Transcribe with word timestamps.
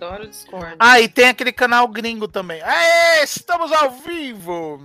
Adoro 0.00 0.26
Discord. 0.26 0.76
Ah, 0.78 0.98
e 0.98 1.08
tem 1.08 1.28
aquele 1.28 1.52
canal 1.52 1.86
gringo 1.86 2.26
também. 2.26 2.62
Aê, 2.62 3.22
estamos 3.22 3.70
ao 3.70 3.90
vivo! 3.90 4.82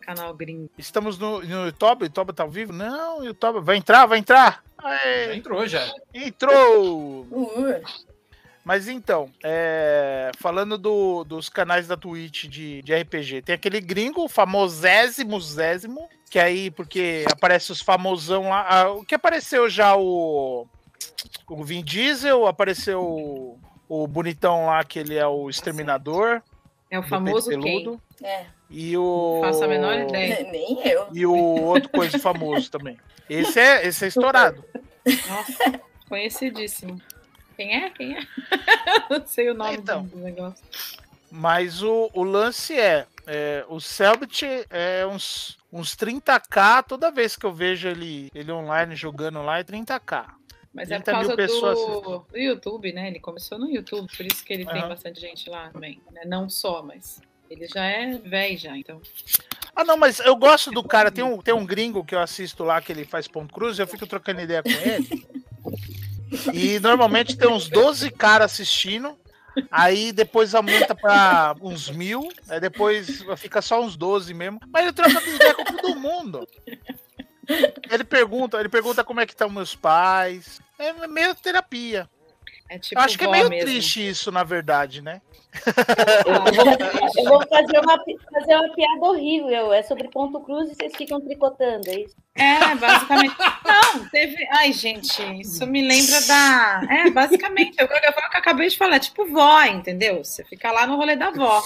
Canal 0.00 0.32
gringo. 0.34 0.70
Estamos 0.78 1.18
no, 1.18 1.42
no 1.42 1.66
YouTube? 1.66 2.02
O 2.02 2.04
YouTube 2.06 2.32
tá 2.32 2.42
ao 2.42 2.48
vivo? 2.50 2.72
Não, 2.72 3.20
o 3.20 3.24
YouTube. 3.24 3.60
Vai 3.60 3.76
entrar, 3.76 4.06
vai 4.06 4.18
entrar! 4.18 4.64
Já 4.82 4.88
Aê, 4.88 5.36
entrou 5.36 5.66
já. 5.66 5.86
entrou! 6.14 7.26
Mas 8.64 8.88
então, 8.88 9.28
é, 9.44 10.30
falando 10.38 10.78
do- 10.78 11.24
dos 11.24 11.48
canais 11.48 11.86
da 11.86 11.96
Twitch 11.96 12.44
de, 12.46 12.80
de 12.82 12.94
RPG, 12.94 13.42
tem 13.42 13.54
aquele 13.54 13.80
gringo, 13.80 14.24
o 14.24 14.28
famosésimo, 14.28 15.38
zésimo, 15.40 16.08
que 16.30 16.38
aí, 16.38 16.70
porque 16.70 17.24
aparece 17.30 17.70
os 17.72 17.80
famosão 17.82 18.48
lá. 18.48 18.64
ah, 18.68 18.90
o 18.92 19.04
que 19.04 19.14
apareceu 19.14 19.68
já 19.68 19.94
o. 19.96 20.66
O 21.48 21.64
Vin 21.64 21.82
Diesel, 21.84 22.46
apareceu 22.46 23.58
o, 23.92 24.06
bonitão 24.06 24.66
lá, 24.66 24.82
que 24.84 24.98
ele 24.98 25.16
é 25.16 25.26
o 25.26 25.50
exterminador. 25.50 26.40
É 26.90 26.98
o 26.98 27.02
famoso 27.02 27.48
peludo, 27.48 28.00
é, 28.22 28.46
E 28.70 28.96
o. 28.96 29.40
Faço 29.42 29.64
a 29.64 29.68
menor 29.68 29.98
ideia. 29.98 30.44
nem 30.50 30.86
eu. 30.86 31.08
E 31.12 31.26
o 31.26 31.34
outro 31.34 31.88
coisa 31.90 32.18
famoso 32.18 32.70
também. 32.70 32.98
Esse 33.28 33.60
é, 33.60 33.86
esse 33.86 34.04
é 34.04 34.08
estourado. 34.08 34.64
Nossa, 35.28 35.80
conhecidíssimo. 36.08 37.00
Quem 37.56 37.74
é? 37.84 37.90
Quem 37.90 38.16
é? 38.16 38.20
Não 39.10 39.26
sei 39.26 39.50
o 39.50 39.54
nome 39.54 39.76
Então. 39.76 40.04
do 40.04 40.16
negócio. 40.18 40.64
Mas 41.30 41.82
o, 41.82 42.10
o 42.12 42.22
lance 42.24 42.78
é, 42.78 43.06
é, 43.26 43.64
o 43.68 43.80
Selbit 43.80 44.44
é 44.70 45.06
uns, 45.06 45.58
uns 45.72 45.96
30k 45.96 46.82
toda 46.82 47.10
vez 47.10 47.36
que 47.36 47.46
eu 47.46 47.52
vejo 47.52 47.88
ele, 47.88 48.30
ele 48.34 48.52
online 48.52 48.94
jogando 48.94 49.42
lá 49.42 49.58
é 49.58 49.64
30k. 49.64 50.26
Mas 50.72 50.90
é 50.90 50.98
por 50.98 51.04
30 51.04 51.18
mil 51.18 51.36
causa 51.36 51.46
do, 51.46 52.18
do 52.30 52.38
YouTube, 52.38 52.92
né? 52.92 53.08
Ele 53.08 53.20
começou 53.20 53.58
no 53.58 53.68
YouTube, 53.68 54.08
por 54.16 54.24
isso 54.24 54.44
que 54.44 54.52
ele 54.52 54.64
tem 54.64 54.80
Aham. 54.80 54.88
bastante 54.88 55.20
gente 55.20 55.50
lá 55.50 55.68
também. 55.70 56.00
Né? 56.10 56.22
Não 56.24 56.48
só, 56.48 56.82
mas 56.82 57.20
ele 57.50 57.68
já 57.68 57.84
é 57.84 58.16
velho 58.16 58.58
já, 58.58 58.76
então. 58.76 59.00
Ah, 59.76 59.84
não, 59.84 59.96
mas 59.96 60.20
eu 60.20 60.34
gosto 60.34 60.70
do 60.70 60.82
cara. 60.82 61.10
Tem 61.10 61.22
um, 61.22 61.38
tem 61.38 61.52
um 61.52 61.66
gringo 61.66 62.04
que 62.04 62.14
eu 62.14 62.20
assisto 62.20 62.64
lá 62.64 62.80
que 62.80 62.92
ele 62.92 63.04
faz 63.04 63.28
ponto 63.28 63.52
cruz, 63.52 63.78
eu 63.78 63.86
fico 63.86 64.06
trocando 64.06 64.40
ideia 64.40 64.62
com 64.62 64.70
ele. 64.70 65.06
E 66.52 66.80
normalmente 66.80 67.36
tem 67.36 67.48
uns 67.48 67.68
12 67.68 68.10
caras 68.10 68.52
assistindo. 68.52 69.16
Aí 69.70 70.12
depois 70.12 70.54
aumenta 70.54 70.94
pra 70.94 71.54
uns 71.60 71.90
mil, 71.90 72.32
aí 72.48 72.58
depois 72.58 73.24
fica 73.36 73.60
só 73.60 73.82
uns 73.82 73.96
12 73.96 74.32
mesmo. 74.32 74.58
Mas 74.72 74.84
ele 74.84 74.92
troca 74.92 75.28
ideia 75.28 75.54
com 75.54 75.64
todo 75.64 75.94
mundo. 75.94 76.48
Ele 77.90 78.04
pergunta, 78.04 78.58
ele 78.58 78.68
pergunta 78.68 79.04
como 79.04 79.20
é 79.20 79.26
que 79.26 79.32
estão 79.32 79.50
meus 79.50 79.74
pais. 79.74 80.60
É 80.78 81.06
meio 81.06 81.34
terapia. 81.34 82.08
É 82.68 82.78
tipo 82.78 82.98
Eu 82.98 83.04
acho 83.04 83.18
que 83.18 83.24
é 83.24 83.28
meio 83.28 83.48
mesmo. 83.50 83.66
triste 83.66 84.08
isso, 84.08 84.32
na 84.32 84.42
verdade, 84.42 85.02
né? 85.02 85.20
Eu 86.24 87.24
vou 87.24 87.46
fazer 87.46 87.78
uma, 87.80 87.98
fazer 88.32 88.56
uma 88.56 88.74
piada 88.74 89.04
horrível. 89.04 89.72
É 89.72 89.82
sobre 89.82 90.08
ponto 90.08 90.40
cruz 90.40 90.70
e 90.70 90.74
vocês 90.74 90.96
ficam 90.96 91.20
tricotando, 91.20 91.88
é 91.90 92.00
isso? 92.00 92.16
É, 92.34 92.74
basicamente. 92.74 93.36
Não, 93.64 94.08
teve. 94.08 94.48
Ai, 94.50 94.72
gente, 94.72 95.22
isso 95.40 95.66
me 95.66 95.86
lembra 95.86 96.20
da. 96.22 96.82
É, 96.88 97.10
basicamente, 97.10 97.76
eu, 97.78 97.86
eu, 97.86 97.94
eu 97.94 98.12
acabei 98.32 98.68
de 98.68 98.78
falar, 98.78 98.98
tipo 98.98 99.26
vó, 99.26 99.62
entendeu? 99.64 100.24
Você 100.24 100.42
fica 100.44 100.72
lá 100.72 100.86
no 100.86 100.96
rolê 100.96 101.14
da 101.14 101.30
vó. 101.30 101.62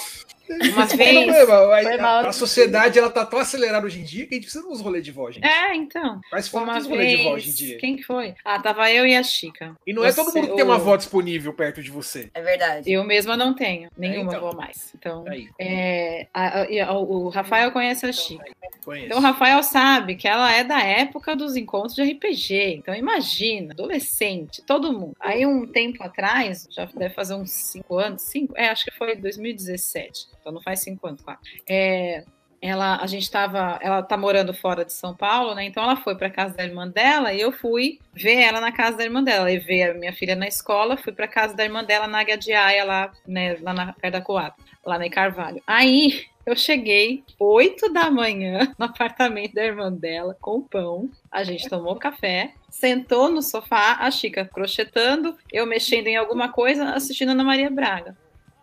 Uma 0.48 0.84
Esse 0.84 0.94
é 0.94 0.96
vez. 0.96 1.24
problema. 1.26 1.82
Foi 1.82 1.94
A, 1.94 2.02
mal. 2.02 2.24
a- 2.24 2.28
a 2.28 2.32
sociedade 2.32 2.98
ela 2.98 3.10
tá 3.10 3.24
tão 3.26 3.38
acelerada 3.38 3.84
hoje 3.86 4.00
em 4.00 4.04
dia 4.04 4.26
que 4.26 4.34
a 4.34 4.36
gente 4.36 4.44
precisa 4.44 4.66
uns 4.66 4.80
rolês 4.80 5.04
de 5.04 5.10
voz, 5.10 5.34
gente. 5.34 5.44
É, 5.46 5.74
então. 5.74 6.20
Faz 6.30 6.48
falta 6.48 6.70
Uma 6.70 6.78
uns 6.78 6.86
rolês 6.86 7.10
de 7.10 7.22
voz 7.24 7.34
hoje 7.42 7.50
em 7.50 7.54
dia. 7.54 7.78
Quem 7.78 7.96
que 7.96 8.02
foi? 8.02 8.34
Ah, 8.44 8.60
tava 8.60 8.90
eu 8.90 9.06
e 9.06 9.14
a 9.16 9.22
Chica. 9.22 9.74
E 9.86 9.92
não 9.92 10.04
é 10.04 10.12
todo 10.12 10.30
Você- 10.30 10.38
mundo 10.40 10.50
que 10.50 10.56
tem 10.56 10.64
uma 10.64 10.78
voz 10.78 10.98
disponível 10.98 11.52
perto 11.52 11.82
de 11.82 11.90
você. 11.90 12.30
É 12.34 12.40
verdade. 12.40 12.90
Eu 12.90 13.02
mesma 13.04 13.36
não 13.36 13.54
tenho, 13.54 13.90
nenhuma 13.96 14.30
então. 14.32 14.40
vou 14.40 14.54
mais. 14.56 14.92
Então, 14.94 15.24
Aí, 15.28 15.48
é, 15.58 16.26
a- 16.32 16.60
a- 16.62 16.84
a- 16.88 16.98
o 16.98 17.28
Rafael 17.28 17.70
conhece 17.72 18.06
a 18.06 18.12
Chica. 18.12 18.44
conheço. 18.84 19.06
Então, 19.06 19.18
o 19.18 19.20
Rafael 19.20 19.62
sabe 19.62 20.14
que 20.16 20.28
ela 20.28 20.52
é 20.52 20.62
da 20.62 20.80
época 20.80 21.34
dos 21.34 21.56
encontros 21.56 21.94
de 21.94 22.02
RPG. 22.02 22.74
Então, 22.78 22.94
imagina, 22.94 23.72
adolescente, 23.72 24.62
todo 24.62 24.92
mundo. 24.92 25.16
Aí, 25.18 25.44
um 25.44 25.66
tempo 25.66 26.02
atrás, 26.02 26.66
já 26.70 26.84
deve 26.84 27.14
fazer 27.14 27.34
uns 27.34 27.50
cinco 27.50 27.98
anos, 27.98 28.22
cinco, 28.22 28.54
é, 28.56 28.68
acho 28.68 28.84
que 28.84 28.90
foi 28.92 29.16
2017. 29.16 30.26
Então, 30.46 30.54
não 30.54 30.62
faz 30.62 30.78
cinco 30.78 31.04
anos, 31.08 31.20
quatro. 31.22 31.42
É, 31.68 32.22
ela, 32.62 32.98
a 33.02 33.06
gente 33.08 33.28
tava, 33.28 33.80
ela 33.82 34.00
tá 34.00 34.16
morando 34.16 34.54
fora 34.54 34.84
de 34.84 34.92
São 34.92 35.12
Paulo, 35.12 35.56
né? 35.56 35.64
Então, 35.64 35.82
ela 35.82 35.96
foi 35.96 36.14
para 36.14 36.30
casa 36.30 36.54
da 36.54 36.62
irmã 36.62 36.86
dela 36.86 37.34
e 37.34 37.40
eu 37.40 37.50
fui 37.50 37.98
ver 38.14 38.42
ela 38.42 38.60
na 38.60 38.70
casa 38.70 38.96
da 38.96 39.02
irmã 39.02 39.24
dela. 39.24 39.46
Levei 39.46 39.82
a 39.82 39.94
minha 39.94 40.12
filha 40.12 40.36
na 40.36 40.46
escola, 40.46 40.96
fui 40.96 41.12
para 41.12 41.26
casa 41.26 41.52
da 41.52 41.64
irmã 41.64 41.82
dela 41.82 42.06
na 42.06 42.20
Águia 42.20 42.38
lá, 42.84 43.10
né, 43.26 43.56
lá 43.60 43.74
na 43.74 43.92
perto 43.92 44.12
da 44.12 44.20
Coab, 44.20 44.54
lá 44.84 45.04
em 45.04 45.10
Carvalho. 45.10 45.60
Aí, 45.66 46.26
eu 46.46 46.54
cheguei 46.54 47.24
8 47.40 47.92
da 47.92 48.08
manhã 48.08 48.72
no 48.78 48.86
apartamento 48.86 49.52
da 49.52 49.64
irmã 49.64 49.92
dela 49.92 50.36
com 50.40 50.62
pão. 50.62 51.10
A 51.28 51.42
gente 51.42 51.68
tomou 51.68 51.96
café, 51.96 52.54
sentou 52.70 53.28
no 53.28 53.42
sofá, 53.42 53.96
a 53.98 54.08
Chica 54.12 54.44
crochetando, 54.44 55.36
eu 55.52 55.66
mexendo 55.66 56.06
em 56.06 56.16
alguma 56.16 56.52
coisa, 56.52 56.90
assistindo 56.90 57.30
a 57.30 57.32
Ana 57.32 57.42
Maria 57.42 57.68
Braga. 57.68 58.16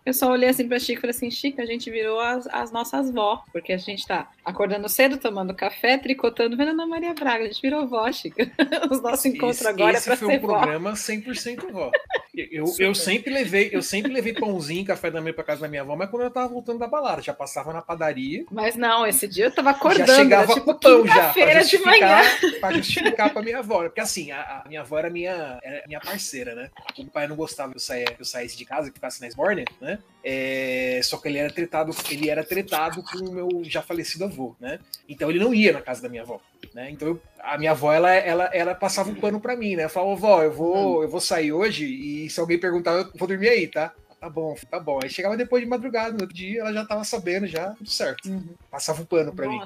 Eu 0.05 0.13
só 0.13 0.29
olhei 0.31 0.49
assim 0.49 0.67
pra 0.67 0.79
Chica 0.79 0.99
e 0.99 1.01
falei 1.01 1.15
assim: 1.15 1.31
Chica, 1.31 1.61
a 1.61 1.65
gente 1.65 1.89
virou 1.89 2.19
as, 2.19 2.45
as 2.47 2.71
nossas 2.71 3.09
vó, 3.11 3.43
porque 3.51 3.71
a 3.73 3.77
gente 3.77 4.05
tá 4.05 4.29
acordando 4.43 4.89
cedo, 4.89 5.17
tomando 5.17 5.53
café, 5.53 5.97
tricotando, 5.97 6.57
vendo 6.57 6.69
a 6.69 6.71
Ana 6.71 6.85
Maria 6.87 7.13
Braga. 7.13 7.43
A 7.45 7.47
gente 7.47 7.61
virou 7.61 7.87
vó, 7.87 8.11
Chica. 8.11 8.49
Os 8.91 9.01
nossos 9.01 9.25
encontros 9.25 9.59
Esse- 9.61 9.67
agora 9.67 9.93
esse 9.97 10.09
é 10.09 10.15
pra 10.15 10.17
foi 10.17 10.33
ser 10.33 10.37
um 10.39 10.47
vó. 10.47 10.57
programa 10.59 10.91
100% 10.93 11.71
vó. 11.71 11.89
Eu, 12.35 12.47
eu, 12.51 12.75
eu 12.79 12.95
sempre 12.95 13.31
levei, 13.31 13.69
eu 13.71 13.81
sempre 13.83 14.11
levei 14.11 14.33
pãozinho, 14.33 14.83
café 14.85 15.11
da 15.11 15.21
manhã 15.21 15.33
pra 15.33 15.43
casa 15.43 15.61
da 15.61 15.67
minha 15.67 15.83
avó, 15.83 15.95
mas 15.95 16.09
quando 16.09 16.23
eu 16.23 16.31
tava 16.31 16.47
voltando 16.47 16.79
da 16.79 16.87
balada, 16.87 17.21
já 17.21 17.33
passava 17.33 17.71
na 17.71 17.81
padaria, 17.81 18.43
Mas 18.51 18.75
não, 18.75 19.05
esse 19.05 19.27
dia 19.27 19.45
eu 19.45 19.51
tava 19.51 19.69
acordando, 19.69 20.07
já 20.07 20.13
era 20.15 20.23
chegava 20.23 20.53
tipo 20.55 20.65
com 20.73 20.79
pão 20.79 21.05
já, 21.05 21.13
pra 21.13 21.33
quinta-feira 21.33 21.63
de 21.63 21.77
manhã. 21.79 22.23
justificar, 22.23 22.59
pra 22.59 22.71
justificar 22.73 23.29
pra 23.33 23.41
minha 23.43 23.59
avó. 23.59 23.83
Porque 23.83 24.01
assim, 24.01 24.31
a, 24.31 24.63
a 24.65 24.67
minha 24.67 24.81
avó 24.81 24.97
era 24.97 25.09
minha, 25.11 25.59
era 25.63 25.83
minha 25.87 25.99
parceira, 25.99 26.55
né? 26.55 26.69
O 26.97 27.05
pai 27.05 27.27
não 27.27 27.35
gostava 27.35 27.71
que 27.71 27.77
eu, 27.77 27.81
saia, 27.81 28.05
que 28.05 28.21
eu 28.21 28.25
saísse 28.25 28.57
de 28.57 28.65
casa, 28.65 28.89
que 28.89 28.95
ficasse 28.95 29.21
na 29.21 29.27
Esbórnia, 29.27 29.65
né? 29.79 29.92
É, 30.25 31.01
só 31.03 31.17
que 31.17 31.27
ele 31.27 31.37
era 31.37 31.51
tretado, 31.51 31.93
ele 32.09 32.29
era 32.29 32.43
tretado 32.45 33.03
com 33.03 33.17
o 33.17 33.33
meu 33.33 33.49
já 33.63 33.81
falecido 33.81 34.23
avô, 34.23 34.55
né? 34.59 34.79
Então 35.07 35.29
ele 35.29 35.39
não 35.39 35.53
ia 35.53 35.73
na 35.73 35.81
casa 35.81 36.01
da 36.01 36.07
minha 36.07 36.21
avó, 36.21 36.39
né? 36.73 36.89
Então 36.91 37.07
eu- 37.09 37.21
a 37.39 37.57
minha 37.57 37.71
avó 37.71 37.91
ela, 37.91 38.09
ela, 38.13 38.45
ela 38.53 38.73
passava 38.73 39.09
um 39.09 39.15
pano 39.15 39.41
pra 39.41 39.55
mim, 39.57 39.75
né? 39.75 39.89
Falava, 39.89 40.15
vó, 40.15 40.41
eu 40.41 40.53
vou, 40.53 41.03
eu 41.03 41.09
vou 41.09 41.19
sair 41.19 41.51
hoje 41.51 41.85
e 41.85 42.29
se 42.29 42.39
alguém 42.39 42.57
perguntar, 42.57 42.91
eu 42.93 43.11
vou 43.15 43.27
dormir 43.27 43.49
aí, 43.49 43.67
tá? 43.67 43.93
Tá 44.17 44.29
bom, 44.29 44.55
tá 44.71 44.79
bom. 44.79 44.99
Aí 45.03 45.09
chegava 45.09 45.35
depois 45.35 45.61
de 45.61 45.69
madrugada, 45.69 46.13
no 46.13 46.21
outro 46.21 46.33
dia 46.33 46.61
ela 46.61 46.71
já 46.71 46.85
tava 46.85 47.03
sabendo, 47.03 47.45
já 47.45 47.71
tudo 47.71 47.89
certo. 47.89 48.29
Uhum. 48.29 48.55
Passava 48.71 49.01
um 49.01 49.05
pano 49.05 49.33
pra 49.33 49.49
mim. 49.49 49.59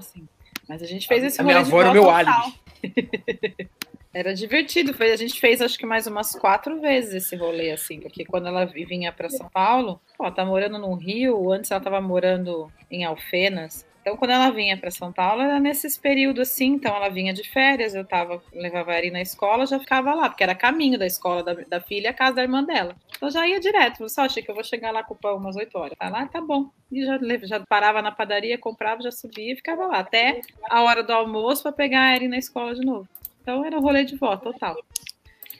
Mas 0.67 0.81
a 0.81 0.87
gente 0.87 1.07
fez 1.07 1.23
esse 1.23 1.39
a 1.39 1.43
minha 1.43 1.59
avó 1.59 1.81
era 1.81 1.93
meu 1.93 2.01
total. 2.05 2.17
álibi. 2.17 2.57
Era 4.13 4.33
divertido, 4.33 4.93
foi, 4.93 5.11
a 5.11 5.15
gente 5.15 5.39
fez 5.39 5.61
acho 5.61 5.77
que 5.77 5.85
mais 5.85 6.07
umas 6.07 6.33
quatro 6.33 6.79
vezes 6.81 7.13
esse 7.25 7.35
rolê, 7.35 7.71
assim, 7.71 7.99
porque 7.99 8.25
quando 8.25 8.47
ela 8.47 8.65
vi- 8.65 8.85
vinha 8.85 9.11
para 9.11 9.29
São 9.29 9.47
Paulo, 9.49 10.01
pô, 10.17 10.23
ela 10.25 10.33
tá 10.33 10.43
morando 10.45 10.79
no 10.79 10.93
Rio, 10.95 11.51
antes 11.51 11.69
ela 11.69 11.81
tava 11.81 12.01
morando 12.01 12.71
em 12.89 13.03
Alfenas. 13.05 13.85
Então, 14.01 14.15
quando 14.15 14.31
ela 14.31 14.49
vinha 14.51 14.77
para 14.77 14.89
São 14.89 15.11
Paulo, 15.11 15.41
era 15.41 15.59
nesses 15.59 15.97
períodos 15.97 16.49
assim. 16.49 16.67
Então, 16.75 16.95
ela 16.95 17.09
vinha 17.09 17.33
de 17.33 17.43
férias, 17.43 17.93
eu 17.93 18.05
tava, 18.05 18.41
levava 18.53 18.93
ela 18.93 19.11
na 19.11 19.21
escola, 19.21 19.65
já 19.65 19.77
ficava 19.77 20.13
lá, 20.15 20.29
porque 20.29 20.43
era 20.43 20.55
caminho 20.55 20.97
da 20.97 21.05
escola 21.05 21.43
da, 21.43 21.53
da 21.53 21.81
filha 21.81 22.11
à 22.11 22.13
casa 22.13 22.37
da 22.37 22.43
irmã 22.43 22.63
dela. 22.63 22.95
Então, 23.17 23.29
já 23.29 23.45
ia 23.45 23.59
direto. 23.59 24.07
Só 24.07 24.21
achei 24.21 24.41
que 24.41 24.49
eu 24.49 24.55
vou 24.55 24.63
chegar 24.63 24.91
lá 24.91 25.03
com 25.03 25.13
o 25.13 25.17
pão 25.17 25.35
umas 25.35 25.57
8 25.57 25.77
horas. 25.77 25.93
Tá 25.99 26.07
lá, 26.07 26.25
tá 26.25 26.39
bom. 26.39 26.69
E 26.89 27.05
já, 27.05 27.19
já 27.43 27.59
parava 27.67 28.01
na 28.01 28.13
padaria, 28.13 28.57
comprava, 28.57 29.01
já 29.01 29.11
subia 29.11 29.51
e 29.51 29.57
ficava 29.57 29.85
lá. 29.87 29.99
Até 29.99 30.39
a 30.69 30.81
hora 30.83 31.03
do 31.03 31.11
almoço 31.11 31.63
para 31.63 31.73
pegar 31.73 32.03
a 32.03 32.15
Eri 32.15 32.29
na 32.29 32.37
escola 32.37 32.73
de 32.73 32.85
novo. 32.85 33.05
Então, 33.47 33.63
era 33.63 33.79
rolê 33.79 34.03
de 34.03 34.17
vó, 34.17 34.35
total. 34.35 34.75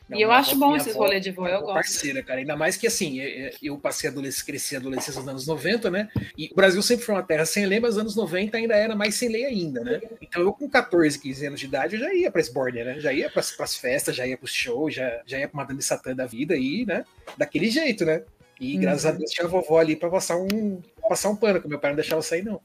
Não, 0.10 0.18
e 0.18 0.22
eu 0.22 0.30
acho 0.30 0.52
avó- 0.52 0.68
bom 0.68 0.76
esses 0.76 0.94
rolês 0.94 1.24
de 1.24 1.32
vó, 1.32 1.44
eu 1.44 1.52
minha 1.52 1.60
gosto. 1.62 1.74
Parceira, 1.76 2.22
cara. 2.22 2.42
Ainda 2.42 2.54
mais 2.58 2.76
que 2.76 2.86
assim, 2.86 3.18
eu- 3.22 3.52
eu 3.64 3.78
passei 3.78 4.10
adolescência, 4.10 4.46
cresci 4.46 4.76
adolescência 4.76 5.22
nos 5.22 5.30
anos 5.30 5.48
90, 5.48 5.90
né? 5.90 6.10
E 6.38 6.50
o 6.52 6.56
Brasil 6.56 6.82
sempre 6.82 7.06
foi 7.06 7.16
uma 7.16 7.24
terra 7.24 7.46
sem 7.46 7.66
lei, 7.66 7.80
mas 7.80 7.92
nos 7.92 8.02
anos 8.02 8.16
90 8.18 8.58
ainda 8.58 8.76
era 8.76 8.94
mais 8.94 9.16
sem 9.16 9.30
lei 9.30 9.46
ainda, 9.46 9.86
né? 9.86 10.02
Então 10.22 10.42
eu 10.42 10.52
com 10.52 10.70
14, 10.70 11.18
15 11.18 11.46
anos 11.48 11.62
de 11.62 11.66
idade, 11.66 11.96
eu 11.96 12.02
já 12.02 12.14
ia 12.14 12.30
pra 12.30 12.42
Esbórnia, 12.42 12.84
né? 12.84 13.00
Já 13.00 13.14
ia 13.14 13.30
pras, 13.30 13.52
pras 13.54 13.78
festas, 13.78 14.14
já 14.18 14.28
ia 14.28 14.38
pros 14.38 14.52
shows, 14.54 14.94
já, 14.94 15.22
já 15.26 15.40
ia 15.40 15.48
pra 15.48 15.56
Madame 15.62 15.82
Satã 15.82 16.14
da 16.14 16.26
vida 16.26 16.56
aí, 16.56 16.86
né? 16.86 17.06
Daquele 17.38 17.70
jeito, 17.70 18.04
né? 18.04 18.22
E 18.60 18.76
Uhum. 18.76 18.82
graças 18.82 19.06
a 19.06 19.12
Deus 19.12 19.32
tinha 19.32 19.46
a 19.46 19.50
vovó 19.50 19.80
ali 19.80 19.96
pra 19.96 20.10
passar 20.10 20.36
um, 20.36 20.82
passar 21.08 21.30
um 21.30 21.38
pano, 21.38 21.62
que 21.62 21.70
meu 21.70 21.80
pai 21.80 21.92
não 21.92 21.96
deixava 21.96 22.20
eu 22.20 22.24
sair, 22.24 22.44
não. 22.44 22.60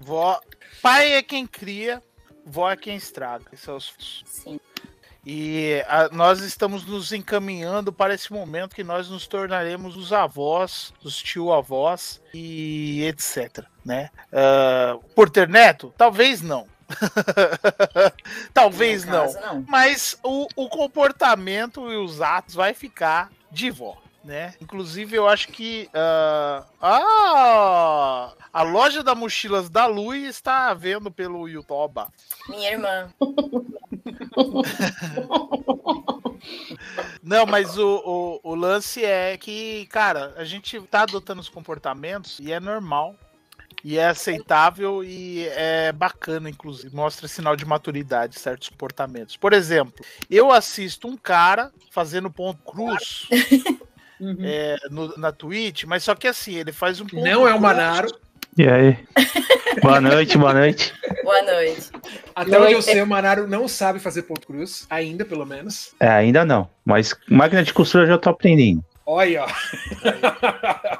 Vó, 0.00 0.38
pai 0.82 1.12
é 1.12 1.22
quem 1.22 1.46
cria, 1.46 2.02
vó 2.50 2.70
é 2.70 2.76
quem 2.76 2.96
estraga. 2.96 3.44
Esses 3.52 3.64
são 3.64 3.76
os 3.76 4.22
Sim. 4.26 4.60
E 5.24 5.84
a- 5.86 6.08
nós 6.10 6.40
estamos 6.40 6.84
nos 6.86 7.12
encaminhando 7.12 7.92
para 7.92 8.14
esse 8.14 8.32
momento 8.32 8.74
que 8.74 8.82
nós 8.82 9.10
nos 9.10 9.26
tornaremos 9.26 9.94
os 9.96 10.12
avós, 10.14 10.94
os 11.02 11.16
tio-avós 11.22 12.22
e 12.32 13.02
etc. 13.04 13.64
Né? 13.84 14.08
Ah, 14.32 14.96
por 15.14 15.28
ter 15.28 15.46
neto? 15.48 15.92
Talvez 15.96 16.40
não. 16.40 16.66
Talvez 18.52 19.04
não. 19.04 19.12
caso, 19.32 19.40
não. 19.40 19.64
Mas 19.68 20.18
o, 20.22 20.46
o 20.56 20.68
comportamento 20.68 21.90
e 21.92 21.96
os 21.96 22.20
atos 22.20 22.54
vai 22.54 22.74
ficar 22.74 23.30
de 23.50 23.70
vó. 23.70 23.96
Né? 24.30 24.54
Inclusive, 24.60 25.16
eu 25.16 25.26
acho 25.26 25.48
que 25.48 25.88
uh, 25.88 26.64
ah, 26.80 28.32
a 28.52 28.62
loja 28.62 29.02
da 29.02 29.12
mochilas 29.12 29.68
da 29.68 29.86
Lu 29.86 30.14
está 30.14 30.72
vendo 30.72 31.10
pelo 31.10 31.48
YouTube. 31.48 32.06
Minha 32.48 32.70
irmã. 32.70 33.12
Não, 37.20 37.44
mas 37.44 37.76
o, 37.76 38.40
o, 38.44 38.52
o, 38.52 38.54
lance 38.54 39.04
é 39.04 39.36
que, 39.36 39.86
cara, 39.86 40.32
a 40.36 40.44
gente 40.44 40.80
tá 40.82 41.02
adotando 41.02 41.40
os 41.40 41.48
comportamentos 41.48 42.38
e 42.38 42.52
é 42.52 42.60
normal. 42.60 43.16
E 43.82 43.98
é 43.98 44.06
aceitável 44.06 45.02
e 45.02 45.44
é 45.48 45.90
bacana, 45.90 46.48
inclusive. 46.48 46.94
Mostra 46.94 47.26
sinal 47.26 47.56
de 47.56 47.64
maturidade 47.64 48.38
certos 48.38 48.68
comportamentos. 48.68 49.36
Por 49.36 49.52
exemplo, 49.52 49.92
eu 50.30 50.52
assisto 50.52 51.08
um 51.08 51.16
cara 51.16 51.72
fazendo 51.90 52.30
ponto 52.30 52.62
cruz 52.62 53.26
uhum. 54.20 54.36
é, 54.42 54.76
no, 54.90 55.16
na 55.16 55.32
Twitch, 55.32 55.84
mas 55.84 56.02
só 56.02 56.14
que 56.14 56.28
assim, 56.28 56.54
ele 56.54 56.72
faz 56.72 57.00
um 57.00 57.06
ponto 57.06 57.22
Não 57.22 57.48
é 57.48 57.54
o 57.54 57.60
Manaro. 57.60 58.08
E 58.56 58.68
aí? 58.68 58.98
boa 59.82 60.00
noite, 60.00 60.36
boa 60.36 60.52
noite. 60.52 60.92
Boa 61.22 61.42
noite. 61.42 61.90
Até 62.34 62.58
onde 62.58 62.72
eu 62.72 62.82
sei, 62.82 63.00
o 63.00 63.06
Manaro 63.06 63.46
não 63.46 63.68
sabe 63.68 63.98
fazer 63.98 64.22
ponto 64.22 64.46
cruz, 64.46 64.86
ainda 64.90 65.24
pelo 65.24 65.46
menos. 65.46 65.94
É, 66.00 66.08
ainda 66.08 66.44
não. 66.44 66.68
Mas 66.84 67.14
máquina 67.28 67.62
de 67.62 67.72
costura 67.72 68.04
eu 68.04 68.08
já 68.08 68.18
tô 68.18 68.30
aprendendo. 68.30 68.84
Olha, 69.06 69.44
ó. 69.44 69.48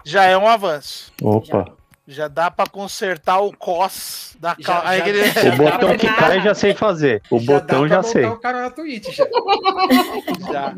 Já 0.05 0.25
é 0.25 0.37
um 0.37 0.49
avanço. 0.49 1.13
Opa. 1.23 1.65
Já. 1.67 1.80
Já 2.11 2.27
dá 2.27 2.51
para 2.51 2.69
consertar 2.69 3.39
o 3.39 3.57
cos 3.57 4.37
da 4.41 4.57
cal... 4.57 4.83
já, 4.83 5.09
ele... 5.09 5.21
O 5.21 5.57
botão 5.57 5.97
que 5.97 6.13
cai 6.13 6.43
já 6.43 6.53
sei 6.55 6.75
fazer. 6.75 7.23
O 7.31 7.39
já 7.39 7.53
botão 7.53 7.87
já 7.87 8.03
sei. 8.03 8.25
o 8.25 8.37
cara 8.37 8.63
na 8.63 8.71
Twitch, 8.71 9.15
já. 9.15 9.25
já. 10.51 10.75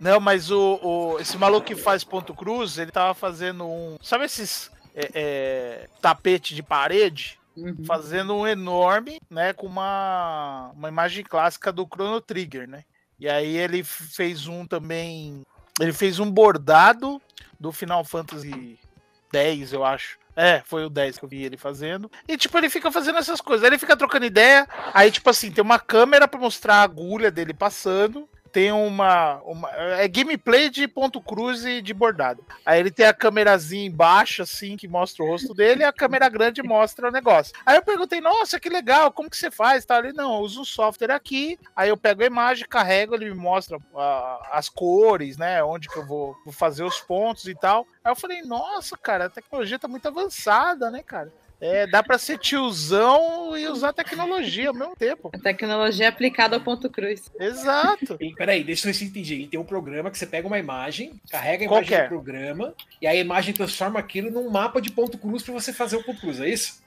Não, 0.00 0.18
mas 0.18 0.50
o, 0.50 0.80
o, 0.82 1.20
esse 1.20 1.36
maluco 1.36 1.66
que 1.66 1.74
faz 1.74 2.04
ponto 2.04 2.34
cruz, 2.34 2.78
ele 2.78 2.90
tava 2.90 3.12
fazendo 3.12 3.66
um. 3.66 3.98
Sabe 4.00 4.24
esses 4.24 4.70
é, 4.94 5.10
é, 5.14 5.88
tapete 6.00 6.54
de 6.54 6.62
parede? 6.62 7.38
Uhum. 7.54 7.84
Fazendo 7.84 8.34
um 8.34 8.46
enorme, 8.46 9.20
né? 9.28 9.52
Com 9.52 9.66
uma, 9.66 10.70
uma 10.74 10.88
imagem 10.88 11.22
clássica 11.22 11.70
do 11.70 11.86
Chrono 11.86 12.20
Trigger, 12.20 12.66
né? 12.66 12.82
E 13.20 13.28
aí 13.28 13.58
ele 13.58 13.84
fez 13.84 14.46
um 14.46 14.66
também. 14.66 15.42
Ele 15.78 15.92
fez 15.92 16.18
um 16.18 16.30
bordado 16.30 17.20
do 17.60 17.72
Final 17.72 18.04
Fantasy 18.04 18.78
X, 19.32 19.72
eu 19.72 19.84
acho. 19.84 20.18
É, 20.34 20.60
foi 20.66 20.84
o 20.84 20.90
10 20.90 21.18
que 21.18 21.24
eu 21.24 21.28
vi 21.28 21.42
ele 21.42 21.56
fazendo. 21.56 22.10
E, 22.28 22.36
tipo, 22.36 22.56
ele 22.58 22.68
fica 22.68 22.92
fazendo 22.92 23.18
essas 23.18 23.40
coisas. 23.40 23.64
Aí 23.64 23.70
ele 23.70 23.78
fica 23.78 23.96
trocando 23.96 24.26
ideia. 24.26 24.68
Aí, 24.92 25.10
tipo 25.10 25.30
assim, 25.30 25.50
tem 25.50 25.64
uma 25.64 25.78
câmera 25.78 26.28
pra 26.28 26.38
mostrar 26.38 26.76
a 26.76 26.82
agulha 26.82 27.30
dele 27.30 27.54
passando 27.54 28.28
tem 28.56 28.72
uma, 28.72 29.34
uma, 29.42 29.70
É 29.70 30.08
gameplay 30.08 30.70
de 30.70 30.88
ponto 30.88 31.20
cruz 31.20 31.66
e 31.66 31.82
de 31.82 31.92
bordado. 31.92 32.42
Aí 32.64 32.80
ele 32.80 32.90
tem 32.90 33.04
a 33.04 33.12
câmerazinha 33.12 33.84
embaixo, 33.84 34.40
assim, 34.40 34.78
que 34.78 34.88
mostra 34.88 35.22
o 35.22 35.26
rosto 35.26 35.52
dele, 35.52 35.82
e 35.82 35.84
a 35.84 35.92
câmera 35.92 36.26
grande 36.30 36.62
mostra 36.62 37.08
o 37.08 37.12
negócio. 37.12 37.54
Aí 37.66 37.76
eu 37.76 37.82
perguntei, 37.82 38.18
nossa, 38.18 38.58
que 38.58 38.70
legal, 38.70 39.12
como 39.12 39.28
que 39.28 39.36
você 39.36 39.50
faz? 39.50 39.84
Tá 39.84 39.96
ali, 39.96 40.10
não, 40.14 40.36
eu 40.36 40.40
uso 40.40 40.62
um 40.62 40.64
software 40.64 41.10
aqui, 41.10 41.58
aí 41.76 41.90
eu 41.90 41.98
pego 41.98 42.22
a 42.22 42.26
imagem, 42.26 42.66
carrego, 42.66 43.14
ele 43.14 43.28
me 43.28 43.36
mostra 43.36 43.76
uh, 43.76 44.38
as 44.50 44.70
cores, 44.70 45.36
né? 45.36 45.62
Onde 45.62 45.86
que 45.90 45.98
eu 45.98 46.06
vou, 46.06 46.34
vou 46.42 46.54
fazer 46.54 46.82
os 46.82 46.98
pontos 46.98 47.44
e 47.46 47.54
tal. 47.54 47.86
Aí 48.02 48.10
eu 48.10 48.16
falei, 48.16 48.40
nossa, 48.40 48.96
cara, 48.96 49.26
a 49.26 49.30
tecnologia 49.30 49.78
tá 49.78 49.86
muito 49.86 50.08
avançada, 50.08 50.90
né, 50.90 51.02
cara? 51.02 51.30
É, 51.60 51.86
dá 51.86 52.02
para 52.02 52.18
ser 52.18 52.38
tiozão 52.38 53.56
e 53.56 53.66
usar 53.66 53.92
tecnologia 53.92 54.68
ao 54.68 54.74
mesmo 54.74 54.94
tempo. 54.96 55.30
A 55.32 55.38
tecnologia 55.38 56.08
aplicada 56.08 56.56
ao 56.56 56.62
ponto 56.62 56.90
cruz. 56.90 57.30
Exato. 57.38 58.16
E, 58.20 58.34
peraí, 58.34 58.62
deixa 58.62 58.82
eu 58.82 58.92
ver 58.92 58.98
se 58.98 59.04
eu 59.04 59.08
entendi. 59.08 59.46
Tem 59.46 59.58
um 59.58 59.64
programa 59.64 60.10
que 60.10 60.18
você 60.18 60.26
pega 60.26 60.46
uma 60.46 60.58
imagem, 60.58 61.18
carrega 61.30 61.64
a 61.64 61.66
imagem 61.66 62.02
do 62.02 62.08
programa, 62.08 62.74
e 63.00 63.06
a 63.06 63.14
imagem 63.14 63.54
transforma 63.54 63.98
aquilo 63.98 64.30
num 64.30 64.50
mapa 64.50 64.80
de 64.80 64.90
ponto 64.90 65.16
cruz 65.16 65.42
para 65.42 65.54
você 65.54 65.72
fazer 65.72 65.96
o 65.96 66.04
ponto 66.04 66.20
cruz, 66.20 66.40
é 66.40 66.48
isso? 66.48 66.84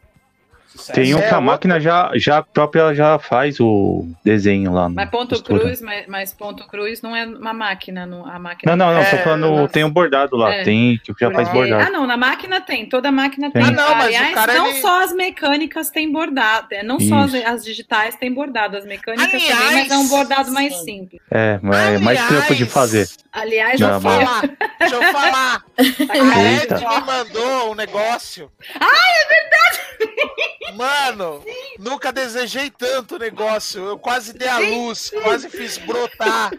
Sucesso. 0.69 0.93
Tem 0.93 1.15
um 1.15 1.19
que 1.19 1.33
a 1.33 1.41
máquina 1.41 1.79
já, 1.79 2.11
já 2.13 2.43
própria 2.43 2.93
já 2.93 3.17
faz 3.17 3.59
o 3.59 4.07
desenho 4.23 4.71
lá. 4.71 4.87
Mas 4.87 5.09
ponto 5.09 5.41
cruz, 5.43 5.81
mas, 5.81 6.05
mas, 6.07 6.31
ponto 6.31 6.67
cruz 6.67 7.01
não 7.01 7.15
é 7.15 7.25
uma 7.25 7.53
máquina, 7.53 8.05
não, 8.05 8.23
a 8.23 8.37
máquina. 8.37 8.75
Não, 8.75 8.85
não, 8.85 8.93
não, 8.93 9.01
é, 9.01 9.05
tô 9.09 9.17
falando, 9.17 9.67
tem 9.69 9.83
um 9.83 9.89
bordado 9.89 10.35
lá, 10.37 10.53
é. 10.53 10.63
tem 10.63 10.99
que 11.03 11.11
já 11.19 11.31
faz 11.31 11.49
bordado. 11.49 11.87
Ah, 11.87 11.89
não, 11.89 12.05
na 12.05 12.15
máquina 12.15 12.61
tem, 12.61 12.87
toda 12.87 13.11
máquina 13.11 13.49
tem. 13.49 13.63
Ah, 13.63 13.71
não, 13.71 13.95
mas 13.95 14.05
Aliás, 14.05 14.33
cara, 14.35 14.53
não 14.53 14.67
ele... 14.67 14.79
só 14.79 15.03
as 15.03 15.11
mecânicas 15.11 15.89
têm 15.89 16.11
bordado, 16.11 16.67
é, 16.71 16.83
não 16.83 16.97
Isso. 16.97 17.09
só 17.09 17.15
as, 17.15 17.33
as, 17.33 17.65
digitais 17.65 18.15
têm 18.15 18.31
bordado, 18.31 18.77
as 18.77 18.85
mecânicas 18.85 19.33
Aliás, 19.33 19.59
também, 19.59 19.75
mas 19.75 19.91
é 19.91 19.97
um 19.97 20.07
bordado 20.07 20.51
mais 20.51 20.75
simples. 20.81 21.19
É, 21.31 21.59
mas 21.63 21.77
é 21.77 21.97
mais 21.97 22.27
trampo 22.27 22.53
de 22.53 22.65
fazer. 22.67 23.09
Aliás, 23.31 23.79
deixa 23.79 23.93
eu 23.93 24.01
falar, 24.01 24.41
deixa 24.79 24.95
eu 24.95 25.03
falar. 25.11 25.63
A 25.79 26.43
Ed 26.43 26.73
me 26.73 27.05
mandou 27.05 27.71
um 27.71 27.75
negócio. 27.75 28.51
Ah, 28.79 28.85
é 28.85 29.27
verdade! 29.27 30.48
Mano, 30.75 31.41
Sim. 31.43 31.75
nunca 31.79 32.11
desejei 32.11 32.69
tanto 32.69 33.15
o 33.15 33.19
negócio. 33.19 33.85
Eu 33.85 33.99
quase 33.99 34.33
dei 34.33 34.47
a 34.47 34.59
luz, 34.59 35.11
quase 35.23 35.49
fiz 35.49 35.77
brotar. 35.77 36.51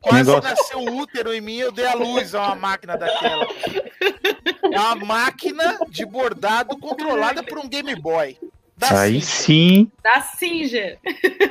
Quase 0.00 0.30
negócio. 0.30 0.42
nasceu 0.42 0.78
útero 0.96 1.32
em 1.32 1.40
mim, 1.40 1.56
eu 1.56 1.72
dei 1.72 1.86
a 1.86 1.94
luz 1.94 2.34
a 2.34 2.42
uma 2.42 2.54
máquina 2.54 2.96
daquela. 2.96 3.46
É 4.72 4.78
uma 4.78 4.96
máquina 4.96 5.78
de 5.88 6.04
bordado 6.04 6.78
controlada 6.78 7.42
por 7.42 7.58
um 7.58 7.68
Game 7.68 7.94
Boy. 7.96 8.38
Da 8.76 9.02
Aí 9.02 9.20
Singer. 9.20 9.22
sim. 9.22 9.92
Da 10.02 10.20
Singer. 10.20 10.98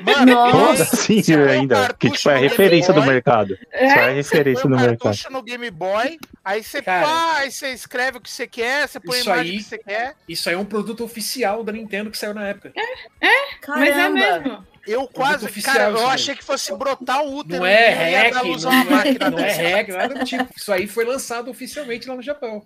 Mano, 0.04 0.34
Nossa, 0.34 0.84
da 0.84 0.86
Singer 0.86 1.48
ainda. 1.48 1.94
Que 1.94 2.12
tipo, 2.12 2.30
é 2.30 2.38
referência 2.38 2.94
do 2.94 3.02
mercado. 3.02 3.58
É, 3.72 3.90
Só 3.90 4.00
é 4.02 4.14
referência 4.14 4.70
do 4.70 4.76
mercado. 4.76 5.18
no 5.32 5.42
Game 5.42 5.72
Boy, 5.72 6.20
aí 6.44 6.62
você 6.62 6.82
pá, 6.82 7.38
aí 7.38 7.52
você 7.52 7.70
escreve 7.70 8.18
o 8.18 8.22
que 8.22 8.30
você 8.30 8.46
quer, 8.46 8.88
você 8.88 9.00
põe 9.00 9.20
a 9.20 9.22
imagem 9.22 9.52
aí, 9.52 9.58
que 9.58 9.64
você 9.64 9.78
quer. 9.78 10.16
Isso 10.28 10.50
aí 10.50 10.56
é 10.56 10.58
um 10.58 10.66
produto 10.66 11.04
oficial 11.04 11.64
da 11.64 11.72
Nintendo 11.72 12.12
que 12.12 12.18
saiu 12.18 12.34
na 12.34 12.48
época. 12.48 12.74
É, 12.76 13.28
é 13.28 13.58
mas 13.68 13.98
é 13.98 14.10
mesmo. 14.10 14.68
Eu 14.86 15.08
quase, 15.08 15.46
oficial, 15.46 15.76
cara, 15.76 15.92
eu 15.92 16.08
achei 16.08 16.36
que 16.36 16.44
fosse 16.44 16.76
brotar 16.76 17.24
um 17.24 17.36
útero. 17.36 17.60
Não 17.60 17.66
é 17.66 17.90
hack, 17.90 18.34
não, 18.34 18.52
é, 19.00 19.32
não 19.32 19.40
é 19.40 19.52
hack, 19.52 19.88
nada 19.90 20.14
do 20.16 20.26
tipo. 20.26 20.46
Isso 20.58 20.74
aí 20.74 20.88
foi 20.88 21.06
lançado 21.06 21.50
oficialmente 21.50 22.08
lá 22.08 22.16
no 22.16 22.22
Japão. 22.22 22.62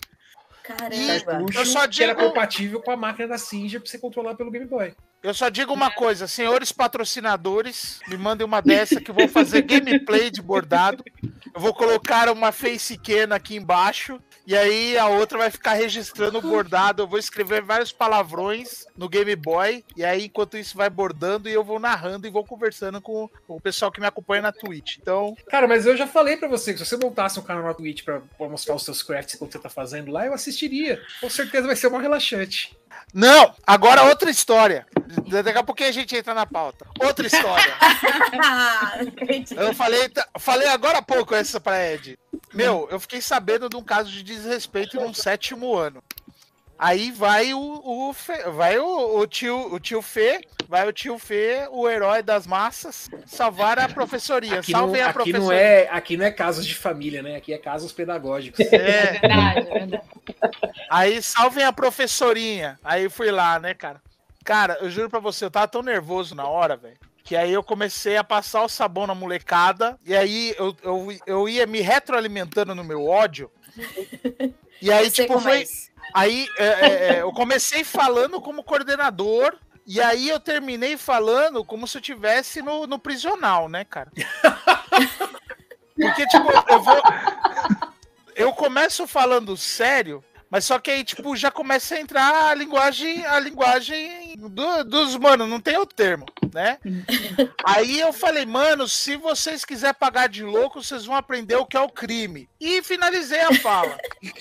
Caramba. 0.68 1.46
eu 1.56 1.66
só 1.66 1.86
digo... 1.86 1.96
que 1.96 2.04
era 2.04 2.16
compatível 2.16 2.81
com 2.81 2.92
a 2.92 2.98
máquina 2.98 3.30
da 3.30 3.38
Singer 3.38 3.80
pra 3.80 3.90
você 3.90 3.98
controlar 3.98 4.36
pelo 4.36 4.52
Game 4.52 4.66
Boy. 4.66 4.94
Eu 5.24 5.34
só 5.34 5.48
digo 5.48 5.74
uma 5.74 5.89
coisa, 5.89 6.27
senhores 6.27 6.72
patrocinadores, 6.72 8.01
me 8.08 8.18
mandem 8.18 8.46
uma 8.46 8.62
dessa 8.62 9.00
que 9.00 9.10
eu 9.10 9.15
vou 9.15 9.27
fazer 9.30 9.62
gameplay 9.63 10.30
de 10.30 10.41
bordado. 10.41 11.03
Eu 11.24 11.62
vou 11.62 11.74
colocar 11.74 12.30
uma 12.30 12.51
facecam 12.51 13.34
aqui 13.34 13.56
embaixo 13.56 14.22
e 14.48 14.56
aí 14.56 14.98
a 14.98 15.10
outra 15.10 15.38
vai 15.38 15.51
ficar 15.51 15.74
registrando 15.74 16.38
o 16.38 16.42
bordado. 16.42 17.04
Eu 17.04 17.08
vou 17.08 17.20
escrever 17.20 17.62
vários 17.62 17.92
palavrões 17.92 18.88
no 18.96 19.10
Game 19.10 19.36
Boy 19.36 19.84
e 19.94 20.06
aí 20.06 20.27
enquanto 20.27 20.58
isso 20.58 20.77
vai 20.77 20.89
bordando 20.89 21.50
e 21.50 21.54
eu 21.54 21.66
vou 21.66 21.82
narrando 21.82 22.25
e 22.25 22.32
vou 22.32 22.46
conversando 22.46 23.01
com, 23.01 23.30
o 23.46 23.60
pessoal 23.60 23.92
que 23.92 24.00
me 24.00 24.08
acompanha 24.08 24.44
na 24.44 24.54
Twitch. 24.54 25.00
Então, 25.01 25.36
cara, 25.50 25.68
mas 25.68 25.86
eu 25.86 25.98
já 25.98 26.08
falei 26.08 26.38
para 26.38 26.48
você 26.48 26.72
que 26.72 26.80
se 26.80 26.86
você 26.86 26.96
montasse 26.96 27.38
um 27.38 27.44
canal 27.44 27.66
na 27.66 27.74
Twitch 27.74 28.06
para 28.06 28.22
mostrar 28.39 28.74
os 28.74 28.86
seus 28.86 29.04
crafts 29.04 29.36
que 29.36 29.46
você 29.46 29.60
tá 29.60 29.68
fazendo 29.68 30.12
lá, 30.12 30.25
eu 30.25 30.34
assistiria. 30.34 31.01
Com 31.20 31.30
certeza 31.30 31.68
vai 31.68 31.75
ser 31.75 31.88
uma 31.88 32.01
relaxante. 32.01 32.74
Não, 33.13 33.54
agora 33.66 34.04
outra 34.04 34.30
história. 34.30 34.86
Daqui 35.27 35.58
a 35.58 35.63
pouquinho 35.63 35.89
a 35.89 35.94
gente 35.94 36.16
entra 36.16 36.34
na 36.34 36.46
pauta. 36.46 36.86
Outra 37.00 37.27
história. 37.27 37.74
eu 39.58 39.74
falei, 39.74 40.10
falei 40.39 40.68
agora 40.68 41.00
há 41.00 41.01
pouco 41.01 41.36
essa 41.36 41.60
pra 41.60 41.94
Ed. 41.94 42.18
Meu, 42.53 42.88
eu 42.91 43.00
fiquei 43.00 43.22
sabendo 43.22 43.70
de 43.70 43.75
um 43.75 43.84
caso 43.84 44.12
de 44.12 44.24
desrespeito 44.24 45.00
num 45.00 45.13
sétimo 45.13 45.75
ano. 45.75 46.03
Aí 46.79 47.12
vai 47.12 47.53
o, 47.53 47.60
o 47.60 48.15
vai 48.53 48.77
o, 48.77 49.20
o, 49.20 49.25
tio, 49.25 49.74
o 49.74 49.79
tio 49.79 50.00
Fê, 50.00 50.41
vai 50.70 50.88
o 50.88 50.94
tio 50.94 51.17
Fê, 51.17 51.67
o 51.72 51.89
herói 51.89 52.22
das 52.22 52.46
massas, 52.46 53.10
salvar 53.25 53.79
a 53.79 53.89
professoria. 53.89 54.60
Aqui 54.60 54.72
Salvem 54.72 55.01
não, 55.01 55.10
a 55.10 55.13
professoria. 55.13 55.39
Aqui 55.39 55.48
não, 55.48 55.51
é, 55.51 55.89
aqui 55.89 56.17
não 56.17 56.25
é 56.25 56.32
casos 56.32 56.67
de 56.67 56.75
família, 56.75 57.24
né? 57.24 57.36
Aqui 57.36 57.51
é 57.51 57.58
casos 57.58 57.91
pedagógicos. 57.91 58.60
É, 58.60 58.75
é 58.75 59.20
verdade, 59.20 59.60
é 59.60 59.79
verdade. 59.79 60.03
Aí 60.89 61.22
salvem 61.22 61.63
a 61.63 61.74
professorinha. 61.74 62.79
Aí 62.84 63.10
fui 63.10 63.32
lá, 63.32 63.60
né, 63.60 63.74
cara? 63.74 64.00
Cara, 64.44 64.77
eu 64.79 64.89
juro 64.89 65.10
pra 65.10 65.20
você, 65.20 65.46
eu 65.46 65.51
tava 65.51 65.67
tão 65.67 65.82
nervoso 65.82 66.36
na 66.36 66.46
hora, 66.46 66.77
velho. 66.77 66.98
Que 67.27 67.36
aí 67.36 67.51
eu 67.51 67.62
comecei 67.62 68.15
a 68.15 68.24
passar 68.24 68.63
o 68.63 68.69
sabão 68.69 69.05
na 69.05 69.13
molecada. 69.13 70.00
E 70.05 70.15
aí 70.15 70.55
eu, 70.57 70.74
eu, 70.81 71.07
eu 71.27 71.50
ia 71.50 71.67
me 71.67 71.81
retroalimentando 71.81 72.74
no 72.74 72.84
meu 72.84 73.05
ódio. 73.05 73.51
E 74.79 74.91
aí, 74.91 75.10
tipo, 75.10 75.39
foi. 75.39 75.63
É 75.63 75.65
aí 76.13 76.48
é, 76.55 76.65
é, 76.65 77.22
eu 77.24 77.31
comecei 77.31 77.84
falando 77.84 78.39
como 78.39 78.63
coordenador. 78.63 79.57
E 79.88 80.00
aí 80.00 80.29
eu 80.29 80.39
terminei 80.39 80.96
falando 80.96 81.65
como 81.65 81.88
se 81.88 81.98
eu 81.98 82.01
tivesse 82.01 82.62
no, 82.62 82.86
no 82.86 83.00
prisional, 83.00 83.67
né, 83.67 83.84
cara? 83.84 84.12
Porque, 86.00 86.27
tipo, 86.27 86.48
eu 86.69 86.79
vou. 86.84 87.01
Eu 88.36 88.53
começo 88.53 89.07
falando 89.07 89.57
sério, 89.57 90.24
mas 90.50 90.66
só 90.66 90.80
que 90.80 90.89
aí, 90.89 91.04
tipo, 91.04 91.36
já 91.36 91.51
começa 91.51 91.96
a 91.96 92.00
entrar 92.00 92.50
a 92.50 92.54
linguagem, 92.54 93.25
a 93.25 93.39
linguagem 93.39 94.36
do, 94.38 94.84
dos, 94.84 95.16
mano, 95.18 95.46
não 95.46 95.60
tem 95.60 95.77
outro 95.77 95.96
termo, 95.96 96.25
né? 96.54 96.77
Aí 97.66 98.00
eu 98.00 98.13
falei, 98.13 98.46
mano, 98.46 98.88
se 98.88 99.18
vocês 99.18 99.66
quiserem 99.66 99.96
pagar 100.00 100.30
de 100.30 100.44
louco, 100.44 100.82
vocês 100.82 101.06
vão 101.06 101.16
aprender 101.16 101.56
o 101.56 101.66
que 101.66 101.75
é 101.75 101.82
o 101.82 101.89
crime. 101.89 102.50
E 102.60 102.82
finalizei 102.82 103.42
a 103.42 103.54
fala. 103.56 103.98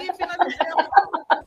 E 0.00 0.12
finalizei 0.14 0.66
a 0.66 0.84
fala. 0.84 1.37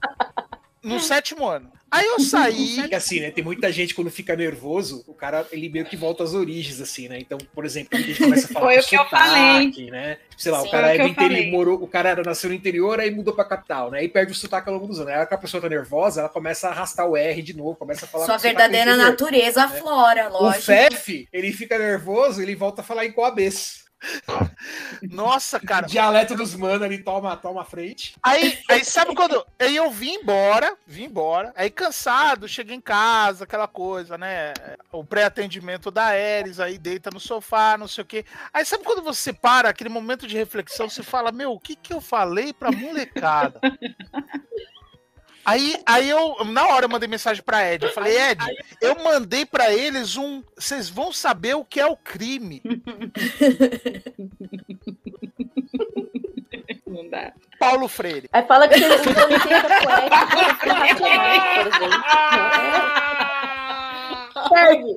No 0.84 1.00
sétimo 1.00 1.48
ano. 1.48 1.72
Aí 1.92 2.06
eu 2.06 2.20
saí. 2.22 2.76
Fica 2.82 2.96
assim, 2.98 3.20
né? 3.20 3.32
Tem 3.32 3.44
muita 3.44 3.70
gente 3.72 3.94
quando 3.94 4.10
fica 4.10 4.36
nervoso, 4.36 5.04
o 5.06 5.14
cara 5.14 5.46
ele 5.52 5.68
meio 5.70 5.86
que 5.86 5.98
volta 5.98 6.24
às 6.24 6.34
origens, 6.34 6.80
assim, 6.80 7.10
né? 7.10 7.20
Então, 7.20 7.38
por 7.54 7.66
exemplo, 7.66 7.98
a 7.98 8.02
gente 8.02 8.18
começa 8.24 8.46
a 8.46 8.50
falar 8.50 8.66
Foi 8.66 8.76
com 8.78 8.82
o 8.82 8.86
que 8.88 8.96
eu 8.96 9.04
sotaque, 9.04 9.18
falei. 9.76 9.92
né? 9.92 10.18
Sei 10.38 10.52
lá, 10.52 10.62
Sim, 10.62 10.68
o 10.68 10.72
cara 10.72 10.88
o 10.88 10.90
é 10.90 10.96
do 10.98 11.02
eu 11.04 11.08
interior, 11.08 11.52
morou, 11.52 11.84
o 11.84 11.88
cara 11.88 12.10
era- 12.10 12.24
nasceu 12.24 12.50
no 12.50 12.56
interior, 12.56 13.00
aí 13.00 13.12
mudou 13.12 13.34
pra 13.34 13.44
capital, 13.44 13.92
né? 13.92 14.00
Aí 14.00 14.08
perde 14.08 14.32
o 14.32 14.36
sotaque 14.36 14.70
ao 14.70 14.76
longo 14.76 14.88
dos 14.88 15.00
anos. 15.00 15.12
Aí 15.12 15.20
a 15.30 15.38
pessoa 15.38 15.62
tá 15.62 15.68
nervosa, 15.70 16.22
ela 16.22 16.30
começa 16.30 16.68
a 16.70 16.72
arrastar 16.72 17.06
o 17.08 17.16
R 17.18 17.42
de 17.42 17.56
novo, 17.56 17.76
começa 17.76 18.06
a 18.06 18.08
falar 18.08 18.26
Sua 18.26 18.38
verdadeira 18.38 18.92
interior. 18.92 19.10
natureza 19.12 19.64
aflora, 19.66 20.30
O 20.30 20.44
lógico. 20.44 20.64
Fef, 20.64 21.28
ele 21.32 21.52
fica 21.52 21.78
nervoso, 21.78 22.42
ele 22.42 22.56
volta 22.56 22.82
a 22.82 22.84
falar 22.84 23.06
em 23.06 23.12
coabês. 23.12 23.82
Nossa, 25.02 25.60
cara. 25.60 25.86
Dialeto 25.86 26.36
dos 26.36 26.56
manos, 26.56 26.82
ele 26.82 27.00
toma, 27.00 27.36
toma 27.38 27.62
a 27.62 27.66
frente. 27.66 28.16
Aí, 28.24 28.58
aí 28.70 28.84
sabe 28.84 29.14
quando. 29.16 29.46
Aí 29.60 29.76
eu 29.76 29.90
vim 29.92 30.16
embora, 30.16 30.76
vim 30.86 31.06
embora. 31.06 31.54
Aí 31.56 31.70
cansado, 31.70 32.48
cheguei 32.48 32.76
em 32.76 32.82
casa, 32.82 33.44
aquela 33.44 33.68
coisa, 33.68 34.18
né? 34.18 34.54
O 34.92 35.04
pré-atendimento 35.04 35.92
da 35.92 36.06
Ares, 36.06 36.60
aí 36.60 36.78
deita 36.78 37.12
no 37.12 37.20
sofá, 37.20 37.78
não 37.78 37.88
sei 37.88 38.04
o 38.04 38.08
quê. 38.08 38.26
Aí 38.54 38.66
sabe 38.66 38.84
quando 38.84 39.04
você 39.04 39.32
para, 39.32 39.70
aquele 39.70 39.90
momento 39.90 40.28
de 40.28 40.38
reflexão, 40.38 40.90
você 40.90 41.04
fala: 41.04 41.32
Meu, 41.32 41.54
o 41.54 41.60
que 41.60 41.76
que 41.76 41.94
eu 41.94 42.02
falei 42.02 42.54
pra 42.54 42.72
molecada? 42.72 43.60
Aí, 45.46 45.82
aí 45.86 46.10
eu, 46.10 46.44
na 46.46 46.68
hora, 46.68 46.86
eu 46.86 46.90
mandei 46.90 47.08
mensagem 47.08 47.44
pra 47.44 47.74
Ed. 47.74 47.86
Eu 47.86 47.94
falei, 47.94 48.16
Ed, 48.18 48.40
eu 48.82 48.96
mandei 49.04 49.46
pra 49.46 49.74
eles 49.74 50.16
um. 50.16 50.44
Vocês 50.58 50.90
vão 50.90 51.12
saber 51.12 51.56
o 51.56 51.66
que 51.66 51.80
é 51.80 51.86
o 51.86 51.98
crime. 51.98 52.62
Não 56.86 57.10
dá. 57.10 57.34
Paulo 57.58 57.88
Freire. 57.88 58.30
Aí 58.34 58.46
fala 58.46 58.68
que 58.68 58.78
você 58.78 59.10
usou 59.10 59.28
licença 59.30 59.68
poética 59.82 60.74
racionais, 60.74 61.44
por 61.56 61.68
exemplo. 61.68 62.02
Serve. 64.50 64.96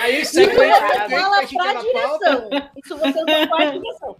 Aí 0.00 0.20
Isso 0.22 0.32
segue 0.34 0.54
você 0.54 0.68
fala 1.10 1.46
pra 1.46 1.74
direção. 1.74 2.48
Isso 2.76 2.96
você 2.96 3.18
usa 3.22 3.46
pra 3.46 3.64
direção. 3.70 4.16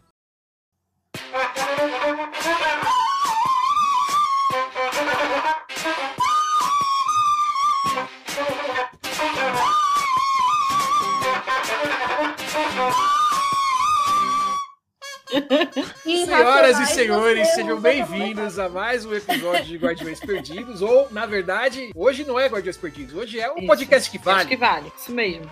Senhoras 16.05 16.79
e 16.81 16.87
senhores, 16.87 17.49
sejam 17.55 17.81
bem-vindos 17.81 18.59
a 18.59 18.69
mais 18.69 19.05
um 19.05 19.15
episódio 19.15 19.65
de 19.65 19.77
Guardiões 19.77 20.21
Perdidos. 20.21 20.83
Ou, 20.83 21.09
na 21.11 21.25
verdade, 21.27 21.91
hoje 21.95 22.25
não 22.25 22.39
é 22.39 22.47
Guardiões 22.47 22.77
Perdidos, 22.77 23.15
hoje 23.15 23.39
é 23.41 23.51
um 23.51 23.59
Isso. 23.59 23.67
podcast 23.67 24.11
que 24.11 24.17
Acho 24.17 24.25
vale. 24.25 24.49
que 24.49 24.57
vale. 24.57 24.93
Isso 24.99 25.13
mesmo. 25.13 25.45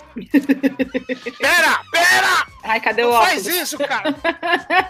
Pera, 1.39 1.81
pera! 1.91 2.47
Ai, 2.65 2.81
cadê 2.81 3.03
o 3.05 3.09
Não 3.11 3.15
óculos? 3.15 3.33
faz 3.33 3.47
isso, 3.47 3.79
cara! 3.79 4.13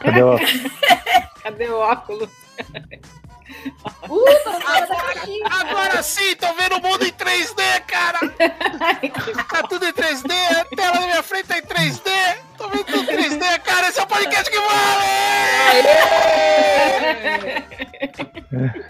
Cadê 0.03 0.23
o- 0.23 0.39
Cadê 1.43 1.69
o 1.69 1.77
óculos? 1.79 2.31
Uh. 4.09 4.25
Agora 5.51 6.03
sim, 6.03 6.35
tô 6.37 6.53
vendo 6.55 6.77
o 6.77 6.83
mundo 6.83 7.05
em 7.05 7.13
3D, 7.13 7.81
cara! 7.87 8.21
Tá 9.51 9.63
tudo 9.69 9.87
em 9.87 9.93
3D, 9.93 10.31
a 10.61 10.65
tela 10.77 11.01
na 11.01 11.07
minha 11.07 11.23
frente 11.23 11.47
tá 11.47 11.59
em 11.59 11.63
3D! 11.63 12.37
Tô 12.59 12.69
vendo 12.69 12.85
tudo 12.85 13.11
em 13.11 13.17
3D, 13.17 13.61
cara! 13.61 13.89
Esse 13.89 13.99
é 13.99 14.03
o 14.03 14.07
podcast 14.07 14.51
que 14.51 14.59
vale! 14.59 15.07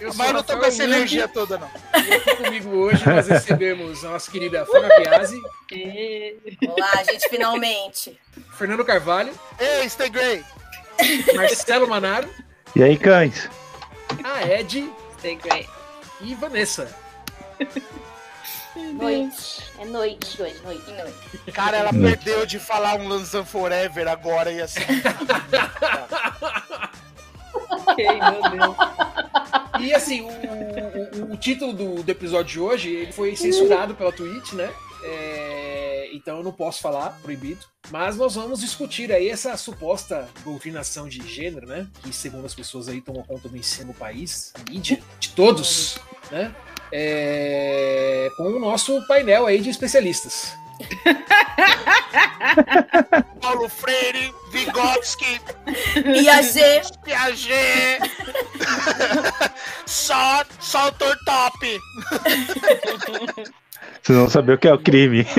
Eu 0.00 0.14
Mas 0.14 0.28
eu 0.28 0.35
não 0.35 0.42
tô 0.42 0.52
Rafael 0.54 0.59
com 0.61 0.66
essa 0.66 0.85
energia 0.85 1.26
toda, 1.28 1.59
não. 1.59 1.71
E 2.00 2.37
comigo 2.37 2.71
hoje 2.76 3.09
nós 3.09 3.26
recebemos 3.26 4.04
a 4.04 4.11
nossa 4.11 4.30
querida 4.30 4.64
Fana 4.66 4.88
Piazzi, 4.97 5.40
E- 5.73 6.37
Olá, 6.68 7.02
gente, 7.11 7.28
finalmente. 7.28 8.18
Fernando 8.56 8.85
Carvalho, 8.85 9.33
Ei, 9.59 9.88
Stay 9.88 10.09
Grey! 10.11 10.45
Marcelo 11.35 11.88
Manaro, 11.88 12.28
E 12.75 12.83
aí, 12.83 12.97
cães? 12.97 13.49
A 14.25 14.42
Ed 14.46 14.90
Stay 15.18 15.37
great. 15.37 15.68
e 16.20 16.35
Vanessa. 16.35 16.94
Noite. 18.94 19.62
É 19.78 19.85
noite 19.87 20.42
hoje, 20.42 20.56
noite. 20.62 20.82
Cara, 21.52 21.78
ela 21.78 21.90
Hum. 21.94 22.02
perdeu 22.02 22.44
de 22.44 22.58
falar 22.58 22.96
um 22.96 23.08
Lanzan 23.08 23.44
Forever 23.44 24.06
agora 24.08 24.52
e 24.52 24.61
assim. 24.61 24.80
Ok, 27.70 28.04
meu 28.04 28.50
Deus. 28.50 28.76
E 29.80 29.94
assim, 29.94 30.20
o, 30.23 30.28
o- 30.28 31.32
o 31.32 31.37
título 31.37 31.73
do, 31.73 32.02
do 32.02 32.11
episódio 32.11 32.52
de 32.52 32.61
hoje 32.61 32.90
ele 32.90 33.12
foi 33.12 33.35
censurado 33.37 33.94
pela 33.94 34.12
Twitch, 34.12 34.52
né? 34.52 34.70
É, 35.02 35.75
então 36.16 36.38
eu 36.38 36.44
não 36.44 36.52
posso 36.52 36.80
falar, 36.80 37.18
proibido. 37.23 37.64
Mas 37.90 38.16
nós 38.16 38.35
vamos 38.35 38.61
discutir 38.61 39.12
aí 39.12 39.28
essa 39.28 39.56
suposta 39.56 40.28
doutrinação 40.44 41.08
de 41.08 41.26
gênero, 41.26 41.66
né? 41.66 41.87
Que 42.02 42.12
segundo 42.12 42.46
as 42.46 42.54
pessoas 42.54 42.88
aí 42.88 43.00
tomam 43.00 43.23
conta 43.23 43.49
do 43.49 43.56
ensino 43.56 43.88
no 43.88 43.94
país, 43.94 44.52
a 44.54 44.70
mídia, 44.70 45.00
de 45.20 45.30
todos, 45.30 45.99
né? 46.30 46.54
É, 46.92 48.28
com 48.37 48.44
o 48.44 48.58
nosso 48.58 49.06
painel 49.06 49.46
aí 49.46 49.61
de 49.61 49.70
especialistas. 49.70 50.52
Paulo 53.40 53.68
Freire, 53.68 54.35
Vygotsky, 54.50 55.40
Piaget, 56.02 56.92
Piaget, 57.02 58.00
só, 59.87 60.44
só 60.61 60.88
o 60.88 60.92
Tortop. 60.92 61.80
Vocês 64.07 64.17
vão 64.17 64.29
saber 64.29 64.53
o 64.53 64.59
que 64.59 64.69
é 64.69 64.73
o 64.73 64.79
crime. 64.79 65.27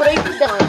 Proibidão. 0.00 0.65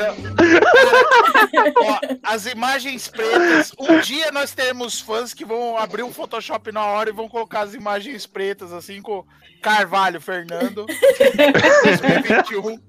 Não. 0.00 0.16
Ó, 1.84 2.00
as 2.22 2.46
imagens 2.46 3.08
pretas. 3.08 3.72
Um 3.78 4.00
dia 4.00 4.32
nós 4.32 4.52
teremos 4.52 5.00
fãs 5.00 5.34
que 5.34 5.44
vão 5.44 5.76
abrir 5.76 6.02
um 6.02 6.12
Photoshop 6.12 6.72
na 6.72 6.84
hora 6.84 7.10
e 7.10 7.12
vão 7.12 7.28
colocar 7.28 7.60
as 7.60 7.74
imagens 7.74 8.26
pretas, 8.26 8.72
assim, 8.72 9.02
com 9.02 9.24
Carvalho, 9.60 10.20
Fernando, 10.20 10.86
2021. 11.84 12.80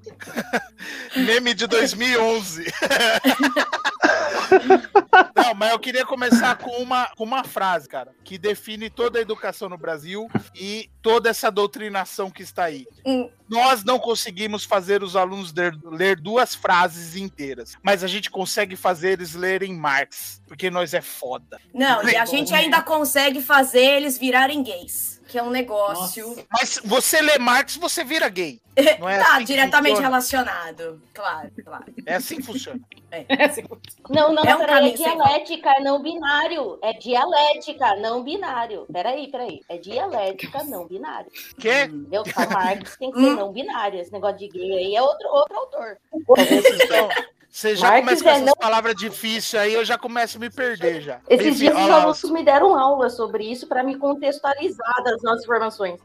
Meme 1.25 1.53
de 1.53 1.67
2011. 1.67 2.65
Não, 5.35 5.53
mas 5.53 5.71
eu 5.71 5.79
queria 5.79 6.05
começar 6.05 6.57
com 6.57 6.71
uma, 6.81 7.07
com 7.15 7.23
uma 7.23 7.43
frase, 7.43 7.87
cara, 7.87 8.11
que 8.23 8.37
define 8.37 8.89
toda 8.89 9.19
a 9.19 9.21
educação 9.21 9.69
no 9.69 9.77
Brasil 9.77 10.29
e 10.55 10.89
toda 11.01 11.29
essa 11.29 11.49
doutrinação 11.51 12.29
que 12.29 12.43
está 12.43 12.65
aí. 12.65 12.85
Hum. 13.05 13.29
Nós 13.49 13.83
não 13.83 13.99
conseguimos 13.99 14.63
fazer 14.63 15.03
os 15.03 15.15
alunos 15.15 15.53
ler, 15.53 15.77
ler 15.83 16.19
duas 16.19 16.55
frases 16.55 17.00
inteiras, 17.15 17.75
mas 17.83 18.03
a 18.03 18.07
gente 18.07 18.29
consegue 18.29 18.75
fazer 18.75 19.11
eles 19.11 19.33
lerem 19.33 19.73
Marx, 19.73 20.41
porque 20.47 20.69
nós 20.69 20.93
é 20.93 21.01
foda. 21.01 21.59
Não, 21.73 22.07
e 22.07 22.15
a 22.15 22.25
gente 22.25 22.53
ainda 22.53 22.81
consegue 22.81 23.41
fazer 23.41 23.83
eles 23.83 24.17
virarem 24.17 24.63
gays, 24.63 25.10
que 25.31 25.37
é 25.39 25.43
um 25.43 25.49
negócio. 25.49 26.35
Mas 26.51 26.77
você 26.83 27.21
lê 27.21 27.37
Marx, 27.39 27.77
você 27.77 28.03
vira 28.03 28.27
gay. 28.27 28.59
Não 28.99 29.07
é 29.07 29.17
tá 29.23 29.35
assim 29.37 29.45
diretamente 29.45 29.95
funciona. 29.95 30.07
relacionado. 30.09 31.01
Claro, 31.13 31.51
claro. 31.63 31.85
É 32.05 32.15
assim 32.15 32.35
que 32.37 32.43
funciona. 32.43 32.81
Não, 34.09 34.33
não, 34.33 34.43
É 34.43 34.55
um 34.55 34.59
peraí, 34.59 34.61
é 34.61 34.67
caminho 34.67 34.97
sem 34.97 35.05
dialética, 35.17 35.79
não 35.81 36.01
binário. 36.01 36.79
É 36.81 36.93
dialética, 36.93 37.95
não 37.95 38.23
binário. 38.23 38.85
Peraí, 38.91 39.31
peraí. 39.31 39.61
É 39.69 39.77
dialética, 39.77 40.63
não 40.65 40.85
binário. 40.85 41.31
Que? 41.57 41.83
Entendeu? 41.83 42.23
Karl 42.23 42.49
Marx 42.51 42.97
tem 42.97 43.11
que 43.11 43.17
Hum. 43.19 43.23
ser 43.23 43.35
não 43.35 43.51
binário. 43.53 43.99
Esse 44.01 44.11
negócio 44.11 44.37
de 44.37 44.49
gay 44.49 44.71
aí 44.73 44.95
é 44.95 45.01
outro, 45.01 45.29
outro 45.29 45.57
autor. 45.57 45.97
Então, 46.13 47.09
você 47.51 47.75
já 47.75 47.89
Marx 47.89 47.99
começa 48.05 48.23
com 48.23 48.29
é 48.29 48.31
essas 48.33 48.45
não- 48.45 48.53
palavras 48.55 48.95
difíceis 48.95 49.55
aí, 49.61 49.73
eu 49.73 49.83
já 49.83 49.97
começo 49.97 50.37
a 50.37 50.39
me 50.39 50.49
perder 50.49 51.01
já. 51.01 51.19
Esses 51.29 51.47
Enfim, 51.47 51.57
dias 51.59 51.75
os 51.75 51.89
alunos 51.89 52.23
me 52.31 52.43
deram 52.43 52.75
aula 52.77 53.09
sobre 53.09 53.43
isso 53.43 53.67
para 53.67 53.83
me 53.83 53.97
contextualizar 53.97 55.03
das 55.03 55.21
nossas 55.21 55.43
informações. 55.43 55.99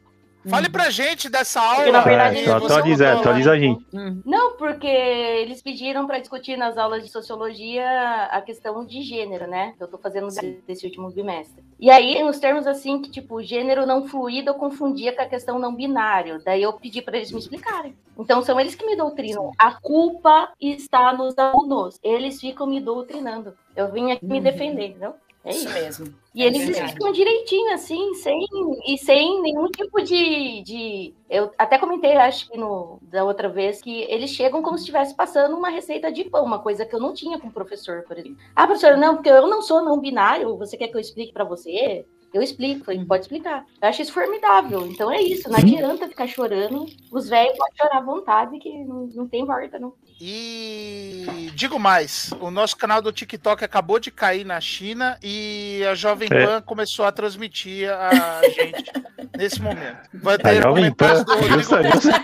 Fale 0.48 0.68
pra 0.68 0.90
gente 0.90 1.28
dessa 1.28 1.60
aula. 1.60 1.76
Porque, 1.76 1.92
na 1.92 2.00
verdade, 2.00 2.38
É, 2.38 2.44
só 2.44 2.56
atualiza, 2.56 3.12
atualiza 3.12 3.52
a 3.52 3.58
gente. 3.58 3.84
Hum. 3.92 4.20
Não, 4.24 4.56
porque 4.56 4.86
eles 4.86 5.60
pediram 5.62 6.06
para 6.06 6.18
discutir 6.18 6.56
nas 6.56 6.78
aulas 6.78 7.02
de 7.04 7.10
sociologia 7.10 7.84
a 8.30 8.40
questão 8.40 8.84
de 8.84 9.02
gênero, 9.02 9.46
né? 9.46 9.74
Que 9.76 9.82
eu 9.82 9.88
tô 9.88 9.98
fazendo 9.98 10.28
desse 10.66 10.86
último 10.86 11.10
bimestre. 11.10 11.64
E 11.78 11.90
aí, 11.90 12.22
nos 12.22 12.38
termos 12.38 12.66
assim, 12.66 13.02
que 13.02 13.10
tipo, 13.10 13.42
gênero 13.42 13.86
não 13.86 14.06
fluido 14.06 14.50
eu 14.50 14.54
confundia 14.54 15.12
com 15.14 15.22
a 15.22 15.26
questão 15.26 15.58
não 15.58 15.74
binário. 15.74 16.40
Daí 16.44 16.62
eu 16.62 16.72
pedi 16.72 17.02
para 17.02 17.16
eles 17.16 17.32
me 17.32 17.38
explicarem. 17.38 17.94
Então 18.18 18.42
são 18.42 18.58
eles 18.58 18.74
que 18.74 18.86
me 18.86 18.96
doutrinam. 18.96 19.52
A 19.58 19.74
culpa 19.74 20.50
está 20.60 21.12
nos 21.12 21.36
alunos. 21.38 21.98
Eles 22.02 22.40
ficam 22.40 22.66
me 22.66 22.80
doutrinando. 22.80 23.54
Eu 23.74 23.92
vim 23.92 24.10
aqui 24.10 24.24
me 24.24 24.40
defender, 24.40 24.86
entendeu? 24.86 25.14
É 25.46 25.52
Isso 25.52 25.68
mesmo. 25.72 26.12
E 26.34 26.42
eles 26.42 26.62
É 26.62 26.64
verdade. 26.64 26.86
explicam 26.86 27.12
direitinho, 27.12 27.72
assim, 27.72 28.14
sem, 28.14 28.44
e 28.84 28.98
sem 28.98 29.40
nenhum 29.40 29.68
tipo 29.68 30.02
de, 30.02 30.60
de. 30.62 31.14
Eu 31.30 31.52
até 31.56 31.78
comentei, 31.78 32.16
acho 32.16 32.50
que 32.50 32.58
no, 32.58 32.98
da 33.00 33.22
outra 33.22 33.48
vez, 33.48 33.80
que 33.80 34.02
eles 34.10 34.30
chegam 34.30 34.60
como 34.60 34.76
se 34.76 34.82
estivesse 34.82 35.14
passando 35.14 35.56
uma 35.56 35.68
receita 35.70 36.10
de 36.10 36.24
pão, 36.24 36.44
uma 36.44 36.58
coisa 36.58 36.84
que 36.84 36.92
eu 36.92 36.98
não 36.98 37.14
tinha 37.14 37.38
com 37.38 37.46
o 37.46 37.52
professor, 37.52 38.02
por 38.02 38.18
exemplo. 38.18 38.38
Ah, 38.56 38.66
professor, 38.66 38.96
não, 38.96 39.14
porque 39.14 39.30
eu 39.30 39.46
não 39.46 39.62
sou 39.62 39.84
não 39.84 40.00
binário, 40.00 40.56
você 40.58 40.76
quer 40.76 40.88
que 40.88 40.96
eu 40.96 41.00
explique 41.00 41.32
para 41.32 41.44
você? 41.44 42.04
Eu 42.34 42.42
explico, 42.42 42.84
falei, 42.84 43.04
pode 43.04 43.22
explicar. 43.22 43.64
Eu 43.80 43.88
acho 43.88 44.02
isso 44.02 44.12
formidável. 44.12 44.84
Então 44.88 45.10
é 45.12 45.22
isso, 45.22 45.48
não 45.48 45.58
adianta 45.58 46.08
ficar 46.08 46.26
chorando. 46.26 46.86
Os 47.12 47.28
velhos 47.28 47.56
podem 47.56 47.76
chorar 47.76 47.98
à 47.98 48.04
vontade, 48.04 48.58
que 48.58 48.84
não, 48.84 49.06
não 49.14 49.28
tem 49.28 49.44
volta, 49.46 49.78
não. 49.78 49.94
E 50.18 51.50
digo 51.54 51.78
mais, 51.78 52.30
o 52.40 52.50
nosso 52.50 52.74
canal 52.76 53.02
do 53.02 53.12
TikTok 53.12 53.62
acabou 53.64 53.98
de 53.98 54.10
cair 54.10 54.44
na 54.44 54.58
China 54.60 55.18
e 55.22 55.82
a 55.90 55.94
Jovem 55.94 56.28
É. 56.32 56.46
Pan 56.46 56.62
começou 56.62 57.04
a 57.04 57.12
transmitir 57.12 57.90
a 57.92 58.40
gente 58.48 58.90
nesse 59.36 59.60
momento. 59.60 60.08
Vai 60.14 60.36
A 60.36 60.38
ter 60.38 60.62
Jovem 60.62 60.90
comentários 60.94 61.24
Pan, 61.24 61.24
do 61.24 61.32
Rodrigo. 61.34 61.58
justa, 61.60 61.82
justa. 61.90 62.22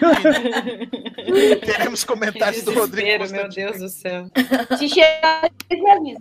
Teremos 1.66 2.00
Que 2.00 2.06
comentários 2.06 2.62
do 2.62 2.72
Rodrigo. 2.72 3.08
meu. 3.30 3.48
Deus 3.48 3.78
do 3.78 3.88
céu. 3.88 4.30
Se 4.78 4.88
chegar, 4.88 5.50
me. 6.00 6.16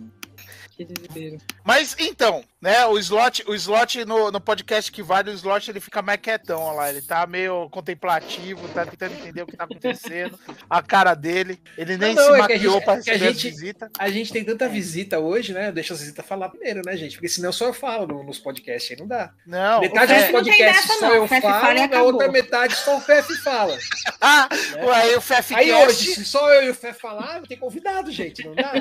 Que 0.76 0.84
desespero. 0.84 1.38
Mas 1.64 1.96
então, 1.98 2.44
né? 2.62 2.86
O 2.86 2.96
slot, 2.98 3.44
o 3.48 3.54
slot 3.54 4.04
no, 4.04 4.30
no 4.30 4.40
podcast 4.40 4.90
que 4.92 5.02
vale, 5.02 5.30
o 5.30 5.34
slot 5.34 5.68
ele 5.70 5.80
fica 5.80 6.00
mais 6.00 6.20
quietão 6.20 6.60
ó 6.60 6.72
lá. 6.72 6.88
Ele 6.88 7.02
tá 7.02 7.26
meio 7.26 7.68
contemplativo, 7.68 8.66
tá 8.68 8.86
tentando 8.86 9.14
entender 9.14 9.42
o 9.42 9.46
que 9.46 9.56
tá 9.56 9.64
acontecendo. 9.64 10.38
A 10.70 10.80
cara 10.80 11.14
dele. 11.14 11.60
Ele 11.76 11.96
nem 11.96 12.14
Não, 12.14 12.22
se 12.22 12.28
é 12.28 12.32
que 12.34 12.38
a 12.38 12.42
maquiou 12.56 12.74
gente- 12.74 12.84
pra 12.84 12.92
é 12.92 12.96
a 12.96 12.98
receber 12.98 13.26
as 13.26 13.32
gente- 13.40 13.50
visitas. 13.50 13.90
A 13.98 14.08
gente 14.10 14.32
tem 14.32 14.44
tanta 14.44 14.68
visita 14.68 15.18
hoje, 15.18 15.52
né? 15.52 15.72
Deixa 15.72 15.92
as 15.92 16.00
visitas 16.00 16.24
falar 16.24 16.48
primeiro, 16.50 16.80
né, 16.86 16.96
gente? 16.96 17.16
Porque 17.16 17.28
senão 17.28 17.52
só 17.52 17.66
eu 17.66 17.74
falo 17.74 18.06
no- 18.06 18.22
nos 18.22 18.38
podcasts 18.38 18.92
aí, 18.92 18.96
não 18.96 19.08
dá. 19.08 19.32
Não, 19.44 19.80
metade 19.80 20.14
dos 20.14 20.22
não 20.24 20.32
podcasts 20.32 20.86
dessa, 20.86 20.98
só 21.00 21.08
não. 21.08 21.14
eu 21.16 21.26
falo, 21.26 21.40
fala 21.42 21.74
e 21.74 21.82
acabou. 21.82 22.06
outra 22.12 22.30
metade 22.30 22.76
só 22.76 22.96
o 22.96 23.00
Fefe 23.00 23.34
fala. 23.42 23.76
Ah, 24.24 24.48
né? 24.76 24.84
ué, 24.84 25.16
o 25.16 25.20
Fef 25.20 25.52
Aí 25.52 25.72
hoje, 25.72 26.14
se 26.14 26.24
só 26.24 26.48
eu 26.52 26.62
e 26.62 26.70
o 26.70 26.74
Fefe 26.74 27.00
falar, 27.00 27.40
não 27.40 27.46
tem 27.46 27.58
convidado, 27.58 28.08
gente, 28.12 28.46
não 28.46 28.54
dá. 28.54 28.72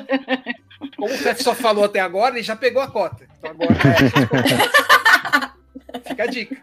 Como 0.96 1.12
o 1.12 1.18
Fefe 1.18 1.42
só 1.44 1.56
falou 1.56 1.84
até 1.86 2.00
agora, 2.00 2.36
ele 2.36 2.44
já 2.44 2.56
pegou 2.56 2.80
a 2.80 2.88
cota. 2.88 3.28
Então 3.41 3.51
agora 3.51 3.74
é. 3.74 3.77
Fica 6.10 6.24
a 6.24 6.27
dica. 6.27 6.57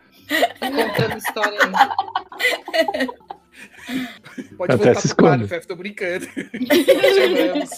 Contando 0.60 1.18
história 1.18 1.58
aí. 1.60 1.72
Pode 4.56 4.72
Até 4.74 4.84
voltar 4.84 5.00
pro 5.02 5.16
quadro. 5.16 5.48
Fefe, 5.48 5.66
tô 5.66 5.74
brincando. 5.74 6.28
Chamamos. 7.16 7.70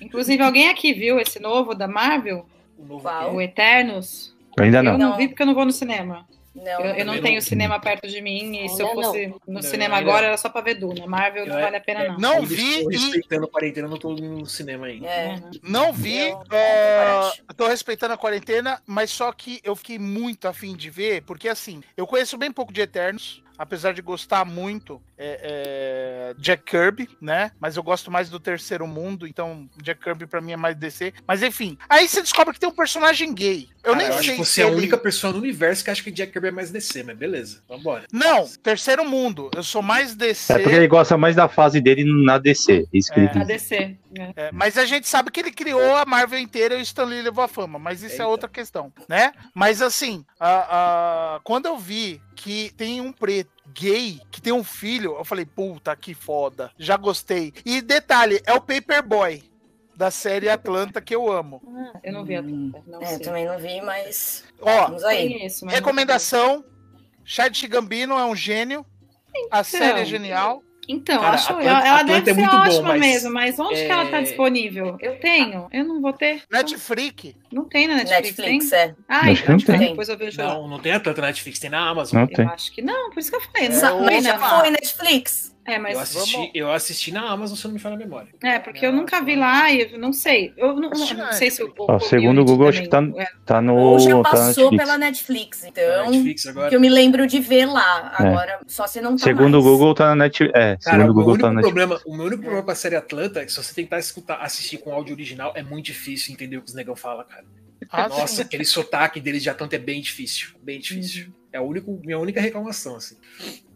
Inclusive, 0.00 0.40
alguém 0.42 0.68
aqui 0.68 0.92
viu 0.92 1.18
esse 1.18 1.40
novo 1.40 1.74
da 1.74 1.88
Marvel? 1.88 2.46
O 2.78 2.84
novo? 2.84 3.08
O 3.32 3.40
Eternos? 3.40 4.36
Ainda 4.58 4.78
Eu 4.78 4.82
não. 4.84 4.98
não 4.98 5.10
Não. 5.10 5.16
vi 5.16 5.28
porque 5.28 5.42
eu 5.42 5.46
não 5.46 5.54
vou 5.54 5.64
no 5.64 5.72
cinema. 5.72 6.26
Não, 6.54 6.80
Eu, 6.80 6.94
eu 6.96 7.04
não 7.04 7.20
tenho 7.20 7.36
não. 7.36 7.40
cinema 7.40 7.78
perto 7.78 8.08
de 8.08 8.20
mim 8.20 8.64
e 8.64 8.68
se 8.68 8.82
eu 8.82 8.88
fosse 8.92 9.28
no 9.28 9.40
Não, 9.46 9.62
cinema 9.62 9.96
ainda 9.96 10.08
agora 10.10 10.22
não. 10.22 10.28
era 10.28 10.36
só 10.36 10.48
pra 10.48 10.60
ver 10.60 10.74
Duna. 10.74 11.06
Marvel 11.06 11.46
não 11.46 11.60
vale 11.60 11.76
a 11.76 11.80
pena, 11.80 12.08
não. 12.08 12.18
Não 12.18 12.36
Eu 12.38 12.42
vi 12.42 12.72
estou 12.78 12.88
respeitando 12.90 13.44
a 13.44 13.48
quarentena, 13.48 13.88
não 13.88 13.96
tô 13.96 14.10
no 14.14 14.44
cinema 14.46 14.86
ainda. 14.86 15.06
É. 15.06 15.40
Não 15.62 15.92
vi, 15.92 16.28
Eu- 16.30 16.42
é, 16.50 17.30
tô 17.56 17.68
respeitando 17.68 18.14
a 18.14 18.18
quarentena, 18.18 18.82
mas 18.84 19.10
só 19.10 19.30
que 19.32 19.60
eu 19.62 19.76
fiquei 19.76 19.98
muito 19.98 20.48
afim 20.48 20.74
de 20.74 20.90
ver, 20.90 21.22
porque 21.22 21.48
assim, 21.48 21.82
eu 21.96 22.06
conheço 22.06 22.36
bem 22.36 22.50
pouco 22.50 22.72
de 22.72 22.80
Eternos, 22.80 23.42
apesar 23.60 23.92
de 23.92 24.00
gostar 24.00 24.44
muito 24.46 25.02
é, 25.18 26.30
é, 26.30 26.34
Jack 26.38 26.64
Kirby, 26.64 27.08
né? 27.20 27.52
Mas 27.60 27.76
eu 27.76 27.82
gosto 27.82 28.10
mais 28.10 28.30
do 28.30 28.40
Terceiro 28.40 28.86
Mundo, 28.86 29.26
então 29.26 29.68
Jack 29.82 30.02
Kirby 30.02 30.26
pra 30.26 30.40
mim 30.40 30.52
é 30.52 30.56
mais 30.56 30.74
DC. 30.76 31.12
Mas 31.26 31.42
enfim, 31.42 31.76
aí 31.88 32.08
você 32.08 32.22
descobre 32.22 32.54
que 32.54 32.60
tem 32.60 32.68
um 32.68 32.74
personagem 32.74 33.34
gay. 33.34 33.68
Eu 33.84 33.92
Cara, 33.92 33.96
nem 33.96 34.06
eu 34.08 34.14
acho 34.14 34.24
sei 34.24 34.36
que 34.36 34.44
você 34.44 34.52
se 34.52 34.60
é 34.62 34.64
a 34.64 34.68
ele- 34.68 34.76
única 34.76 34.96
pessoa 34.96 35.32
no 35.32 35.38
universo 35.38 35.84
que 35.84 35.90
acha 35.90 36.02
que 36.02 36.10
Jack 36.10 36.32
Kirby 36.32 36.48
é 36.48 36.50
mais 36.50 36.70
DC, 36.70 37.02
mas 37.02 37.16
beleza, 37.18 37.62
vambora. 37.68 38.04
Não, 38.12 38.46
Terceiro 38.62 39.04
Mundo. 39.04 39.50
Eu 39.54 39.62
sou 39.62 39.82
mais 39.82 40.14
DC. 40.14 40.52
É 40.54 40.58
porque 40.58 40.74
ele 40.76 40.88
gosta 40.88 41.16
mais 41.18 41.36
da 41.36 41.48
fase 41.48 41.80
dele 41.82 42.04
na 42.24 42.38
DC. 42.38 42.86
Isso 42.92 43.12
que 43.12 43.20
É. 43.20 43.24
ele 43.24 43.30
A 43.30 43.44
diz. 43.44 43.46
DC. 43.46 43.96
né? 44.16 44.32
É, 44.36 44.50
mas 44.52 44.76
a 44.78 44.84
gente 44.86 45.06
sabe 45.06 45.30
que 45.30 45.40
ele 45.40 45.52
criou 45.52 45.94
a 45.96 46.04
Marvel 46.06 46.38
inteira 46.38 46.74
e 46.74 46.78
o 46.78 46.82
Stan 46.82 47.04
Lee 47.04 47.22
levou 47.22 47.44
a 47.44 47.48
fama, 47.48 47.78
mas 47.78 48.02
isso 48.02 48.14
é 48.14 48.24
Eita. 48.24 48.26
outra 48.26 48.48
questão, 48.48 48.92
né? 49.08 49.32
Mas 49.54 49.80
assim, 49.82 50.24
a- 50.38 51.34
a- 51.36 51.40
quando 51.44 51.66
eu 51.66 51.78
vi 51.78 52.20
que 52.40 52.72
tem 52.74 53.00
um 53.02 53.12
preto 53.12 53.50
gay 53.74 54.18
que 54.30 54.40
tem 54.40 54.52
um 54.52 54.64
filho, 54.64 55.14
eu 55.18 55.24
falei, 55.24 55.44
puta 55.44 55.94
que 55.94 56.14
foda, 56.14 56.70
já 56.78 56.96
gostei. 56.96 57.52
E 57.66 57.82
detalhe, 57.82 58.40
é 58.46 58.54
o 58.54 58.60
Paperboy 58.60 59.42
da 59.94 60.10
série 60.10 60.48
Atlanta 60.48 61.00
que 61.02 61.14
eu 61.14 61.30
amo. 61.30 61.60
Ah, 61.92 61.98
eu 62.04 62.12
não 62.12 62.24
vi 62.24 62.36
a 62.36 62.40
Atlanta, 62.40 62.82
não 62.86 63.02
É, 63.02 63.06
sei. 63.06 63.18
também 63.20 63.44
não 63.46 63.58
vi, 63.58 63.80
mas 63.82 64.44
Ó, 64.60 64.86
vamos 64.86 65.02
aí. 65.04 65.32
Conheço, 65.34 65.66
recomendação, 65.66 66.64
Chad 67.24 67.58
Gambino 67.66 68.18
é 68.18 68.24
um 68.24 68.34
gênio, 68.36 68.84
a 69.50 69.62
série 69.64 70.00
é 70.00 70.04
genial. 70.04 70.62
Então, 70.88 71.20
Cara, 71.20 71.34
acho, 71.34 71.52
Atlanta- 71.52 71.68
ela, 71.68 72.00
Atlanta 72.00 72.04
deve 72.06 72.30
é 72.30 72.34
ser 72.34 72.40
muito 72.40 72.50
bom, 72.56 72.58
ótima 72.62 72.88
mas, 72.88 73.00
mesmo, 73.00 73.30
mas 73.32 73.58
onde 73.58 73.84
que 73.86 73.92
ela 73.92 74.06
tá 74.10 74.18
é, 74.18 74.22
disponível? 74.22 74.96
Eu 75.00 75.18
tenho, 75.20 75.68
eu 75.72 75.84
não 75.84 76.00
vou 76.00 76.12
ter. 76.12 76.42
Netflix, 76.50 77.34
Não 77.52 77.64
tem 77.64 77.88
na 77.88 77.96
Netflix, 77.96 78.36
Netflix, 78.38 78.70
tem? 78.70 78.78
é. 78.78 78.94
Ah, 79.08 79.20
Acho 79.30 79.42
que 79.42 79.48
não 79.48 79.56
então, 79.56 79.78
tem. 79.78 79.88
depois 79.88 80.08
eu 80.08 80.16
vejo 80.16 80.40
lá. 80.40 80.48
Não, 80.54 80.68
não 80.68 80.78
tem 80.78 80.92
a 80.92 81.00
tanta 81.00 81.20
Netflix, 81.20 81.58
tem 81.58 81.70
na 81.70 81.88
Amazon. 81.88 82.20
Não 82.20 82.28
Eu 82.28 82.34
tem. 82.36 82.46
acho 82.46 82.72
que 82.72 82.80
não, 82.82 83.10
por 83.10 83.18
isso 83.18 83.30
que 83.30 83.36
eu 83.36 83.40
falei. 83.40 83.66
É, 83.66 83.68
Não, 83.70 84.00
não, 84.04 84.20
já 84.22 84.38
foi 84.38 84.70
Netflix. 84.70 85.50
É, 85.62 85.78
mas 85.78 85.94
Eu 85.94 86.00
assisti, 86.00 86.32
vamos- 86.36 86.50
eu 86.54 86.72
assisti 86.72 87.12
na 87.12 87.30
Amazon, 87.30 87.54
se 87.56 87.64
eu 87.64 87.68
não 87.68 87.74
me 87.74 87.78
falha 87.80 87.94
a 87.94 87.98
memória. 87.98 88.28
É, 88.42 88.58
porque 88.58 88.84
eu 88.84 88.90
nunca 88.92 89.20
vi 89.22 89.36
lá 89.36 89.70
e 89.70 89.92
eu 89.92 89.98
não 90.00 90.12
sei. 90.12 90.52
Eu 90.56 90.68
não, 90.74 90.88
não 90.88 90.90
que 90.90 91.34
sei 91.34 91.50
se 91.50 91.62
o. 91.62 91.72
Ó, 91.78 91.98
segundo 92.00 92.40
o 92.40 92.44
Google, 92.44 92.68
acho 92.70 92.80
que 92.82 92.88
tá- 92.88 92.96
também- 92.96 93.20
é. 93.20 93.26
Tá 93.44 93.60
no. 93.60 93.76
Ou 93.76 93.98
já 94.00 94.10
tá 94.10 94.16
na 94.16 94.22
passou 94.22 94.46
Netflix. 94.70 94.84
pela 94.84 94.98
Netflix, 94.98 95.62
Na 95.62 95.68
então. 95.68 96.10
Netflix 96.10 96.46
agora. 96.46 96.68
Que 96.70 96.76
eu 96.76 96.80
me 96.80 96.88
lembro 96.88 97.24
de 97.26 97.38
ver 97.38 97.66
lá. 97.66 98.10
Agora, 98.16 98.58
só 98.66 98.86
se 98.86 99.00
não 99.00 99.12
tá 99.16 99.22
Segundo 99.22 99.60
o. 99.60 99.62
Google, 99.62 99.94
tá 99.94 100.06
na 100.08 100.16
Netflix. 100.16 100.52
É, 100.56 100.76
Cara, 100.82 100.96
segundo 100.96 101.10
o 101.10 101.14
Google, 101.14 101.32
único 101.34 101.46
tá 101.46 101.52
na 101.52 101.60
Netflix. 101.60 101.84
problema, 101.86 102.02
o 102.06 102.16
meu 102.16 102.26
único 102.26 102.42
problema 102.42 102.64
com 102.64 102.70
a 102.70 102.74
série 102.74 102.96
Atlanta 102.96 103.40
é 103.40 103.44
que 103.44 103.52
se 103.52 103.62
você 103.62 103.72
tentar 103.74 103.98
escutar, 103.98 104.36
assistir 104.40 104.78
com 104.78 104.92
áudio 104.92 105.14
original, 105.14 105.52
é 105.54 105.62
muito 105.62 105.84
difícil 105.86 106.32
entender 106.32 106.56
o 106.56 106.62
que 106.62 106.68
os 106.70 106.74
negão 106.74 106.96
falam, 106.96 107.24
cara. 107.28 107.39
Ah, 107.88 108.08
Nossa, 108.08 108.36
sim. 108.36 108.42
aquele 108.42 108.64
sotaque 108.64 109.20
deles 109.20 109.42
de 109.42 109.50
Atlanta 109.50 109.76
é 109.76 109.78
bem 109.78 110.00
difícil. 110.00 110.50
Bem 110.62 110.78
difícil. 110.78 111.32
É 111.52 111.58
a 111.58 111.62
única, 111.62 111.90
minha 112.04 112.18
única 112.18 112.40
reclamação, 112.40 112.96
assim. 112.96 113.16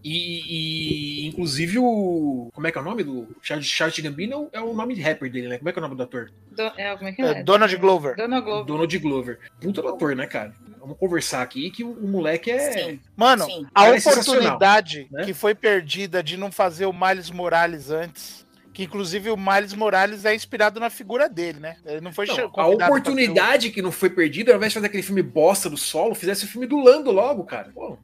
E, 0.04 1.24
e, 1.24 1.26
inclusive, 1.26 1.78
o. 1.78 2.50
Como 2.52 2.66
é 2.66 2.70
que 2.70 2.76
é 2.76 2.80
o 2.80 2.84
nome 2.84 3.02
do. 3.02 3.26
Charles, 3.40 3.98
Gambino 4.00 4.50
é 4.52 4.60
o 4.60 4.74
nome 4.74 4.94
de 4.94 5.00
rapper 5.00 5.30
dele, 5.30 5.48
né? 5.48 5.56
Como 5.56 5.68
é 5.68 5.72
que 5.72 5.78
é 5.78 5.80
o 5.80 5.82
nome 5.82 5.96
do 5.96 6.02
ator? 6.02 6.30
Do, 6.52 6.62
é, 6.62 6.94
como 6.94 7.08
é 7.08 7.12
que 7.12 7.22
É, 7.22 7.26
é? 7.38 7.42
Donald 7.42 7.74
Glover. 7.78 8.14
Donald 8.14 8.44
Glover. 8.44 8.66
Donald 8.66 8.98
Glover. 8.98 9.38
Puta 9.60 9.80
do 9.80 9.88
ator, 9.88 10.14
né, 10.14 10.26
cara? 10.26 10.54
Vamos 10.78 10.98
conversar 10.98 11.40
aqui 11.40 11.70
que 11.70 11.82
o, 11.82 11.90
o 11.90 12.06
moleque 12.06 12.50
é. 12.50 12.72
Sim. 12.72 13.00
Mano, 13.16 13.46
Sim. 13.46 13.66
a 13.74 13.86
é 13.86 13.98
oportunidade 13.98 15.08
né? 15.10 15.24
que 15.24 15.32
foi 15.32 15.54
perdida 15.54 16.22
de 16.22 16.36
não 16.36 16.52
fazer 16.52 16.84
o 16.84 16.92
Miles 16.92 17.30
Morales 17.30 17.90
antes, 17.90 18.43
que 18.74 18.82
inclusive 18.82 19.30
o 19.30 19.36
Miles 19.36 19.72
Morales 19.72 20.24
é 20.24 20.34
inspirado 20.34 20.80
na 20.80 20.90
figura 20.90 21.28
dele, 21.28 21.60
né? 21.60 21.76
Ele 21.86 22.00
não 22.00 22.12
foi 22.12 22.26
Não, 22.26 22.50
a 22.56 22.66
oportunidade 22.66 23.70
que 23.70 23.80
não 23.80 23.92
foi 23.92 24.10
perdida, 24.10 24.50
ao 24.50 24.56
invés 24.56 24.72
de 24.72 24.74
fazer 24.74 24.88
aquele 24.88 25.02
filme 25.02 25.22
bosta 25.22 25.70
do 25.70 25.76
solo, 25.76 26.14
fizesse 26.14 26.44
o 26.44 26.48
filme 26.48 26.66
do 26.66 26.80
Lando 26.80 27.12
logo, 27.12 27.44
cara. 27.44 27.70
Pô, 27.72 27.96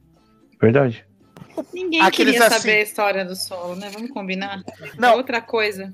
Verdade. 0.59 1.05
Ninguém 1.73 2.01
Aqueles 2.01 2.33
queria 2.35 2.47
assim- 2.47 2.57
saber 2.59 2.77
a 2.77 2.81
história 2.81 3.25
do 3.25 3.35
solo, 3.35 3.75
né? 3.75 3.89
Vamos 3.93 4.11
combinar. 4.11 4.63
Não. 4.97 5.09
É 5.09 5.15
outra 5.15 5.41
coisa. 5.41 5.93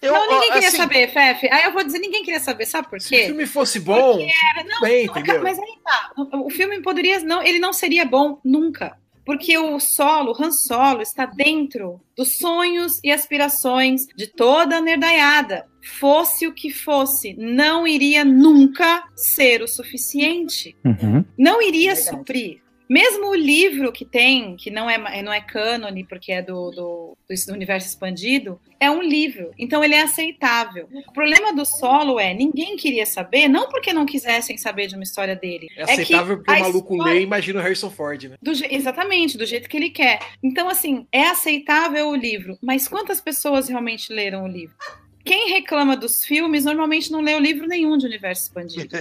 Eu, 0.00 0.12
não, 0.12 0.22
ninguém 0.34 0.50
ó, 0.50 0.52
queria 0.52 0.68
assim, 0.68 0.76
saber, 0.76 1.08
Fefe. 1.08 1.48
Aí 1.50 1.64
eu 1.64 1.72
vou 1.72 1.82
dizer, 1.82 1.98
ninguém 1.98 2.22
queria 2.22 2.38
saber, 2.38 2.66
sabe 2.66 2.88
por 2.88 3.00
se 3.00 3.08
o 3.08 3.10
quê? 3.10 3.26
filme 3.26 3.46
fosse 3.46 3.80
bom, 3.80 4.12
tudo 4.12 4.80
bem, 4.82 5.06
entendeu? 5.06 5.42
Mas 5.42 5.58
aí 5.58 5.78
tá. 5.82 6.12
O 6.16 6.46
o 6.46 6.50
filme 6.50 6.80
poderia. 6.80 7.18
Não, 7.20 7.42
ele 7.42 7.58
não 7.58 7.72
seria 7.72 8.04
bom 8.04 8.38
nunca. 8.44 8.96
Porque 9.26 9.58
o 9.58 9.80
solo, 9.80 10.30
o 10.30 10.42
Han 10.42 10.52
Solo, 10.52 11.02
está 11.02 11.26
dentro 11.26 12.00
dos 12.16 12.38
sonhos 12.38 13.00
e 13.02 13.10
aspirações 13.10 14.06
de 14.16 14.28
toda 14.28 14.76
a 14.76 14.80
nerdaiada. 14.80 15.66
Fosse 15.98 16.46
o 16.46 16.54
que 16.54 16.70
fosse, 16.72 17.34
não 17.34 17.86
iria 17.86 18.24
nunca 18.24 19.04
ser 19.16 19.62
o 19.62 19.68
suficiente. 19.68 20.76
Uhum. 20.84 21.24
Não 21.36 21.60
iria 21.60 21.94
Verdade. 21.94 22.16
suprir. 22.16 22.65
Mesmo 22.88 23.30
o 23.30 23.34
livro 23.34 23.92
que 23.92 24.04
tem, 24.04 24.56
que 24.56 24.70
não 24.70 24.88
é, 24.88 25.22
não 25.22 25.32
é 25.32 25.40
cânone, 25.40 26.04
porque 26.04 26.32
é 26.32 26.42
do, 26.42 26.70
do, 26.70 27.16
do 27.28 27.52
universo 27.52 27.88
expandido, 27.88 28.60
é 28.78 28.90
um 28.90 29.02
livro. 29.02 29.52
Então 29.58 29.82
ele 29.82 29.94
é 29.94 30.02
aceitável. 30.02 30.88
O 30.92 31.12
problema 31.12 31.52
do 31.52 31.64
solo 31.64 32.20
é 32.20 32.32
ninguém 32.32 32.76
queria 32.76 33.06
saber, 33.06 33.48
não 33.48 33.68
porque 33.68 33.92
não 33.92 34.06
quisessem 34.06 34.56
saber 34.56 34.86
de 34.86 34.94
uma 34.94 35.02
história 35.02 35.34
dele. 35.34 35.68
É 35.76 35.82
aceitável 35.82 36.34
é 36.34 36.36
porque 36.36 36.52
o 36.52 36.60
maluco 36.60 36.94
história... 36.94 37.14
lê 37.14 37.20
e 37.20 37.24
imagina 37.24 37.60
o 37.60 37.62
Harrison 37.62 37.90
Ford, 37.90 38.24
né? 38.24 38.36
Do, 38.40 38.52
exatamente, 38.70 39.36
do 39.36 39.46
jeito 39.46 39.68
que 39.68 39.76
ele 39.76 39.90
quer. 39.90 40.20
Então, 40.42 40.68
assim, 40.68 41.06
é 41.10 41.28
aceitável 41.28 42.08
o 42.08 42.16
livro, 42.16 42.56
mas 42.62 42.86
quantas 42.86 43.20
pessoas 43.20 43.68
realmente 43.68 44.12
leram 44.12 44.44
o 44.44 44.48
livro? 44.48 44.76
Quem 45.26 45.50
reclama 45.50 45.96
dos 45.96 46.24
filmes 46.24 46.64
normalmente 46.64 47.10
não 47.10 47.20
leu 47.20 47.40
livro 47.40 47.66
nenhum 47.66 47.98
de 47.98 48.06
universo 48.06 48.44
expandido. 48.44 48.96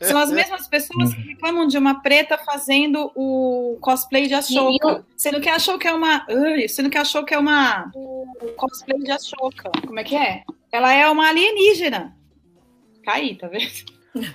São 0.00 0.18
as 0.18 0.30
mesmas 0.30 0.66
pessoas 0.66 1.14
que 1.14 1.20
reclamam 1.20 1.66
de 1.66 1.76
uma 1.76 2.00
preta 2.00 2.38
fazendo 2.38 3.12
o 3.14 3.76
cosplay 3.82 4.26
de 4.26 4.32
Ashoka. 4.32 5.04
Sendo 5.18 5.38
que 5.38 5.50
achou 5.50 5.78
que 5.78 5.86
é 5.86 5.92
uma. 5.92 6.26
Ui, 6.30 6.66
sendo 6.66 6.88
que 6.88 6.96
achou 6.96 7.24
que 7.26 7.34
é 7.34 7.38
uma. 7.38 7.90
O 7.94 8.54
cosplay 8.56 8.98
de 9.00 9.10
Ashoka. 9.10 9.70
Como 9.86 10.00
é 10.00 10.04
que 10.04 10.16
é? 10.16 10.44
Ela 10.72 10.94
é 10.94 11.06
uma 11.10 11.28
alienígena. 11.28 12.16
Caí, 13.04 13.36
tá 13.36 13.46
vendo? 13.46 13.70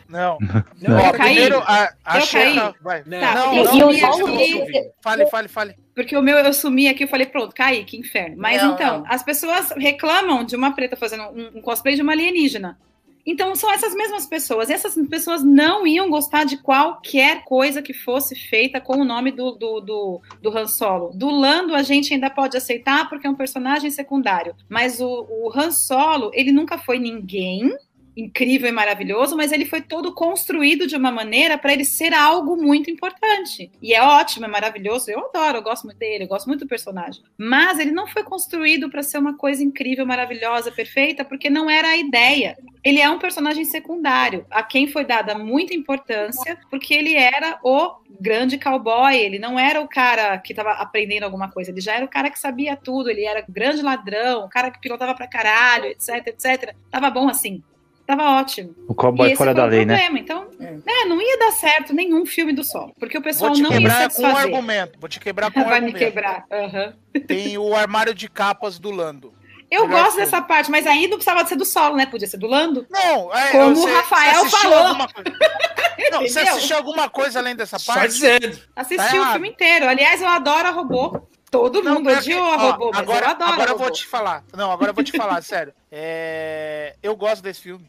Não. 0.07 0.37
Não, 0.79 0.99
eu 0.99 1.11
primeiro, 1.11 1.57
a, 1.59 1.91
a 2.05 2.19
eu 2.19 2.27
caí. 2.27 2.55
Vai. 2.81 3.03
Não, 3.05 3.19
não, 3.19 3.55
eu, 3.55 3.63
não, 3.63 3.91
eu, 3.91 4.67
eu, 4.67 4.93
Fale, 5.01 5.25
fale, 5.25 5.47
fale. 5.47 5.75
Porque 5.93 6.15
o 6.15 6.21
meu 6.21 6.37
eu 6.37 6.53
sumi 6.53 6.87
aqui, 6.87 7.03
eu 7.03 7.07
falei, 7.07 7.25
pronto, 7.25 7.53
caí, 7.53 7.83
que 7.83 7.97
inferno. 7.97 8.35
Mas 8.37 8.61
Não, 8.61 8.73
então, 8.73 8.99
não. 8.99 9.05
as 9.07 9.23
pessoas 9.23 9.71
reclamam 9.71 10.43
de 10.43 10.55
uma 10.55 10.73
preta 10.73 10.95
fazendo 10.95 11.23
um, 11.23 11.57
um 11.57 11.61
cosplay 11.61 11.95
de 11.95 12.01
uma 12.01 12.13
alienígena. 12.13 12.77
Então 13.25 13.55
são 13.55 13.71
essas 13.71 13.93
mesmas 13.93 14.25
pessoas. 14.25 14.69
E 14.69 14.73
essas 14.73 14.95
pessoas 15.07 15.43
não 15.43 15.85
iam 15.85 16.09
gostar 16.09 16.43
de 16.43 16.57
qualquer 16.57 17.43
coisa 17.43 17.81
que 17.81 17.93
fosse 17.93 18.35
feita 18.35 18.81
com 18.81 18.97
o 18.97 19.05
nome 19.05 19.31
do, 19.31 19.51
do, 19.51 19.79
do, 19.79 20.21
do 20.41 20.57
Han 20.57 20.67
Solo. 20.67 21.11
Do 21.13 21.29
Lando 21.29 21.75
a 21.75 21.83
gente 21.83 22.13
ainda 22.13 22.29
pode 22.29 22.57
aceitar 22.57 23.07
porque 23.09 23.27
é 23.27 23.29
um 23.29 23.35
personagem 23.35 23.91
secundário. 23.91 24.55
Mas 24.67 24.99
o, 24.99 25.27
o 25.29 25.51
Han 25.55 25.71
Solo, 25.71 26.31
ele 26.33 26.51
nunca 26.51 26.77
foi 26.77 26.99
ninguém 26.99 27.75
incrível 28.15 28.69
e 28.69 28.71
maravilhoso, 28.71 29.35
mas 29.35 29.51
ele 29.51 29.65
foi 29.65 29.81
todo 29.81 30.13
construído 30.13 30.87
de 30.87 30.95
uma 30.95 31.11
maneira 31.11 31.57
para 31.57 31.73
ele 31.73 31.85
ser 31.85 32.13
algo 32.13 32.55
muito 32.55 32.89
importante. 32.89 33.71
E 33.81 33.93
é 33.93 34.01
ótimo, 34.01 34.45
é 34.45 34.49
maravilhoso, 34.49 35.09
eu 35.09 35.19
adoro, 35.27 35.57
eu 35.57 35.63
gosto 35.63 35.85
muito 35.85 35.97
dele, 35.97 36.25
eu 36.25 36.27
gosto 36.27 36.47
muito 36.47 36.65
do 36.65 36.67
personagem. 36.67 37.23
Mas 37.37 37.79
ele 37.79 37.91
não 37.91 38.07
foi 38.07 38.23
construído 38.23 38.89
para 38.89 39.03
ser 39.03 39.17
uma 39.17 39.37
coisa 39.37 39.63
incrível, 39.63 40.05
maravilhosa, 40.05 40.71
perfeita, 40.71 41.23
porque 41.23 41.49
não 41.49 41.69
era 41.69 41.89
a 41.89 41.97
ideia. 41.97 42.57
Ele 42.83 42.99
é 42.99 43.09
um 43.09 43.19
personagem 43.19 43.63
secundário, 43.63 44.45
a 44.49 44.63
quem 44.63 44.87
foi 44.87 45.05
dada 45.05 45.37
muita 45.37 45.73
importância, 45.73 46.57
porque 46.69 46.93
ele 46.93 47.13
era 47.15 47.59
o 47.63 48.01
grande 48.19 48.57
cowboy, 48.57 49.15
ele 49.15 49.39
não 49.39 49.57
era 49.57 49.81
o 49.81 49.87
cara 49.87 50.37
que 50.39 50.51
estava 50.51 50.71
aprendendo 50.71 51.23
alguma 51.23 51.49
coisa, 51.49 51.71
ele 51.71 51.81
já 51.81 51.95
era 51.95 52.05
o 52.05 52.09
cara 52.09 52.29
que 52.29 52.39
sabia 52.39 52.75
tudo, 52.75 53.09
ele 53.09 53.23
era 53.23 53.43
o 53.47 53.51
grande 53.51 53.81
ladrão, 53.81 54.45
o 54.45 54.49
cara 54.49 54.69
que 54.71 54.79
pilotava 54.79 55.13
pra 55.15 55.27
caralho, 55.27 55.85
etc, 55.85 56.27
etc. 56.27 56.75
Tava 56.89 57.09
bom 57.09 57.29
assim. 57.29 57.63
Tava 58.05 58.23
ótimo. 58.39 58.75
O 58.87 58.93
cowboy 58.93 59.35
fora 59.35 59.53
da 59.53 59.65
lei, 59.65 59.85
problema. 59.85 60.13
né? 60.13 60.19
Então, 60.19 60.47
é, 60.59 61.05
não 61.05 61.21
ia 61.21 61.37
dar 61.39 61.51
certo 61.51 61.93
nenhum 61.93 62.25
filme 62.25 62.51
do 62.53 62.63
Sol, 62.63 62.93
porque 62.99 63.17
o 63.17 63.21
pessoal 63.21 63.49
Vou 63.49 63.55
te 63.57 63.61
não 63.63 63.71
ia 63.71 63.77
quebrar 63.77 63.93
com 63.99 63.99
um 63.99 64.09
satisfazer. 64.09 64.37
argumento. 64.45 64.99
Vou 64.99 65.09
te 65.09 65.19
quebrar 65.19 65.51
com 65.51 65.59
um 65.61 65.63
Vai 65.69 65.79
me 65.79 65.87
argumento. 65.87 65.97
quebrar. 66.05 66.45
aham. 66.51 66.93
Tem 67.27 67.57
o 67.57 67.73
armário 67.75 68.13
de 68.13 68.29
capas 68.29 68.77
do 68.79 68.91
Lando. 68.91 69.33
Eu 69.69 69.87
Melhor 69.87 69.99
gosto 70.03 70.15
filme. 70.17 70.25
dessa 70.25 70.41
parte, 70.41 70.69
mas 70.69 70.85
aí 70.85 71.03
não 71.07 71.17
precisava 71.17 71.45
ser 71.47 71.55
do 71.55 71.63
solo, 71.63 71.95
né? 71.95 72.05
Podia 72.05 72.27
ser 72.27 72.35
do 72.37 72.45
Lando. 72.47 72.85
Não, 72.89 73.33
é, 73.33 73.51
Como 73.51 73.73
você- 73.75 73.89
o 73.89 73.95
Rafael 73.95 74.33
você 74.33 74.39
assistiu 74.47 74.69
falou. 74.71 74.87
alguma 74.87 75.07
Não, 76.11 76.21
você 76.21 76.39
assistiu 76.39 76.75
alguma 76.77 77.09
coisa 77.09 77.39
além 77.39 77.55
dessa 77.55 77.79
Só 77.79 77.93
parte? 77.93 78.09
dizendo. 78.13 78.59
Assisti 78.75 78.97
Tá 79.07 79.13
o 79.13 79.15
errado. 79.15 79.31
filme 79.33 79.49
inteiro. 79.49 79.87
Aliás, 79.87 80.21
eu 80.21 80.27
adoro 80.27 80.67
a 80.67 80.71
robô. 80.71 81.21
Todo 81.51 81.83
Não, 81.83 81.95
mundo 81.95 82.05
pior 82.07 82.17
odiou 82.19 82.39
que- 82.39 82.47
a 82.47 82.55
ó, 82.65 82.71
robô, 82.71 82.91
mas 82.93 82.99
agora, 83.01 83.25
eu 83.25 83.29
adoro 83.31 83.51
agora 83.51 83.71
eu 83.71 83.77
vou 83.77 83.91
te 83.91 84.07
falar. 84.07 84.43
Não, 84.55 84.71
agora 84.71 84.91
eu 84.91 84.95
vou 84.95 85.03
te 85.03 85.11
falar, 85.11 85.41
sério. 85.43 85.73
É, 85.91 86.95
Eu 87.03 87.15
gosto 87.15 87.43
desse 87.43 87.61
filme. 87.61 87.85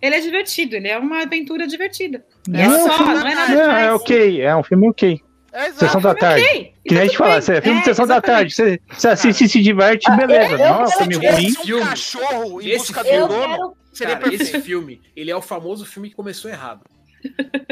Ele 0.00 0.14
é 0.14 0.20
divertido, 0.20 0.74
ele 0.76 0.88
é 0.88 0.96
uma 0.96 1.22
aventura 1.22 1.66
divertida. 1.66 2.24
E 2.46 2.50
Não, 2.50 2.58
é 2.60 2.64
é 2.64 2.68
um 2.68 2.86
só, 2.86 2.96
filme- 2.96 3.14
não 3.14 3.26
é 3.26 3.34
nada 3.34 3.54
Não, 3.54 3.72
é 3.76 3.92
ok, 3.92 4.40
é 4.40 4.56
um 4.56 4.62
filme 4.62 4.88
ok. 4.88 5.20
É. 5.52 5.72
Sessão 5.72 6.00
da 6.00 6.14
tarde. 6.14 6.44
Ok. 6.44 6.72
Que 6.86 6.94
nem 6.94 7.02
a 7.02 7.06
gente 7.06 7.16
fala, 7.18 7.40
você 7.42 7.54
é 7.54 7.60
filme 7.60 7.78
de 7.78 7.82
É, 7.82 7.84
sessão 7.92 8.06
da 8.06 8.20
tarde. 8.20 8.54
Você, 8.54 8.80
você 8.90 9.08
assiste 9.08 9.44
e 9.44 9.48
se 9.48 9.60
diverte, 9.62 10.10
beleza. 10.16 10.52
eu- 10.54 10.58
Não, 10.58 10.66
é 10.66 10.78
um 10.78 10.82
eu- 10.84 10.90
filme 10.90 11.14
eu- 11.14 11.20
ruim. 11.32 11.50
Se 11.50 11.58
um 11.58 11.64
Filme. 11.64 11.84
cachorro 11.84 12.60
em 12.62 12.68
Esse 12.68 12.92
busca 12.92 13.04
do 13.04 13.28
dono 13.28 13.48
quero. 13.56 13.72
seria 13.92 14.16
Cara, 14.16 14.34
esse 14.34 14.60
filme, 14.60 15.00
ele 15.16 15.30
é 15.30 15.36
o 15.36 15.42
famoso 15.42 15.84
filme 15.84 16.10
que 16.10 16.14
começou 16.14 16.50
errado. 16.50 16.82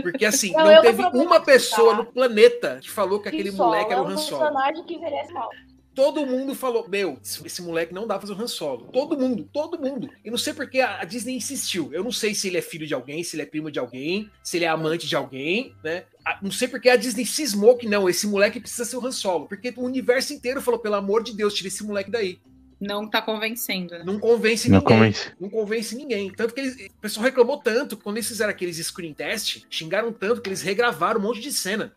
Porque 0.02 0.24
assim, 0.24 0.52
Não, 0.52 0.66
não, 0.66 0.82
teve 0.82 1.02
uma 1.02 1.40
pessoa 1.40 1.94
no 1.94 2.04
planeta 2.04 2.78
que 2.80 2.90
falou 2.90 3.18
que 3.18 3.30
que 3.30 3.36
aquele 3.36 3.52
Solo 3.52 3.70
moleque 3.70 3.92
era 3.92 4.02
o 4.02 4.04
é 4.04 4.08
um 4.08 4.10
Han 4.12 4.16
Solo. 4.16 4.40
personagem 4.42 4.84
que 4.84 4.94
envelhece 4.94 5.32
mal. 5.32 5.50
Todo 5.94 6.26
mundo 6.26 6.54
falou, 6.54 6.86
meu, 6.86 7.18
esse 7.22 7.62
moleque 7.62 7.94
não 7.94 8.06
dá 8.06 8.18
pra 8.18 8.26
fazer 8.26 8.38
o 8.38 8.44
Han 8.44 8.46
Solo. 8.46 8.88
Todo 8.92 9.18
mundo, 9.18 9.48
todo 9.50 9.80
mundo. 9.80 10.10
E 10.22 10.30
não 10.30 10.36
sei 10.36 10.52
porque 10.52 10.78
a 10.78 11.02
Disney 11.04 11.36
insistiu. 11.36 11.88
Eu 11.90 12.04
não 12.04 12.12
sei 12.12 12.34
se 12.34 12.48
ele 12.48 12.58
é 12.58 12.62
filho 12.62 12.86
de 12.86 12.92
alguém, 12.92 13.24
se 13.24 13.34
ele 13.34 13.44
é 13.44 13.46
primo 13.46 13.70
de 13.70 13.78
alguém, 13.78 14.30
se 14.42 14.58
ele 14.58 14.66
é 14.66 14.68
amante 14.68 15.06
de 15.06 15.16
alguém, 15.16 15.74
né? 15.82 16.04
Não 16.42 16.50
sei 16.50 16.68
porque 16.68 16.90
a 16.90 16.96
Disney 16.96 17.24
cismou 17.24 17.78
que 17.78 17.88
não, 17.88 18.10
esse 18.10 18.26
moleque 18.26 18.60
precisa 18.60 18.84
ser 18.84 18.98
o 18.98 19.06
Han 19.06 19.10
Solo. 19.10 19.46
Porque 19.48 19.72
o 19.74 19.84
universo 19.84 20.34
inteiro 20.34 20.60
falou, 20.60 20.78
pelo 20.78 20.96
amor 20.96 21.22
de 21.22 21.34
Deus, 21.34 21.54
tira 21.54 21.68
esse 21.68 21.82
moleque 21.82 22.10
daí. 22.10 22.38
Não 22.80 23.08
tá 23.08 23.22
convencendo, 23.22 23.94
né? 23.98 24.04
Não 24.04 24.18
convence 24.18 24.68
Não 24.68 24.80
ninguém. 24.80 24.96
convence. 24.98 25.32
Não 25.40 25.48
convence 25.48 25.96
ninguém. 25.96 26.30
Tanto 26.30 26.52
que 26.52 26.60
eles, 26.60 26.74
o 26.90 27.00
pessoal 27.00 27.24
reclamou 27.24 27.56
tanto 27.58 27.96
que 27.96 28.02
quando 28.02 28.16
eles 28.16 28.28
fizeram 28.28 28.50
aqueles 28.50 28.76
screen 28.76 29.14
test, 29.14 29.62
xingaram 29.70 30.12
tanto 30.12 30.42
que 30.42 30.48
eles 30.50 30.60
regravaram 30.62 31.18
um 31.18 31.22
monte 31.22 31.40
de 31.40 31.50
cena. 31.52 31.94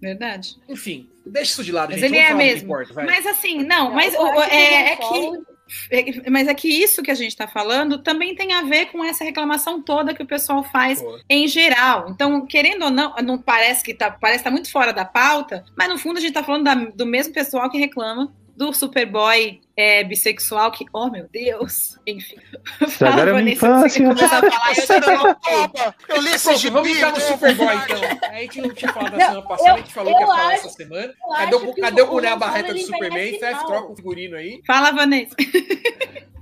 Verdade. 0.00 0.56
Enfim, 0.68 1.08
deixa 1.24 1.52
isso 1.52 1.64
de 1.64 1.72
lado, 1.72 1.90
Mas 1.92 2.00
gente. 2.00 2.14
ele 2.14 2.22
Vamos 2.26 2.30
é 2.42 2.46
que 2.48 2.52
mesmo. 2.54 2.64
importa. 2.66 2.94
Mas 3.04 3.26
assim, 3.26 3.58
não, 3.64 3.88
Não, 3.88 3.94
mas 3.94 4.14
o- 4.14 4.32
que 4.32 4.40
é, 4.54 4.92
é 4.92 4.96
que. 4.96 5.54
É- 5.90 6.30
Mas 6.30 6.46
é 6.46 6.52
que 6.54 6.68
isso 6.68 7.02
que 7.02 7.10
a 7.10 7.14
gente 7.14 7.30
está 7.30 7.48
falando 7.48 7.98
também 8.02 8.34
tem 8.34 8.52
a 8.52 8.62
ver 8.62 8.86
com 8.92 9.02
essa 9.02 9.24
reclamação 9.24 9.80
toda 9.82 10.12
que 10.14 10.22
o 10.22 10.26
pessoal 10.26 10.62
faz 10.62 11.00
Pô, 11.00 11.18
em 11.28 11.48
geral. 11.48 12.10
Então, 12.10 12.44
querendo 12.46 12.84
ou 12.84 12.90
não, 12.90 13.14
não 13.24 13.38
parece 13.38 13.82
que 13.82 13.94
tá, 13.94 14.10
parece 14.10 14.40
estar 14.40 14.50
muito 14.50 14.70
fora 14.70 14.92
da 14.92 15.06
pauta, 15.06 15.64
mas 15.74 15.88
no 15.88 15.96
fundo 15.98 16.18
a 16.18 16.20
gente 16.20 16.30
está 16.30 16.44
falando 16.44 16.64
da- 16.64 16.74
do 16.74 17.06
mesmo 17.06 17.32
pessoal 17.32 17.70
que 17.70 17.78
reclama 17.78 18.30
do 18.56 18.72
Superboy 18.72 19.60
é, 19.76 20.04
bissexual 20.04 20.70
que, 20.70 20.84
oh 20.92 21.10
meu 21.10 21.26
Deus, 21.32 21.98
enfim. 22.06 22.36
Estragaram 22.80 23.36
a 23.36 23.42
minha 23.42 23.56
Vanessa, 23.56 23.88
você 23.88 24.02
infância. 24.02 24.28
começar 24.30 24.38
a 24.46 24.50
falar, 24.50 24.68
eu 24.68 24.74
Você 24.74 24.86
já 24.86 25.34
toma. 25.34 25.94
Eu 26.08 26.20
li 26.22 26.30
esse 26.32 26.56
gibi. 26.56 26.72
vamos 26.74 26.92
ficar 26.92 27.10
no 27.12 27.18
não, 27.18 27.26
Superboy, 27.26 27.74
então. 27.74 28.28
A 28.30 28.34
gente 28.40 28.60
não 28.60 28.70
tinha 28.74 28.92
falado 28.92 29.12
da 29.12 29.24
semana 29.26 29.42
passada, 29.42 29.72
a 29.74 29.76
gente 29.78 29.92
falou 29.94 30.14
que 30.14 30.20
ia 30.20 30.26
falar 30.26 30.46
acho- 30.46 30.54
essa 30.54 30.68
semana. 30.68 31.14
Cadê, 31.36 31.56
o, 31.56 31.74
cadê 31.74 32.02
o 32.02 32.06
boné 32.06 32.28
a 32.28 32.36
barreta 32.36 32.72
do 32.72 32.78
Superman? 32.80 33.38
troca 33.38 33.92
o 33.92 33.96
figurino 33.96 34.36
aí. 34.36 34.60
Fala, 34.66 34.92
Vanessa. 34.92 35.34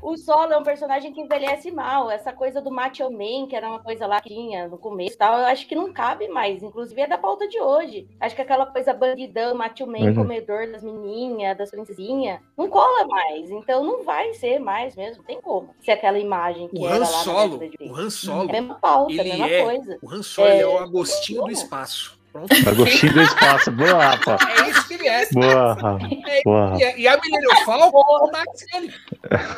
O 0.02 0.16
Solo 0.16 0.52
é 0.52 0.58
um 0.58 0.64
personagem 0.64 1.12
que 1.12 1.20
envelhece 1.20 1.70
mal. 1.70 2.10
Essa 2.10 2.32
coisa 2.32 2.60
do 2.60 2.72
Macho 2.72 3.04
Man, 3.08 3.46
que 3.48 3.54
era 3.54 3.68
uma 3.68 3.78
coisa 3.78 4.04
lá 4.04 4.20
que 4.20 4.28
tinha 4.30 4.66
no 4.66 4.76
começo 4.76 5.14
e 5.14 5.16
tal, 5.18 5.38
eu 5.38 5.46
acho 5.46 5.64
que 5.68 5.76
não 5.76 5.92
cabe 5.92 6.26
mais. 6.26 6.60
Inclusive 6.60 7.00
é 7.02 7.06
da 7.06 7.16
pauta 7.16 7.46
de 7.46 7.60
hoje. 7.60 8.08
Acho 8.20 8.34
que 8.34 8.42
aquela 8.42 8.66
coisa 8.66 8.92
bandidão, 8.92 9.54
Macho 9.54 9.86
Man, 9.86 9.98
Uhum. 10.08 10.14
comedor 10.16 10.66
das 10.72 10.82
menininhas, 10.82 11.56
das 11.56 11.70
princesinhas, 11.70 12.40
não 12.58 12.68
cola 12.68 13.06
mais. 13.06 13.48
Então 13.48 13.84
não 13.84 14.02
vai 14.02 14.34
ser 14.34 14.58
mais 14.58 14.96
mesmo. 14.96 15.22
Tem 15.22 15.40
como. 15.40 15.70
Se 15.80 15.92
aquela 15.92 16.18
imagem 16.18 16.66
que 16.68 16.80
O 16.80 16.86
era 16.86 16.96
Han 16.96 17.04
Solo, 17.04 17.60
o 17.80 17.94
Han 17.96 18.10
Solo, 18.10 18.40
É 18.50 18.58
a 18.58 18.60
mesma 18.60 18.74
pauta, 18.74 19.12
a 19.12 19.14
ele 19.14 19.22
mesma 19.30 19.48
é- 19.48 19.62
coisa. 19.64 19.98
o 20.02 20.10
Han 20.10 20.22
Solo 20.24 20.48
é, 20.48 20.66
o 20.66 20.78
É, 20.78 20.82
Agostinho 20.82 21.44
do 21.44 21.50
espaço. 21.52 22.20
Pronto. 22.32 22.68
Agostinho 22.68 23.12
do 23.12 23.22
espaço. 23.22 23.70
Boa, 23.72 23.92
Rafa. 24.16 24.36
É 24.64 24.70
isso 24.70 24.88
que 24.88 24.94
ele 24.94 25.08
é. 25.08 25.28
Boa, 25.32 25.74
Rafa. 25.74 26.06
É, 26.26 26.42
Boa. 26.44 26.78
e, 26.78 26.84
a- 26.84 26.96
e 26.98 27.08
a 27.08 27.12
é 27.12 28.26
o 28.26 28.32
Max 28.32 28.66
dele. 28.72 28.94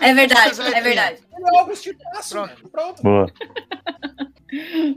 É 0.00 0.12
verdade, 0.14 0.60
é 0.60 0.80
verdade. 0.80 1.18
Ele 1.36 1.48
é 1.48 1.52
o 1.52 1.58
Agostinho 1.58 1.96
do 1.96 2.02
espaço. 2.02 2.68
Pronto. 2.72 3.02
Boa. 3.02 3.32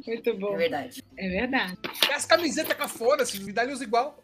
Muito 0.08 0.34
bom. 0.38 0.54
É 0.54 0.58
verdade. 0.58 1.04
É 1.18 1.30
verdade. 1.30 1.78
E 2.10 2.14
as 2.14 2.26
camisetas 2.26 2.76
cafona, 2.78 3.26
se 3.26 3.40
me 3.40 3.52
dá 3.52 3.64
eles 3.64 3.82
igual. 3.82 4.24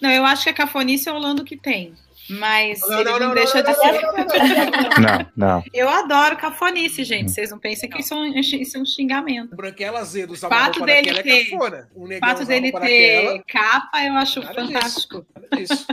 Não, 0.00 0.10
eu 0.10 0.24
acho 0.24 0.44
que 0.44 0.50
a 0.50 0.54
cafonice 0.54 1.08
é 1.08 1.12
o 1.12 1.18
Lando 1.18 1.44
que 1.44 1.56
tem. 1.56 1.94
Mas 2.30 2.80
Não, 2.80 3.00
ele 3.00 3.04
não, 3.10 3.18
não, 3.18 3.26
não, 3.28 3.34
deixa 3.34 3.62
não, 3.62 3.72
de 3.72 3.74
ser. 3.78 4.02
não, 5.00 5.26
não. 5.36 5.64
Eu 5.74 5.88
adoro 5.88 6.36
cafonice, 6.36 7.04
gente. 7.04 7.30
Vocês 7.30 7.50
não 7.50 7.58
pensem 7.58 7.90
que 7.90 8.00
isso 8.00 8.14
é 8.14 8.16
um, 8.16 8.38
isso 8.38 8.76
é 8.76 8.80
um 8.80 8.86
xingamento. 8.86 9.52
O 9.52 9.56
Branquela 9.56 9.98
azedo 10.00 10.32
usar 10.32 10.48
Fato 10.48 10.84
dele 10.84 11.10
é 11.10 11.22
ter- 11.22 11.50
cafona. 11.50 11.88
O 11.94 12.04
O 12.06 12.18
fato 12.18 12.44
dele 12.44 12.72
ter 12.72 13.42
capa, 13.46 14.04
eu 14.04 14.14
acho 14.14 14.40
Nada 14.40 14.62
disso. 14.62 14.72
fantástico. 14.72 15.26
nada 15.34 15.56
disso. 15.56 15.86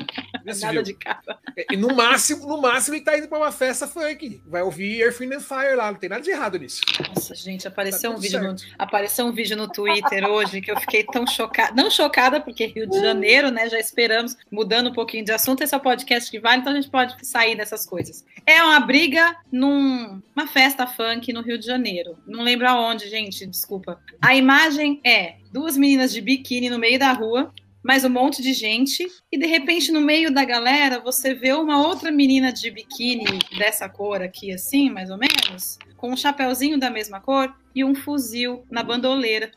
Nada 0.55 0.83
de 0.83 0.93
casa. 0.93 1.37
E 1.69 1.75
no 1.75 1.95
máximo, 1.95 2.47
no 2.47 2.61
máximo, 2.61 2.95
ele 2.95 3.03
tá 3.03 3.17
indo 3.17 3.27
pra 3.27 3.37
uma 3.37 3.51
festa 3.51 3.87
funk. 3.87 4.41
Vai 4.45 4.61
ouvir 4.61 5.01
Earth, 5.01 5.19
Wind 5.19 5.33
and 5.33 5.39
Fire 5.39 5.75
lá, 5.75 5.91
não 5.91 5.99
tem 5.99 6.09
nada 6.09 6.21
de 6.21 6.31
errado 6.31 6.57
nisso. 6.57 6.81
Nossa, 7.07 7.35
gente, 7.35 7.67
apareceu, 7.67 8.11
tá 8.11 8.17
um, 8.17 8.19
vídeo 8.19 8.41
no, 8.41 8.55
apareceu 8.77 9.25
um 9.25 9.31
vídeo 9.31 9.57
no 9.57 9.67
Twitter 9.67 10.25
hoje 10.25 10.61
que 10.61 10.71
eu 10.71 10.79
fiquei 10.79 11.03
tão 11.03 11.25
chocada. 11.27 11.73
Não 11.75 11.89
chocada, 11.89 12.39
porque 12.39 12.65
Rio 12.65 12.87
de 12.87 12.99
Janeiro, 12.99 13.51
né? 13.51 13.69
Já 13.69 13.79
esperamos, 13.79 14.37
mudando 14.51 14.89
um 14.89 14.93
pouquinho 14.93 15.25
de 15.25 15.31
assunto, 15.31 15.63
esse 15.63 15.73
é 15.73 15.77
o 15.77 15.81
podcast 15.81 16.29
que 16.29 16.39
vale, 16.39 16.61
então 16.61 16.73
a 16.73 16.75
gente 16.75 16.89
pode 16.89 17.15
sair 17.25 17.55
dessas 17.55 17.85
coisas. 17.85 18.25
É 18.45 18.63
uma 18.63 18.79
briga 18.79 19.35
numa 19.51 20.21
num, 20.35 20.47
festa 20.47 20.87
funk 20.87 21.31
no 21.33 21.41
Rio 21.41 21.57
de 21.57 21.65
Janeiro. 21.65 22.17
Não 22.25 22.43
lembro 22.43 22.67
aonde, 22.67 23.09
gente, 23.09 23.45
desculpa. 23.45 23.99
A 24.21 24.35
imagem 24.35 24.99
é 25.05 25.35
duas 25.51 25.77
meninas 25.77 26.11
de 26.11 26.21
biquíni 26.21 26.69
no 26.69 26.79
meio 26.79 26.99
da 26.99 27.11
rua, 27.11 27.53
mais 27.83 28.03
um 28.03 28.09
monte 28.09 28.41
de 28.41 28.53
gente, 28.53 29.07
e 29.31 29.37
de 29.37 29.45
repente 29.45 29.91
no 29.91 30.01
meio 30.01 30.33
da 30.33 30.43
galera 30.43 30.99
você 30.99 31.33
vê 31.33 31.53
uma 31.53 31.85
outra 31.85 32.11
menina 32.11 32.51
de 32.51 32.69
biquíni 32.69 33.39
dessa 33.57 33.87
cor 33.87 34.21
aqui, 34.21 34.51
assim, 34.51 34.89
mais 34.89 35.09
ou 35.09 35.17
menos, 35.17 35.77
com 35.95 36.11
um 36.11 36.17
chapéuzinho 36.17 36.79
da 36.79 36.89
mesma 36.89 37.21
cor 37.21 37.53
e 37.73 37.83
um 37.83 37.95
fuzil 37.95 38.65
na 38.69 38.83
bandoleira. 38.83 39.51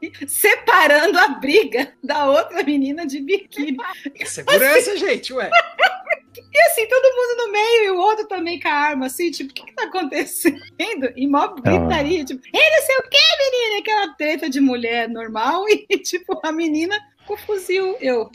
Separando 0.26 1.18
a 1.18 1.28
briga 1.28 1.92
da 2.02 2.26
outra 2.26 2.62
menina 2.62 3.06
de 3.06 3.20
biquíni. 3.20 3.78
Segurança, 4.24 4.92
assim, 4.92 4.98
gente, 4.98 5.32
ué. 5.32 5.50
E 6.52 6.60
assim, 6.60 6.86
todo 6.86 7.16
mundo 7.16 7.46
no 7.46 7.52
meio 7.52 7.84
e 7.84 7.90
o 7.90 7.98
outro 7.98 8.26
também 8.28 8.60
com 8.60 8.68
a 8.68 8.72
arma, 8.72 9.06
assim, 9.06 9.30
tipo, 9.30 9.50
o 9.50 9.54
que, 9.54 9.64
que 9.64 9.74
tá 9.74 9.84
acontecendo? 9.84 10.60
E 11.16 11.26
mó 11.26 11.48
gritaria, 11.48 12.24
tipo, 12.24 12.42
ei, 12.52 12.70
não 12.70 12.86
sei 12.86 12.96
o 12.96 13.02
que, 13.08 13.18
menina? 13.50 13.80
Aquela 13.80 14.14
treta 14.14 14.48
de 14.50 14.60
mulher 14.60 15.08
normal 15.08 15.64
e, 15.68 15.98
tipo, 15.98 16.38
a 16.42 16.52
menina 16.52 16.94
com 17.26 17.36
fuzil. 17.36 17.96
Eu, 18.00 18.30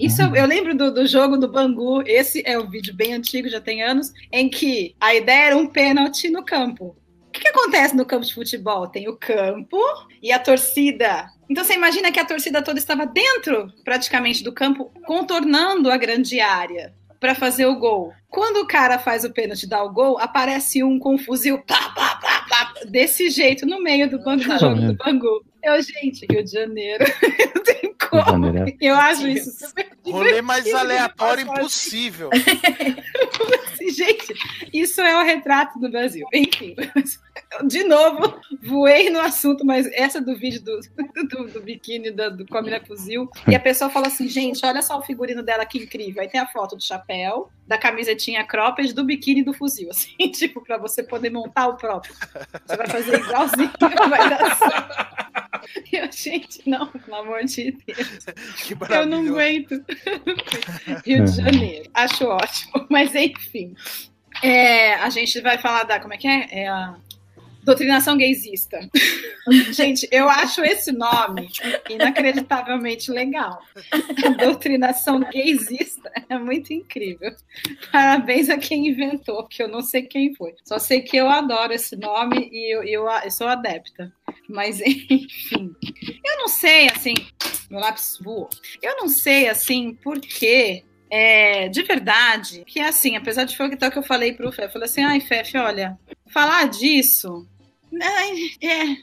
isso 0.00 0.22
eu, 0.22 0.34
eu 0.34 0.46
lembro 0.46 0.76
do, 0.76 0.92
do, 0.92 1.06
jogo 1.06 1.36
do 1.36 1.50
Bangu. 1.50 2.02
Esse 2.06 2.42
é 2.46 2.58
um 2.58 2.68
vídeo 2.68 2.94
bem 2.94 3.14
antigo, 3.14 3.48
já 3.48 3.60
tem 3.60 3.82
anos, 3.82 4.12
em 4.32 4.48
que 4.48 4.94
a 5.00 5.14
ideia 5.14 5.46
era 5.46 5.56
um 5.56 5.66
pênalti 5.66 6.28
no 6.30 6.44
campo. 6.44 6.96
O 7.26 7.30
que, 7.30 7.40
que 7.40 7.48
acontece 7.48 7.94
no 7.94 8.06
campo 8.06 8.24
de 8.24 8.34
futebol? 8.34 8.88
Tem 8.88 9.08
o 9.08 9.16
campo 9.16 9.78
e 10.22 10.32
a 10.32 10.38
torcida. 10.38 11.28
Então 11.48 11.62
você 11.62 11.74
imagina 11.74 12.10
que 12.10 12.18
a 12.18 12.24
torcida 12.24 12.62
toda 12.62 12.78
estava 12.78 13.06
dentro, 13.06 13.72
praticamente, 13.84 14.42
do 14.42 14.52
campo, 14.52 14.90
contornando 15.06 15.90
a 15.90 15.96
grande 15.96 16.40
área 16.40 16.94
para 17.20 17.34
fazer 17.34 17.66
o 17.66 17.78
gol. 17.78 18.12
Quando 18.28 18.58
o 18.58 18.66
cara 18.66 18.98
faz 18.98 19.24
o 19.24 19.32
pênalti 19.32 19.66
dá 19.66 19.82
o 19.82 19.92
gol, 19.92 20.18
aparece 20.18 20.82
um 20.82 20.98
com 20.98 21.14
um 21.14 21.18
fuzil 21.18 21.58
pá, 21.58 21.90
pá, 21.90 22.16
pá, 22.16 22.46
pá, 22.48 22.74
desse 22.86 23.30
jeito 23.30 23.66
no 23.66 23.82
meio 23.82 24.08
do, 24.08 24.18
banco, 24.22 24.44
do 24.44 24.58
jogo 24.58 24.80
do 24.80 24.94
Bangu. 24.94 25.44
Eu, 25.62 25.80
gente, 25.82 26.26
Rio 26.30 26.44
de 26.44 26.50
Janeiro, 26.50 27.04
tem 27.64 27.92
como. 28.08 28.46
Eu 28.80 28.96
acho 28.96 29.26
isso 29.28 29.50
super 29.66 29.88
Rolê 30.10 30.42
mais 30.42 30.72
aleatório 30.72 31.44
impossível. 31.44 32.30
gente, 33.94 34.34
isso 34.72 35.00
é 35.00 35.20
o 35.20 35.24
retrato 35.24 35.78
do 35.78 35.90
Brasil. 35.90 36.26
Enfim, 36.32 36.74
de 37.66 37.84
novo, 37.84 38.40
voei 38.62 39.10
no 39.10 39.20
assunto, 39.20 39.64
mas 39.64 39.86
essa 39.92 40.20
do 40.20 40.36
vídeo 40.36 40.62
do, 40.62 40.80
do, 41.28 41.48
do 41.48 41.60
biquíni 41.60 42.10
do, 42.10 42.36
do 42.38 42.46
Comina 42.46 42.80
Fuzil. 42.80 43.28
E 43.46 43.54
a 43.54 43.60
pessoa 43.60 43.90
fala 43.90 44.06
assim, 44.08 44.28
gente, 44.28 44.64
olha 44.64 44.82
só 44.82 44.98
o 44.98 45.02
figurino 45.02 45.42
dela 45.42 45.66
que 45.66 45.78
incrível. 45.78 46.22
Aí 46.22 46.28
tem 46.28 46.40
a 46.40 46.46
foto 46.46 46.76
do 46.76 46.82
chapéu, 46.82 47.50
da 47.66 47.78
camisetinha 47.78 48.44
cropped, 48.44 48.92
do 48.92 49.04
biquíni 49.04 49.42
do 49.42 49.52
fuzil, 49.52 49.90
assim, 49.90 50.16
tipo, 50.32 50.60
para 50.62 50.78
você 50.78 51.02
poder 51.02 51.30
montar 51.30 51.68
o 51.68 51.76
próprio. 51.76 52.14
Você 52.66 52.76
vai 52.76 52.86
fazer 52.86 53.20
igualzinho, 53.20 53.70
vai 54.08 54.30
dar 54.30 54.56
certo. 54.56 55.37
Eu, 55.92 56.10
gente, 56.12 56.68
não, 56.68 56.86
pelo 56.86 57.16
amor 57.16 57.44
de 57.44 57.72
Deus. 57.72 58.26
Eu 58.90 59.06
não 59.06 59.26
aguento. 59.26 59.84
Rio 61.04 61.24
de 61.24 61.36
Janeiro. 61.36 61.90
Acho 61.94 62.26
ótimo. 62.26 62.86
Mas 62.90 63.14
enfim. 63.14 63.74
É, 64.42 64.94
a 64.94 65.10
gente 65.10 65.40
vai 65.40 65.58
falar 65.58 65.84
da. 65.84 66.00
Como 66.00 66.14
é 66.14 66.16
que 66.16 66.28
é? 66.28 66.62
É 66.62 66.68
a 66.68 66.96
doutrinação 67.68 68.16
gaysista. 68.16 68.80
gente, 69.72 70.08
eu 70.10 70.28
acho 70.28 70.62
esse 70.62 70.90
nome 70.90 71.48
inacreditavelmente 71.90 73.10
legal. 73.10 73.60
doutrinação 74.38 75.20
gaysista 75.20 76.10
é 76.28 76.38
muito 76.38 76.72
incrível. 76.72 77.34
Parabéns 77.92 78.48
a 78.48 78.56
quem 78.56 78.88
inventou, 78.88 79.46
que 79.46 79.62
eu 79.62 79.68
não 79.68 79.82
sei 79.82 80.02
quem 80.02 80.34
foi. 80.34 80.54
Só 80.64 80.78
sei 80.78 81.02
que 81.02 81.16
eu 81.16 81.28
adoro 81.28 81.72
esse 81.72 81.94
nome 81.94 82.48
e 82.50 82.74
eu, 82.74 82.82
eu, 82.82 83.06
eu 83.06 83.30
sou 83.30 83.46
adepta. 83.46 84.10
Mas, 84.48 84.80
enfim. 84.84 85.74
Eu 86.24 86.38
não 86.38 86.48
sei, 86.48 86.88
assim. 86.88 87.14
Meu 87.70 87.80
lápis 87.80 88.18
voou. 88.22 88.48
Eu 88.80 88.96
não 88.96 89.08
sei, 89.08 89.48
assim, 89.48 89.94
por 89.94 90.18
que 90.20 90.84
é, 91.10 91.68
de 91.68 91.82
verdade, 91.82 92.64
que 92.66 92.80
é 92.80 92.88
assim, 92.88 93.16
apesar 93.16 93.44
de 93.44 93.56
foi 93.56 93.66
o 93.68 93.70
que 93.76 93.98
eu 93.98 94.02
falei 94.02 94.32
pro 94.32 94.52
Fef, 94.52 94.64
eu 94.66 94.72
falei 94.72 94.86
assim, 94.86 95.02
ai, 95.02 95.20
Fef, 95.20 95.56
olha, 95.56 95.98
falar 96.30 96.68
disso, 96.68 97.46
é, 97.92 98.66
é, 98.66 98.96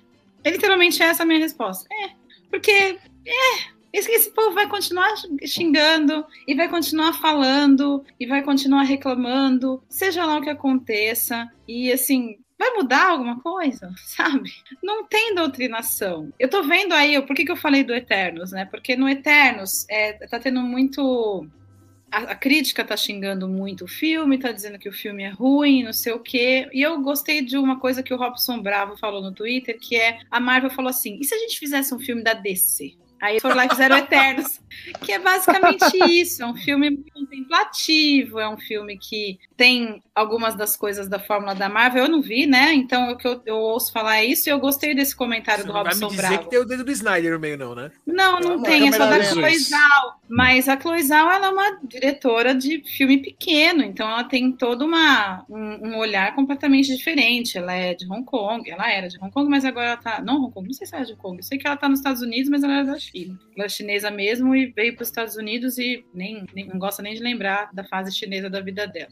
é 0.44 0.50
literalmente 0.52 1.02
essa 1.02 1.24
a 1.24 1.26
minha 1.26 1.40
resposta. 1.40 1.88
É, 1.92 2.10
porque, 2.50 2.72
é, 2.72 3.76
esse, 3.92 4.12
esse 4.12 4.30
povo 4.32 4.54
vai 4.54 4.68
continuar 4.68 5.10
xingando 5.46 6.26
e 6.48 6.54
vai 6.54 6.68
continuar 6.68 7.14
falando 7.14 8.04
e 8.20 8.26
vai 8.26 8.44
continuar 8.44 8.84
reclamando, 8.84 9.82
seja 9.88 10.26
lá 10.26 10.38
o 10.38 10.42
que 10.42 10.50
aconteça. 10.50 11.50
E 11.68 11.92
assim, 11.92 12.38
vai 12.58 12.72
mudar 12.72 13.12
alguma 13.12 13.40
coisa, 13.40 13.94
sabe? 14.06 14.52
Não 14.84 15.06
tem 15.06 15.36
doutrinação. 15.36 16.32
Eu 16.40 16.50
tô 16.50 16.64
vendo 16.64 16.94
aí, 16.94 17.22
por 17.22 17.36
que, 17.36 17.46
que 17.46 17.52
eu 17.52 17.56
falei 17.56 17.84
do 17.84 17.94
Eternos, 17.94 18.52
né? 18.52 18.66
Porque 18.66 18.96
no 18.96 19.08
Eternos 19.08 19.86
é, 19.90 20.14
tá 20.28 20.40
tendo 20.40 20.62
muito. 20.62 21.48
A, 22.12 22.18
a, 22.20 22.36
crítica 22.36 22.84
tá 22.84 22.96
xingando 22.96 23.48
muito 23.48 23.86
o 23.86 23.88
filme, 23.88 24.38
tá 24.38 24.52
dizendo 24.52 24.80
que 24.80 24.88
o 24.88 24.94
filme 24.94 25.24
é 25.24 25.30
ruim, 25.30 25.84
não 25.84 25.94
sei 25.94 26.14
o 26.14 26.20
quê. 26.20 26.70
E 26.72 26.82
eu 26.82 27.02
gostei 27.02 27.42
de 27.42 27.58
uma 27.58 27.80
coisa 27.80 28.04
que 28.04 28.14
o 28.14 28.18
Robson 28.18 28.62
Bravo 28.62 28.98
falou 28.98 29.22
no 29.22 29.34
Twitter, 29.34 29.78
que 29.80 29.96
é 29.96 30.20
a 30.30 30.40
Marvel 30.40 30.70
falou 30.70 30.90
assim: 30.90 31.18
e 31.20 31.26
se 31.26 31.34
a 31.34 31.38
gente 31.40 31.60
fizesse 31.60 31.94
um 31.94 32.00
filme 32.00 32.24
da 32.24 32.34
DC? 32.34 32.96
Aí 33.22 33.40
foram 33.40 33.56
lá 33.56 33.66
e 33.66 33.70
fizeram 33.70 33.98
Eternos, 33.98 34.60
que 35.02 35.12
é 35.12 35.20
basicamente 35.20 35.98
isso. 36.10 36.44
É 36.44 36.46
um 36.46 36.56
filme 36.56 37.04
contemplativo, 37.14 38.40
é 38.40 38.48
um 38.48 38.58
filme 38.58 38.98
que 38.98 39.40
tem 39.56 40.04
algumas 40.14 40.56
das 40.56 40.76
coisas 40.76 41.08
da 41.08 41.18
fórmula 41.18 41.56
da 41.56 41.70
Marvel. 41.70 42.04
Eu 42.04 42.10
não 42.10 42.22
vi, 42.22 42.46
né? 42.46 42.74
Então 42.74 43.12
o 43.12 43.18
que 43.18 43.28
eu, 43.28 43.42
eu 43.46 43.56
ouço 43.56 43.92
falar 43.92 44.18
é 44.18 44.26
isso 44.26 44.48
e 44.48 44.52
eu 44.52 44.60
gostei 44.60 44.94
desse 44.94 45.16
comentário 45.16 45.64
Você 45.64 45.68
do 45.68 45.74
Robson 45.74 46.00
vai 46.00 46.10
me 46.10 46.16
dizer 46.16 46.28
Bravo. 46.28 46.44
que 46.44 46.50
tem 46.50 46.60
o 46.60 46.66
dedo 46.66 46.84
do 46.84 46.92
Snyder 46.92 47.34
no 47.34 47.40
meio, 47.40 47.58
não, 47.58 47.74
né? 47.74 47.92
Não, 48.06 48.40
não, 48.40 48.58
não 48.58 48.64
tem, 48.64 48.88
é 48.88 48.92
só 48.92 49.06
da 49.06 49.20
Zhao. 49.20 50.20
Mas 50.28 50.68
a 50.68 50.80
Chloe 50.80 51.04
Zhao, 51.04 51.30
ela 51.30 51.48
é 51.48 51.50
uma 51.50 51.80
diretora 51.84 52.56
de 52.56 52.82
filme 52.84 53.20
pequeno, 53.20 53.84
então 53.84 54.10
ela 54.10 54.24
tem 54.24 54.52
todo 54.52 54.84
uma, 54.84 55.46
um, 55.48 55.90
um, 55.90 55.98
olhar 55.98 56.34
completamente 56.34 56.96
diferente. 56.96 57.58
Ela 57.58 57.74
é 57.74 57.94
de 57.94 58.12
Hong 58.12 58.24
Kong, 58.26 58.70
ela 58.70 58.92
era 58.92 59.08
de 59.08 59.18
Hong 59.20 59.32
Kong, 59.32 59.50
mas 59.50 59.64
agora 59.64 59.88
ela 59.90 59.98
tá. 59.98 60.22
Não, 60.22 60.44
Hong 60.44 60.52
Kong, 60.52 60.68
não 60.68 60.74
sei 60.74 60.88
se 60.88 60.96
ela 60.96 61.04
é 61.04 61.06
de 61.06 61.14
Hong 61.14 61.22
Kong. 61.22 61.38
Eu 61.38 61.44
sei 61.44 61.58
que 61.58 61.68
ela 61.68 61.78
tá 61.78 61.88
nos 61.88 62.00
Estados 62.00 62.22
Unidos, 62.22 62.50
mas 62.50 62.64
ela 62.64 62.74
era 62.74 62.86
da 62.86 63.00
China. 63.00 63.40
Ela 63.56 63.66
é 63.66 63.70
chinesa 63.70 64.10
mesmo 64.10 64.56
e 64.56 64.68
veio 64.68 64.96
para 64.96 65.04
os 65.04 65.10
Estados 65.10 65.36
Unidos 65.36 65.78
e 65.78 66.04
nem, 66.14 66.46
nem 66.56 66.66
não 66.66 66.80
gosta 66.80 67.04
nem 67.04 67.14
de 67.14 67.22
lembrar 67.22 67.70
da 67.72 67.84
fase 67.84 68.12
chinesa 68.12 68.50
da 68.50 68.62
vida 68.62 68.88
dela. 68.88 69.10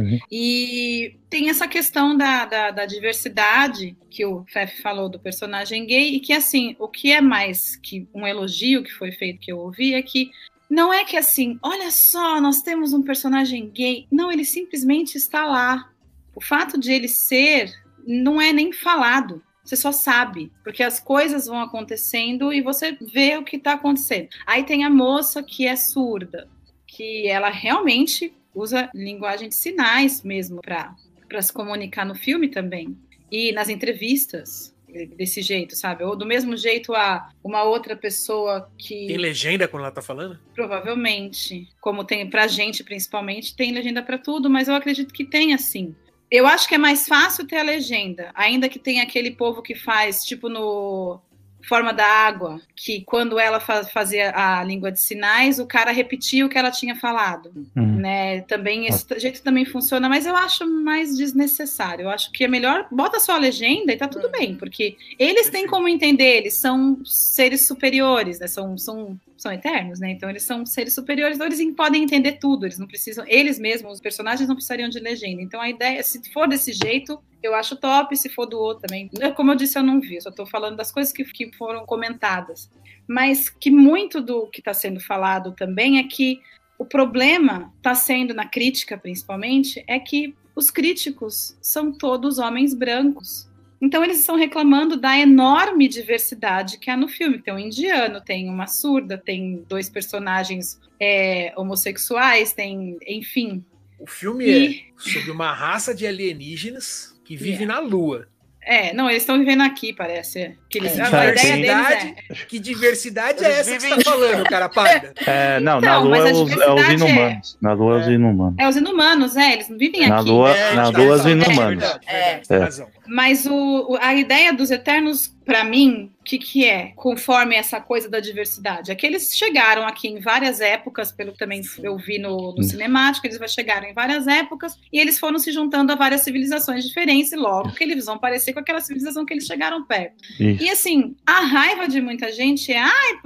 Uhum. 0.00 0.18
E 0.30 1.16
tem 1.28 1.50
essa 1.50 1.68
questão 1.68 2.16
da, 2.16 2.46
da, 2.46 2.70
da, 2.70 2.86
diversidade 2.86 3.96
que 4.08 4.24
o 4.24 4.44
Fef 4.46 4.80
falou 4.80 5.08
do 5.08 5.20
personagem 5.20 5.84
gay, 5.86 6.14
e 6.14 6.20
que, 6.20 6.32
assim, 6.32 6.74
o 6.78 6.88
que 6.88 7.12
é 7.12 7.20
mais 7.20 7.76
que 7.76 8.08
um 8.14 8.26
elogio 8.26 8.82
que 8.82 8.92
foi 8.92 9.12
feito 9.12 9.40
que 9.40 9.52
eu 9.52 9.58
ouvi 9.58 9.94
é 9.94 10.02
que 10.02 10.30
não 10.70 10.92
é 10.92 11.04
que 11.04 11.16
assim, 11.16 11.58
olha 11.62 11.90
só, 11.90 12.40
nós 12.40 12.62
temos 12.62 12.92
um 12.92 13.02
personagem 13.02 13.68
gay. 13.68 14.06
Não, 14.10 14.30
ele 14.30 14.44
simplesmente 14.44 15.16
está 15.16 15.44
lá. 15.44 15.90
O 16.34 16.40
fato 16.40 16.78
de 16.78 16.92
ele 16.92 17.08
ser 17.08 17.72
não 18.06 18.40
é 18.40 18.52
nem 18.52 18.72
falado. 18.72 19.42
Você 19.64 19.76
só 19.76 19.92
sabe, 19.92 20.50
porque 20.64 20.82
as 20.82 20.98
coisas 21.00 21.46
vão 21.46 21.60
acontecendo 21.60 22.52
e 22.52 22.62
você 22.62 22.96
vê 23.12 23.36
o 23.36 23.44
que 23.44 23.56
está 23.56 23.72
acontecendo. 23.72 24.28
Aí 24.46 24.64
tem 24.64 24.84
a 24.84 24.90
moça 24.90 25.42
que 25.42 25.66
é 25.66 25.76
surda, 25.76 26.48
que 26.86 27.28
ela 27.28 27.50
realmente 27.50 28.32
usa 28.54 28.90
linguagem 28.94 29.48
de 29.48 29.54
sinais 29.54 30.22
mesmo 30.22 30.60
para 30.60 31.42
se 31.42 31.52
comunicar 31.52 32.04
no 32.04 32.14
filme 32.14 32.48
também. 32.48 32.96
E 33.30 33.52
nas 33.52 33.68
entrevistas, 33.68 34.74
desse 35.16 35.42
jeito, 35.42 35.76
sabe? 35.76 36.04
Ou 36.04 36.16
do 36.16 36.26
mesmo 36.26 36.56
jeito 36.56 36.94
a 36.94 37.30
uma 37.42 37.62
outra 37.62 37.96
pessoa 37.96 38.70
que. 38.76 39.06
Tem 39.06 39.16
legenda 39.16 39.68
quando 39.68 39.82
ela 39.82 39.92
tá 39.92 40.02
falando? 40.02 40.38
Provavelmente. 40.54 41.68
Como 41.80 42.04
tem 42.04 42.28
pra 42.28 42.46
gente, 42.46 42.84
principalmente, 42.84 43.54
tem 43.54 43.72
legenda 43.72 44.02
para 44.02 44.18
tudo, 44.18 44.50
mas 44.50 44.68
eu 44.68 44.74
acredito 44.74 45.14
que 45.14 45.24
tem 45.24 45.54
assim. 45.54 45.94
Eu 46.30 46.46
acho 46.46 46.68
que 46.68 46.74
é 46.74 46.78
mais 46.78 47.08
fácil 47.08 47.46
ter 47.46 47.56
a 47.56 47.62
legenda, 47.62 48.30
ainda 48.34 48.68
que 48.68 48.78
tenha 48.78 49.02
aquele 49.02 49.32
povo 49.32 49.62
que 49.62 49.74
faz, 49.74 50.24
tipo 50.24 50.48
no 50.48 51.20
forma 51.66 51.92
da 51.92 52.06
água, 52.06 52.60
que 52.74 53.02
quando 53.02 53.38
ela 53.38 53.60
fazia 53.60 54.32
a 54.34 54.62
língua 54.64 54.90
de 54.90 55.00
sinais, 55.00 55.58
o 55.58 55.66
cara 55.66 55.90
repetia 55.90 56.44
o 56.44 56.48
que 56.48 56.58
ela 56.58 56.70
tinha 56.70 56.96
falado, 56.96 57.52
uhum. 57.76 57.96
né? 57.96 58.40
Também 58.42 58.86
esse 58.86 59.06
jeito 59.18 59.42
também 59.42 59.64
funciona, 59.64 60.08
mas 60.08 60.26
eu 60.26 60.36
acho 60.36 60.66
mais 60.66 61.16
desnecessário. 61.16 62.04
Eu 62.04 62.10
acho 62.10 62.30
que 62.32 62.44
é 62.44 62.48
melhor 62.48 62.86
bota 62.90 63.20
só 63.20 63.32
a 63.32 63.38
legenda 63.38 63.92
e 63.92 63.96
tá 63.96 64.08
tudo 64.08 64.30
bem, 64.30 64.54
porque 64.54 64.96
eles 65.18 65.50
têm 65.50 65.66
como 65.66 65.88
entender, 65.88 66.38
eles 66.38 66.56
são 66.56 67.00
seres 67.04 67.66
superiores, 67.66 68.38
né? 68.38 68.46
São, 68.46 68.76
são 68.76 69.18
são 69.40 69.52
eternos, 69.52 69.98
né? 69.98 70.10
Então 70.10 70.28
eles 70.28 70.42
são 70.42 70.66
seres 70.66 70.94
superiores, 70.94 71.36
então 71.36 71.46
eles 71.46 71.74
podem 71.74 72.02
entender 72.02 72.32
tudo, 72.32 72.66
eles 72.66 72.78
não 72.78 72.86
precisam, 72.86 73.24
eles 73.26 73.58
mesmos, 73.58 73.94
os 73.94 74.00
personagens 74.00 74.46
não 74.46 74.54
precisariam 74.54 74.88
de 74.88 75.00
legenda. 75.00 75.40
Então 75.40 75.60
a 75.60 75.68
ideia, 75.68 76.02
se 76.02 76.20
for 76.30 76.46
desse 76.46 76.72
jeito, 76.72 77.20
eu 77.42 77.54
acho 77.54 77.76
top, 77.76 78.14
se 78.16 78.28
for 78.28 78.46
do 78.46 78.58
outro 78.58 78.86
também. 78.86 79.10
Como 79.34 79.50
eu 79.50 79.56
disse, 79.56 79.78
eu 79.78 79.82
não 79.82 80.00
vi, 80.00 80.20
só 80.20 80.30
estou 80.30 80.46
falando 80.46 80.76
das 80.76 80.92
coisas 80.92 81.12
que, 81.12 81.24
que 81.24 81.50
foram 81.56 81.86
comentadas. 81.86 82.70
Mas 83.08 83.48
que 83.48 83.70
muito 83.70 84.20
do 84.20 84.46
que 84.46 84.60
está 84.60 84.74
sendo 84.74 85.00
falado 85.00 85.52
também 85.52 85.98
é 85.98 86.04
que 86.04 86.40
o 86.78 86.84
problema 86.84 87.72
está 87.76 87.94
sendo, 87.94 88.32
na 88.32 88.46
crítica 88.46 88.96
principalmente, 88.96 89.82
é 89.86 89.98
que 89.98 90.34
os 90.54 90.70
críticos 90.70 91.56
são 91.60 91.92
todos 91.92 92.38
homens 92.38 92.74
brancos. 92.74 93.49
Então 93.80 94.04
eles 94.04 94.20
estão 94.20 94.36
reclamando 94.36 94.96
da 94.96 95.18
enorme 95.18 95.88
diversidade 95.88 96.78
que 96.78 96.90
há 96.90 96.96
no 96.96 97.08
filme. 97.08 97.40
Tem 97.40 97.54
um 97.54 97.58
indiano, 97.58 98.20
tem 98.20 98.48
uma 98.48 98.66
surda, 98.66 99.16
tem 99.16 99.64
dois 99.68 99.88
personagens 99.88 100.78
é, 101.00 101.52
homossexuais, 101.56 102.52
tem, 102.52 102.98
enfim. 103.06 103.64
O 103.98 104.06
filme 104.06 104.44
e... 104.44 104.76
é 104.76 105.10
sobre 105.10 105.30
uma 105.30 105.52
raça 105.52 105.94
de 105.94 106.06
alienígenas 106.06 107.18
que 107.24 107.36
vive 107.36 107.62
yeah. 107.64 107.74
na 107.74 107.80
Lua. 107.80 108.28
É, 108.70 108.92
não, 108.92 109.10
eles 109.10 109.24
estão 109.24 109.36
vivendo 109.36 109.62
aqui, 109.62 109.92
parece. 109.92 110.56
Que 110.68 110.78
eles, 110.78 110.96
é, 110.96 111.02
a 111.02 111.26
ideia 111.32 111.56
deles 111.56 112.14
é. 112.30 112.34
Que 112.46 112.60
diversidade 112.60 113.44
é 113.44 113.50
essa 113.50 113.72
que 113.72 113.80
você 113.80 113.96
tá 113.96 114.00
falando, 114.00 114.44
cara 114.44 114.68
parda? 114.68 115.12
É, 115.26 115.58
não, 115.58 115.78
então, 115.78 115.90
na 115.90 115.98
Lua 115.98 116.18
é 116.18 116.32
os, 116.32 116.52
é 116.52 116.72
os, 116.72 116.88
inumanos. 116.88 117.58
Na 117.60 117.72
Lua 117.72 117.96
é 117.96 118.00
os 118.00 118.06
inumanos. 118.06 118.54
É 118.58 118.68
os 118.68 118.76
inumanos, 118.76 119.36
é, 119.36 119.52
eles 119.54 119.68
não 119.68 119.76
vivem 119.76 120.08
na 120.08 120.20
aqui. 120.20 120.28
Lua, 120.28 120.56
é, 120.56 120.74
na 120.74 120.88
Lua, 120.88 121.14
os 121.16 121.26
inumanos. 121.26 121.84
É, 122.06 122.34
é, 122.48 122.68
Mas 123.08 123.44
o, 123.44 123.98
a 124.00 124.14
ideia 124.14 124.52
dos 124.52 124.70
Eternos, 124.70 125.34
para 125.44 125.64
mim, 125.64 126.08
que, 126.30 126.38
que 126.38 126.64
é? 126.64 126.92
Conforme 126.94 127.56
essa 127.56 127.80
coisa 127.80 128.08
da 128.08 128.20
diversidade. 128.20 128.92
É 128.92 128.94
que 128.94 129.04
eles 129.04 129.34
chegaram 129.34 129.84
aqui 129.84 130.06
em 130.06 130.20
várias 130.20 130.60
épocas, 130.60 131.10
pelo 131.10 131.32
que 131.32 131.38
também 131.38 131.60
eu 131.82 131.96
vi 131.96 132.18
no, 132.18 132.54
no 132.54 132.62
cinemático, 132.62 133.26
eles 133.26 133.40
chegaram 133.52 133.88
em 133.88 133.92
várias 133.92 134.28
épocas, 134.28 134.78
e 134.92 135.00
eles 135.00 135.18
foram 135.18 135.38
se 135.40 135.50
juntando 135.50 135.90
a 135.90 135.96
várias 135.96 136.20
civilizações 136.20 136.84
diferentes, 136.84 137.32
e 137.32 137.36
logo 137.36 137.72
que 137.72 137.82
eles 137.82 138.06
vão 138.06 138.16
parecer 138.16 138.52
com 138.52 138.60
aquela 138.60 138.80
civilização 138.80 139.24
que 139.24 139.34
eles 139.34 139.44
chegaram 139.44 139.84
perto. 139.84 140.22
Isso. 140.38 140.62
E 140.62 140.70
assim, 140.70 141.16
a 141.26 141.40
raiva 141.40 141.88
de 141.88 142.00
muita 142.00 142.30
gente 142.30 142.72
é 142.72 142.78
ai, 142.78 143.18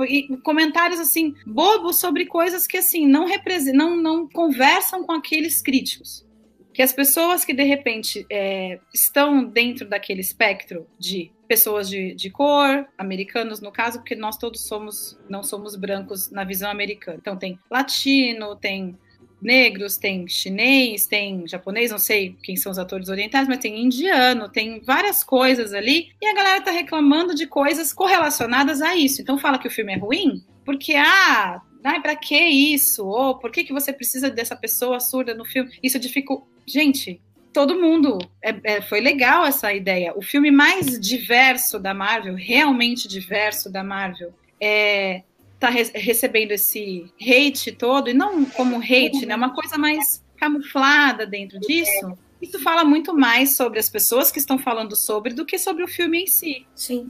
comentários 0.42 0.98
assim, 0.98 1.34
bobos 1.46 2.00
sobre 2.00 2.24
coisas 2.24 2.66
que 2.66 2.78
assim 2.78 3.06
não 3.06 3.26
representam, 3.26 3.96
não, 3.96 3.96
não 3.96 4.28
conversam 4.28 5.04
com 5.04 5.12
aqueles 5.12 5.60
críticos 5.60 6.24
que 6.72 6.82
as 6.82 6.92
pessoas 6.92 7.44
que 7.44 7.54
de 7.54 7.62
repente 7.62 8.26
é, 8.28 8.80
estão 8.92 9.44
dentro 9.44 9.88
daquele 9.88 10.20
espectro 10.20 10.88
de 10.98 11.30
pessoas 11.48 11.88
de, 11.88 12.14
de, 12.14 12.30
cor, 12.30 12.86
americanos 12.96 13.60
no 13.60 13.70
caso, 13.70 13.98
porque 13.98 14.14
nós 14.14 14.36
todos 14.36 14.62
somos 14.62 15.18
não 15.28 15.42
somos 15.42 15.76
brancos 15.76 16.30
na 16.30 16.44
visão 16.44 16.70
americana. 16.70 17.18
Então 17.20 17.36
tem 17.36 17.58
latino, 17.70 18.56
tem 18.56 18.96
negros, 19.40 19.98
tem 19.98 20.26
chinês, 20.26 21.06
tem 21.06 21.46
japonês, 21.46 21.90
não 21.90 21.98
sei 21.98 22.34
quem 22.42 22.56
são 22.56 22.72
os 22.72 22.78
atores 22.78 23.08
orientais, 23.08 23.46
mas 23.46 23.58
tem 23.58 23.84
indiano, 23.84 24.48
tem 24.48 24.80
várias 24.80 25.22
coisas 25.22 25.74
ali, 25.74 26.12
e 26.20 26.26
a 26.26 26.34
galera 26.34 26.62
tá 26.62 26.70
reclamando 26.70 27.34
de 27.34 27.46
coisas 27.46 27.92
correlacionadas 27.92 28.80
a 28.80 28.96
isso. 28.96 29.20
Então 29.20 29.36
fala 29.36 29.58
que 29.58 29.68
o 29.68 29.70
filme 29.70 29.92
é 29.92 29.98
ruim, 29.98 30.42
porque 30.64 30.94
ah, 30.94 31.60
Ai, 31.84 32.00
pra 32.00 32.16
que 32.16 32.34
isso? 32.34 33.06
Ou 33.06 33.38
por 33.38 33.50
que, 33.50 33.62
que 33.62 33.72
você 33.72 33.92
precisa 33.92 34.30
dessa 34.30 34.56
pessoa 34.56 34.98
surda 34.98 35.34
no 35.34 35.44
filme? 35.44 35.70
Isso 35.82 35.98
dificulta. 35.98 36.46
Gente, 36.66 37.20
todo 37.54 37.80
mundo. 37.80 38.18
É, 38.42 38.54
é, 38.64 38.82
foi 38.82 39.00
legal 39.00 39.46
essa 39.46 39.72
ideia. 39.72 40.12
O 40.14 40.20
filme 40.20 40.50
mais 40.50 41.00
diverso 41.00 41.78
da 41.78 41.94
Marvel, 41.94 42.34
realmente 42.34 43.08
diverso 43.08 43.70
da 43.70 43.82
Marvel, 43.82 44.34
é, 44.60 45.22
tá 45.58 45.70
re 45.70 45.84
recebendo 45.94 46.50
esse 46.50 47.10
hate 47.18 47.72
todo, 47.72 48.10
e 48.10 48.12
não 48.12 48.44
como 48.44 48.76
hate, 48.76 49.24
né? 49.24 49.34
Uma 49.34 49.54
coisa 49.54 49.78
mais 49.78 50.22
camuflada 50.36 51.26
dentro 51.26 51.58
disso. 51.60 52.18
Isso 52.42 52.58
fala 52.58 52.84
muito 52.84 53.14
mais 53.14 53.56
sobre 53.56 53.78
as 53.78 53.88
pessoas 53.88 54.30
que 54.30 54.38
estão 54.38 54.58
falando 54.58 54.94
sobre 54.94 55.32
do 55.32 55.46
que 55.46 55.56
sobre 55.56 55.82
o 55.82 55.88
filme 55.88 56.24
em 56.24 56.26
si. 56.26 56.66
Sim 56.74 57.08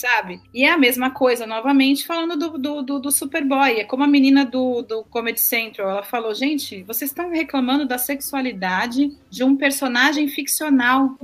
sabe? 0.00 0.40
E 0.52 0.64
é 0.64 0.70
a 0.70 0.78
mesma 0.78 1.10
coisa, 1.10 1.46
novamente, 1.46 2.06
falando 2.06 2.36
do, 2.36 2.58
do, 2.58 2.82
do, 2.82 2.98
do 2.98 3.10
Superboy. 3.10 3.80
É 3.80 3.84
como 3.84 4.04
a 4.04 4.06
menina 4.06 4.44
do, 4.44 4.82
do 4.82 5.04
Comedy 5.04 5.40
Central. 5.40 5.90
Ela 5.90 6.02
falou: 6.02 6.34
gente, 6.34 6.82
vocês 6.82 7.10
estão 7.10 7.30
reclamando 7.30 7.86
da 7.86 7.98
sexualidade 7.98 9.16
de 9.30 9.44
um 9.44 9.56
personagem 9.56 10.28
ficcional. 10.28 11.16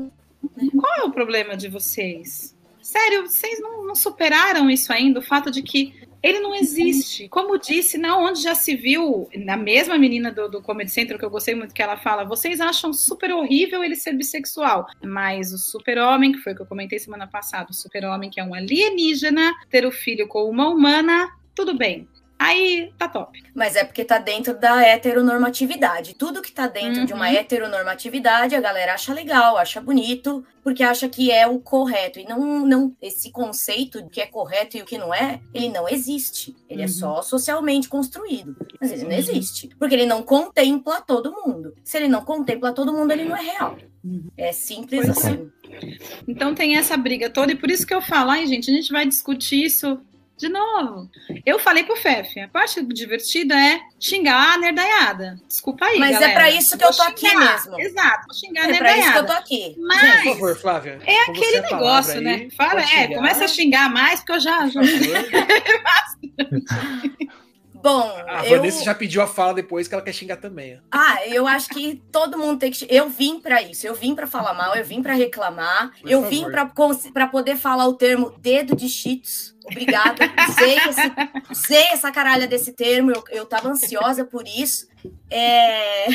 Qual 0.79 0.95
é 0.99 1.05
o 1.05 1.11
problema 1.11 1.57
de 1.57 1.69
vocês? 1.69 2.57
Sério, 2.81 3.29
vocês 3.29 3.61
não, 3.61 3.87
não 3.87 3.95
superaram 3.95 4.69
isso 4.69 4.93
ainda? 4.93 5.21
O 5.21 5.23
fato 5.23 5.51
de 5.51 5.63
que 5.63 5.95
ele 6.23 6.41
não 6.41 6.55
existe. 6.55 7.29
Como 7.29 7.59
disse, 7.59 7.99
na 7.99 8.17
onde 8.17 8.43
já 8.43 8.55
se 8.55 8.77
viu, 8.77 9.29
na 9.35 9.57
mesma 9.57 9.99
menina 9.99 10.31
do, 10.31 10.49
do 10.49 10.63
Comedy 10.63 10.91
Central, 10.91 11.19
que 11.19 11.25
eu 11.25 11.31
gostei 11.31 11.55
muito 11.55 11.75
que 11.75 11.83
ela 11.83 11.97
fala, 11.97 12.25
vocês 12.25 12.61
acham 12.61 12.93
super 12.93 13.33
horrível 13.33 13.83
ele 13.83 13.97
ser 13.97 14.13
bissexual, 14.13 14.87
mas 15.03 15.53
o 15.53 15.59
super-homem, 15.59 16.33
que 16.33 16.39
foi 16.39 16.53
o 16.53 16.57
que 16.57 16.63
eu 16.63 16.67
comentei 16.67 16.99
semana 16.99 17.27
passada, 17.27 17.71
o 17.71 17.75
super-homem 17.75 18.31
que 18.31 18.41
é 18.41 18.45
um 18.45 18.55
alienígena, 18.55 19.53
ter 19.69 19.85
o 19.85 19.91
filho 19.91 20.29
com 20.29 20.49
uma 20.49 20.69
humana, 20.69 21.29
tudo 21.55 21.77
bem. 21.77 22.07
Aí 22.43 22.93
tá 22.99 23.09
top. 23.09 23.41
Mas 23.55 23.77
é 23.77 23.85
porque 23.85 24.05
tá 24.05 24.19
dentro 24.19 24.59
da 24.59 24.83
heteronormatividade. 24.83 26.15
Tudo 26.15 26.43
que 26.43 26.51
tá 26.51 26.67
dentro 26.67 27.01
uhum. 27.01 27.07
de 27.07 27.13
uma 27.13 27.29
uhum. 27.29 27.37
heteronormatividade, 27.37 28.57
a 28.57 28.61
galera 28.61 28.95
acha 28.95 29.15
legal, 29.15 29.57
acha 29.57 29.81
bonito, 29.81 30.45
porque 30.61 30.83
acha 30.83 31.09
que 31.09 31.31
é 31.31 31.47
o 31.47 31.61
correto. 31.61 32.19
E 32.19 32.25
não, 32.25 32.67
não 32.67 32.97
esse 33.01 33.31
conceito 33.31 34.03
de 34.03 34.11
que 34.11 34.21
é 34.21 34.27
correto 34.27 34.77
e 34.77 34.83
o 34.83 34.85
que 34.85 34.99
não 34.99 35.15
é, 35.15 35.41
ele 35.55 35.69
não 35.69 35.89
existe. 35.89 36.57
Ele 36.69 36.83
é 36.83 36.85
uhum. 36.85 36.91
é 36.91 36.93
só 36.93 37.23
socialmente 37.23 37.89
construído. 37.89 38.57
Mas 38.81 38.91
ele 38.91 39.05
não 39.05 39.11
uhum. 39.11 39.19
existe. 39.19 39.69
Porque 39.79 39.95
ele 39.95 40.07
não 40.07 40.21
contempla 40.23 41.01
todo 41.01 41.33
mundo. 41.33 41.77
Se 41.85 41.97
ele 41.97 42.09
não 42.09 42.25
contempla 42.25 42.73
todo 42.73 42.93
mundo, 42.93 43.13
ele 43.13 43.25
não 43.25 43.37
é 43.37 43.43
real. 43.43 43.79
Uhum. 44.05 44.27
É 44.37 44.51
simples 44.51 45.07
pois 45.07 45.25
é. 45.25 45.29
assim. 45.29 45.51
É. 45.71 45.97
Então 46.27 46.57
tem 46.57 46.77
essa 46.77 46.97
briga 46.97 47.31
toda, 47.31 47.53
e 47.53 47.57
por 47.57 47.71
isso 47.71 47.87
que 47.87 47.95
eu 47.95 48.03
falo, 48.03 48.31
ai, 48.33 48.47
gente, 48.47 48.69
a 48.69 48.75
gente 48.75 48.91
vai 48.91 49.07
discutir 49.07 49.65
isso 49.65 50.01
de 50.37 50.49
novo. 50.49 51.09
Eu 51.47 51.59
falei 51.59 51.85
pro 51.85 51.97
Fefe, 51.97 52.41
a 52.41 52.49
parte 52.49 52.83
divertida 52.87 53.55
é 53.55 53.81
xingar 53.99 54.55
a 54.55 54.59
nerdaiada. 54.59 55.41
Desculpa 55.47 55.87
aí, 55.87 55.99
Mas 55.99 56.13
galera. 56.13 56.33
é 56.33 56.35
pra 56.35 56.51
isso 56.51 56.77
que 56.77 56.85
eu 56.85 56.93
tô 56.93 57.03
aqui 57.03 57.37
mesmo. 57.37 57.81
Exato, 57.81 58.27
vou 58.27 58.35
xingar 58.35 58.63
é 58.63 58.65
a 58.65 58.69
nerdaiada. 58.69 58.77
É 58.77 58.81
pra 58.81 58.99
isso 58.99 59.13
que 59.13 59.19
eu 59.19 59.27
tô 59.27 59.33
aqui. 59.33 59.77
Mas, 59.79 60.23
por 60.23 60.33
favor, 60.33 60.57
Flávia. 60.57 60.99
É 61.07 61.31
aquele 61.31 61.61
negócio, 61.61 62.21
né? 62.21 62.49
Fala, 62.57 62.81
é, 62.81 63.15
começa 63.15 63.45
a 63.45 63.49
xingar 63.49 63.91
mais, 63.91 64.21
porque 64.21 64.33
eu 64.33 64.41
já... 64.41 64.69
já... 64.69 64.81
Bom, 67.83 68.23
a 68.29 68.47
eu... 68.47 68.57
Vanessa 68.59 68.85
já 68.85 68.95
pediu 68.95 69.21
a 69.23 69.27
fala 69.27 69.55
depois 69.55 69.89
que 69.89 69.95
ela 69.95 70.03
quer 70.03 70.13
xingar 70.13 70.37
também. 70.37 70.81
Ah, 70.91 71.27
eu 71.27 71.47
acho 71.47 71.69
que 71.71 72.03
todo 72.13 72.39
mundo 72.39 72.59
tem 72.59 72.71
que. 72.71 72.87
Eu 72.89 73.09
vim 73.09 73.41
para 73.41 73.61
isso. 73.61 73.87
Eu 73.87 73.95
vim 73.95 74.15
para 74.15 74.27
falar 74.27 74.55
mal, 74.55 74.75
eu 74.75 74.85
vim 74.85 75.03
para 75.03 75.15
reclamar, 75.15 75.91
Por 76.01 76.11
eu 76.11 76.23
favor. 76.23 76.31
vim 76.31 77.13
para 77.13 77.27
poder 77.27 77.57
falar 77.57 77.87
o 77.87 77.95
termo 77.95 78.31
dedo 78.39 78.77
de 78.77 78.89
cheats. 78.89 79.55
Obrigada. 79.65 80.25
Usei, 80.49 80.77
esse, 80.77 81.13
usei 81.51 81.85
essa 81.93 82.11
caralha 82.11 82.47
desse 82.47 82.73
termo, 82.73 83.11
eu, 83.11 83.25
eu 83.31 83.47
tava 83.47 83.69
ansiosa 83.69 84.25
por 84.25 84.47
isso. 84.47 84.89
É, 85.31 86.07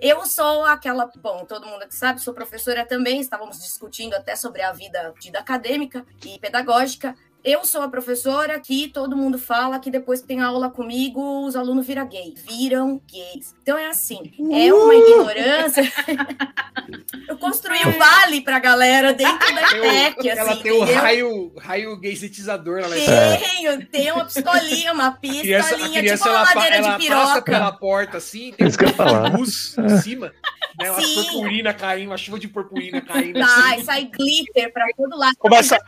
eu 0.00 0.24
sou 0.26 0.64
aquela. 0.64 1.10
Bom, 1.20 1.44
todo 1.44 1.66
mundo 1.66 1.86
que 1.86 1.94
sabe, 1.94 2.20
sou 2.20 2.34
professora 2.34 2.84
também, 2.84 3.20
estávamos 3.20 3.58
discutindo 3.60 4.14
até 4.14 4.34
sobre 4.34 4.62
a 4.62 4.72
vida, 4.72 5.14
vida 5.22 5.38
acadêmica 5.38 6.04
e 6.24 6.38
pedagógica 6.38 7.14
eu 7.44 7.64
sou 7.64 7.82
a 7.82 7.88
professora 7.88 8.58
que 8.60 8.88
todo 8.88 9.16
mundo 9.16 9.38
fala 9.38 9.78
que 9.78 9.90
depois 9.90 10.20
que 10.20 10.28
tem 10.28 10.40
aula 10.40 10.70
comigo, 10.70 11.44
os 11.44 11.56
alunos 11.56 11.86
viram 11.86 12.06
gay. 12.06 12.34
Viram 12.48 13.00
gays. 13.10 13.54
Então 13.62 13.76
é 13.76 13.86
assim, 13.86 14.32
é 14.52 14.72
uma 14.72 14.94
ignorância. 14.94 15.82
eu 17.28 17.36
construí 17.38 17.80
um 17.86 17.98
vale 17.98 18.40
pra 18.42 18.58
galera 18.58 19.12
dentro 19.12 19.54
da 19.54 19.68
TEC, 19.68 20.30
assim, 20.30 20.40
Ela 20.40 20.56
tem 20.56 20.72
o 20.72 20.84
raio, 20.94 21.52
raio 21.58 21.96
gaysetizador. 22.00 22.78
Ela 22.78 22.94
tenho, 22.94 23.86
tenho 23.86 24.14
uma 24.14 24.24
pistolinha, 24.24 24.92
uma 24.92 25.12
pistolinha, 25.12 26.00
criança, 26.00 26.24
tipo 26.24 26.36
uma 26.36 26.44
madeira 26.44 26.76
ela, 26.76 26.90
de 26.92 27.04
piroca. 27.04 27.22
passa 27.26 27.42
pela 27.42 27.72
porta 27.72 28.16
assim, 28.18 28.52
tem 28.52 28.66
um 28.66 29.36
luz 29.36 29.76
em 29.78 29.98
cima. 29.98 30.32
Né, 30.78 30.90
uma 30.90 31.02
purpurina 31.02 31.74
caindo, 31.74 32.08
uma 32.08 32.16
chuva 32.16 32.38
de 32.38 32.48
purpurina 32.48 33.00
caindo. 33.02 33.38
Sai, 33.38 33.74
assim. 33.74 33.84
sai 33.84 34.04
glitter 34.04 34.72
pra 34.72 34.86
todo 34.96 35.16
lado. 35.16 35.36
Começa 35.36 35.78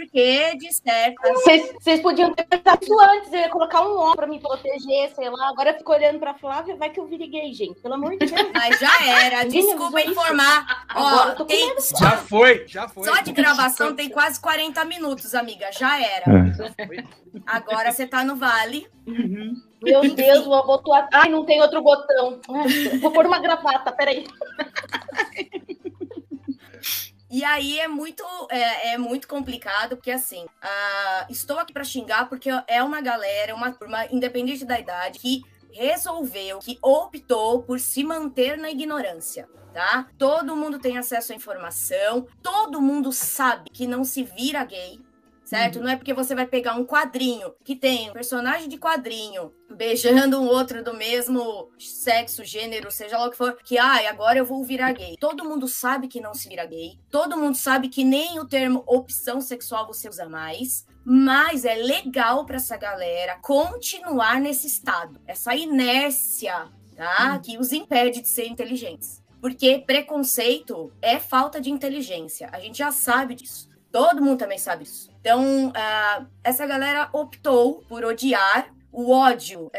porque 0.00 0.56
de 0.56 0.72
certo. 0.72 1.20
Vocês 1.78 2.00
podiam 2.00 2.32
ter 2.32 2.44
pensado 2.44 2.82
isso 2.82 3.00
antes, 3.00 3.32
eu 3.32 3.38
ia 3.38 3.48
colocar 3.50 3.82
um 3.82 3.98
ombro 3.98 4.16
pra 4.16 4.26
me 4.26 4.40
proteger, 4.40 5.10
sei 5.14 5.28
lá. 5.28 5.48
Agora 5.50 5.70
eu 5.70 5.78
fico 5.78 5.92
olhando 5.92 6.18
pra 6.18 6.34
Flávia, 6.34 6.76
vai 6.76 6.90
que 6.90 6.98
eu 6.98 7.06
vire 7.06 7.26
gay, 7.26 7.52
gente. 7.52 7.78
Pelo 7.80 7.94
amor 7.94 8.10
de 8.12 8.18
Deus. 8.18 8.32
Mas 8.54 8.78
já 8.80 9.06
era. 9.06 9.44
Desculpa 9.44 10.00
informar. 10.00 10.86
Ó, 10.94 11.44
tem... 11.44 11.74
Já 11.98 12.16
foi, 12.16 12.64
já 12.66 12.88
foi. 12.88 13.04
Só 13.04 13.20
de 13.20 13.32
gravação 13.32 13.94
tem 13.94 14.08
quase 14.08 14.40
40 14.40 14.84
minutos, 14.86 15.34
amiga. 15.34 15.70
Já 15.72 16.00
era. 16.00 16.24
É. 16.24 17.04
Agora 17.46 17.92
você 17.92 18.06
tá 18.06 18.24
no 18.24 18.36
vale. 18.36 18.88
Uhum. 19.06 19.69
Meu 19.82 20.14
Deus, 20.14 20.46
o 20.46 20.62
botão. 20.62 21.08
Ai, 21.12 21.28
não 21.28 21.44
tem 21.44 21.60
outro 21.60 21.82
botão. 21.82 22.40
Vou 23.00 23.10
pôr 23.10 23.26
uma 23.26 23.38
gravata, 23.38 23.90
peraí. 23.92 24.26
E 27.30 27.44
aí 27.44 27.78
é 27.78 27.86
muito, 27.86 28.24
é, 28.50 28.94
é 28.94 28.98
muito 28.98 29.28
complicado, 29.28 29.96
porque 29.96 30.10
assim, 30.10 30.44
uh, 30.44 31.26
estou 31.30 31.60
aqui 31.60 31.72
para 31.72 31.84
xingar 31.84 32.28
porque 32.28 32.50
é 32.66 32.82
uma 32.82 33.00
galera, 33.00 33.54
uma 33.54 33.70
turma, 33.70 34.04
independente 34.06 34.64
da 34.64 34.80
idade, 34.80 35.20
que 35.20 35.42
resolveu, 35.72 36.58
que 36.58 36.76
optou 36.82 37.62
por 37.62 37.78
se 37.78 38.02
manter 38.02 38.58
na 38.58 38.68
ignorância. 38.68 39.48
Tá? 39.72 40.08
Todo 40.18 40.56
mundo 40.56 40.80
tem 40.80 40.98
acesso 40.98 41.32
à 41.32 41.36
informação, 41.36 42.26
todo 42.42 42.82
mundo 42.82 43.12
sabe 43.12 43.70
que 43.70 43.86
não 43.86 44.02
se 44.02 44.24
vira 44.24 44.64
gay, 44.64 44.98
certo? 45.50 45.76
Uhum. 45.76 45.82
Não 45.82 45.90
é 45.90 45.96
porque 45.96 46.14
você 46.14 46.32
vai 46.32 46.46
pegar 46.46 46.74
um 46.74 46.86
quadrinho 46.86 47.52
que 47.64 47.74
tem 47.74 48.08
um 48.08 48.12
personagem 48.12 48.68
de 48.68 48.78
quadrinho 48.78 49.52
beijando 49.68 50.40
um 50.40 50.46
outro 50.46 50.84
do 50.84 50.94
mesmo 50.94 51.72
sexo, 51.76 52.44
gênero, 52.44 52.90
seja 52.90 53.18
lá 53.18 53.26
o 53.26 53.30
que 53.30 53.36
for, 53.36 53.56
que 53.64 53.76
ai, 53.76 54.06
ah, 54.06 54.10
agora 54.10 54.38
eu 54.38 54.46
vou 54.46 54.62
virar 54.62 54.92
gay. 54.92 55.16
Todo 55.18 55.44
mundo 55.44 55.66
sabe 55.66 56.06
que 56.06 56.20
não 56.20 56.34
se 56.34 56.48
vira 56.48 56.64
gay. 56.64 57.00
Todo 57.10 57.36
mundo 57.36 57.56
sabe 57.56 57.88
que 57.88 58.04
nem 58.04 58.38
o 58.38 58.46
termo 58.46 58.84
opção 58.86 59.40
sexual 59.40 59.88
você 59.88 60.08
usa 60.08 60.28
mais. 60.28 60.86
Mas 61.04 61.64
é 61.64 61.74
legal 61.74 62.46
para 62.46 62.56
essa 62.56 62.76
galera 62.76 63.36
continuar 63.42 64.40
nesse 64.40 64.68
estado, 64.68 65.20
essa 65.26 65.54
inércia, 65.56 66.68
tá? 66.94 67.32
Uhum. 67.32 67.40
Que 67.40 67.58
os 67.58 67.72
impede 67.72 68.20
de 68.20 68.28
ser 68.28 68.46
inteligentes. 68.46 69.20
Porque 69.40 69.82
preconceito 69.84 70.92
é 71.02 71.18
falta 71.18 71.60
de 71.60 71.70
inteligência. 71.70 72.48
A 72.52 72.60
gente 72.60 72.78
já 72.78 72.92
sabe 72.92 73.34
disso. 73.34 73.68
Todo 73.90 74.22
mundo 74.22 74.38
também 74.38 74.58
sabe 74.58 74.84
isso. 74.84 75.09
Então, 75.20 75.68
uh, 75.68 76.26
essa 76.42 76.66
galera 76.66 77.08
optou 77.12 77.84
por 77.88 78.04
odiar. 78.04 78.74
O 78.92 79.12
ódio 79.12 79.66
uh, 79.66 79.70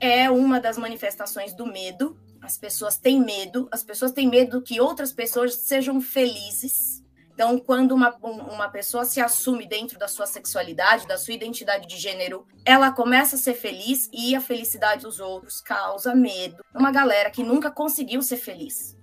é 0.00 0.30
uma 0.30 0.60
das 0.60 0.78
manifestações 0.78 1.52
do 1.52 1.66
medo. 1.66 2.16
As 2.40 2.56
pessoas 2.56 2.96
têm 2.96 3.20
medo, 3.20 3.68
as 3.72 3.82
pessoas 3.82 4.12
têm 4.12 4.28
medo 4.28 4.62
que 4.62 4.80
outras 4.80 5.12
pessoas 5.12 5.56
sejam 5.56 6.00
felizes. 6.00 7.02
Então, 7.32 7.58
quando 7.58 7.92
uma, 7.92 8.14
uma 8.22 8.68
pessoa 8.68 9.04
se 9.04 9.20
assume 9.20 9.66
dentro 9.66 9.98
da 9.98 10.06
sua 10.06 10.24
sexualidade, 10.24 11.08
da 11.08 11.18
sua 11.18 11.34
identidade 11.34 11.88
de 11.88 11.96
gênero, 11.96 12.46
ela 12.64 12.92
começa 12.92 13.34
a 13.34 13.38
ser 13.38 13.54
feliz 13.54 14.08
e 14.12 14.36
a 14.36 14.40
felicidade 14.40 15.02
dos 15.02 15.18
outros 15.18 15.60
causa 15.60 16.14
medo. 16.14 16.64
Uma 16.72 16.92
galera 16.92 17.30
que 17.30 17.42
nunca 17.42 17.72
conseguiu 17.72 18.22
ser 18.22 18.36
feliz 18.36 18.96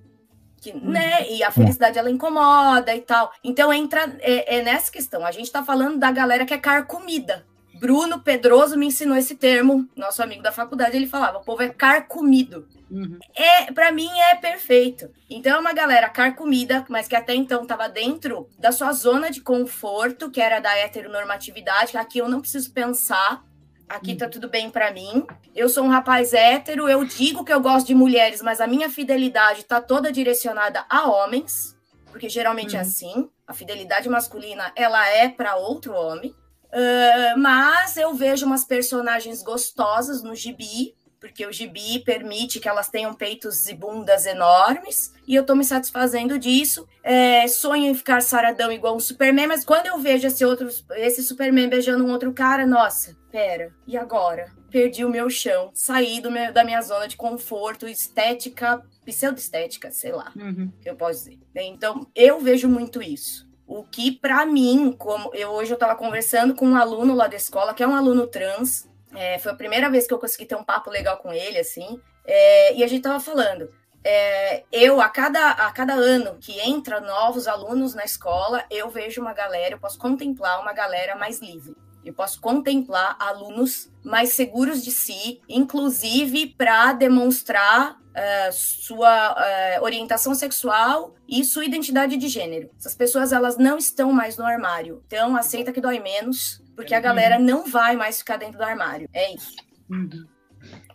que, 0.61 0.71
uhum. 0.71 0.91
né? 0.91 1.27
E 1.29 1.43
a 1.43 1.51
felicidade 1.51 1.97
ela 1.97 2.11
incomoda 2.11 2.95
e 2.95 3.01
tal. 3.01 3.33
Então 3.43 3.73
entra 3.73 4.15
é, 4.19 4.57
é 4.57 4.63
nessa 4.63 4.91
questão. 4.91 5.25
A 5.25 5.31
gente 5.31 5.45
está 5.45 5.63
falando 5.63 5.97
da 5.97 6.11
galera 6.11 6.45
que 6.45 6.53
é 6.53 6.57
carcomida. 6.57 7.45
Bruno 7.81 8.19
Pedroso 8.19 8.77
me 8.77 8.85
ensinou 8.85 9.17
esse 9.17 9.33
termo, 9.33 9.89
nosso 9.95 10.21
amigo 10.21 10.43
da 10.43 10.51
faculdade, 10.51 10.95
ele 10.95 11.07
falava, 11.07 11.39
o 11.39 11.43
povo 11.43 11.63
é 11.63 11.69
carcomido. 11.69 12.67
Uhum. 12.91 13.17
É, 13.35 13.71
para 13.71 13.91
mim 13.91 14.07
é 14.29 14.35
perfeito. 14.35 15.09
Então 15.27 15.55
é 15.55 15.59
uma 15.59 15.73
galera 15.73 16.07
carcomida, 16.07 16.85
mas 16.87 17.07
que 17.07 17.15
até 17.15 17.33
então 17.33 17.63
estava 17.63 17.89
dentro 17.89 18.47
da 18.59 18.71
sua 18.71 18.91
zona 18.91 19.31
de 19.31 19.41
conforto, 19.41 20.29
que 20.29 20.39
era 20.39 20.59
da 20.59 20.77
heteronormatividade, 20.77 21.93
que 21.93 21.97
aqui 21.97 22.19
eu 22.19 22.29
não 22.29 22.39
preciso 22.39 22.71
pensar, 22.71 23.43
aqui 23.95 24.15
tá 24.15 24.25
uhum. 24.25 24.31
tudo 24.31 24.49
bem 24.49 24.69
para 24.69 24.91
mim. 24.91 25.25
Eu 25.55 25.69
sou 25.69 25.83
um 25.83 25.89
rapaz 25.89 26.33
hétero, 26.33 26.87
eu 26.87 27.03
digo 27.03 27.43
que 27.43 27.53
eu 27.53 27.59
gosto 27.59 27.87
de 27.87 27.95
mulheres, 27.95 28.41
mas 28.41 28.61
a 28.61 28.67
minha 28.67 28.89
fidelidade 28.89 29.63
tá 29.63 29.81
toda 29.81 30.11
direcionada 30.11 30.85
a 30.89 31.09
homens, 31.09 31.75
porque 32.11 32.29
geralmente 32.29 32.75
é 32.75 32.79
uhum. 32.79 32.85
é 32.85 32.87
assim. 32.87 33.29
A 33.45 33.53
fidelidade 33.53 34.07
masculina, 34.09 34.71
ela 34.75 35.07
é 35.09 35.27
para 35.27 35.55
outro 35.55 35.93
homem. 35.93 36.33
Uh, 36.73 37.37
mas 37.37 37.97
eu 37.97 38.13
vejo 38.13 38.45
umas 38.45 38.63
personagens 38.63 39.43
gostosas 39.43 40.23
no 40.23 40.33
gibi, 40.33 40.95
porque 41.21 41.45
o 41.45 41.53
gibi 41.53 41.99
permite 41.99 42.59
que 42.59 42.67
elas 42.67 42.89
tenham 42.89 43.13
peitos 43.13 43.69
e 43.69 43.75
bundas 43.75 44.25
enormes, 44.25 45.13
e 45.27 45.35
eu 45.35 45.45
tô 45.45 45.53
me 45.53 45.63
satisfazendo 45.63 46.39
disso. 46.39 46.87
É, 47.03 47.47
sonho 47.47 47.85
em 47.85 47.93
ficar 47.93 48.21
saradão 48.21 48.71
igual 48.71 48.95
um 48.95 48.99
Superman, 48.99 49.45
mas 49.45 49.63
quando 49.63 49.85
eu 49.85 49.99
vejo 49.99 50.25
esse 50.25 50.43
outro, 50.43 50.67
esse 50.95 51.21
Superman 51.21 51.69
beijando 51.69 52.03
um 52.03 52.11
outro 52.11 52.33
cara, 52.33 52.65
nossa, 52.65 53.15
pera, 53.31 53.71
e 53.85 53.95
agora? 53.95 54.51
Perdi 54.71 55.05
o 55.05 55.09
meu 55.09 55.29
chão, 55.29 55.69
saí 55.75 56.19
do 56.19 56.31
meu, 56.31 56.51
da 56.51 56.63
minha 56.63 56.81
zona 56.81 57.07
de 57.07 57.15
conforto, 57.15 57.87
estética, 57.87 58.81
pseudo-estética, 59.05 59.91
sei 59.91 60.11
lá, 60.11 60.31
uhum. 60.35 60.71
que 60.81 60.89
eu 60.89 60.95
posso 60.95 61.19
dizer. 61.19 61.39
Então, 61.55 62.07
eu 62.15 62.39
vejo 62.39 62.67
muito 62.67 63.01
isso. 63.01 63.47
O 63.67 63.83
que, 63.83 64.11
para 64.11 64.45
mim, 64.45 64.93
como 64.97 65.33
eu 65.33 65.51
hoje 65.51 65.71
eu 65.71 65.75
estava 65.75 65.95
conversando 65.95 66.55
com 66.55 66.67
um 66.67 66.75
aluno 66.75 67.13
lá 67.13 67.27
da 67.27 67.37
escola, 67.37 67.73
que 67.73 67.83
é 67.83 67.87
um 67.87 67.95
aluno 67.95 68.27
trans, 68.27 68.89
é, 69.15 69.39
foi 69.39 69.51
a 69.51 69.55
primeira 69.55 69.89
vez 69.89 70.07
que 70.07 70.13
eu 70.13 70.19
consegui 70.19 70.45
ter 70.45 70.55
um 70.55 70.63
papo 70.63 70.89
legal 70.89 71.17
com 71.17 71.31
ele, 71.31 71.57
assim. 71.57 71.99
É, 72.25 72.75
e 72.75 72.83
a 72.83 72.87
gente 72.87 73.03
tava 73.03 73.19
falando. 73.19 73.69
É, 74.03 74.63
eu, 74.71 74.99
a 74.99 75.09
cada, 75.09 75.51
a 75.51 75.71
cada 75.71 75.93
ano 75.93 76.37
que 76.39 76.59
entra 76.59 76.99
novos 76.99 77.47
alunos 77.47 77.93
na 77.93 78.03
escola, 78.03 78.63
eu 78.69 78.89
vejo 78.89 79.21
uma 79.21 79.33
galera, 79.33 79.75
eu 79.75 79.79
posso 79.79 79.99
contemplar 79.99 80.59
uma 80.59 80.73
galera 80.73 81.15
mais 81.15 81.39
livre. 81.39 81.75
Eu 82.03 82.13
posso 82.13 82.41
contemplar 82.41 83.15
alunos 83.19 83.91
mais 84.03 84.33
seguros 84.33 84.83
de 84.83 84.91
si, 84.91 85.39
inclusive 85.47 86.47
para 86.47 86.93
demonstrar 86.93 87.91
uh, 87.91 88.51
sua 88.51 89.33
uh, 89.33 89.83
orientação 89.83 90.33
sexual 90.33 91.13
e 91.27 91.43
sua 91.43 91.63
identidade 91.63 92.17
de 92.17 92.27
gênero. 92.27 92.71
Essas 92.77 92.95
pessoas 92.95 93.31
elas 93.31 93.55
não 93.57 93.77
estão 93.77 94.11
mais 94.11 94.35
no 94.35 94.45
armário. 94.45 95.03
Então 95.05 95.35
aceita 95.35 95.71
que 95.71 95.79
dói 95.79 95.99
menos, 95.99 96.60
porque 96.81 96.95
a 96.95 96.99
galera 96.99 97.37
não 97.37 97.69
vai 97.69 97.95
mais 97.95 98.17
ficar 98.17 98.37
dentro 98.37 98.57
do 98.57 98.63
armário. 98.63 99.07
É 99.13 99.33
isso. 99.33 99.55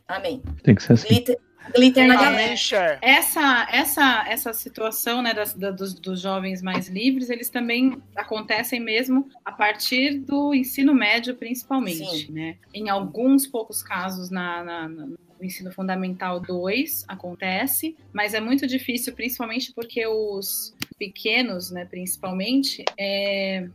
Amém. 0.08 0.42
Tem 0.62 0.74
que 0.74 0.82
ser 0.82 0.94
assim. 0.94 1.08
Glitter, 1.08 1.38
glitter 1.74 2.08
na 2.08 2.16
galera. 2.16 2.54
Essa, 3.00 3.68
essa, 3.70 4.24
essa 4.28 4.52
situação 4.52 5.22
né, 5.22 5.32
das, 5.32 5.54
da, 5.54 5.70
dos, 5.70 5.94
dos 5.94 6.20
jovens 6.20 6.60
mais 6.60 6.88
livres, 6.88 7.30
eles 7.30 7.48
também 7.48 8.00
acontecem 8.14 8.80
mesmo 8.80 9.28
a 9.44 9.52
partir 9.52 10.18
do 10.18 10.54
ensino 10.54 10.92
médio, 10.92 11.36
principalmente. 11.36 12.30
Né? 12.32 12.56
Em 12.74 12.88
alguns 12.88 13.46
poucos 13.46 13.82
casos 13.82 14.30
na, 14.30 14.64
na, 14.64 14.88
na 14.88 15.06
no 15.38 15.44
ensino 15.44 15.70
fundamental 15.70 16.40
2 16.40 17.04
acontece, 17.06 17.94
mas 18.10 18.32
é 18.32 18.40
muito 18.40 18.66
difícil, 18.66 19.12
principalmente 19.12 19.70
porque 19.74 20.06
os 20.06 20.74
pequenos, 20.98 21.70
né, 21.70 21.84
principalmente, 21.84 22.82
é, 22.98 23.68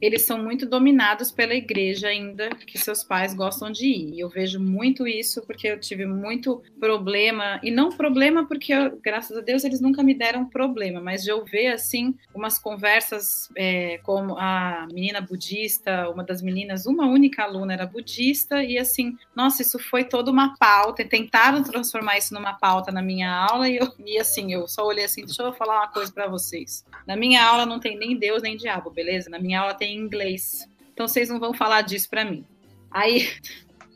eles 0.00 0.22
são 0.22 0.42
muito 0.42 0.66
dominados 0.66 1.30
pela 1.30 1.54
igreja 1.54 2.08
ainda, 2.08 2.50
que 2.50 2.78
seus 2.78 3.02
pais 3.02 3.34
gostam 3.34 3.70
de 3.70 3.86
ir. 3.86 4.14
E 4.14 4.20
eu 4.20 4.28
vejo 4.28 4.60
muito 4.60 5.06
isso 5.06 5.42
porque 5.46 5.68
eu 5.68 5.80
tive 5.80 6.06
muito 6.06 6.62
problema, 6.78 7.60
e 7.62 7.70
não 7.70 7.90
problema 7.90 8.46
porque, 8.46 8.72
eu, 8.72 8.98
graças 9.02 9.36
a 9.36 9.40
Deus, 9.40 9.64
eles 9.64 9.80
nunca 9.80 10.02
me 10.02 10.14
deram 10.14 10.44
problema, 10.46 11.00
mas 11.00 11.22
de 11.22 11.30
eu 11.30 11.44
ver, 11.44 11.68
assim, 11.68 12.14
umas 12.34 12.58
conversas 12.58 13.50
é, 13.56 13.98
como 14.02 14.36
a 14.38 14.86
menina 14.92 15.20
budista, 15.20 16.08
uma 16.10 16.22
das 16.22 16.42
meninas, 16.42 16.86
uma 16.86 17.06
única 17.06 17.42
aluna 17.42 17.72
era 17.72 17.86
budista, 17.86 18.62
e 18.62 18.78
assim, 18.78 19.16
nossa, 19.34 19.62
isso 19.62 19.78
foi 19.78 20.04
toda 20.04 20.30
uma 20.30 20.56
pauta, 20.56 21.04
tentaram 21.04 21.62
transformar 21.62 22.18
isso 22.18 22.34
numa 22.34 22.54
pauta 22.54 22.92
na 22.92 23.02
minha 23.02 23.32
aula, 23.32 23.68
e, 23.68 23.76
eu, 23.76 23.92
e 24.04 24.18
assim, 24.18 24.52
eu 24.52 24.68
só 24.68 24.84
olhei 24.86 25.04
assim, 25.04 25.24
deixa 25.24 25.42
eu 25.42 25.52
falar 25.52 25.78
uma 25.78 25.88
coisa 25.88 26.12
para 26.12 26.26
vocês. 26.28 26.84
Na 27.06 27.16
minha 27.16 27.44
aula 27.44 27.64
não 27.64 27.80
tem 27.80 27.96
nem 27.96 28.16
Deus 28.16 28.42
nem 28.42 28.56
diabo, 28.56 28.90
beleza? 28.90 29.30
Na 29.30 29.38
minha 29.38 29.60
aula 29.60 29.74
tem 29.74 29.85
em 29.86 29.98
inglês. 29.98 30.68
Então 30.92 31.06
vocês 31.06 31.28
não 31.28 31.38
vão 31.38 31.52
falar 31.52 31.82
disso 31.82 32.08
para 32.08 32.24
mim. 32.24 32.44
Aí, 32.90 33.28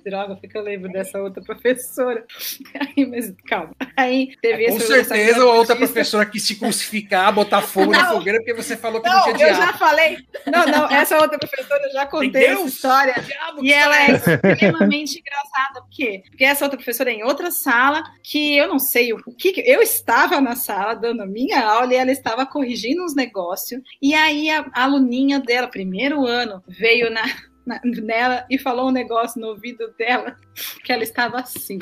droga, 0.02 0.36
fica 0.36 0.58
eu 0.58 0.62
lembro 0.62 0.90
dessa 0.90 1.20
outra 1.20 1.42
professora. 1.42 2.24
Aí, 2.74 3.06
mas 3.06 3.32
calma. 3.46 3.74
Aí 3.96 4.36
teve 4.40 4.66
é, 4.66 4.70
Com 4.70 4.80
certeza 4.80 5.42
a 5.42 5.52
outra 5.52 5.76
professora 5.76 6.26
quis 6.26 6.42
se 6.42 6.56
crucificar, 6.56 7.32
botar 7.32 7.62
fogo 7.62 7.92
não, 7.92 8.00
na 8.00 8.08
fogueira, 8.10 8.38
porque 8.38 8.54
você 8.54 8.76
falou 8.76 9.00
que 9.00 9.08
não, 9.08 9.16
não 9.16 9.22
tinha 9.24 9.36
diabo. 9.36 9.52
Eu 9.52 9.66
já 9.66 9.72
falei. 9.74 10.18
Não, 10.46 10.66
não, 10.66 10.90
essa 10.92 11.18
outra 11.18 11.38
professora 11.38 11.82
eu 11.84 11.92
já 11.92 12.06
contei 12.06 12.46
essa 12.46 12.62
história. 12.62 13.14
Diabo, 13.20 13.64
e 13.64 13.72
ela 13.72 13.96
é 14.02 14.10
extremamente 14.12 15.18
engraçada. 15.20 15.82
Por 15.82 15.90
quê? 15.90 16.22
Porque 16.28 16.44
essa 16.44 16.64
outra 16.64 16.76
professora 16.76 17.10
é 17.10 17.14
em 17.14 17.24
outra 17.24 17.50
sala, 17.50 18.02
que 18.22 18.56
eu 18.56 18.68
não 18.68 18.78
sei 18.78 19.12
o 19.12 19.18
que. 19.36 19.52
Eu 19.66 19.82
estava 19.82 20.40
na 20.40 20.56
sala 20.56 20.94
dando 20.94 21.22
a 21.22 21.26
minha 21.26 21.64
aula 21.64 21.92
e 21.92 21.96
ela 21.96 22.10
estava 22.10 22.46
corrigindo 22.46 23.04
uns 23.04 23.14
negócios. 23.14 23.80
E 24.00 24.14
aí 24.14 24.50
a 24.50 24.64
aluninha 24.72 25.40
dela, 25.40 25.68
primeiro 25.68 26.26
ano, 26.26 26.62
veio 26.66 27.10
na 27.10 27.22
nela 27.66 28.46
e 28.50 28.58
falou 28.58 28.88
um 28.88 28.92
negócio 28.92 29.40
no 29.40 29.48
ouvido 29.48 29.92
dela 29.98 30.36
que 30.84 30.92
ela 30.92 31.02
estava 31.02 31.40
assim. 31.40 31.78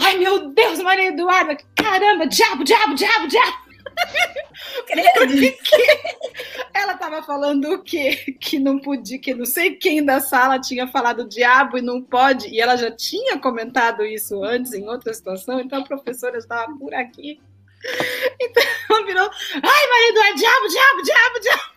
Ai, 0.00 0.18
meu 0.18 0.50
Deus, 0.50 0.80
Maria 0.80 1.08
Eduarda, 1.08 1.56
caramba, 1.76 2.26
diabo, 2.26 2.64
diabo, 2.64 2.94
diabo, 2.94 3.28
diabo. 3.28 3.64
ela 6.74 6.94
estava 6.94 7.22
falando 7.22 7.72
o 7.72 7.82
quê? 7.82 8.36
Que 8.40 8.58
não 8.58 8.78
podia, 8.78 9.18
que 9.18 9.34
não 9.34 9.44
sei 9.44 9.76
quem 9.76 10.02
da 10.04 10.20
sala 10.20 10.58
tinha 10.58 10.86
falado 10.86 11.28
diabo 11.28 11.76
e 11.78 11.82
não 11.82 12.02
pode, 12.02 12.48
e 12.48 12.60
ela 12.60 12.76
já 12.76 12.90
tinha 12.90 13.38
comentado 13.38 14.04
isso 14.04 14.42
antes 14.42 14.72
em 14.72 14.88
outra 14.88 15.12
situação, 15.12 15.60
então 15.60 15.80
a 15.80 15.84
professora 15.84 16.38
estava 16.38 16.74
por 16.76 16.94
aqui. 16.94 17.40
Então 18.40 19.04
virou, 19.06 19.30
ai, 19.54 19.88
Maria 19.88 20.10
Eduarda, 20.10 20.34
diabo, 20.36 20.68
diabo, 20.68 21.02
diabo, 21.02 21.40
diabo. 21.40 21.73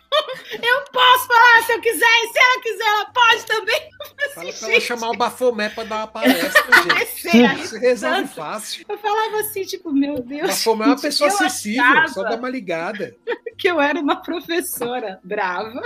Eu 0.52 0.84
posso 0.92 1.26
falar 1.26 1.62
se 1.66 1.72
eu 1.72 1.80
quiser, 1.80 2.06
e 2.06 2.32
se 2.32 2.38
ela 2.38 2.62
quiser, 2.62 2.84
ela 2.84 3.04
pode 3.06 3.46
também. 3.46 3.90
Fala 4.34 4.52
pra 4.52 4.68
ela 4.70 4.80
chamar 4.80 5.10
o 5.10 5.16
Bafomé 5.16 5.68
pra 5.68 5.84
dar 5.84 5.96
uma 5.96 6.06
palestra, 6.06 6.62
gente. 7.30 7.62
Isso 7.62 7.78
resolve 7.78 8.28
fácil. 8.28 8.84
Eu 8.88 8.98
falava 8.98 9.40
assim, 9.40 9.62
tipo, 9.62 9.92
meu 9.92 10.20
Deus. 10.22 10.48
Bafomé 10.48 10.84
é 10.84 10.88
uma 10.88 11.00
pessoa 11.00 11.28
acessível, 11.28 12.08
só 12.08 12.22
dá 12.22 12.36
uma 12.36 12.48
ligada. 12.48 13.14
Que 13.58 13.68
eu 13.68 13.80
era 13.80 13.98
uma 13.98 14.22
professora 14.22 15.18
brava 15.24 15.82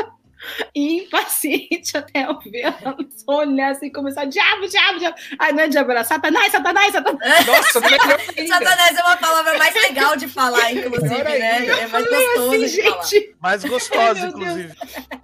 e 0.74 1.02
impaciente 1.02 1.96
até 1.96 2.24
eu 2.24 2.38
ver 2.40 2.60
ela 2.62 2.96
olhar 3.26 3.70
assim 3.70 3.86
e 3.86 3.92
começar, 3.92 4.24
diabo, 4.24 4.66
diabo, 4.66 4.98
diabo. 4.98 5.16
Ai, 5.38 5.52
não 5.52 5.60
é 5.60 5.68
diabo, 5.68 5.90
era 5.90 6.04
satanás, 6.04 6.50
satanás, 6.52 6.92
satanás. 6.92 7.46
Nossa, 7.46 7.78
é 8.36 8.46
satanás 8.46 8.96
é 8.96 9.02
uma 9.02 9.16
palavra 9.16 9.58
mais 9.58 9.74
legal 9.74 10.16
de 10.16 10.28
falar, 10.28 10.72
inclusive, 10.72 11.22
né? 11.22 11.66
É 11.66 11.86
mais 11.86 12.06
gostoso 12.06 12.48
assim, 12.48 12.58
de 12.58 12.68
gente, 12.68 12.82
falar. 12.90 13.32
Mais 13.40 13.64
gostosa, 13.64 14.26
inclusive. 14.26 14.74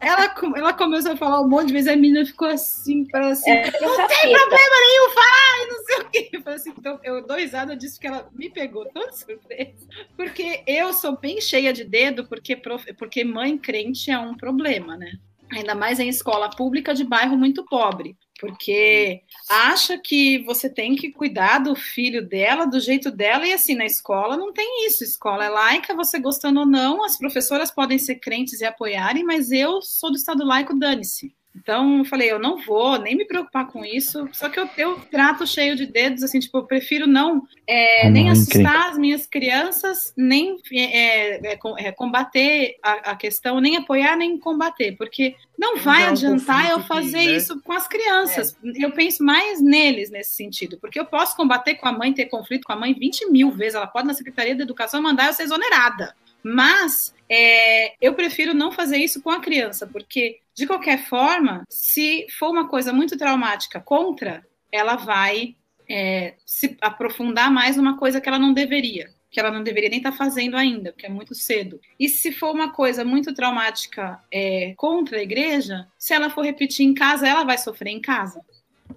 Ela, 0.01 0.35
ela 0.57 0.73
começou 0.73 1.13
a 1.13 1.17
falar 1.17 1.41
um 1.41 1.49
monte 1.49 1.69
de 1.69 1.73
vezes, 1.73 1.89
a 1.89 1.97
menina 1.97 2.25
ficou 2.25 2.49
assim, 2.49 3.05
para 3.05 3.29
assim, 3.29 3.51
é, 3.51 3.65
não 3.81 3.97
tem 3.97 4.33
problema 4.33 4.77
nenhum, 4.87 5.11
falar, 5.15 5.63
e 5.63 5.69
não 5.69 5.85
sei 5.85 5.97
o 5.97 6.05
quê. 6.11 6.31
Eu 6.33 6.43
falei 6.43 6.59
assim, 6.59 6.75
então, 6.77 7.01
eu 7.03 7.27
dou 7.27 7.37
risada 7.37 7.77
disso, 7.77 8.01
que 8.01 8.07
ela 8.07 8.29
me 8.33 8.49
pegou 8.51 8.87
tão 8.87 9.13
surpresa, 9.13 9.87
porque 10.17 10.63
eu 10.67 10.93
sou 10.93 11.17
bem 11.17 11.41
cheia 11.41 11.73
de 11.73 11.85
dedo, 11.85 12.27
porque, 12.27 12.57
prof... 12.57 12.93
porque 12.95 13.25
mãe 13.25 13.57
crente 13.59 14.11
é 14.11 14.19
um 14.19 14.35
problema, 14.35 14.97
né? 14.97 15.08
Ainda 15.53 15.75
mais 15.75 15.99
em 15.99 16.09
escola 16.09 16.51
pública 16.51 16.95
de 16.95 17.05
bairro 17.05 17.37
muito 17.37 17.65
pobre, 17.65 18.17
porque 18.41 19.23
acha 19.49 19.99
que 19.99 20.39
você 20.45 20.69
tem 20.69 20.95
que 20.95 21.11
cuidar 21.11 21.59
do 21.59 21.75
filho 21.75 22.27
dela, 22.27 22.67
do 22.67 22.81
jeito 22.81 23.11
dela, 23.11 23.47
e 23.47 23.53
assim, 23.53 23.75
na 23.75 23.85
escola 23.85 24.37
não 24.37 24.53
tem 24.53 24.87
isso. 24.87 25.03
Escola 25.05 25.45
é 25.45 25.49
laica, 25.49 25.95
você 25.95 26.19
gostando 26.19 26.61
ou 26.61 26.67
não, 26.67 27.05
as 27.05 27.17
professoras 27.17 27.71
podem 27.71 27.99
ser 27.99 28.17
crentes 28.17 28.61
e 28.61 28.65
apoiarem, 28.65 29.25
mas 29.25 29.51
eu 29.51 29.83
sou 29.83 30.11
do 30.11 30.17
Estado 30.17 30.45
laico, 30.45 30.79
dane-se. 30.79 31.35
Então, 31.61 31.99
eu 31.99 32.05
falei, 32.05 32.31
eu 32.31 32.39
não 32.39 32.57
vou 32.59 32.99
nem 32.99 33.17
me 33.17 33.25
preocupar 33.25 33.67
com 33.67 33.85
isso. 33.85 34.29
Só 34.33 34.49
que 34.49 34.61
eu, 34.61 34.69
eu 34.77 35.01
trato 35.11 35.47
cheio 35.47 35.75
de 35.75 35.87
dedos, 35.87 36.23
assim, 36.23 36.39
tipo, 36.39 36.59
eu 36.59 36.65
prefiro 36.65 37.07
não 37.07 37.43
é, 37.67 38.09
nem 38.09 38.31
assustar 38.31 38.91
as 38.91 38.99
minhas 38.99 39.27
crianças, 39.27 40.15
nem 40.17 40.57
é, 40.73 41.53
é, 41.55 41.59
é, 41.79 41.93
combater 41.93 42.77
a, 42.83 43.11
a, 43.11 43.17
questão, 43.17 43.61
nem 43.61 43.77
apoiar, 43.77 44.17
nem 44.17 44.39
combater, 44.39 44.97
porque 44.97 45.35
não 45.59 45.79
vai 45.79 46.05
não 46.05 46.11
adiantar 46.11 46.71
eu 46.71 46.81
fazer 46.81 47.25
né? 47.25 47.37
isso 47.37 47.61
com 47.63 47.73
as 47.73 47.89
crianças. 47.89 48.57
É. 48.65 48.85
Eu 48.85 48.93
penso 48.93 49.25
mais 49.25 49.61
neles 49.61 50.11
nesse 50.11 50.37
sentido, 50.37 50.79
porque 50.81 51.01
eu 51.01 51.07
posso 51.07 51.37
combater 51.37 51.75
com 51.75 51.89
a 51.89 51.93
mãe, 51.93 52.13
ter 52.13 52.27
conflito 52.27 52.65
com 52.65 52.73
a 52.73 52.77
mãe 52.77 52.95
20 52.95 53.31
mil 53.31 53.51
vezes. 53.51 53.75
Ela 53.75 53.87
pode, 53.87 54.07
na 54.07 54.15
Secretaria 54.15 54.55
da 54.55 54.63
Educação, 54.63 55.03
mandar 55.03 55.27
eu 55.27 55.33
ser 55.33 55.43
exonerada. 55.43 56.15
Mas 56.43 57.15
é, 57.29 57.95
eu 58.01 58.15
prefiro 58.15 58.55
não 58.55 58.73
fazer 58.73 58.97
isso 58.97 59.23
com 59.23 59.31
a 59.31 59.41
criança, 59.41 59.87
porque, 59.87 60.39
de 60.55 60.67
qualquer 60.67 61.05
forma, 61.07 61.65
se 61.69 62.27
for 62.39 62.51
uma 62.51 62.69
coisa 62.69 62.93
muito 62.93 63.17
traumática 63.17 63.81
contra, 63.81 64.47
ela 64.73 64.97
vai 64.97 65.57
é, 65.89 66.35
se 66.45 66.77
aprofundar 66.81 67.51
mais 67.51 67.77
numa 67.77 67.99
coisa 67.99 68.21
que 68.21 68.29
ela 68.29 68.39
não 68.39 68.53
deveria, 68.53 69.11
que 69.31 69.41
ela 69.41 69.51
não 69.51 69.63
deveria 69.63 69.91
nem 69.91 69.99
estar 69.99 70.13
tá 70.13 70.17
fazendo 70.17 70.57
ainda, 70.57 70.93
porque 70.93 71.07
é 71.07 71.11
muito 71.11 71.35
cedo. 71.35 71.81
E 71.99 72.09
se 72.09 72.33
for 72.33 72.55
uma 72.55 72.73
coisa 72.73 73.05
muito 73.05 73.35
traumática 73.35 74.23
é, 74.33 74.75
contra 74.77 75.19
a 75.19 75.23
igreja, 75.23 75.87
se 75.99 76.15
ela 76.15 76.31
for 76.31 76.45
repetir 76.45 76.87
em 76.87 76.95
casa, 76.95 77.29
ela 77.29 77.45
vai 77.45 77.59
sofrer 77.59 77.91
em 77.91 78.01
casa. 78.01 78.41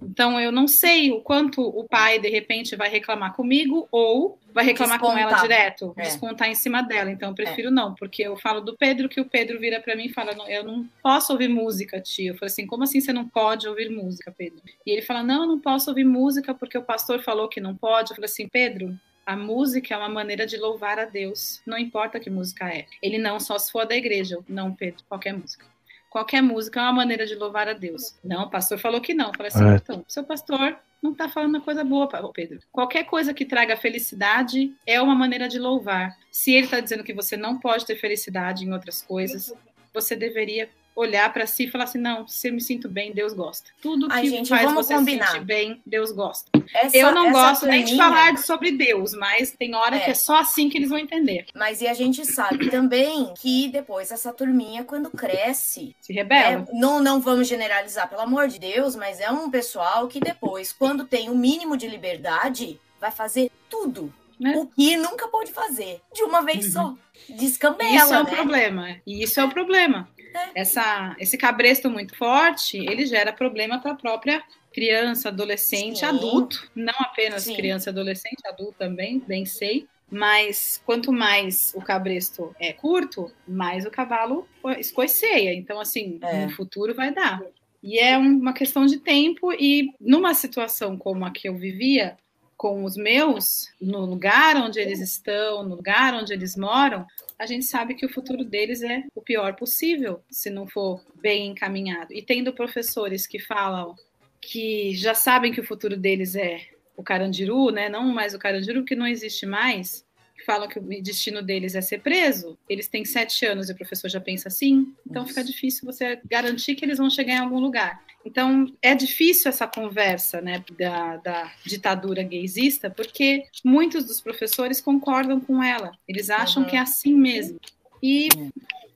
Então 0.02 0.40
eu 0.40 0.52
não 0.52 0.68
sei 0.68 1.12
o 1.12 1.22
quanto 1.22 1.62
o 1.62 1.84
pai 1.88 2.20
de 2.20 2.30
repente 2.30 2.76
vai 2.76 2.90
reclamar 2.90 3.34
comigo 3.34 3.88
ou 3.92 4.38
vai 4.54 4.66
reclamar 4.66 5.00
descontar. 5.00 5.24
com 5.24 5.30
ela 5.30 5.42
direto, 5.42 5.94
é. 5.96 6.04
descontar 6.04 6.50
em 6.50 6.56
cima 6.56 6.82
dela. 6.82 7.12
Então 7.12 7.30
eu 7.30 7.36
prefiro 7.36 7.68
é. 7.68 7.72
não, 7.72 7.94
porque 7.94 8.24
eu 8.24 8.36
falo 8.36 8.62
do 8.62 8.76
Pedro 8.76 9.08
que 9.08 9.22
o 9.22 9.26
Pedro 9.26 9.60
vira 9.60 9.80
para 9.80 9.96
mim 9.96 10.06
e 10.06 10.14
fala: 10.14 10.32
"Eu 10.50 10.64
não 10.64 10.88
posso 11.02 11.32
ouvir 11.32 11.48
música, 11.48 12.00
tio". 12.00 12.34
Eu 12.34 12.36
falei 12.36 12.52
assim: 12.52 12.66
"Como 12.66 12.84
assim 12.84 13.00
você 13.00 13.14
não 13.14 13.28
pode 13.28 13.68
ouvir 13.68 13.90
música, 13.90 14.34
Pedro?". 14.36 14.62
E 14.86 14.92
ele 14.92 15.02
fala: 15.02 15.24
"Não, 15.24 15.44
eu 15.44 15.48
não 15.48 15.60
posso 15.60 15.90
ouvir 15.90 16.04
música 16.04 16.54
porque 16.54 16.78
o 16.78 16.84
pastor 16.84 17.22
falou 17.22 17.48
que 17.48 17.62
não 17.62 17.76
pode". 17.76 18.12
Eu 18.12 18.16
falei 18.16 18.30
assim: 18.30 18.48
"Pedro, 18.48 18.98
a 19.26 19.36
música 19.36 19.94
é 19.94 19.98
uma 19.98 20.10
maneira 20.10 20.46
de 20.46 20.58
louvar 20.58 21.00
a 21.00 21.06
Deus, 21.06 21.62
não 21.66 21.78
importa 21.78 22.20
que 22.20 22.30
música 22.30 22.68
é. 22.68 22.86
Ele 23.02 23.18
não 23.18 23.40
só 23.40 23.58
se 23.58 23.72
for 23.72 23.86
da 23.86 23.96
igreja, 23.96 24.40
não, 24.48 24.74
Pedro, 24.74 25.04
qualquer 25.08 25.34
música 25.34 25.71
qualquer 26.12 26.44
música 26.44 26.82
é 26.82 26.84
uma 26.84 26.92
maneira 26.92 27.26
de 27.26 27.34
louvar 27.34 27.70
a 27.70 27.74
Deus. 27.74 28.14
Não, 28.22 28.44
o 28.44 28.50
pastor 28.50 28.78
falou 28.78 29.00
que 29.00 29.14
não. 29.14 29.30
Eu 29.30 29.34
falei 29.34 29.48
assim, 29.48 29.66
é. 29.66 29.76
então, 29.78 30.06
seu 30.08 30.24
pastor 30.26 30.78
não 31.02 31.14
está 31.14 31.30
falando 31.30 31.56
uma 31.56 31.62
coisa 31.62 31.84
boa, 31.86 32.08
Pedro. 32.34 32.60
Qualquer 32.70 33.06
coisa 33.06 33.34
que 33.34 33.46
traga 33.46 33.78
felicidade 33.78 34.74
é 34.86 35.02
uma 35.02 35.16
maneira 35.16 35.48
de 35.48 35.58
louvar. 35.58 36.16
Se 36.30 36.52
ele 36.52 36.66
está 36.66 36.82
dizendo 36.82 37.04
que 37.04 37.14
você 37.14 37.38
não 37.38 37.58
pode 37.58 37.86
ter 37.86 37.96
felicidade 37.96 38.66
em 38.66 38.74
outras 38.74 39.02
coisas, 39.02 39.54
você 39.94 40.14
deveria 40.14 40.70
olhar 40.96 41.32
para 41.32 41.46
si 41.46 41.66
e 41.66 41.70
falar 41.70 41.86
assim: 41.86 42.00
não, 42.00 42.28
se 42.28 42.50
eu 42.50 42.54
me 42.54 42.62
sinto 42.62 42.90
bem, 42.90 43.14
Deus 43.14 43.34
gosta. 43.34 43.70
Tudo 43.82 44.08
que 44.08 44.14
Ai, 44.14 44.28
gente, 44.28 44.50
faz 44.50 44.72
você 44.74 44.94
combinar. 44.94 45.28
se 45.28 45.32
sentir 45.34 45.46
bem, 45.46 45.82
Deus 45.86 46.12
gosta. 46.12 46.50
Essa, 46.74 46.98
eu 46.98 47.14
não 47.14 47.32
gosto 47.32 47.66
nem 47.66 47.84
de 47.84 47.96
falar 47.98 48.38
sobre 48.38 48.72
Deus, 48.72 49.14
mas 49.14 49.52
tem 49.52 49.76
hora 49.76 49.96
é. 49.96 50.00
que 50.00 50.12
é 50.12 50.14
só 50.14 50.38
assim 50.38 50.70
que 50.70 50.78
eles 50.78 50.90
vão 50.90 51.00
entender. 51.00 51.46
Mas 51.56 51.82
e 51.82 51.88
a 51.88 51.94
gente 51.94 52.26
sabe 52.26 52.70
também 52.70 53.34
que 53.40 53.70
depois 53.70 54.12
essa 54.12 54.34
turminha, 54.34 54.84
quando 54.84 55.10
cresce, 55.10 55.96
se 56.00 56.14
rebela. 56.14 56.66
É, 56.70 56.74
não, 56.74 57.02
não 57.02 57.20
vamos 57.20 57.48
generalizar, 57.48 58.10
pelo 58.10 58.22
amor 58.22 58.48
de 58.48 58.60
Deus, 58.60 58.96
mas 58.96 59.20
é 59.20 59.30
um 59.32 59.50
pessoal 59.50 60.08
que 60.08 60.20
depois, 60.20 60.72
quando 60.72 61.06
tem 61.06 61.30
o 61.30 61.34
um 61.34 61.38
mínimo 61.38 61.78
de 61.78 61.88
liberdade, 61.88 62.80
vai 63.00 63.12
fazer 63.12 63.52
tudo. 63.70 64.14
Né? 64.40 64.54
O 64.58 64.66
que 64.66 64.98
nunca 64.98 65.28
pôde 65.28 65.52
fazer 65.52 66.02
de 66.12 66.24
uma 66.24 66.42
vez 66.42 66.66
uhum. 66.66 66.72
só. 66.72 66.96
Descambela. 67.36 67.96
Isso 67.96 68.14
é 68.14 68.20
o 68.20 68.24
né? 68.24 68.32
problema. 68.32 68.96
E 69.06 69.24
isso 69.24 69.40
é 69.40 69.44
o 69.44 69.50
problema. 69.50 70.10
É. 70.34 70.62
Essa, 70.62 71.16
esse 71.20 71.38
cabresto 71.38 71.90
muito 71.90 72.16
forte, 72.16 72.78
ele 72.78 73.06
gera 73.06 73.34
problema 73.34 73.80
para 73.80 73.92
a 73.92 73.96
própria 73.96 74.44
criança, 74.74 75.30
adolescente, 75.30 76.00
Sim. 76.00 76.06
adulto, 76.06 76.70
não 76.76 76.94
apenas 77.00 77.44
Sim. 77.44 77.56
criança, 77.56 77.90
adolescente, 77.90 78.42
adulto 78.46 78.76
também, 78.78 79.20
bem 79.20 79.46
sei. 79.46 79.88
Mas 80.10 80.82
quanto 80.86 81.12
mais 81.12 81.74
o 81.74 81.82
cabresto 81.82 82.54
é 82.60 82.74
curto, 82.74 83.32
mais 83.48 83.86
o 83.86 83.92
cavalo 83.92 84.48
escoiceia. 84.78 85.54
Então, 85.54 85.80
assim, 85.80 86.20
é. 86.22 86.46
no 86.46 86.52
futuro 86.52 86.94
vai 86.94 87.14
dar. 87.14 87.42
E 87.82 87.98
é 87.98 88.18
uma 88.18 88.54
questão 88.54 88.86
de 88.86 88.98
tempo, 89.00 89.52
e 89.54 89.94
numa 90.00 90.34
situação 90.34 90.98
como 90.98 91.26
a 91.26 91.32
que 91.32 91.48
eu 91.48 91.56
vivia, 91.56 92.18
com 92.62 92.84
os 92.84 92.96
meus, 92.96 93.74
no 93.82 94.06
lugar 94.06 94.56
onde 94.58 94.80
eles 94.80 95.00
estão, 95.00 95.64
no 95.64 95.76
lugar 95.76 96.14
onde 96.14 96.32
eles 96.32 96.56
moram, 96.56 97.08
a 97.42 97.48
gente 97.48 97.66
sabe 97.66 97.96
que 97.96 98.06
o 98.06 98.14
futuro 98.14 98.46
deles 98.46 98.84
é 98.84 99.04
o 99.16 99.22
pior 99.22 99.56
possível, 99.56 100.22
se 100.30 100.52
não 100.52 100.68
for 100.68 101.04
bem 101.20 101.48
encaminhado. 101.48 102.14
E 102.14 102.22
tendo 102.22 102.54
professores 102.54 103.26
que 103.26 103.40
falam 103.40 103.96
que 104.40 104.94
já 104.94 105.16
sabem 105.16 105.52
que 105.52 105.60
o 105.60 105.66
futuro 105.66 105.98
deles 105.98 106.36
é 106.36 106.68
o 106.96 107.02
Carandiru, 107.02 107.72
né? 107.72 107.90
Não 107.90 108.04
mais 108.04 108.36
o 108.36 108.40
Carandiru, 108.40 108.86
que 108.86 108.96
não 108.96 109.08
existe 109.08 109.48
mais, 109.48 110.06
que 110.42 110.46
falam 110.46 110.68
que 110.68 110.80
o 110.80 111.02
destino 111.02 111.42
deles 111.42 111.76
é 111.76 111.82
ser 111.82 112.02
preso, 112.02 112.58
eles 112.68 112.88
têm 112.88 113.06
sete 113.06 113.46
anos 113.46 113.70
e 113.70 113.72
o 113.72 113.76
professor 113.76 114.10
já 114.10 114.20
pensa 114.20 114.50
assim, 114.50 114.94
então 115.10 115.26
fica 115.26 115.44
difícil 115.44 115.86
você 115.86 116.20
garantir 116.26 116.76
que 116.76 116.84
eles 116.84 116.98
vão 116.98 117.10
chegar 117.10 117.36
em 117.36 117.40
algum 117.40 117.60
lugar. 117.60 118.04
Então 118.26 118.72
é 118.82 118.94
difícil 118.94 119.50
essa 119.50 119.68
conversa 119.68 120.42
né, 120.42 120.64
da, 120.78 121.18
da 121.18 121.52
ditadura 121.66 122.24
gaysista, 122.24 122.90
porque 122.90 123.46
muitos 123.64 124.06
dos 124.06 124.20
professores 124.20 124.82
concordam 124.82 125.40
com 125.40 125.64
ela, 125.64 125.92
eles 126.08 126.30
acham 126.30 126.64
uhum. 126.64 126.70
que 126.70 126.76
é 126.76 126.80
assim 126.80 127.14
mesmo. 127.14 127.60
E 128.02 128.30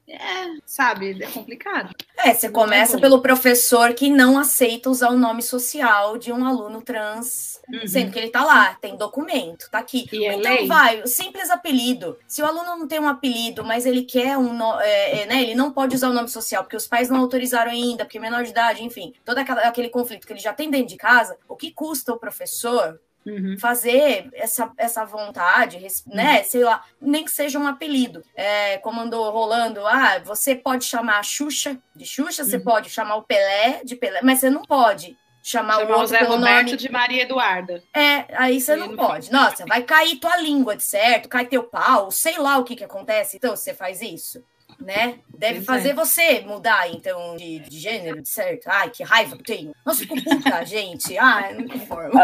é, 0.08 0.58
sabe, 0.66 1.24
é 1.24 1.28
complicado. 1.28 1.96
É, 2.18 2.34
você 2.34 2.48
começa 2.50 3.00
pelo 3.00 3.22
professor 3.22 3.94
que 3.94 4.08
não 4.10 4.38
aceita 4.38 4.90
usar 4.90 5.10
o 5.10 5.18
nome 5.18 5.42
social 5.42 6.18
de 6.18 6.32
um 6.32 6.46
aluno 6.46 6.82
trans, 6.82 7.60
uhum. 7.68 7.88
sendo 7.88 8.12
que 8.12 8.20
ele 8.20 8.30
tá 8.30 8.44
lá, 8.46 8.76
tem 8.76 8.96
documento, 8.96 9.68
tá 9.72 9.80
aqui. 9.80 10.08
E 10.12 10.26
é 10.26 10.36
então 10.36 10.68
vai, 10.68 11.02
o 11.02 11.08
simples 11.08 11.50
apelido. 11.50 12.18
Se 12.28 12.42
o 12.42 12.46
aluno 12.46 12.78
não 12.78 12.88
tem 12.88 13.00
um 13.00 13.08
apelido, 13.08 13.66
mas 13.66 13.86
ele 13.86 14.04
quer 14.04 14.38
um, 14.38 14.80
é, 14.80 15.22
é, 15.22 15.26
né, 15.26 15.42
ele 15.42 15.56
não 15.56 15.72
pode 15.72 15.96
usar 15.96 16.10
o 16.10 16.14
nome 16.14 16.30
social 16.30 16.64
porque 16.64 16.78
os 16.78 16.88
pais 16.88 17.10
não 17.10 17.22
autorizaram 17.22 17.72
ainda, 17.72 18.06
porque 18.06 18.20
é 18.20 18.22
menor 18.22 18.44
de 18.44 18.52
idade, 18.52 18.84
enfim, 18.84 19.14
todo 19.26 19.40
aquele 19.40 19.90
conflito 19.90 20.28
que 20.28 20.34
ele 20.34 20.40
já 20.40 20.54
tem 20.54 20.70
dentro 20.70 20.88
de 20.88 20.98
casa, 20.98 21.36
o 21.48 21.56
que 21.56 21.72
custa 21.72 22.14
o 22.14 22.20
professor 22.20 23.00
Uhum. 23.26 23.58
fazer 23.58 24.30
essa, 24.34 24.72
essa 24.78 25.04
vontade, 25.04 25.80
né? 26.06 26.38
Uhum. 26.38 26.44
Sei 26.44 26.64
lá, 26.64 26.84
nem 27.02 27.26
que 27.26 27.32
seja 27.32 27.58
um 27.58 27.66
apelido. 27.68 28.24
É, 28.36 28.78
como 28.78 29.02
andou 29.02 29.32
rolando, 29.32 29.86
ah, 29.88 30.20
você 30.24 30.54
pode 30.54 30.86
chamar 30.86 31.18
a 31.18 31.24
Xuxa 31.24 31.76
de 31.96 32.06
Xuxa, 32.06 32.44
uhum. 32.44 32.50
você 32.50 32.60
pode 32.60 32.90
chamar 32.90 33.16
o 33.16 33.24
Pelé 33.24 33.82
de 33.84 33.96
Pelé, 33.96 34.20
mas 34.22 34.40
você 34.40 34.50
não 34.52 34.62
pode 34.62 35.18
chamar, 35.42 35.80
chamar 35.80 35.88
o 35.88 35.92
outro 35.94 36.08
Zé 36.08 36.20
pelo 36.20 36.36
Roberto 36.36 36.66
nome 36.66 36.78
de 36.78 36.92
Maria 36.92 37.24
Eduarda. 37.24 37.84
É, 37.94 38.26
aí 38.36 38.60
você 38.60 38.76
não, 38.76 38.88
não 38.88 38.96
pode. 38.96 39.32
Nossa, 39.32 39.66
vai 39.66 39.84
cair 39.84 40.18
tua 40.18 40.38
língua 40.38 40.76
de 40.76 40.84
certo, 40.84 41.30
cai 41.30 41.46
teu 41.46 41.64
pau, 41.64 42.12
sei 42.12 42.38
lá 42.38 42.58
o 42.58 42.64
que 42.64 42.76
que 42.76 42.84
acontece, 42.84 43.38
então 43.38 43.56
você 43.56 43.74
faz 43.74 44.02
isso. 44.02 44.44
Né? 44.80 45.20
Deve 45.38 45.56
pois 45.56 45.66
fazer 45.66 45.90
é. 45.90 45.94
você 45.94 46.40
mudar, 46.42 46.90
então, 46.90 47.36
de, 47.36 47.60
de, 47.60 47.80
gênero, 47.80 48.26
certo? 48.26 48.68
Ai, 48.68 48.90
que 48.90 49.04
raiva 49.04 49.36
que 49.36 49.42
eu 49.42 49.58
tenho. 49.58 49.76
Nossa, 49.86 50.00
fico 50.00 50.16
puta, 50.16 50.64
gente. 50.66 51.18
Ai, 51.18 51.54
não 51.54 51.68
conformo. 51.68 52.20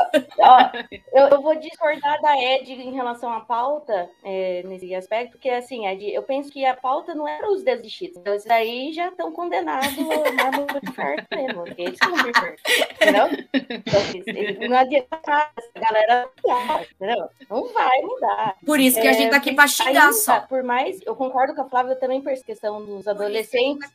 eu, 1.13 1.27
eu, 1.27 1.41
vou 1.41 1.55
discordar 1.57 2.21
da 2.21 2.37
Ed 2.37 2.71
em 2.71 2.93
relação 2.93 3.31
à 3.31 3.41
pauta, 3.41 4.09
é, 4.23 4.63
nesse 4.65 4.93
aspecto, 4.95 5.31
porque, 5.33 5.49
assim, 5.49 5.87
Ed, 5.87 6.09
eu 6.13 6.23
penso 6.23 6.51
que 6.51 6.65
a 6.65 6.75
pauta 6.75 7.13
não 7.13 7.27
era 7.27 7.51
os 7.51 7.63
desistidos. 7.63 8.17
Então, 8.17 8.33
esses 8.33 8.49
aí 8.49 8.93
já 8.93 9.09
estão 9.09 9.31
condenados 9.31 9.89
a 9.97 10.31
mármore 10.31 10.79
de 10.81 10.93
farto 10.93 11.27
mesmo, 11.35 11.65
eles 11.77 11.97
são 11.97 12.11
entendeu? 12.21 13.27
Então, 13.53 14.69
não 14.69 14.77
adianta 14.77 15.19
a 15.25 15.49
galera 15.75 16.29
entendeu? 16.91 17.29
Não 17.49 17.73
vai 17.73 18.01
mudar. 18.01 18.55
Por 18.65 18.79
isso 18.79 18.99
que 19.01 19.07
a 19.07 19.13
gente 19.13 19.31
tá 19.31 19.37
aqui 19.37 19.53
pra 19.53 19.67
xingar 19.67 19.89
ainda, 19.89 20.13
só. 20.13 20.41
Por 20.41 20.63
mais, 20.63 20.99
eu 21.05 21.15
concordo 21.15 21.55
com 21.55 21.61
a 21.61 21.69
Flávia 21.69 21.95
também 21.95 22.21
por 22.21 22.31
essa 22.31 22.40
questão 22.43 22.85
dos 22.85 23.07
adolescentes. 23.07 23.89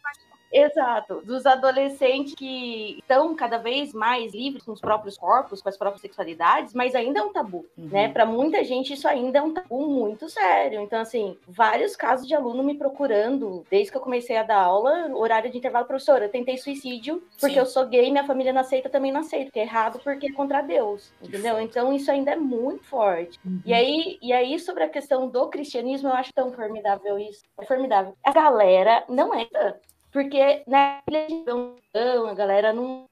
Exato, 0.53 1.21
dos 1.25 1.45
adolescentes 1.45 2.35
que 2.35 2.99
estão 2.99 3.35
cada 3.35 3.59
vez 3.59 3.93
mais 3.93 4.33
livres 4.33 4.65
com 4.65 4.73
os 4.73 4.81
próprios 4.81 5.17
corpos, 5.17 5.61
com 5.61 5.69
as 5.69 5.77
próprias 5.77 6.01
sexualidades, 6.01 6.73
mas 6.73 6.95
ainda 6.95 7.21
é 7.21 7.23
um 7.23 7.33
tabu, 7.33 7.67
uhum. 7.77 7.89
né? 7.89 8.09
Para 8.09 8.25
muita 8.25 8.63
gente 8.65 8.93
isso 8.93 9.09
ainda 9.09 9.39
é 9.39 9.43
um 9.43 9.53
tabu 9.53 9.87
muito 9.89 10.29
sério. 10.29 10.81
Então, 10.81 11.01
assim, 11.01 11.37
vários 11.47 11.97
casos 11.97 12.27
de 12.27 12.35
aluno 12.35 12.63
me 12.63 12.75
procurando, 12.75 13.65
desde 13.71 13.91
que 13.91 13.97
eu 13.97 14.03
comecei 14.03 14.37
a 14.37 14.43
dar 14.43 14.63
aula, 14.63 15.11
horário 15.15 15.51
de 15.51 15.59
intervalo, 15.59 15.87
professora, 15.87 16.25
eu 16.25 16.31
tentei 16.31 16.57
suicídio 16.57 17.23
porque 17.41 17.55
Sim. 17.55 17.61
eu 17.61 17.67
sou 17.67 17.87
gay, 17.87 18.11
minha 18.11 18.25
família 18.25 18.53
não 18.53 18.61
aceita, 18.61 18.89
também 18.89 19.13
não 19.13 19.21
aceita, 19.21 19.51
que 19.51 19.59
é 19.59 19.63
errado 19.63 20.01
porque 20.03 20.29
é 20.29 20.33
contra 20.33 20.63
Deus, 20.63 21.13
entendeu? 21.23 21.61
Então, 21.61 21.93
isso 21.93 22.11
ainda 22.11 22.33
é 22.33 22.37
muito 22.37 22.85
forte. 22.85 23.39
Uhum. 23.45 23.61
E 23.65 23.75
aí, 23.75 24.19
e 24.23 24.33
aí 24.33 24.59
sobre 24.59 24.85
a 24.85 24.89
questão 24.89 25.29
do 25.29 25.49
cristianismo, 25.49 26.09
eu 26.09 26.15
acho 26.15 26.33
tão 26.33 26.53
formidável 26.53 27.19
isso. 27.19 27.43
É 27.59 27.65
formidável. 27.65 28.15
A 28.25 28.33
galera 28.33 29.05
não 29.09 29.35
é 29.35 29.47
porque 30.17 30.63
na 30.67 31.01
religião, 31.07 31.77
a 32.27 32.33
galera 32.33 32.73
não 32.73 33.05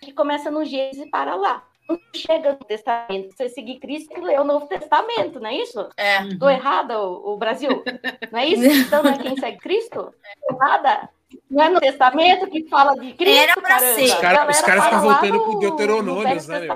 que 0.00 0.12
começa 0.12 0.50
no 0.50 0.64
Gênesis 0.64 1.06
e 1.06 1.08
para 1.08 1.36
lá. 1.36 1.62
Não 1.88 2.00
chega 2.16 2.54
no 2.54 2.64
Testamento. 2.64 3.32
Você 3.32 3.48
seguir 3.48 3.78
Cristo 3.78 4.12
e 4.18 4.20
ler 4.20 4.40
o 4.40 4.44
Novo 4.44 4.66
Testamento, 4.66 5.38
não 5.38 5.48
é 5.48 5.54
isso? 5.54 5.88
É. 5.96 6.34
Tô 6.36 6.50
errada, 6.50 7.00
o, 7.00 7.34
o, 7.34 7.36
Brasil? 7.36 7.84
Não 8.32 8.40
é 8.40 8.46
isso? 8.48 8.64
Então 8.88 9.04
não 9.04 9.12
é 9.12 9.18
quem 9.18 9.36
segue 9.36 9.58
Cristo? 9.58 10.12
Errada? 10.50 11.08
Não 11.48 11.64
é 11.64 11.68
no 11.68 11.78
Testamento 11.78 12.50
que 12.50 12.68
fala 12.68 12.94
de 12.94 13.12
Cristo? 13.12 13.38
Era 13.38 13.54
pra 13.54 13.62
caramba. 13.62 13.94
ser. 13.94 14.02
Os 14.02 14.14
caras 14.14 14.60
cara 14.62 14.82
ficam 14.82 15.00
voltando 15.02 15.40
pro 15.44 15.58
Deuteronômios, 15.60 16.48
né? 16.48 16.66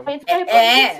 É. 0.46 0.96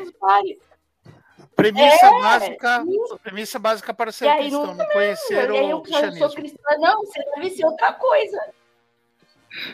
é. 1.61 1.73
Premissa 1.73 2.07
é, 2.07 2.21
básica, 2.21 2.85
isso. 2.89 3.19
premissa 3.19 3.59
básica 3.59 3.95
para 3.95 4.13
ser 4.13 4.35
cristão, 4.37 4.67
não, 4.67 4.75
não 4.75 4.87
conhecer 4.87 5.51
o, 5.51 5.77
o 5.77 5.83
cristianismo. 5.83 6.25
Eu 6.25 6.29
sou 6.29 6.37
cristã, 6.37 6.79
não, 6.79 7.01
você 7.01 7.25
deve 7.35 7.51
ser 7.51 7.65
outra 7.65 7.93
coisa. 7.93 8.53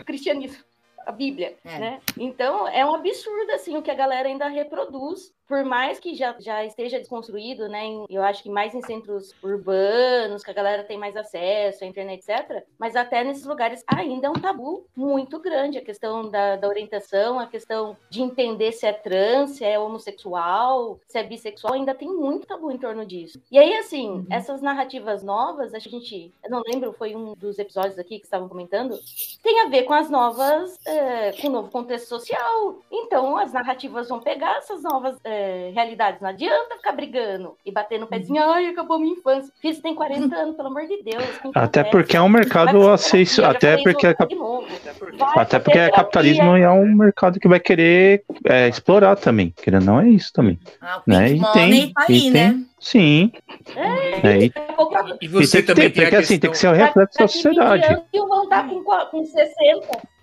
Cristianismo, 0.04 0.64
a 1.04 1.12
Bíblia, 1.12 1.56
é. 1.64 1.78
né? 1.78 2.00
Então, 2.16 2.66
é 2.68 2.84
um 2.84 2.94
absurdo, 2.94 3.52
assim, 3.52 3.76
o 3.76 3.82
que 3.82 3.90
a 3.90 3.94
galera 3.94 4.28
ainda 4.28 4.48
reproduz 4.48 5.32
por 5.46 5.64
mais 5.64 5.98
que 5.98 6.14
já, 6.14 6.34
já 6.38 6.64
esteja 6.64 6.98
desconstruído, 6.98 7.68
né? 7.68 7.84
Em, 7.84 8.04
eu 8.08 8.22
acho 8.22 8.42
que 8.42 8.50
mais 8.50 8.74
em 8.74 8.82
centros 8.82 9.34
urbanos, 9.42 10.42
que 10.42 10.50
a 10.50 10.54
galera 10.54 10.84
tem 10.84 10.98
mais 10.98 11.16
acesso 11.16 11.84
à 11.84 11.86
internet, 11.86 12.24
etc. 12.28 12.64
Mas 12.78 12.96
até 12.96 13.22
nesses 13.22 13.44
lugares 13.44 13.84
ainda 13.86 14.26
é 14.26 14.30
um 14.30 14.34
tabu 14.34 14.86
muito 14.96 15.38
grande 15.38 15.78
a 15.78 15.84
questão 15.84 16.28
da, 16.28 16.56
da 16.56 16.68
orientação, 16.68 17.38
a 17.38 17.46
questão 17.46 17.96
de 18.10 18.22
entender 18.22 18.72
se 18.72 18.86
é 18.86 18.92
trans, 18.92 19.50
se 19.50 19.64
é 19.64 19.78
homossexual, 19.78 20.98
se 21.06 21.18
é 21.18 21.22
bissexual, 21.22 21.74
ainda 21.74 21.94
tem 21.94 22.08
muito 22.08 22.46
tabu 22.46 22.70
em 22.70 22.78
torno 22.78 23.04
disso. 23.06 23.40
E 23.50 23.58
aí, 23.58 23.76
assim, 23.76 24.10
uhum. 24.10 24.26
essas 24.30 24.60
narrativas 24.60 25.22
novas, 25.22 25.74
a 25.74 25.78
gente, 25.78 26.32
eu 26.42 26.50
não 26.50 26.62
lembro, 26.66 26.92
foi 26.92 27.14
um 27.14 27.34
dos 27.34 27.58
episódios 27.58 27.98
aqui 27.98 28.18
que 28.18 28.24
estavam 28.24 28.48
comentando, 28.48 28.98
tem 29.42 29.60
a 29.60 29.68
ver 29.68 29.84
com 29.84 29.92
as 29.92 30.10
novas, 30.10 30.78
é, 30.86 31.32
com 31.32 31.48
o 31.48 31.50
novo 31.50 31.70
contexto 31.70 32.08
social. 32.08 32.78
Então, 32.90 33.36
as 33.36 33.52
narrativas 33.52 34.08
vão 34.08 34.20
pegar 34.20 34.56
essas 34.56 34.82
novas. 34.82 35.16
É, 35.22 35.35
é, 35.36 35.70
realidades. 35.74 36.20
Não 36.20 36.30
adianta 36.30 36.76
ficar 36.76 36.92
brigando 36.92 37.56
e 37.64 37.70
bater 37.70 38.00
no 38.00 38.06
pezinho, 38.06 38.42
ai, 38.42 38.68
acabou 38.68 38.98
minha 38.98 39.12
infância. 39.12 39.52
Fiz 39.60 39.78
tem 39.80 39.94
40 39.94 40.34
anos, 40.34 40.56
pelo 40.56 40.68
amor 40.68 40.86
de 40.86 41.02
Deus. 41.02 41.24
Até 41.54 41.84
porque 41.84 42.16
é 42.16 42.22
um 42.22 42.28
mercado 42.28 42.88
acesso, 42.88 43.44
até 43.44 43.76
porque, 43.82 44.06
é 44.06 44.14
cap... 44.14 44.34
até 45.36 45.58
porque 45.58 45.78
é 45.78 45.90
capitalismo 45.90 46.56
e 46.56 46.62
é 46.62 46.70
um 46.70 46.94
mercado 46.94 47.38
que 47.38 47.48
vai 47.48 47.60
querer 47.60 48.24
é, 48.44 48.68
explorar 48.68 49.16
também. 49.16 49.52
Querendo 49.62 49.84
não 49.84 50.00
é 50.00 50.08
isso 50.08 50.32
também. 50.32 50.58
Ah, 50.80 51.02
né? 51.06 51.32
E 51.32 51.40
tem, 51.52 51.92
tá 51.92 52.04
aí, 52.08 52.16
e 52.16 52.20
tem, 52.20 52.30
né? 52.30 52.60
Sim. 52.80 53.32
É, 53.74 54.28
é, 54.28 54.44
e, 54.44 54.52
e 55.20 55.28
você 55.28 55.58
e 55.58 55.62
também 55.62 55.90
tem, 55.90 56.02
porque 56.02 56.16
assim, 56.16 56.38
tem 56.38 56.50
que 56.50 56.58
ser 56.58 56.68
um 56.68 56.72
reflexo 56.72 57.18
da 57.18 57.28
sociedade. 57.28 58.02
E 58.12 58.18
vão 58.18 58.44
estar 58.44 58.68
com, 58.68 58.82
com 58.82 59.24
60. 59.24 60.15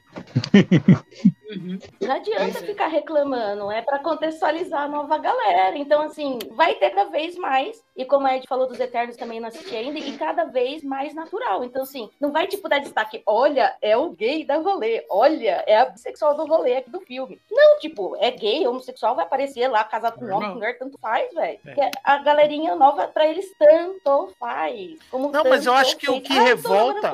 Uhum. 1.55 1.77
Não 2.01 2.15
adianta 2.15 2.59
é. 2.59 2.61
ficar 2.61 2.87
reclamando, 2.87 3.71
é 3.71 3.81
para 3.81 3.99
contextualizar 3.99 4.83
a 4.83 4.87
nova 4.87 5.17
galera. 5.17 5.77
Então, 5.77 6.01
assim, 6.01 6.39
vai 6.51 6.75
ter 6.75 6.89
cada 6.89 7.09
vez 7.09 7.35
mais, 7.35 7.83
e 7.95 8.05
como 8.05 8.27
a 8.27 8.35
Ed 8.35 8.47
falou 8.47 8.67
dos 8.67 8.79
Eternos 8.79 9.15
também 9.15 9.39
não 9.39 9.47
assisti 9.47 9.75
ainda, 9.75 9.99
e 9.99 10.17
cada 10.17 10.45
vez 10.45 10.83
mais 10.83 11.13
natural. 11.13 11.63
Então, 11.63 11.83
assim, 11.83 12.09
não 12.19 12.31
vai 12.31 12.47
tipo 12.47 12.67
dar 12.67 12.79
destaque, 12.79 13.21
olha, 13.25 13.75
é 13.81 13.95
o 13.95 14.11
gay 14.11 14.43
da 14.45 14.57
rolê, 14.57 15.05
olha, 15.09 15.63
é 15.67 15.77
a 15.77 15.85
bissexual 15.85 16.35
do 16.35 16.45
rolê 16.45 16.77
aqui 16.77 16.89
do 16.89 17.01
filme. 17.01 17.39
Não, 17.51 17.79
tipo, 17.79 18.15
é 18.19 18.31
gay, 18.31 18.65
homossexual, 18.67 19.15
vai 19.15 19.25
aparecer 19.25 19.67
lá, 19.67 19.83
casado 19.83 20.19
com 20.19 20.25
homem, 20.25 20.49
com 20.49 20.55
mulher, 20.55 20.77
tanto 20.77 20.97
faz, 20.99 21.33
velho. 21.33 21.59
É. 21.65 21.91
A 22.03 22.17
galerinha 22.19 22.75
nova, 22.75 23.07
para 23.07 23.27
eles, 23.27 23.45
tanto 23.57 24.33
faz. 24.39 24.97
Como 25.11 25.31
não, 25.31 25.43
mas 25.43 25.65
eu 25.65 25.73
acho 25.73 25.97
que 25.97 26.09
o 26.09 26.21
que 26.21 26.37
ah, 26.37 26.43
revolta. 26.43 27.11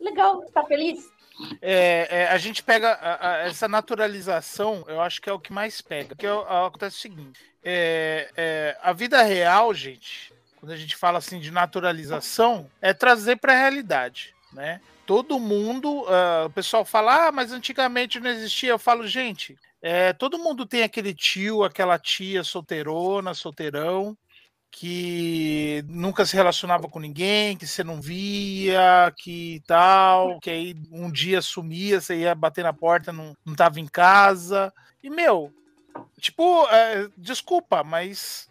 Legal, 0.00 0.42
tá 0.52 0.64
feliz? 0.64 1.08
É, 1.60 2.06
é, 2.10 2.28
a 2.28 2.38
gente 2.38 2.62
pega 2.62 2.92
a, 2.92 3.30
a, 3.30 3.36
essa 3.46 3.66
naturalização, 3.66 4.84
eu 4.86 5.00
acho 5.00 5.20
que 5.20 5.28
é 5.28 5.32
o 5.32 5.38
que 5.38 5.52
mais 5.52 5.80
pega. 5.80 6.14
Que 6.14 6.26
é, 6.26 6.30
acontece 6.30 6.96
o 6.96 7.00
seguinte: 7.00 7.40
é, 7.62 8.30
é, 8.36 8.78
a 8.82 8.92
vida 8.92 9.22
real, 9.22 9.74
gente, 9.74 10.32
quando 10.60 10.72
a 10.72 10.76
gente 10.76 10.96
fala 10.96 11.18
assim 11.18 11.40
de 11.40 11.50
naturalização, 11.50 12.70
é 12.80 12.92
trazer 12.92 13.36
para 13.36 13.52
a 13.52 13.56
realidade, 13.56 14.34
né? 14.52 14.80
Todo 15.06 15.38
mundo, 15.38 16.02
uh, 16.04 16.46
o 16.46 16.50
pessoal 16.50 16.82
fala, 16.82 17.26
ah, 17.26 17.32
mas 17.32 17.52
antigamente 17.52 18.18
não 18.18 18.30
existia. 18.30 18.70
Eu 18.70 18.78
falo, 18.78 19.06
gente, 19.06 19.54
é, 19.82 20.14
todo 20.14 20.38
mundo 20.38 20.64
tem 20.64 20.82
aquele 20.82 21.12
tio, 21.12 21.62
aquela 21.62 21.98
tia 21.98 22.42
solteirona, 22.42 23.34
solteirão, 23.34 24.16
que 24.76 25.84
nunca 25.86 26.26
se 26.26 26.34
relacionava 26.34 26.88
com 26.88 26.98
ninguém, 26.98 27.56
que 27.56 27.64
você 27.64 27.84
não 27.84 28.00
via, 28.00 29.12
que 29.16 29.62
tal, 29.68 30.40
que 30.40 30.50
aí 30.50 30.76
um 30.90 31.12
dia 31.12 31.40
sumia, 31.40 32.00
você 32.00 32.16
ia 32.16 32.34
bater 32.34 32.64
na 32.64 32.72
porta, 32.72 33.12
não, 33.12 33.36
não 33.46 33.54
tava 33.54 33.78
em 33.78 33.86
casa. 33.86 34.74
E, 35.00 35.08
meu, 35.08 35.54
tipo, 36.18 36.66
é, 36.70 37.08
desculpa, 37.16 37.84
mas 37.84 38.50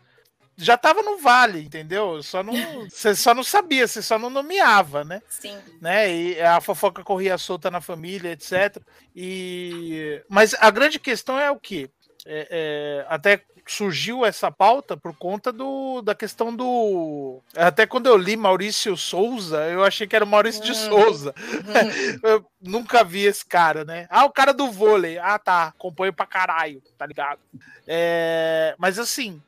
já 0.55 0.77
tava 0.77 1.01
no 1.01 1.17
vale, 1.17 1.59
entendeu? 1.59 2.23
Só 2.23 2.41
não, 2.41 2.53
você 2.89 3.13
só 3.13 3.33
não 3.33 3.43
sabia, 3.43 3.85
você 3.85 4.01
só 4.01 4.17
não 4.17 4.29
nomeava, 4.29 5.03
né? 5.03 5.21
Sim. 5.27 5.57
Né? 5.81 6.15
E 6.15 6.41
a 6.41 6.61
fofoca 6.61 7.03
corria 7.03 7.37
solta 7.37 7.69
na 7.69 7.81
família, 7.81 8.31
etc. 8.31 8.81
E 9.13 10.23
mas 10.29 10.53
a 10.53 10.71
grande 10.71 11.01
questão 11.01 11.37
é 11.37 11.51
o 11.51 11.59
que 11.59 11.91
é, 12.25 12.47
é, 12.49 13.05
até 13.09 13.43
surgiu 13.65 14.25
essa 14.25 14.51
pauta 14.51 14.97
por 14.97 15.15
conta 15.15 15.51
do, 15.51 16.01
da 16.01 16.13
questão 16.13 16.55
do. 16.55 17.39
Até 17.55 17.85
quando 17.85 18.07
eu 18.07 18.17
li 18.17 18.35
Maurício 18.35 18.95
Souza, 18.97 19.69
eu 19.69 19.83
achei 19.83 20.05
que 20.07 20.15
era 20.15 20.25
o 20.25 20.27
Maurício 20.27 20.63
de 20.63 20.71
hum. 20.71 20.75
Souza. 20.75 21.35
Hum. 21.37 22.19
eu 22.23 22.45
nunca 22.61 23.03
vi 23.03 23.25
esse 23.25 23.45
cara, 23.45 23.85
né? 23.85 24.07
Ah, 24.09 24.25
o 24.25 24.31
cara 24.31 24.53
do 24.53 24.71
vôlei. 24.71 25.17
Ah, 25.17 25.39
tá. 25.39 25.67
Acompanho 25.67 26.13
pra 26.13 26.25
caralho, 26.25 26.81
tá 26.97 27.05
ligado? 27.05 27.39
É, 27.87 28.75
mas 28.77 28.99
assim, 28.99 29.41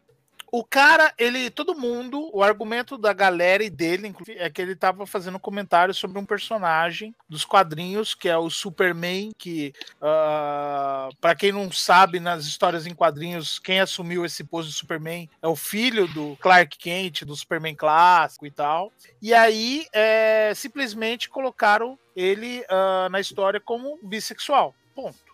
o 0.58 0.64
cara, 0.64 1.14
ele, 1.18 1.50
todo 1.50 1.78
mundo, 1.78 2.30
o 2.34 2.42
argumento 2.42 2.98
da 2.98 3.12
galera 3.12 3.62
e 3.62 3.70
dele, 3.70 4.08
inclusive, 4.08 4.40
é 4.40 4.50
que 4.50 4.62
ele 4.62 4.74
tava 4.74 5.06
fazendo 5.06 5.38
comentário 5.38 5.94
sobre 5.94 6.18
um 6.18 6.26
personagem 6.26 7.14
dos 7.28 7.44
quadrinhos, 7.44 8.16
que 8.16 8.30
é 8.30 8.38
o 8.38 8.50
Superman, 8.50 9.34
que, 9.38 9.74
uh, 9.96 10.06
ah, 10.06 11.10
para 11.20 11.36
quem 11.36 11.52
não 11.52 11.70
sabe, 11.70 12.22
nas 12.22 12.46
histórias 12.46 12.88
em 12.88 12.96
quadrinhos, 12.96 13.60
quem 13.60 13.82
assumiu 13.82 14.24
esse 14.24 14.46
posto 14.46 14.70
de 14.70 14.78
Superman 14.78 15.30
é 15.42 15.48
o 15.48 15.58
filho 15.58 16.08
do 16.08 16.38
Clark 16.38 16.78
Kent, 16.78 17.26
do 17.26 17.36
Superman 17.36 17.76
clássico 17.76 18.46
e 18.46 18.52
tal. 18.52 18.94
E 19.22 19.34
aí, 19.34 19.86
é, 19.92 20.54
simplesmente 20.56 21.30
colocaram 21.30 22.00
ele 22.16 22.62
uh, 22.62 23.10
na 23.10 23.20
história 23.20 23.60
como 23.60 24.00
bissexual. 24.02 24.74
Ponto. 24.96 25.25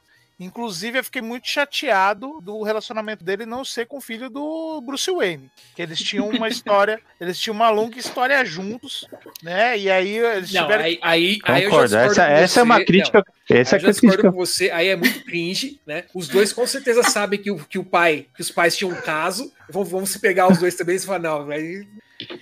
Inclusive, 0.41 0.97
eu 0.97 1.03
fiquei 1.03 1.21
muito 1.21 1.47
chateado 1.47 2.41
do 2.41 2.63
relacionamento 2.63 3.23
dele 3.23 3.45
não 3.45 3.63
ser 3.63 3.85
com 3.85 3.97
o 3.97 4.01
filho 4.01 4.27
do 4.27 4.81
Bruce 4.81 5.11
Wayne. 5.11 5.51
Que 5.75 5.83
eles 5.83 5.99
tinham 5.99 6.27
uma 6.29 6.49
história, 6.49 6.99
eles 7.19 7.39
tinham 7.39 7.53
uma 7.53 7.69
longa 7.69 7.99
história 7.99 8.43
juntos, 8.43 9.07
né? 9.43 9.77
E 9.77 9.87
aí 9.87 10.17
eles 10.17 10.51
não, 10.51 10.63
tiveram. 10.63 10.83
Aí, 10.83 10.99
aí, 11.03 11.39
aí 11.43 11.65
essa, 11.65 12.23
essa 12.23 12.59
é 12.59 12.63
uma 12.63 12.83
crítica. 12.83 13.23
Não, 13.49 13.55
essa 13.55 13.75
eu 13.75 13.89
é 13.89 13.93
crítica. 13.93 14.31
com 14.31 14.37
você, 14.37 14.71
aí 14.71 14.87
é 14.87 14.95
muito 14.95 15.23
cringe, 15.23 15.79
né? 15.85 16.05
Os 16.11 16.27
dois 16.27 16.51
com 16.51 16.65
certeza 16.65 17.03
sabem 17.03 17.39
que 17.39 17.51
o, 17.51 17.57
que 17.57 17.77
o 17.77 17.83
pai, 17.83 18.25
que 18.33 18.41
os 18.41 18.49
pais 18.49 18.75
tinham 18.75 18.91
um 18.91 19.01
caso. 19.01 19.53
Vão, 19.69 19.83
vão 19.85 20.05
se 20.07 20.19
pegar 20.19 20.51
os 20.51 20.57
dois 20.57 20.73
também 20.73 20.95
e 20.95 20.99
falar, 20.99 21.19
não, 21.19 21.51
aí. 21.51 21.87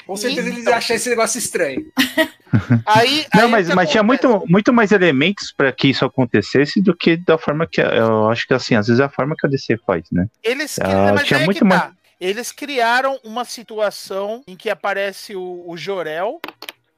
Com 0.06 0.16
certeza 0.16 0.48
eles 0.50 0.68
acham 0.68 0.96
esse 0.96 1.10
negócio 1.10 1.38
estranho. 1.38 1.86
Aí, 2.86 3.26
não, 3.34 3.44
aí 3.44 3.52
mas, 3.52 3.70
mas 3.70 3.90
tinha 3.90 4.02
muito, 4.02 4.44
muito 4.48 4.74
mais 4.74 4.92
elementos 4.92 5.52
para 5.52 5.72
que 5.72 5.88
isso 5.88 6.04
acontecesse 6.04 6.82
do 6.82 6.96
que 6.96 7.16
da 7.16 7.38
forma 7.38 7.68
que 7.68 7.80
eu 7.80 8.28
acho 8.30 8.48
que 8.48 8.54
assim, 8.54 8.76
às 8.76 8.88
vezes 8.88 9.00
é 9.00 9.04
a 9.04 9.10
forma 9.10 9.36
que 9.38 9.46
a 9.46 9.50
DC 9.50 9.78
faz, 9.86 10.06
né? 10.12 10.28
Eles 10.44 10.78
uh, 10.78 11.24
tinha 11.24 11.40
muito 11.42 11.64
mais. 11.64 11.82
Tá. 11.82 11.94
Eles 12.20 12.52
criaram 12.52 13.20
uma 13.24 13.46
situação 13.46 14.44
em 14.48 14.56
que 14.56 14.70
aparece 14.70 15.36
o, 15.36 15.64
o 15.66 15.78
Jorel, 15.78 16.42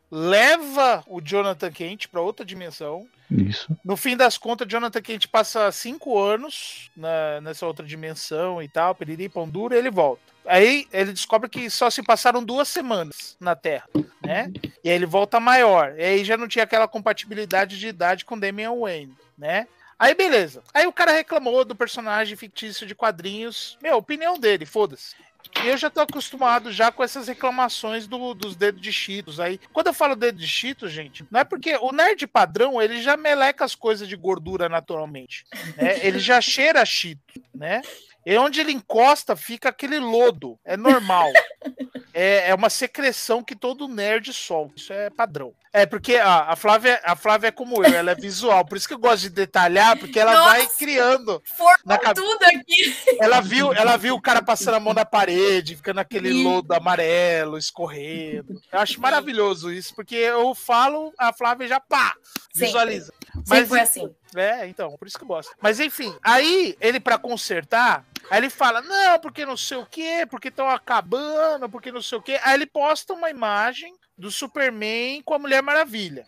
leva 0.09 1.03
o 1.07 1.21
Jonathan 1.21 1.71
Kent 1.71 2.07
para 2.07 2.21
outra 2.21 2.45
dimensão. 2.45 3.05
Isso. 3.31 3.75
No 3.83 3.95
fim 3.95 4.17
das 4.17 4.37
contas, 4.37 4.67
Jonathan 4.67 5.01
Kent 5.01 5.27
passa 5.27 5.71
cinco 5.71 6.19
anos 6.19 6.91
na, 6.95 7.39
nessa 7.39 7.65
outra 7.65 7.85
dimensão 7.85 8.61
e 8.61 8.67
tal, 8.67 8.93
periri, 8.93 9.29
pão 9.29 9.47
duro, 9.47 9.73
e 9.73 9.77
ele 9.77 9.89
volta. 9.89 10.21
Aí 10.45 10.85
ele 10.91 11.13
descobre 11.13 11.49
que 11.49 11.69
só 11.69 11.89
se 11.89 12.03
passaram 12.03 12.43
duas 12.43 12.67
semanas 12.67 13.37
na 13.39 13.55
Terra, 13.55 13.87
né? 14.21 14.51
E 14.83 14.89
aí 14.89 14.95
ele 14.95 15.05
volta 15.05 15.39
maior. 15.39 15.93
E 15.97 16.03
aí 16.03 16.25
já 16.25 16.35
não 16.35 16.47
tinha 16.47 16.63
aquela 16.63 16.87
compatibilidade 16.87 17.79
de 17.79 17.87
idade 17.87 18.25
com 18.25 18.37
Damian 18.37 18.73
Wayne, 18.73 19.15
né? 19.37 19.67
Aí 19.97 20.15
beleza. 20.15 20.63
Aí 20.73 20.87
o 20.87 20.91
cara 20.91 21.11
reclamou 21.11 21.63
do 21.63 21.75
personagem 21.75 22.35
fictício 22.35 22.87
de 22.87 22.95
quadrinhos. 22.95 23.77
Meu, 23.81 23.97
opinião 23.97 24.37
dele, 24.37 24.65
foda-se. 24.65 25.15
E 25.63 25.67
eu 25.67 25.77
já 25.77 25.89
tô 25.89 26.01
acostumado 26.01 26.71
já 26.71 26.91
com 26.91 27.03
essas 27.03 27.27
reclamações 27.27 28.07
do, 28.07 28.33
dos 28.33 28.55
dedos 28.55 28.81
de 28.81 28.91
Cheetos. 28.91 29.39
Aí, 29.39 29.59
quando 29.71 29.87
eu 29.87 29.93
falo 29.93 30.15
dedo 30.15 30.37
de 30.37 30.47
Cheetos, 30.47 30.91
gente, 30.91 31.25
não 31.29 31.39
é 31.39 31.43
porque 31.43 31.75
o 31.77 31.91
nerd 31.91 32.25
padrão, 32.27 32.81
ele 32.81 33.01
já 33.01 33.15
meleca 33.15 33.63
as 33.63 33.75
coisas 33.75 34.07
de 34.07 34.15
gordura 34.15 34.67
naturalmente. 34.67 35.45
Né? 35.77 35.99
Ele 36.05 36.19
já 36.19 36.41
cheira 36.41 36.83
Cheeto, 36.85 37.41
né? 37.53 37.81
E 38.25 38.37
onde 38.37 38.59
ele 38.59 38.71
encosta 38.71 39.35
fica 39.35 39.69
aquele 39.69 39.99
lodo. 39.99 40.59
É 40.63 40.77
normal. 40.77 41.31
é, 42.13 42.49
é 42.49 42.55
uma 42.55 42.69
secreção 42.69 43.43
que 43.43 43.55
todo 43.55 43.87
nerd 43.87 44.33
solta. 44.33 44.75
Isso 44.77 44.93
é 44.93 45.09
padrão. 45.09 45.53
É, 45.73 45.85
porque 45.85 46.15
a, 46.15 46.51
a, 46.51 46.55
Flávia, 46.57 46.99
a 47.03 47.15
Flávia 47.15 47.47
é 47.47 47.51
como 47.51 47.85
eu, 47.85 47.93
ela 47.93 48.11
é 48.11 48.15
visual. 48.15 48.65
Por 48.65 48.77
isso 48.77 48.87
que 48.87 48.93
eu 48.93 48.99
gosto 48.99 49.21
de 49.21 49.29
detalhar, 49.29 49.97
porque 49.97 50.19
ela 50.19 50.33
Nossa, 50.33 50.49
vai 50.49 50.67
criando. 50.77 51.41
Forma 51.45 51.97
tudo 52.13 52.43
aqui. 52.43 52.95
Ela 53.19 53.39
viu, 53.39 53.73
ela 53.73 53.95
viu 53.95 54.15
o 54.15 54.21
cara 54.21 54.41
passando 54.41 54.75
a 54.75 54.79
mão 54.79 54.93
na 54.93 55.05
parede, 55.05 55.77
ficando 55.77 55.99
aquele 55.99 56.43
lodo 56.43 56.73
amarelo, 56.73 57.57
escorrendo. 57.57 58.61
Eu 58.71 58.79
acho 58.79 58.99
maravilhoso 58.99 59.71
isso, 59.71 59.95
porque 59.95 60.15
eu 60.15 60.53
falo, 60.53 61.13
a 61.17 61.31
Flávia 61.31 61.67
já 61.67 61.79
pá, 61.79 62.15
visualiza. 62.53 63.05
Sempre. 63.05 63.20
Mas, 63.35 63.47
Sempre 63.47 63.67
foi 63.67 63.79
assim. 63.79 64.15
É, 64.35 64.67
então, 64.67 64.95
por 64.97 65.07
isso 65.07 65.17
que 65.17 65.23
eu 65.23 65.27
gosto. 65.27 65.53
Mas 65.61 65.79
enfim, 65.79 66.15
aí 66.23 66.75
ele 66.79 66.99
para 66.99 67.17
consertar, 67.17 68.05
aí 68.29 68.39
ele 68.39 68.49
fala: 68.49 68.81
"Não, 68.81 69.19
porque 69.19 69.45
não 69.45 69.57
sei 69.57 69.77
o 69.77 69.85
quê, 69.85 70.27
porque 70.29 70.49
estão 70.49 70.69
acabando, 70.69 71.69
porque 71.69 71.91
não 71.91 72.01
sei 72.01 72.17
o 72.17 72.21
quê". 72.21 72.39
Aí 72.43 72.55
ele 72.55 72.65
posta 72.65 73.13
uma 73.13 73.29
imagem 73.29 73.95
do 74.17 74.31
Superman 74.31 75.21
com 75.23 75.33
a 75.33 75.39
Mulher 75.39 75.61
Maravilha. 75.61 76.27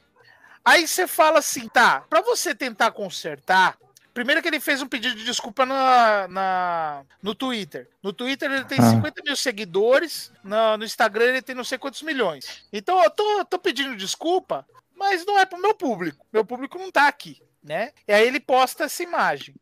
Aí 0.66 0.88
você 0.88 1.06
fala 1.06 1.39
assim, 1.39 1.68
tá, 1.68 2.06
para 2.10 2.22
você 2.22 2.56
tentar 2.56 2.91
consertar, 2.91 3.78
Primeiro 4.14 4.43
que 4.43 4.47
ele 4.47 4.60
fez 4.60 4.80
um 4.80 4.88
pedido 4.88 5.16
de 5.16 5.26
desculpa 5.26 5.66
na, 5.66 6.28
na, 6.28 7.04
no 7.22 7.34
Twitter. 7.34 7.89
No 8.01 8.14
Twitter 8.14 8.51
ele 8.51 8.64
tem 8.66 8.78
ah. 8.80 8.91
50 8.91 9.24
mil 9.26 9.36
seguidores, 9.36 10.32
no, 10.43 10.78
no, 10.78 10.86
Instagram 10.86 11.26
ele 11.26 11.41
tem 11.41 11.56
não 11.56 11.64
sei 11.64 11.80
quantos 11.80 12.04
milhões. 12.04 12.64
Então 12.72 13.04
eu 13.04 13.10
tô, 13.10 13.45
tô 13.45 13.58
pedindo 13.58 13.97
desculpa, 13.97 14.68
mas 14.96 15.26
não 15.26 15.39
é 15.39 15.46
pro 15.46 15.62
meu 15.62 15.74
público. 15.74 16.26
Meu 16.32 16.46
público 16.46 16.78
não 16.78 16.91
tá 16.91 17.08
aqui 17.08 17.41
né? 17.64 17.91
E 18.08 18.14
aí 18.14 18.28
ele 18.28 18.39
posta 18.39 18.84
essa 18.84 19.02
imagem. 19.02 19.56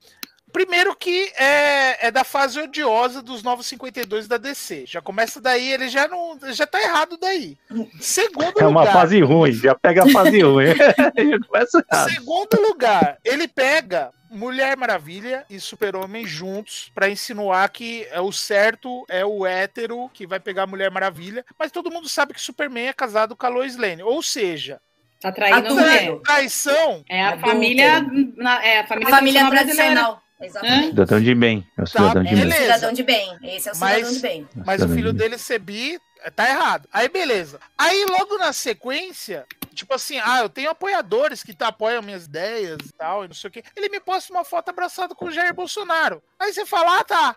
Primeiro 0.52 0.94
que 0.98 1.32
é, 1.38 2.08
é 2.08 2.12
da 2.12 2.26
fase 2.26 2.60
odiosa 2.60 3.22
dos 3.22 3.42
Novos 3.42 3.68
52 3.68 4.28
da 4.28 4.36
DC. 4.36 4.84
Já 4.86 5.02
começa 5.02 5.40
daí, 5.40 5.72
ele 5.72 5.88
já 5.88 6.10
não 6.10 6.38
já 6.52 6.68
tá 6.68 6.82
errado 6.82 7.18
daí. 7.18 7.58
Segundo 8.02 8.60
é 8.60 8.68
uma 8.68 8.86
fase 8.86 9.22
ruim, 9.22 9.54
já 9.54 9.74
pega 9.74 10.04
a 10.04 10.10
fase 10.10 10.42
ruim. 10.44 10.66
Segundo 12.14 12.62
lugar, 12.62 13.18
ele 13.24 13.48
pega 13.48 14.12
Mulher 14.30 14.76
Maravilha 14.76 15.46
e 15.50 15.58
Super-Homem 15.58 16.26
juntos 16.26 16.92
para 16.94 17.10
insinuar 17.10 17.70
que 17.70 18.06
é 18.12 18.20
o 18.20 18.34
certo 18.34 19.06
é 19.08 19.26
o 19.26 19.46
hétero 19.46 20.10
que 20.14 20.28
vai 20.28 20.40
pegar 20.40 20.64
a 20.64 20.68
Mulher 20.68 20.92
Maravilha, 20.92 21.46
mas 21.58 21.72
todo 21.72 21.92
mundo 21.92 22.10
sabe 22.10 22.34
que 22.34 22.42
Superman 22.42 22.90
é 22.90 22.94
casado 22.94 23.38
com 23.38 23.46
a 23.46 23.50
Lois 23.50 23.78
Lane. 23.78 24.04
Ou 24.04 24.22
seja, 24.22 24.82
Tá 25.22 25.32
traindo 25.32 25.80
a 25.80 26.20
traição. 26.26 27.06
É 27.08 27.24
a 27.24 27.38
família, 27.40 28.02
na, 28.36 28.66
é 28.66 28.80
a 28.80 28.88
família, 28.88 29.08
a 29.08 29.18
família 29.18 29.50
tradicional. 29.50 30.24
Exatamente. 30.42 30.88
Cidadão 30.88 31.22
de 31.22 31.36
bem. 31.36 31.68
É 31.78 31.84
o 31.84 31.88
cidadão 31.88 32.14
tá, 32.24 32.30
de 32.30 32.36
bem. 32.36 32.52
cidadão 32.52 32.94
de 32.94 33.04
bem. 33.04 33.38
Esse 33.44 33.70
é 33.70 33.72
o 33.72 33.76
cidadão 33.76 34.02
mas, 34.02 34.14
de 34.16 34.20
bem. 34.20 34.50
Mas 34.66 34.82
o 34.82 34.90
filho 34.90 35.14
dele 35.14 35.38
ser 35.38 35.60
bi 35.60 36.00
tá 36.36 36.50
errado. 36.50 36.90
Aí 36.92 37.08
beleza. 37.08 37.60
Aí 37.78 38.04
logo 38.06 38.40
na 38.40 38.52
sequência, 38.52 39.46
tipo 39.76 39.94
assim, 39.94 40.20
ah, 40.24 40.40
eu 40.40 40.50
tenho 40.50 40.72
apoiadores 40.72 41.44
que 41.44 41.54
tá, 41.54 41.68
apoiam 41.68 42.02
minhas 42.02 42.26
ideias 42.26 42.80
e 42.84 42.94
tal, 42.94 43.24
e 43.24 43.28
não 43.28 43.36
sei 43.36 43.48
o 43.48 43.52
quê. 43.52 43.64
Ele 43.76 43.90
me 43.90 44.00
posta 44.00 44.34
uma 44.34 44.44
foto 44.44 44.70
abraçado 44.70 45.14
com 45.14 45.26
o 45.26 45.32
Jair 45.32 45.54
Bolsonaro. 45.54 46.22
Aí 46.40 46.52
você 46.52 46.66
fala, 46.66 47.00
ah, 47.00 47.04
tá. 47.04 47.36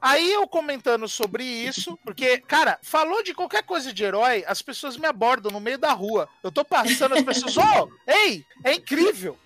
Aí 0.00 0.32
eu 0.32 0.46
comentando 0.46 1.08
sobre 1.08 1.44
isso, 1.44 1.98
porque, 2.04 2.38
cara, 2.38 2.78
falou 2.82 3.22
de 3.22 3.34
qualquer 3.34 3.64
coisa 3.64 3.92
de 3.92 4.04
herói, 4.04 4.44
as 4.46 4.62
pessoas 4.62 4.96
me 4.96 5.06
abordam 5.06 5.50
no 5.50 5.60
meio 5.60 5.78
da 5.78 5.92
rua. 5.92 6.28
Eu 6.42 6.52
tô 6.52 6.64
passando, 6.64 7.16
as 7.16 7.22
pessoas, 7.22 7.56
oh, 7.56 7.88
ei, 8.06 8.44
é 8.62 8.74
incrível. 8.74 9.36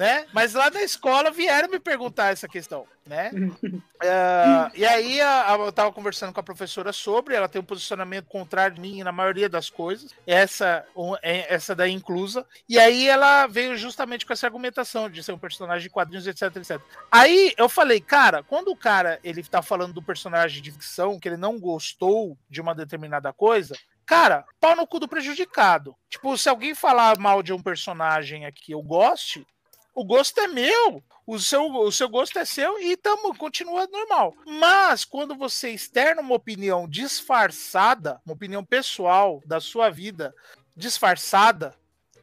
Né? 0.00 0.24
Mas 0.32 0.54
lá 0.54 0.70
na 0.70 0.82
escola 0.82 1.30
vieram 1.30 1.68
me 1.68 1.78
perguntar 1.78 2.32
essa 2.32 2.48
questão, 2.48 2.86
né? 3.06 3.30
uh, 3.34 4.70
e 4.74 4.84
aí 4.84 5.20
a, 5.20 5.52
a, 5.52 5.58
eu 5.58 5.72
tava 5.72 5.92
conversando 5.92 6.32
com 6.32 6.40
a 6.40 6.42
professora 6.42 6.90
sobre, 6.92 7.34
ela 7.34 7.48
tem 7.48 7.60
um 7.60 7.64
posicionamento 7.64 8.26
contrário 8.26 8.76
de 8.76 8.80
mim 8.80 9.02
na 9.02 9.12
maioria 9.12 9.48
das 9.48 9.68
coisas, 9.68 10.14
essa, 10.26 10.86
um, 10.96 11.14
é, 11.22 11.52
essa 11.52 11.74
daí 11.74 11.92
inclusa, 11.92 12.46
e 12.66 12.78
aí 12.78 13.08
ela 13.08 13.46
veio 13.46 13.76
justamente 13.76 14.24
com 14.24 14.32
essa 14.32 14.46
argumentação 14.46 15.10
de 15.10 15.22
ser 15.22 15.32
um 15.32 15.38
personagem 15.38 15.82
de 15.82 15.90
quadrinhos, 15.90 16.26
etc, 16.26 16.56
etc. 16.56 16.80
Aí 17.10 17.52
eu 17.58 17.68
falei, 17.68 18.00
cara, 18.00 18.42
quando 18.42 18.68
o 18.68 18.76
cara 18.76 19.18
ele 19.22 19.42
tá 19.42 19.60
falando 19.60 19.92
do 19.92 20.02
personagem 20.02 20.62
de 20.62 20.70
ficção, 20.70 21.18
que 21.18 21.28
ele 21.28 21.36
não 21.36 21.58
gostou 21.58 22.38
de 22.48 22.60
uma 22.60 22.74
determinada 22.74 23.32
coisa, 23.34 23.74
cara, 24.10 24.44
pau 24.58 24.74
no 24.74 24.88
cu 24.88 24.98
do 24.98 25.06
prejudicado. 25.06 25.94
Tipo, 26.08 26.36
se 26.36 26.48
alguém 26.48 26.74
falar 26.74 27.16
mal 27.16 27.44
de 27.44 27.52
um 27.52 27.62
personagem 27.62 28.44
aqui 28.44 28.72
eu 28.72 28.82
goste, 28.82 29.46
o 29.94 30.04
gosto 30.04 30.40
é 30.40 30.48
meu. 30.48 31.00
O 31.24 31.38
seu, 31.38 31.72
o 31.72 31.92
seu 31.92 32.08
gosto 32.08 32.36
é 32.36 32.44
seu 32.44 32.76
e 32.80 32.96
tamo, 32.96 33.32
continua 33.36 33.86
normal. 33.86 34.34
Mas 34.44 35.04
quando 35.04 35.36
você 35.36 35.70
externa 35.70 36.22
uma 36.22 36.34
opinião 36.34 36.88
disfarçada, 36.88 38.20
uma 38.26 38.34
opinião 38.34 38.64
pessoal 38.64 39.40
da 39.46 39.60
sua 39.60 39.90
vida 39.90 40.34
disfarçada, 40.76 41.72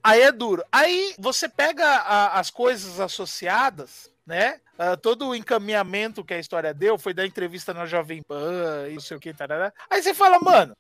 aí 0.03 0.23
é 0.23 0.31
duro. 0.31 0.65
Aí 0.69 1.15
você 1.17 1.47
pega 1.47 1.85
a, 1.85 2.37
as 2.37 2.49
coisas 2.49 2.99
associadas, 2.99 4.11
né? 4.25 4.59
Uh, 4.77 4.97
todo 4.97 5.29
o 5.29 5.35
encaminhamento 5.35 6.21
que 6.21 6.33
a 6.33 6.39
história 6.39 6.73
deu 6.73 6.97
foi 6.97 7.13
da 7.13 7.25
entrevista 7.25 7.73
na 7.73 7.85
Jovem 7.85 8.21
Pan 8.21 8.89
e 8.89 8.95
não 8.95 8.99
sei 8.99 9.15
o 9.15 9.19
que, 9.21 9.33
tarará. 9.33 9.71
Aí 9.89 10.03
você 10.03 10.13
fala, 10.13 10.37
mano, 10.37 10.75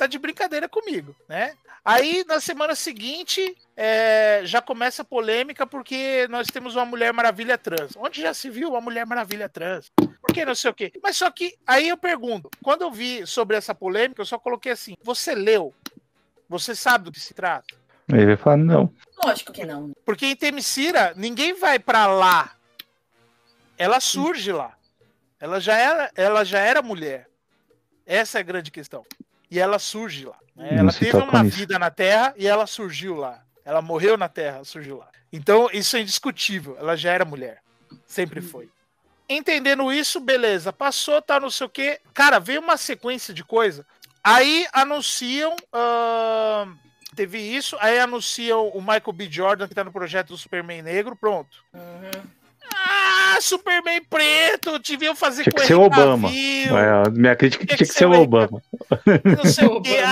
tá 0.00 0.06
de 0.06 0.18
brincadeira 0.18 0.66
comigo, 0.66 1.14
né? 1.28 1.52
Aí 1.84 2.24
na 2.26 2.40
semana 2.40 2.74
seguinte 2.74 3.54
é, 3.76 4.40
já 4.44 4.62
começa 4.62 5.02
a 5.02 5.04
polêmica 5.04 5.66
porque 5.66 6.26
nós 6.30 6.46
temos 6.46 6.74
uma 6.74 6.86
Mulher 6.86 7.12
Maravilha 7.12 7.58
trans. 7.58 7.92
Onde 7.96 8.22
já 8.22 8.32
se 8.32 8.48
viu 8.48 8.70
uma 8.70 8.80
Mulher 8.80 9.04
Maravilha 9.04 9.46
trans? 9.46 9.90
Por 9.94 10.32
que 10.32 10.42
não 10.42 10.54
sei 10.54 10.70
o 10.70 10.74
quê? 10.74 10.90
Mas 11.02 11.18
só 11.18 11.30
que 11.30 11.54
aí 11.66 11.88
eu 11.88 11.98
pergunto, 11.98 12.50
quando 12.62 12.80
eu 12.80 12.90
vi 12.90 13.26
sobre 13.26 13.58
essa 13.58 13.74
polêmica, 13.74 14.22
eu 14.22 14.26
só 14.26 14.38
coloquei 14.38 14.72
assim: 14.72 14.94
você 15.02 15.34
leu? 15.34 15.74
Você 16.48 16.74
sabe 16.74 17.04
do 17.04 17.12
que 17.12 17.20
se 17.20 17.34
trata? 17.34 17.74
Ele 18.08 18.26
vai 18.26 18.36
falar, 18.36 18.56
não. 18.56 18.92
Lógico 19.22 19.52
que 19.52 19.66
não. 19.66 19.92
Porque 20.04 20.26
em 20.26 20.34
Temicira, 20.36 21.12
ninguém 21.14 21.52
vai 21.52 21.78
para 21.78 22.06
lá. 22.06 22.52
Ela 23.76 24.00
surge 24.00 24.50
lá. 24.50 24.72
Ela 25.38 25.60
já 25.60 25.76
era, 25.76 26.10
ela 26.16 26.42
já 26.42 26.58
era 26.58 26.82
mulher. 26.82 27.28
Essa 28.06 28.38
é 28.38 28.40
a 28.40 28.44
grande 28.44 28.70
questão 28.70 29.04
e 29.50 29.58
ela 29.58 29.78
surge 29.78 30.24
lá. 30.24 30.36
Né? 30.54 30.76
Ela 30.76 30.92
teve 30.92 31.16
uma 31.16 31.42
vida 31.42 31.78
na 31.78 31.90
Terra 31.90 32.34
e 32.36 32.46
ela 32.46 32.66
surgiu 32.66 33.16
lá. 33.16 33.42
Ela 33.64 33.82
morreu 33.82 34.16
na 34.16 34.28
Terra, 34.28 34.64
surgiu 34.64 34.98
lá. 34.98 35.08
Então 35.32 35.68
isso 35.72 35.96
é 35.96 36.00
indiscutível. 36.00 36.76
Ela 36.78 36.96
já 36.96 37.12
era 37.12 37.24
mulher. 37.24 37.62
Sempre 38.06 38.40
foi. 38.40 38.68
Entendendo 39.28 39.92
isso, 39.92 40.18
beleza. 40.18 40.72
Passou, 40.72 41.22
tá 41.22 41.38
não 41.38 41.50
sei 41.50 41.66
o 41.66 41.70
quê. 41.70 42.00
Cara, 42.12 42.40
veio 42.40 42.60
uma 42.60 42.76
sequência 42.76 43.32
de 43.32 43.44
coisa. 43.44 43.86
Aí 44.22 44.66
anunciam. 44.72 45.54
Uh, 45.72 46.76
teve 47.14 47.38
isso. 47.38 47.76
Aí 47.80 47.98
anunciam 47.98 48.68
o 48.68 48.80
Michael 48.80 49.12
B. 49.12 49.28
Jordan, 49.30 49.68
que 49.68 49.74
tá 49.74 49.84
no 49.84 49.92
projeto 49.92 50.28
do 50.28 50.36
Superman 50.36 50.82
Negro. 50.82 51.14
Pronto. 51.14 51.64
Uhum. 51.72 52.39
Ah, 52.82 53.38
Superman 53.40 54.02
preto, 54.08 54.78
deviam 54.78 55.14
fazer 55.14 55.42
tinha 55.44 55.52
que 55.52 55.66
ser 55.66 55.74
o 55.74 55.82
Obama. 55.82 56.28
É, 56.30 57.10
minha 57.10 57.36
crítica 57.36 57.64
tinha, 57.66 57.76
tinha 57.76 57.86
que, 57.86 57.94
ser 57.94 58.06
o 58.06 58.12
Obama. 58.12 58.62
Não 59.36 59.44
sei 59.44 59.66
o 59.66 59.80
quê. 59.80 59.98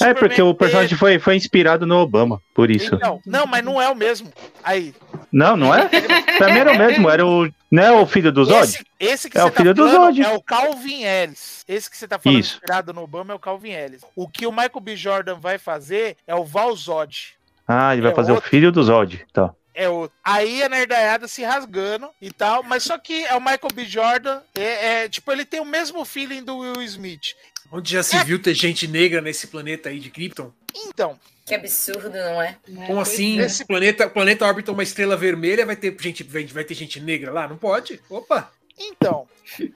Ah, 0.00 0.08
é, 0.08 0.14
porque 0.14 0.42
o 0.42 0.54
personagem 0.54 0.98
foi, 0.98 1.18
foi 1.18 1.36
inspirado 1.36 1.86
no 1.86 1.96
Obama, 1.98 2.40
por 2.54 2.70
isso. 2.70 2.94
Então, 2.96 3.20
não, 3.24 3.46
mas 3.46 3.64
não 3.64 3.80
é 3.80 3.88
o 3.88 3.94
mesmo. 3.94 4.30
Aí. 4.62 4.94
Não, 5.32 5.56
não 5.56 5.74
é? 5.74 5.88
Pra 6.36 6.52
mim 6.52 6.58
era 6.58 6.72
o 6.72 6.78
mesmo, 6.78 7.08
era 7.08 7.24
o 7.26 7.48
Não 7.70 7.82
é 7.82 7.92
o 7.92 8.04
filho 8.06 8.32
do 8.32 8.44
Zod? 8.44 8.64
Esse, 8.64 8.84
esse 8.98 9.30
que 9.30 9.38
é 9.38 9.42
você 9.42 9.48
o 9.48 9.52
filho 9.52 9.74
tá 9.74 9.82
do 9.82 9.88
Zod. 9.88 10.22
é 10.22 10.28
o 10.34 10.42
Calvin 10.42 11.04
Ellis. 11.04 11.64
Esse 11.68 11.88
que 11.88 11.96
você 11.96 12.06
tá 12.08 12.18
falando 12.18 12.40
Isso. 12.40 12.54
inspirado 12.56 12.92
no 12.92 13.02
Obama 13.02 13.32
é 13.32 13.36
o 13.36 13.38
Calvin 13.38 13.70
Ellis. 13.72 14.02
O 14.16 14.28
que 14.28 14.46
o 14.46 14.50
Michael 14.52 14.80
B. 14.80 14.96
Jordan 14.96 15.36
vai 15.40 15.56
fazer 15.58 16.16
é 16.26 16.34
o 16.34 16.44
Val 16.44 16.74
Zod. 16.76 17.34
Ah, 17.66 17.92
ele 17.92 18.02
vai 18.02 18.12
É 18.12 18.14
fazer 18.14 18.32
outro. 18.32 18.46
o 18.46 18.50
filho 18.50 18.70
do 18.72 18.82
Zod. 18.82 19.24
Tá. 19.32 19.50
É 19.74 19.88
o... 19.88 20.08
Aí 20.22 20.62
a 20.62 20.68
nerdaiada 20.68 21.26
se 21.26 21.42
rasgando 21.42 22.08
e 22.20 22.30
tal, 22.32 22.62
mas 22.62 22.84
só 22.84 22.96
que 22.96 23.24
é 23.24 23.34
o 23.34 23.40
Michael 23.40 23.68
B. 23.74 23.84
Jordan, 23.84 24.40
é, 24.54 25.02
é, 25.04 25.08
tipo, 25.08 25.32
ele 25.32 25.44
tem 25.44 25.60
o 25.60 25.64
mesmo 25.64 26.04
feeling 26.04 26.44
do 26.44 26.58
Will 26.58 26.80
Smith. 26.82 27.34
Onde 27.72 27.92
já 27.92 28.02
se 28.02 28.16
viu 28.24 28.40
ter 28.40 28.54
gente 28.54 28.86
negra 28.86 29.20
nesse 29.20 29.48
planeta 29.48 29.88
aí 29.88 29.98
de 29.98 30.10
Krypton? 30.10 30.52
Então, 30.74 31.18
Que 31.44 31.54
absurdo, 31.54 32.10
não 32.10 32.40
é? 32.40 32.56
Como 32.86 33.00
assim? 33.00 33.40
é. 33.40 33.46
Esse 33.46 33.64
planeta, 33.64 34.06
o 34.06 34.10
planeta 34.10 34.46
orbita 34.46 34.70
uma 34.70 34.82
estrela 34.82 35.16
vermelha, 35.16 35.66
vai 35.66 35.74
ter 35.74 35.94
gente, 36.00 36.22
vai 36.22 36.64
ter 36.64 36.74
gente 36.74 37.00
negra 37.00 37.32
lá? 37.32 37.48
Não 37.48 37.56
pode. 37.56 38.00
Opa! 38.08 38.52
então. 38.78 39.26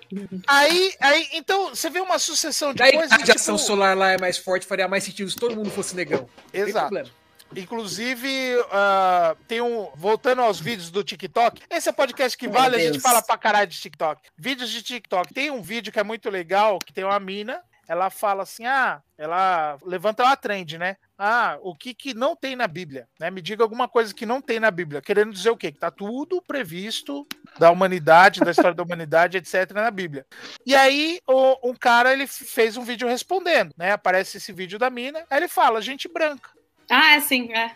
Aí, 0.46 0.92
aí, 1.01 1.28
então, 1.34 1.68
você 1.74 1.90
vê 1.90 2.01
uma 2.01 2.18
sucessão 2.18 2.72
de 2.72 2.78
Daí 2.78 2.92
coisas. 2.92 3.12
a 3.12 3.16
radiação 3.16 3.57
tipo- 3.57 3.66
solar 3.66 3.96
lá 3.96 4.11
é 4.12 4.18
mais 4.18 4.38
forte, 4.38 4.66
faria 4.66 4.88
mais 4.88 5.05
sentido 5.05 5.30
se 5.30 5.36
todo 5.36 5.55
mundo 5.55 5.70
fosse 5.70 5.94
negão. 5.94 6.28
Exato. 6.53 7.11
Inclusive, 7.57 8.28
ah, 8.70 9.36
tem 9.46 9.61
um. 9.61 9.88
Voltando 9.94 10.42
aos 10.42 10.61
vídeos 10.61 10.90
do 10.90 11.03
TikTok, 11.03 11.62
esse 11.70 11.88
é 11.88 11.92
podcast 11.92 12.36
que 12.36 12.49
vale, 12.49 12.76
a 12.76 12.78
gente 12.78 13.01
fala 13.01 13.22
pra 13.22 13.38
caralho 13.38 13.66
de 13.66 13.78
TikTok. 13.78 14.20
Vídeos 14.36 14.70
de 14.70 14.82
TikTok. 14.82 15.32
Tem 15.32 15.51
um 15.51 15.62
vídeo 15.62 15.92
que 15.92 15.99
é 15.99 16.05
muito 16.05 16.28
legal, 16.30 16.78
que 16.78 16.92
tem 16.92 17.05
uma 17.05 17.18
mina, 17.18 17.62
ela 17.88 18.11
fala 18.11 18.42
assim: 18.42 18.66
ah, 18.66 19.01
ela 19.16 19.78
levanta 19.82 20.22
uma 20.22 20.36
trend, 20.36 20.76
né? 20.76 20.96
Ah, 21.16 21.59
o 21.62 21.74
que 21.74 21.94
que 21.94 22.12
não 22.12 22.36
tem 22.36 22.55
na 22.55 22.68
Bíblia, 22.68 23.09
né? 23.18 23.30
Me 23.30 23.40
diga 23.40 23.64
alguma 23.64 23.88
coisa 23.88 24.14
que 24.14 24.26
não 24.26 24.42
tem 24.42 24.61
na 24.61 24.70
Bíblia. 24.70 25.01
Querendo 25.01 25.32
dizer 25.32 25.51
o 25.51 25.57
quê? 25.57 25.72
Que 25.72 25.78
tá 25.78 25.90
tudo 25.90 26.42
previsto 26.42 27.26
da 27.59 27.70
humanidade, 27.70 28.40
da 28.40 28.51
história 28.51 28.74
da 28.74 28.82
humanidade, 28.82 29.38
etc, 29.38 29.72
na 29.72 29.90
Bíblia. 29.90 30.26
E 30.66 30.76
aí, 30.76 31.18
o, 31.26 31.70
um 31.70 31.74
cara, 31.74 32.12
ele 32.12 32.26
fez 32.26 32.76
um 32.76 32.84
vídeo 32.84 33.09
respondendo, 33.09 33.72
né? 33.76 33.92
Aparece 33.92 34.36
esse 34.36 34.53
vídeo 34.53 34.78
da 34.78 34.90
mina, 34.90 35.24
aí 35.30 35.38
ele 35.38 35.49
fala, 35.49 35.80
gente 35.80 36.07
branca. 36.09 36.57
Ah, 36.91 37.14
é 37.14 37.20
sim, 37.20 37.53
é. 37.53 37.70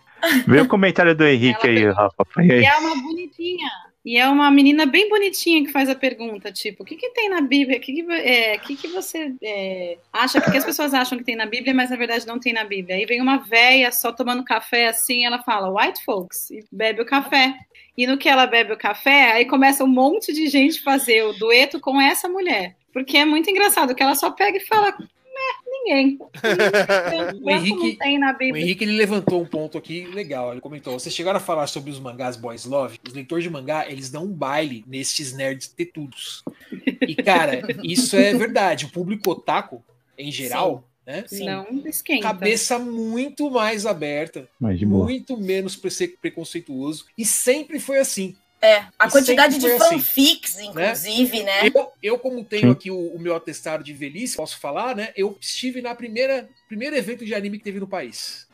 Vê 0.46 0.60
o 0.60 0.68
comentário 0.68 1.14
do 1.14 1.26
Henrique 1.26 1.68
aí. 1.68 1.90
Rafa. 1.90 2.24
E 2.38 2.64
é 2.64 2.76
uma 2.78 2.94
bonitinha. 3.02 3.68
E 4.04 4.16
é 4.18 4.28
uma 4.28 4.50
menina 4.50 4.84
bem 4.84 5.08
bonitinha 5.08 5.64
que 5.64 5.70
faz 5.70 5.88
a 5.88 5.94
pergunta, 5.94 6.50
tipo, 6.50 6.82
o 6.82 6.86
que, 6.86 6.96
que 6.96 7.10
tem 7.10 7.28
na 7.28 7.40
Bíblia? 7.40 7.78
O 7.78 7.80
que, 7.80 7.92
que, 7.92 8.12
é, 8.12 8.58
que, 8.58 8.74
que 8.74 8.88
você 8.88 9.32
é, 9.40 9.96
acha? 10.12 10.40
Porque 10.40 10.58
as 10.58 10.64
pessoas 10.64 10.92
acham 10.92 11.16
que 11.16 11.22
tem 11.22 11.36
na 11.36 11.46
Bíblia, 11.46 11.72
mas 11.72 11.90
na 11.90 11.96
verdade 11.96 12.26
não 12.26 12.40
tem 12.40 12.52
na 12.52 12.64
Bíblia. 12.64 12.96
Aí 12.96 13.06
vem 13.06 13.20
uma 13.20 13.38
véia 13.38 13.92
só 13.92 14.10
tomando 14.10 14.42
café 14.42 14.88
assim, 14.88 15.24
ela 15.24 15.40
fala, 15.44 15.70
white 15.70 16.04
folks, 16.04 16.50
e 16.50 16.64
bebe 16.72 17.00
o 17.00 17.06
café. 17.06 17.54
E 17.96 18.04
no 18.04 18.18
que 18.18 18.28
ela 18.28 18.44
bebe 18.44 18.72
o 18.72 18.78
café, 18.78 19.32
aí 19.32 19.46
começa 19.46 19.84
um 19.84 19.88
monte 19.88 20.32
de 20.32 20.48
gente 20.48 20.82
fazer 20.82 21.22
o 21.22 21.32
dueto 21.34 21.78
com 21.78 22.00
essa 22.00 22.28
mulher. 22.28 22.74
Porque 22.92 23.16
é 23.18 23.24
muito 23.24 23.48
engraçado, 23.48 23.94
que 23.94 24.02
ela 24.02 24.16
só 24.16 24.32
pega 24.32 24.58
e 24.58 24.66
fala, 24.66 24.96
ninguém. 25.84 26.18
O 27.42 27.50
Henrique- 27.50 27.76
não 27.76 27.96
tem 27.96 28.18
na 28.18 28.30
O 28.32 28.38
Bíblia. 28.38 28.62
Henrique 28.62 28.84
ele 28.84 28.96
levantou 28.96 29.42
um 29.42 29.46
ponto 29.46 29.76
aqui 29.78 30.06
legal. 30.06 30.52
Ele 30.52 30.60
comentou: 30.60 30.98
vocês 30.98 31.14
chegaram 31.14 31.36
a 31.38 31.40
falar 31.40 31.66
sobre 31.66 31.90
os 31.90 31.98
mangás 31.98 32.36
Boys 32.36 32.64
Love? 32.64 32.98
Os 33.06 33.14
leitores 33.14 33.44
de 33.44 33.50
mangá, 33.50 33.88
eles 33.88 34.10
dão 34.10 34.24
um 34.24 34.32
baile 34.32 34.84
nestes 34.86 35.32
nerds 35.32 35.68
tetudos. 35.68 36.42
E, 37.06 37.14
cara, 37.16 37.62
isso 37.82 38.16
é 38.16 38.34
verdade. 38.34 38.86
O 38.86 38.90
público 38.90 39.30
otaku, 39.30 39.82
em 40.16 40.30
geral, 40.30 40.84
né? 41.06 41.24
Não 41.40 41.82
esquenta. 41.86 42.22
Cabeça 42.22 42.78
muito 42.78 43.50
mais 43.50 43.84
aberta, 43.86 44.48
boa. 44.86 45.04
muito 45.04 45.36
menos 45.36 45.76
preconceituoso. 46.20 47.06
E 47.18 47.24
sempre 47.24 47.78
foi 47.80 47.98
assim. 47.98 48.36
É, 48.62 48.84
a 48.96 49.08
E 49.08 49.10
quantidade 49.10 49.58
de 49.58 49.66
assim, 49.66 49.98
fanfics, 49.98 50.60
inclusive, 50.60 51.42
né? 51.42 51.66
Eu, 51.74 51.92
eu, 52.00 52.18
como 52.18 52.44
tenho 52.44 52.70
aqui 52.70 52.92
o, 52.92 53.08
o 53.08 53.18
meu 53.18 53.34
atestado 53.34 53.82
de 53.82 53.92
velhice, 53.92 54.36
posso 54.36 54.60
falar, 54.60 54.94
né? 54.94 55.08
Eu 55.16 55.36
estive 55.40 55.82
na 55.82 55.96
primeira 55.96 56.48
primeiro 56.68 56.94
evento 56.94 57.24
de 57.24 57.34
anime 57.34 57.58
que 57.58 57.64
teve 57.64 57.80
no 57.80 57.88
país. 57.88 58.46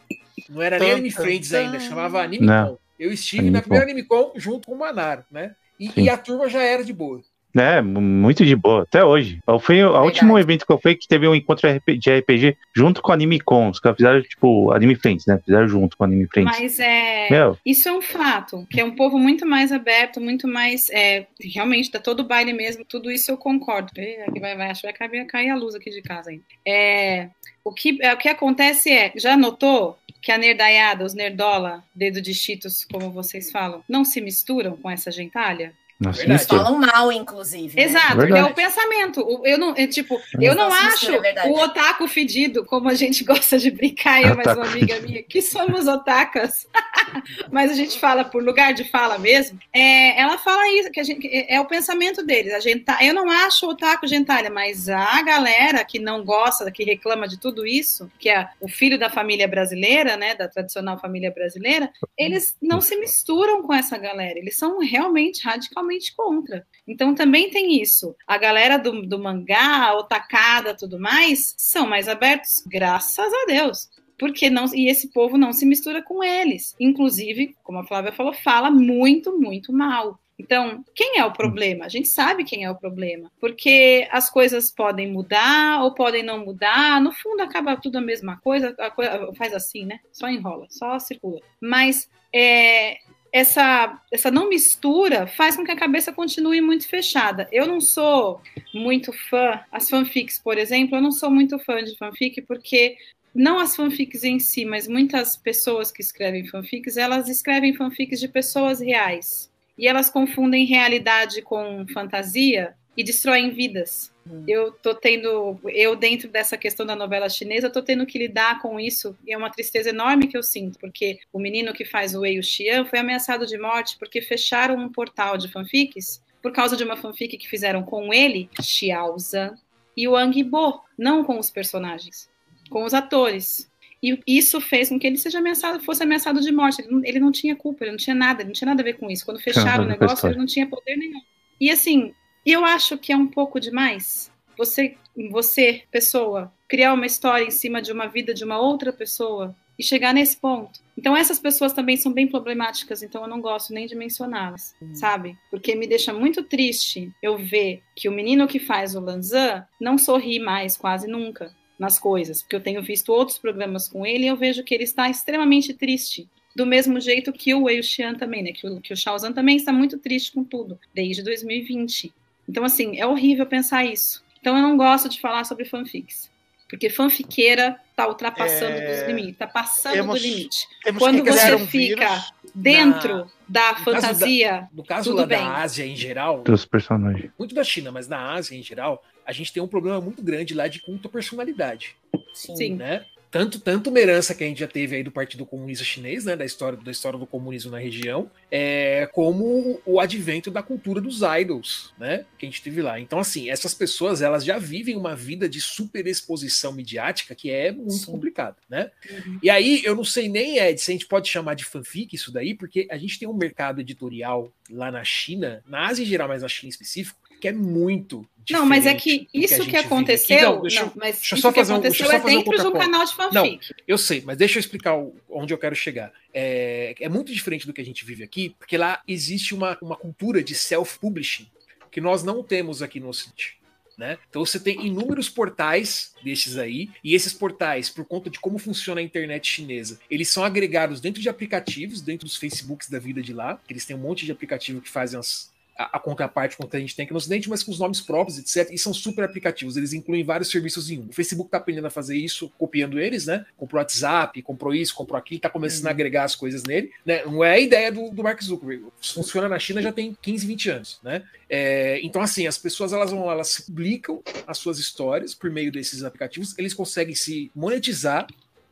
Não 0.48 0.62
era 0.62 0.78
nem 0.78 0.92
Anime 0.92 1.11
Friends 1.11 1.52
ainda, 1.52 1.78
chamava 1.78 2.22
Anime 2.22 2.46
Não. 2.46 2.68
Con. 2.68 2.78
Eu 2.98 3.12
estive 3.12 3.40
Anime 3.40 3.52
na 3.52 3.61
primeira. 3.61 3.84
Anime 3.84 4.02
Con 4.04 4.32
junto 4.36 4.66
com 4.66 4.74
o 4.74 4.78
Manaro, 4.78 5.24
né? 5.30 5.54
E, 5.78 5.90
e 6.00 6.09
a 6.09 6.16
turma 6.16 6.48
já 6.48 6.62
era 6.62 6.82
de 6.82 6.92
boa. 6.92 7.22
É, 7.57 7.80
mu- 7.80 8.01
muito 8.01 8.44
de 8.44 8.55
boa, 8.55 8.82
até 8.82 9.03
hoje. 9.05 9.38
Foi 9.61 9.82
o 9.82 10.03
último 10.03 10.38
evento 10.38 10.66
que 10.66 10.72
eu 10.72 10.78
fui 10.78 10.94
que 10.94 11.09
teve 11.09 11.26
um 11.26 11.34
encontro 11.34 11.66
de 11.99 12.11
RPG 12.18 12.57
junto 12.74 13.01
com 13.03 13.11
a 13.11 13.14
Anime 13.14 13.40
Con. 13.40 13.70
Os 13.70 13.80
caras 13.80 13.96
fizeram, 13.96 14.22
tipo, 14.22 14.70
Anime 14.72 14.94
Friends, 14.94 15.26
né? 15.26 15.40
Fizeram 15.44 15.66
junto 15.66 15.96
com 15.96 16.05
a 16.05 16.07
Anime 16.07 16.26
Friends. 16.26 16.59
Mas 16.59 16.78
é. 16.78 17.28
Meu, 17.30 17.59
Isso 17.64 17.88
é 17.88 17.92
um 17.92 18.03
fato, 18.03 18.66
que 18.70 18.80
é 18.80 18.84
um 18.84 18.94
povo 18.94 19.18
muito 19.18 19.46
mais 19.46 19.72
aberto, 19.72 20.20
muito 20.20 20.46
mais. 20.46 20.90
É, 20.90 21.26
realmente, 21.40 21.90
dá 21.90 21.99
todo 21.99 22.20
o 22.20 22.24
baile 22.24 22.53
mesmo, 22.53 22.84
tudo 22.84 23.11
isso 23.11 23.30
eu 23.30 23.36
concordo. 23.38 23.90
Aqui 24.28 24.40
vai, 24.40 24.57
vai, 24.57 24.70
acho 24.70 24.82
que 24.82 24.86
vai 24.86 24.94
cair, 25.09 25.26
cair 25.26 25.51
a 25.51 25.57
luz 25.57 25.74
aqui 25.74 25.90
de 25.90 26.03
casa 26.03 26.30
ainda. 26.30 26.42
É, 26.66 27.28
o, 27.64 27.72
que, 27.72 27.99
é, 28.03 28.12
o 28.12 28.16
que 28.18 28.28
acontece 28.28 28.90
é, 28.90 29.12
já 29.16 29.36
notou 29.36 29.99
que 30.20 30.30
a 30.32 30.38
nerdaiada, 30.38 31.05
os 31.05 31.14
nerdola, 31.14 31.82
dedo 31.94 32.20
de 32.20 32.34
cheetos, 32.34 32.84
como 32.84 33.11
vocês 33.11 33.51
falam, 33.51 33.82
não 33.88 34.05
se 34.05 34.20
misturam 34.20 34.76
com 34.76 34.90
essa 34.90 35.11
gentalha? 35.11 35.72
Nossa, 36.01 36.20
Verdade. 36.20 36.46
Falam 36.46 36.78
mal, 36.78 37.11
inclusive. 37.11 37.74
né? 37.74 37.82
Exato, 37.82 38.22
é 38.22 38.44
o 38.44 38.55
pensamento. 38.55 39.42
Eu 39.44 39.59
não, 39.59 39.74
é, 39.76 39.84
tipo, 39.88 40.20
eu 40.40 40.55
não 40.55 40.72
acho 40.72 41.12
é 41.12 41.49
o 41.49 41.59
otaku 41.59 42.07
fedido, 42.07 42.64
como 42.64 42.88
a 42.88 42.94
gente 42.94 43.24
gosta 43.26 43.59
de 43.59 43.72
brincar, 43.72 44.22
eu 44.22 44.34
e 44.34 44.36
mais 44.36 44.46
uma 44.46 44.62
Otaku 44.62 44.76
amiga 44.76 45.01
minha, 45.01 45.24
que 45.24 45.42
somos 45.42 45.88
otakas, 45.88 46.68
mas 47.51 47.72
a 47.72 47.74
gente 47.74 47.99
fala 47.99 48.24
por 48.24 48.44
lugar 48.44 48.72
de 48.72 48.84
fala 48.84 49.18
mesmo. 49.18 49.59
É, 49.72 50.20
ela 50.20 50.38
fala 50.38 50.68
isso, 50.78 50.92
que 50.92 51.01
a 51.01 51.03
gente, 51.03 51.26
é, 51.26 51.57
é 51.57 51.61
o 51.61 51.66
pensamento 51.66 52.24
deles. 52.24 52.55
A 52.55 52.61
gente, 52.61 52.84
eu 53.01 53.12
não 53.12 53.28
acho 53.28 53.66
o 53.66 53.70
otaku 53.70 54.07
gentalha, 54.07 54.51
mas 54.51 54.88
a 54.88 55.20
galera 55.22 55.84
que 55.84 55.99
não 55.99 56.24
gosta, 56.24 56.70
que 56.70 56.84
reclama 56.84 57.26
de 57.26 57.40
tudo 57.40 57.66
isso, 57.66 58.09
que 58.20 58.28
é 58.28 58.49
o 58.61 58.68
filho 58.68 59.01
da 59.01 59.11
família 59.11 59.49
brasileira, 59.49 60.16
né, 60.16 60.36
da 60.36 60.46
tradicional 60.46 60.96
família 60.96 61.32
brasileira, 61.32 61.90
eles 62.16 62.57
não 62.62 62.80
se 62.80 62.96
misturam 62.96 63.62
com 63.62 63.74
essa 63.74 63.99
galera, 63.99 64.38
eles 64.38 64.57
são 64.57 64.78
realmente 64.78 65.42
radicalmente 65.42 65.88
contra. 66.14 66.66
Então 66.86 67.14
também 67.14 67.51
tem 67.51 67.80
isso. 67.80 68.14
A 68.26 68.39
galera 68.39 68.78
do, 68.78 69.03
do 69.03 69.18
mangá, 69.18 69.95
otacada, 69.95 70.76
tudo 70.76 70.99
mais, 70.99 71.55
são 71.57 71.86
mais 71.86 72.09
abertos, 72.09 72.62
graças 72.66 73.32
a 73.32 73.47
Deus. 73.47 73.89
Porque 74.18 74.51
não, 74.51 74.64
e 74.74 74.89
esse 74.89 75.12
povo 75.12 75.39
não 75.39 75.53
se 75.53 75.64
mistura 75.64 76.03
com 76.03 76.24
eles. 76.24 76.74
Inclusive, 76.80 77.55
como 77.62 77.78
a 77.78 77.86
Flávia 77.86 78.12
falou, 78.12 78.32
fala 78.32 78.70
muito, 78.70 79.39
muito 79.39 79.72
mal. 79.72 80.18
Então, 80.39 80.84
quem 80.95 81.18
é 81.18 81.24
o 81.24 81.32
problema? 81.32 81.84
A 81.84 81.89
gente 81.89 82.09
sabe 82.09 82.45
quem 82.45 82.64
é 82.64 82.70
o 82.70 82.76
problema. 82.76 83.30
Porque 83.41 84.07
as 84.11 84.30
coisas 84.30 84.70
podem 84.70 85.11
mudar 85.11 85.82
ou 85.82 85.95
podem 85.95 86.22
não 86.22 86.45
mudar. 86.45 87.01
No 87.01 87.12
fundo, 87.12 87.43
acaba 87.43 87.76
tudo 87.76 87.99
a 87.99 88.01
mesma 88.01 88.39
coisa. 88.41 88.74
A 88.78 88.91
coisa 88.91 89.32
faz 89.36 89.53
assim, 89.53 89.84
né? 89.84 89.99
Só 90.12 90.28
enrola, 90.28 90.66
só 90.70 90.99
circula. 90.99 91.41
Mas 91.61 92.09
é, 92.32 92.99
essa, 93.32 94.00
essa 94.10 94.30
não 94.30 94.48
mistura 94.48 95.26
faz 95.26 95.56
com 95.56 95.64
que 95.64 95.70
a 95.70 95.76
cabeça 95.76 96.12
continue 96.12 96.60
muito 96.60 96.88
fechada. 96.88 97.48
Eu 97.52 97.66
não 97.66 97.80
sou 97.80 98.40
muito 98.72 99.12
fã, 99.12 99.60
as 99.70 99.88
fanfics, 99.88 100.38
por 100.38 100.58
exemplo, 100.58 100.96
eu 100.96 101.02
não 101.02 101.12
sou 101.12 101.30
muito 101.30 101.58
fã 101.58 101.82
de 101.82 101.96
fanfic 101.96 102.42
porque 102.42 102.96
não 103.34 103.58
as 103.58 103.76
fanfics 103.76 104.24
em 104.24 104.38
si, 104.38 104.64
mas 104.64 104.88
muitas 104.88 105.36
pessoas 105.36 105.92
que 105.92 106.00
escrevem 106.00 106.46
fanfics, 106.46 106.96
elas 106.96 107.28
escrevem 107.28 107.74
fanfics 107.74 108.20
de 108.20 108.28
pessoas 108.28 108.80
reais. 108.80 109.50
E 109.76 109.86
elas 109.86 110.10
confundem 110.10 110.64
realidade 110.64 111.40
com 111.42 111.86
fantasia 111.92 112.74
e 112.99 113.05
destroem 113.05 113.51
vidas. 113.51 114.12
Eu 114.46 114.72
tô 114.72 114.92
tendo, 114.92 115.57
eu 115.66 115.94
dentro 115.94 116.28
dessa 116.28 116.57
questão 116.59 116.84
da 116.84 116.96
novela 116.96 117.28
chinesa, 117.28 117.70
tô 117.70 117.80
tendo 117.80 118.05
que 118.05 118.18
lidar 118.18 118.61
com 118.61 118.78
isso 118.78 119.16
e 119.24 119.32
é 119.32 119.38
uma 119.38 119.51
tristeza 119.51 119.90
enorme 119.90 120.26
que 120.26 120.36
eu 120.36 120.42
sinto, 120.42 120.80
porque 120.80 121.20
o 121.32 121.38
menino 121.38 121.72
que 121.72 121.84
faz 121.84 122.12
o 122.12 122.22
Wei 122.22 122.42
Xian 122.42 122.84
foi 122.84 122.99
ameaçado 122.99 123.46
de 123.46 123.57
morte 123.57 123.96
porque 124.01 124.20
fecharam 124.20 124.74
um 124.74 124.90
portal 124.90 125.38
de 125.38 125.46
fanfics 125.49 126.20
por 126.42 126.51
causa 126.51 126.76
de 126.76 126.82
uma 126.82 126.96
fanfic 126.96 127.38
que 127.38 127.49
fizeram 127.49 127.84
com 127.84 128.12
ele, 128.12 128.51
Xiaozan, 128.61 129.55
e 129.96 130.09
o 130.09 130.12
Wang 130.12 130.42
Bo, 130.42 130.80
não 130.99 131.22
com 131.22 131.38
os 131.38 131.51
personagens, 131.51 132.28
com 132.68 132.84
os 132.84 132.92
atores. 132.92 133.70
E 134.03 134.20
isso 134.26 134.61
fez 134.61 134.88
com 134.88 134.99
que 134.99 135.07
ele 135.07 135.18
seja 135.18 135.38
ameaçado, 135.38 135.80
fosse 135.84 136.03
ameaçado 136.03 136.40
de 136.40 136.53
morte. 136.53 136.82
Ele 136.82 136.90
não, 136.90 137.05
ele 137.05 137.20
não 137.20 137.32
tinha 137.32 137.57
culpa, 137.57 137.84
ele 137.84 137.92
não 137.92 137.99
tinha 137.99 138.14
nada, 138.14 138.42
ele 138.42 138.49
não 138.49 138.55
tinha 138.55 138.66
nada 138.66 138.82
a 138.82 138.84
ver 138.84 138.94
com 138.94 139.11
isso. 139.11 139.24
Quando 139.24 139.40
fecharam 139.40 139.84
o 139.84 139.86
nada 139.86 139.99
com 139.99 140.05
a 140.05 140.07
negócio, 140.07 140.28
ele 140.28 140.38
não 140.38 140.46
tinha 140.46 140.66
poder 140.68 140.96
nenhum. 140.96 141.20
E 141.61 141.70
assim, 141.70 142.14
eu 142.45 142.64
acho 142.64 142.97
que 142.99 143.12
é 143.12 143.16
um 143.16 143.26
pouco 143.26 143.61
demais 143.61 144.30
você, 144.59 144.97
você, 145.30 145.84
pessoa, 145.91 146.53
criar 146.68 146.93
uma 146.93 147.07
história 147.07 147.45
em 147.45 147.51
cima 147.51 147.80
de 147.80 147.93
uma 147.93 148.09
vida 148.09 148.34
de 148.34 148.43
uma 148.43 148.59
outra 148.59 148.93
pessoa 148.93 149.55
e 149.78 149.84
chegar 149.84 150.12
nesse 150.12 150.36
ponto. 150.36 150.80
Então 150.97 151.16
essas 151.16 151.39
pessoas 151.39 151.72
também 151.72 151.97
são 151.97 152.12
bem 152.12 152.26
problemáticas, 152.26 153.01
então 153.01 153.22
eu 153.22 153.28
não 153.28 153.41
gosto 153.41 153.72
nem 153.72 153.86
de 153.86 153.95
mencioná-las, 153.95 154.74
sabe? 154.95 155.39
Porque 155.49 155.76
me 155.76 155.86
deixa 155.86 156.12
muito 156.12 156.43
triste 156.43 157.12
eu 157.22 157.39
ver 157.39 157.80
que 157.95 158.09
o 158.09 158.12
menino 158.12 158.49
que 158.49 158.59
faz 158.59 158.97
o 158.97 159.01
Lanzan 159.01 159.64
não 159.80 159.97
sorri 159.97 160.41
mais 160.41 160.76
quase 160.76 161.07
nunca 161.07 161.55
nas 161.78 161.97
coisas, 161.97 162.43
porque 162.43 162.57
eu 162.57 162.61
tenho 162.61 162.82
visto 162.82 163.12
outros 163.12 163.39
programas 163.39 163.89
com 163.89 164.05
ele 164.05 164.24
e 164.24 164.28
eu 164.28 164.36
vejo 164.36 164.64
que 164.64 164.74
ele 164.74 164.82
está 164.82 165.09
extremamente 165.09 165.72
triste. 165.72 166.28
do 166.57 166.66
mesmo 166.66 166.99
jeito 166.99 167.32
que 167.32 167.55
o 167.55 167.64
Wei 167.64 167.80
Xian 167.80 168.14
também, 168.14 168.43
né? 168.43 168.51
Que 168.51 168.66
o, 168.66 168.80
que 168.80 168.93
o 168.93 168.97
Shaozan 168.97 169.32
também 169.32 169.57
está 169.57 169.72
muito 169.72 169.97
triste 169.97 170.32
com 170.32 170.43
tudo, 170.43 170.76
desde 170.93 171.22
2020. 171.22 172.12
Então, 172.49 172.64
assim, 172.64 172.99
é 172.99 173.07
horrível 173.07 173.44
pensar 173.46 173.84
isso. 173.84 174.24
Então, 174.40 174.57
eu 174.57 174.62
não 174.62 174.76
gosto 174.76 175.09
de 175.09 175.20
falar 175.20 175.44
sobre 175.44 175.64
fanfics. 175.64 176.30
Porque 176.68 176.90
fanfiqueira 176.90 177.80
tá 177.96 178.07
ultrapassando 178.07 178.76
é... 178.76 178.92
dos 178.92 179.09
limites, 179.09 179.38
tá 179.38 179.46
passando 179.46 179.94
temos, 179.94 180.20
do 180.20 180.26
limite. 180.26 180.68
Quando 180.99 181.24
você 181.24 181.55
um 181.55 181.66
fica 181.66 182.26
dentro 182.55 183.16
na... 183.49 183.72
da 183.72 183.72
no 183.72 183.84
fantasia, 183.84 184.51
caso 184.51 184.61
da, 184.61 184.68
no 184.74 184.84
caso 184.84 185.14
lá 185.14 185.26
bem. 185.26 185.38
da 185.38 185.57
Ásia 185.57 185.86
em 185.86 185.96
geral, 185.96 186.42
dos 186.42 186.66
personagens. 186.66 187.32
Muito 187.38 187.55
da 187.55 187.64
China, 187.64 187.90
mas 187.90 188.07
na 188.07 188.34
Ásia 188.34 188.55
em 188.55 188.62
geral, 188.62 189.03
a 189.24 189.32
gente 189.32 189.51
tem 189.51 189.62
um 189.62 189.66
problema 189.66 189.99
muito 190.01 190.22
grande 190.22 190.55
lá 190.55 190.68
de 190.68 190.80
culto 190.80 191.09
à 191.09 191.11
personalidade. 191.11 191.96
Sim. 192.34 192.74
Né? 192.74 193.05
Tanto, 193.30 193.60
tanto 193.60 193.90
uma 193.90 193.98
herança 193.98 194.34
que 194.34 194.44
a 194.44 194.46
gente 194.46 194.60
já 194.60 194.66
teve 194.66 194.96
aí 194.96 195.02
do 195.02 195.10
Partido 195.10 195.44
Comunista 195.44 195.84
Chinês, 195.84 196.24
né, 196.24 196.36
da 196.36 196.44
história, 196.44 196.78
da 196.78 196.90
história 196.90 197.18
do 197.18 197.26
comunismo 197.26 197.70
na 197.70 197.78
região, 197.78 198.30
é, 198.50 199.08
como 199.12 199.80
o 199.84 200.00
advento 200.00 200.50
da 200.50 200.62
cultura 200.62 201.00
dos 201.00 201.20
idols, 201.22 201.92
né, 201.98 202.24
que 202.38 202.46
a 202.46 202.48
gente 202.48 202.62
teve 202.62 202.80
lá. 202.82 202.98
Então, 202.98 203.18
assim, 203.18 203.50
essas 203.50 203.74
pessoas, 203.74 204.22
elas 204.22 204.44
já 204.44 204.58
vivem 204.58 204.96
uma 204.96 205.14
vida 205.14 205.48
de 205.48 205.60
superexposição 205.60 206.72
midiática 206.72 207.34
que 207.34 207.50
é 207.50 207.70
muito 207.70 207.92
Sim. 207.92 208.06
complicada, 208.12 208.56
né? 208.68 208.90
Uhum. 209.10 209.38
E 209.42 209.50
aí, 209.50 209.82
eu 209.84 209.94
não 209.94 210.04
sei 210.04 210.28
nem, 210.28 210.58
Ed, 210.58 210.80
se 210.80 210.90
a 210.90 210.94
gente 210.94 211.06
pode 211.06 211.28
chamar 211.28 211.54
de 211.54 211.64
fanfic 211.64 212.14
isso 212.14 212.32
daí, 212.32 212.54
porque 212.54 212.86
a 212.90 212.96
gente 212.96 213.18
tem 213.18 213.28
um 213.28 213.34
mercado 213.34 213.80
editorial 213.80 214.52
lá 214.70 214.90
na 214.90 215.04
China, 215.04 215.62
na 215.66 215.86
Ásia 215.86 216.02
em 216.02 216.06
geral, 216.06 216.28
mas 216.28 216.42
na 216.42 216.48
China 216.48 216.68
em 216.68 216.70
específico, 216.70 217.27
que 217.39 217.49
é 217.49 217.53
muito 217.53 218.28
não, 218.51 218.64
mas 218.64 218.86
é 218.86 218.95
que 218.95 219.28
isso 219.32 219.62
que, 219.64 219.70
que 219.70 219.76
aconteceu. 219.76 220.55
Não, 220.55 220.62
deixa, 220.62 220.82
não, 220.82 220.93
mas 220.97 221.16
deixa 221.16 221.34
isso 221.34 221.43
só 221.43 221.53
fazer 221.53 221.66
que 221.66 221.72
aconteceu 221.72 222.11
é 222.11 222.18
dentro 222.18 222.53
um 222.53 222.57
de 222.57 222.66
um 222.66 222.72
canal 222.72 223.05
de 223.05 223.14
fanfic. 223.14 223.34
Não, 223.34 223.59
eu 223.86 223.99
sei, 223.99 224.22
mas 224.22 224.39
deixa 224.39 224.59
eu 224.59 224.61
explicar 224.61 224.95
onde 225.28 225.53
eu 225.53 225.59
quero 225.59 225.74
chegar. 225.74 226.12
É, 226.32 226.95
é 226.99 227.09
muito 227.09 227.32
diferente 227.32 227.66
do 227.66 227.72
que 227.72 227.80
a 227.80 227.84
gente 227.84 228.05
vive 228.05 228.24
aqui, 228.24 228.55
porque 228.59 228.78
lá 228.78 229.03
existe 229.07 229.55
uma, 229.55 229.76
uma 229.82 229.97
cultura 229.97 230.43
de 230.43 230.55
self-publishing 230.55 231.47
que 231.91 232.01
nós 232.01 232.22
não 232.22 232.43
temos 232.43 232.82
aqui 232.82 233.01
no 233.01 233.09
Ocidente. 233.09 233.59
Né? 233.99 234.16
Então 234.30 234.47
você 234.47 234.61
tem 234.61 234.86
inúmeros 234.86 235.28
portais 235.28 236.14
desses 236.22 236.57
aí, 236.57 236.89
e 237.03 237.16
esses 237.16 237.32
portais, 237.32 237.91
por 237.91 238.05
conta 238.05 238.30
de 238.30 238.39
como 238.39 238.57
funciona 238.57 239.01
a 239.01 239.05
internet 239.05 239.49
chinesa, 239.49 239.99
eles 240.09 240.28
são 240.28 240.45
agregados 240.45 241.01
dentro 241.01 241.20
de 241.20 241.28
aplicativos, 241.28 242.01
dentro 242.01 242.24
dos 242.24 242.36
Facebooks 242.36 242.89
da 242.89 243.01
vida 243.01 243.20
de 243.20 243.32
lá, 243.32 243.61
eles 243.68 243.84
têm 243.84 243.97
um 243.97 244.01
monte 244.01 244.24
de 244.24 244.30
aplicativo 244.30 244.80
que 244.80 244.89
fazem 244.89 245.18
as, 245.18 245.51
a, 245.78 245.96
a 245.96 246.00
contraparte 246.00 246.56
que 246.56 246.76
a 246.76 246.80
gente 246.80 246.96
tem 246.96 247.04
aqui 247.04 247.12
no 247.12 247.18
Ocidente, 247.18 247.48
mas 247.48 247.62
com 247.62 247.70
os 247.70 247.78
nomes 247.78 248.00
próprios, 248.00 248.38
etc. 248.38 248.72
E 248.72 248.78
são 248.78 248.92
super 248.92 249.24
aplicativos, 249.24 249.76
eles 249.76 249.92
incluem 249.92 250.24
vários 250.24 250.50
serviços 250.50 250.90
em 250.90 250.98
um. 250.98 251.06
O 251.08 251.12
Facebook 251.12 251.50
tá 251.50 251.58
aprendendo 251.58 251.86
a 251.86 251.90
fazer 251.90 252.16
isso, 252.16 252.50
copiando 252.58 252.98
eles, 252.98 253.26
né? 253.26 253.46
Comprou 253.56 253.78
WhatsApp, 253.80 254.42
comprou 254.42 254.74
isso, 254.74 254.94
comprou 254.94 255.16
aquilo, 255.16 255.40
tá 255.40 255.48
começando 255.48 255.84
uhum. 255.84 255.88
a 255.88 255.92
agregar 255.92 256.24
as 256.24 256.34
coisas 256.34 256.64
nele, 256.64 256.90
né? 257.06 257.24
Não 257.24 257.44
é 257.44 257.52
a 257.52 257.60
ideia 257.60 257.92
do, 257.92 258.10
do 258.10 258.22
Mark 258.22 258.42
Zuckerberg. 258.42 258.86
Funciona 259.00 259.48
na 259.48 259.58
China 259.58 259.80
já 259.80 259.92
tem 259.92 260.16
15, 260.20 260.46
20 260.46 260.70
anos, 260.70 261.00
né? 261.02 261.22
É, 261.48 262.00
então, 262.02 262.20
assim, 262.20 262.46
as 262.46 262.58
pessoas 262.58 262.92
elas 262.92 263.10
vão, 263.10 263.30
elas 263.30 263.60
publicam 263.60 264.22
as 264.46 264.58
suas 264.58 264.78
histórias 264.78 265.34
por 265.34 265.50
meio 265.50 265.70
desses 265.70 266.02
aplicativos, 266.02 266.56
eles 266.58 266.74
conseguem 266.74 267.14
se 267.14 267.50
monetizar 267.54 268.26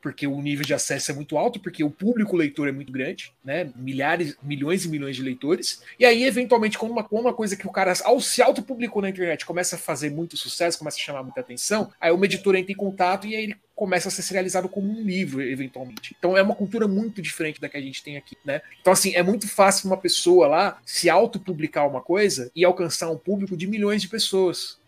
porque 0.07 0.24
o 0.24 0.40
nível 0.40 0.64
de 0.64 0.72
acesso 0.72 1.11
é 1.11 1.14
muito 1.14 1.36
alto, 1.36 1.59
porque 1.59 1.82
o 1.82 1.90
público 1.90 2.36
leitor 2.36 2.68
é 2.68 2.70
muito 2.70 2.92
grande, 2.92 3.32
né? 3.44 3.68
Milhares, 3.74 4.36
milhões 4.40 4.84
e 4.84 4.88
milhões 4.88 5.16
de 5.16 5.22
leitores. 5.22 5.82
E 5.98 6.04
aí, 6.04 6.22
eventualmente, 6.22 6.78
quando 6.78 6.92
uma, 6.92 7.04
uma 7.11 7.34
coisa 7.34 7.57
que 7.57 7.66
o 7.66 7.72
cara 7.72 7.92
ao 8.04 8.20
se 8.20 8.40
autopublicou 8.40 9.02
na 9.02 9.09
internet 9.09 9.44
começa 9.44 9.74
a 9.74 9.78
fazer 9.80 10.11
muito 10.11 10.36
sucesso, 10.36 10.78
começa 10.78 10.96
a 10.96 11.00
chamar 11.00 11.24
muita 11.24 11.40
atenção, 11.40 11.90
aí 12.00 12.12
o 12.12 12.24
editor 12.24 12.54
entra 12.54 12.70
em 12.70 12.76
contato 12.76 13.26
e 13.26 13.34
aí 13.34 13.42
ele 13.42 13.57
começa 13.74 14.07
a 14.07 14.12
ser 14.12 14.22
serializado 14.22 14.68
como 14.68 14.88
um 14.88 15.02
livro, 15.02 15.42
eventualmente. 15.42 16.14
Então 16.16 16.36
é 16.36 16.40
uma 16.40 16.54
cultura 16.54 16.86
muito 16.86 17.20
diferente 17.20 17.61
da 17.61 17.68
que 17.68 17.76
a 17.76 17.80
gente 17.80 18.04
tem 18.04 18.16
aqui, 18.16 18.36
né? 18.44 18.62
Então, 18.80 18.92
assim, 18.92 19.12
é 19.12 19.24
muito 19.24 19.48
fácil 19.48 19.88
uma 19.88 19.96
pessoa 19.96 20.46
lá 20.46 20.78
se 20.86 21.11
autopublicar 21.11 21.88
uma 21.88 22.00
coisa 22.00 22.48
e 22.54 22.64
alcançar 22.64 23.11
um 23.11 23.18
público 23.18 23.57
de 23.57 23.66
milhões 23.66 24.00
de 24.00 24.09
pessoas. 24.09 24.78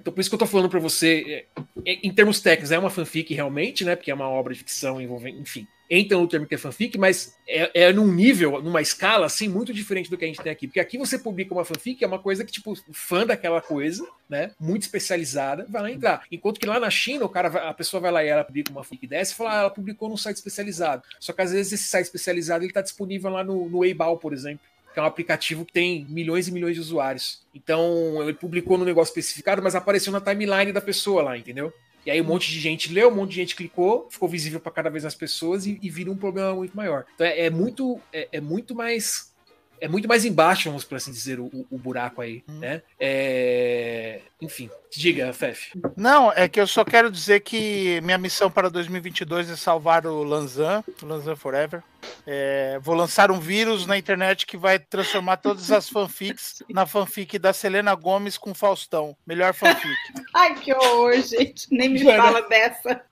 Então, 0.00 0.12
por 0.12 0.20
isso 0.20 0.30
que 0.30 0.34
eu 0.34 0.38
tô 0.38 0.46
falando 0.46 0.70
para 0.70 0.78
você, 0.78 1.46
é, 1.56 1.62
é, 1.84 1.98
em 2.02 2.12
termos 2.12 2.40
técnicos, 2.40 2.70
é 2.70 2.78
uma 2.78 2.90
fanfic 2.90 3.34
realmente, 3.34 3.84
né? 3.84 3.96
Porque 3.96 4.10
é 4.10 4.14
uma 4.14 4.28
obra 4.28 4.54
de 4.54 4.60
ficção 4.60 5.00
envolvendo, 5.00 5.40
enfim, 5.40 5.66
entra 5.90 6.16
no 6.16 6.28
termo 6.28 6.46
que 6.46 6.54
é 6.54 6.58
fanfic, 6.58 6.98
mas 6.98 7.36
é, 7.48 7.86
é 7.86 7.92
num 7.92 8.12
nível, 8.12 8.62
numa 8.62 8.80
escala, 8.80 9.26
assim, 9.26 9.48
muito 9.48 9.72
diferente 9.72 10.10
do 10.10 10.16
que 10.16 10.24
a 10.24 10.28
gente 10.28 10.40
tem 10.40 10.52
aqui. 10.52 10.66
Porque 10.68 10.80
aqui 10.80 10.98
você 10.98 11.18
publica 11.18 11.52
uma 11.52 11.64
fanfic, 11.64 12.02
é 12.02 12.06
uma 12.06 12.18
coisa 12.18 12.44
que, 12.44 12.52
tipo, 12.52 12.74
fã 12.92 13.26
daquela 13.26 13.60
coisa, 13.60 14.06
né? 14.28 14.52
Muito 14.60 14.82
especializada, 14.82 15.66
vai 15.68 15.82
lá 15.82 15.90
entrar. 15.90 16.22
Enquanto 16.30 16.60
que 16.60 16.66
lá 16.66 16.78
na 16.78 16.90
China, 16.90 17.24
o 17.24 17.28
cara, 17.28 17.48
a 17.68 17.74
pessoa 17.74 18.00
vai 18.00 18.12
lá 18.12 18.24
e 18.24 18.28
ela 18.28 18.44
publica 18.44 18.70
uma 18.70 18.84
fanfic 18.84 19.06
dessa 19.06 19.32
e 19.32 19.36
fala, 19.36 19.52
ah, 19.52 19.60
ela 19.60 19.70
publicou 19.70 20.08
num 20.08 20.16
site 20.16 20.36
especializado. 20.36 21.02
Só 21.18 21.32
que 21.32 21.42
às 21.42 21.52
vezes 21.52 21.72
esse 21.72 21.88
site 21.88 22.04
especializado 22.04 22.64
ele 22.64 22.72
tá 22.72 22.82
disponível 22.82 23.30
lá 23.30 23.42
no, 23.42 23.68
no 23.68 23.84
Eibal, 23.84 24.18
por 24.18 24.32
exemplo 24.32 24.60
que 24.92 24.98
é 24.98 25.02
um 25.02 25.06
aplicativo 25.06 25.64
que 25.64 25.72
tem 25.72 26.06
milhões 26.08 26.48
e 26.48 26.52
milhões 26.52 26.74
de 26.74 26.80
usuários. 26.80 27.40
Então, 27.54 28.22
ele 28.22 28.34
publicou 28.34 28.78
no 28.78 28.84
negócio 28.84 29.10
especificado, 29.10 29.62
mas 29.62 29.74
apareceu 29.74 30.12
na 30.12 30.20
timeline 30.20 30.72
da 30.72 30.80
pessoa 30.80 31.22
lá, 31.22 31.38
entendeu? 31.38 31.72
E 32.08 32.10
aí 32.10 32.22
um 32.22 32.24
monte 32.24 32.50
de 32.50 32.58
gente 32.58 32.90
leu, 32.90 33.10
um 33.10 33.14
monte 33.14 33.30
de 33.30 33.36
gente 33.36 33.54
clicou, 33.54 34.08
ficou 34.10 34.28
visível 34.28 34.58
para 34.58 34.72
cada 34.72 34.88
vez 34.88 35.04
mais 35.04 35.14
pessoas 35.14 35.66
e, 35.66 35.78
e 35.82 35.90
vira 35.90 36.10
um 36.10 36.16
problema 36.16 36.54
muito 36.54 36.74
maior. 36.74 37.04
Então 37.14 37.26
é, 37.26 37.46
é 37.46 37.50
muito, 37.50 38.00
é, 38.10 38.28
é, 38.32 38.40
muito 38.40 38.74
mais 38.74 39.34
é 39.80 39.88
muito 39.88 40.08
mais 40.08 40.24
embaixo, 40.24 40.68
vamos 40.68 40.84
por 40.84 40.96
assim 40.96 41.10
dizer, 41.10 41.38
o, 41.40 41.50
o 41.70 41.78
buraco 41.78 42.20
aí, 42.20 42.42
hum. 42.48 42.58
né? 42.58 42.82
É... 42.98 44.20
Enfim, 44.40 44.70
diga, 44.90 45.32
Fef. 45.32 45.72
Não, 45.96 46.32
é 46.32 46.48
que 46.48 46.60
eu 46.60 46.66
só 46.66 46.84
quero 46.84 47.10
dizer 47.10 47.40
que 47.40 48.00
minha 48.02 48.18
missão 48.18 48.50
para 48.50 48.70
2022 48.70 49.50
é 49.50 49.56
salvar 49.56 50.06
o 50.06 50.22
Lanzan, 50.22 50.84
o 51.02 51.06
Lanzan 51.06 51.36
Forever. 51.36 51.82
É... 52.26 52.78
Vou 52.80 52.94
lançar 52.94 53.30
um 53.30 53.40
vírus 53.40 53.86
na 53.86 53.98
internet 53.98 54.46
que 54.46 54.56
vai 54.56 54.78
transformar 54.78 55.38
todas 55.38 55.70
as 55.70 55.88
fanfics 55.88 56.62
na 56.70 56.86
fanfic 56.86 57.38
da 57.38 57.52
Selena 57.52 57.94
Gomes 57.94 58.38
com 58.38 58.54
Faustão. 58.54 59.16
Melhor 59.26 59.52
fanfic. 59.54 59.96
Ai, 60.34 60.54
que 60.54 60.72
horror, 60.72 61.20
gente. 61.20 61.66
Nem 61.70 61.88
me 61.88 62.04
fala 62.04 62.42
dessa. 62.42 63.02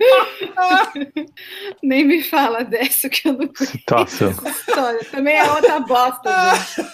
Nem 1.82 2.04
me 2.04 2.22
fala 2.22 2.64
dessa 2.64 3.08
que 3.08 3.28
eu 3.28 3.32
não 3.32 3.48
conheço. 3.48 3.66
Situação. 3.66 4.30
História. 4.30 5.04
Também 5.10 5.36
é 5.36 5.50
outra 5.50 5.80
bosta, 5.80 6.30
gente. 6.54 6.88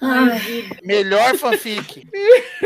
Ai, 0.00 0.70
melhor 0.84 1.36
fanfic. 1.36 2.08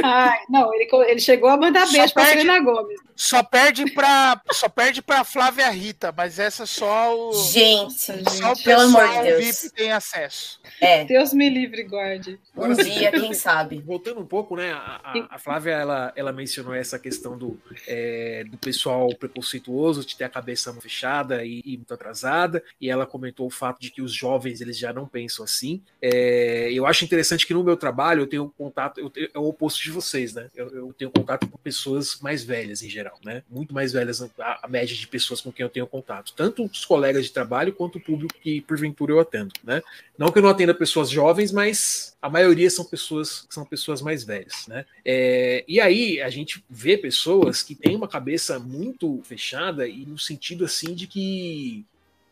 Ai, 0.02 0.38
não, 0.48 0.72
ele, 0.74 0.88
ele 1.08 1.20
chegou 1.20 1.48
a 1.48 1.56
mandar 1.56 1.90
beijo 1.90 2.12
para 2.12 2.26
Selena 2.26 2.60
Gomes. 2.60 3.00
Só 3.16 3.42
perde 3.42 3.90
para 3.92 4.40
só 4.52 4.68
perde 4.68 5.00
para 5.00 5.24
Flávia 5.24 5.70
Rita, 5.70 6.12
mas 6.16 6.38
essa 6.38 6.66
só 6.66 7.14
o 7.16 7.32
gente, 7.32 7.94
só 7.94 8.12
gente, 8.12 8.42
o 8.42 8.64
pelo 8.64 8.82
amor 8.82 9.08
de 9.08 9.22
Deus. 9.22 9.44
VIP 9.44 9.74
tem 9.74 9.92
acesso. 9.92 10.60
É. 10.80 11.04
Deus 11.04 11.32
me 11.32 11.48
livre, 11.48 11.82
guarde. 11.84 12.38
Um 12.56 12.74
dia, 12.74 13.10
quem 13.10 13.34
sabe. 13.34 13.80
Voltando 13.80 14.20
um 14.20 14.26
pouco, 14.26 14.56
né? 14.56 14.72
A, 14.72 15.00
a, 15.04 15.34
a 15.36 15.38
Flávia 15.38 15.72
ela, 15.72 16.12
ela 16.16 16.32
mencionou 16.32 16.74
essa 16.74 16.98
questão 16.98 17.36
do, 17.36 17.60
é, 17.86 18.44
do 18.44 18.56
pessoal 18.56 19.08
preconceituoso 19.14 20.04
de 20.04 20.16
ter 20.16 20.24
a 20.24 20.28
cabeça 20.28 20.72
fechada 20.80 21.44
e, 21.44 21.62
e, 21.64 21.76
muito 21.76 21.92
atrasada, 21.94 22.62
e 22.80 22.90
ela 22.90 23.06
comentou 23.06 23.46
o 23.46 23.50
fato 23.50 23.80
de 23.80 23.90
que 23.90 24.02
os 24.02 24.12
jovens 24.12 24.60
eles 24.60 24.76
já 24.78 24.92
não 24.92 25.06
pensam 25.06 25.44
assim. 25.44 25.82
É, 26.00 26.70
eu 26.72 26.86
acho 26.86 27.04
interessante 27.04 27.46
que 27.46 27.54
no 27.54 27.64
meu 27.64 27.76
trabalho 27.76 28.22
eu 28.22 28.26
tenho 28.26 28.52
contato, 28.56 29.00
eu 29.00 29.10
tenho, 29.10 29.28
é 29.32 29.38
o 29.38 29.44
oposto 29.44 29.82
de 29.82 29.90
vocês, 29.90 30.34
né? 30.34 30.48
Eu, 30.54 30.68
eu, 30.70 30.92
tenho 30.92 31.10
contato 31.10 31.48
com 31.48 31.58
pessoas 31.58 32.20
mais 32.20 32.44
velhas 32.44 32.82
em 32.82 32.88
geral, 32.88 33.03
né? 33.24 33.42
Muito 33.50 33.74
mais 33.74 33.92
velhas 33.92 34.22
a, 34.22 34.60
a, 34.62 34.68
média 34.68 34.94
de 34.94 35.06
pessoas 35.06 35.40
com 35.40 35.52
quem 35.52 35.64
eu 35.64 35.70
tenho 35.70 35.86
contato, 35.86 36.32
tanto 36.36 36.64
os 36.64 36.84
colegas 36.84 37.24
de 37.24 37.32
trabalho 37.32 37.72
quanto 37.72 37.98
o 37.98 38.00
público 38.00 38.34
que 38.40 38.60
porventura 38.62 39.12
eu 39.12 39.20
atendo, 39.20 39.52
né? 39.62 39.82
Não 40.16 40.30
que 40.30 40.38
eu 40.38 40.42
não 40.42 40.50
atenda 40.50 40.74
pessoas 40.74 41.10
jovens, 41.10 41.52
mas 41.52 42.16
a 42.20 42.28
maioria 42.28 42.70
são 42.70 42.84
pessoas 42.84 43.46
são 43.50 43.64
pessoas 43.64 44.00
mais 44.00 44.24
velhas, 44.24 44.66
né? 44.68 44.84
É, 45.04 45.64
e 45.66 45.80
aí 45.80 46.20
a 46.20 46.30
gente 46.30 46.64
vê 46.68 46.96
pessoas 46.96 47.62
que 47.62 47.74
têm 47.74 47.96
uma 47.96 48.08
cabeça 48.08 48.58
muito 48.58 49.20
fechada 49.24 49.86
e 49.86 50.06
no 50.06 50.18
sentido 50.18 50.64
assim 50.64 50.94
de 50.94 51.06
que 51.06 51.84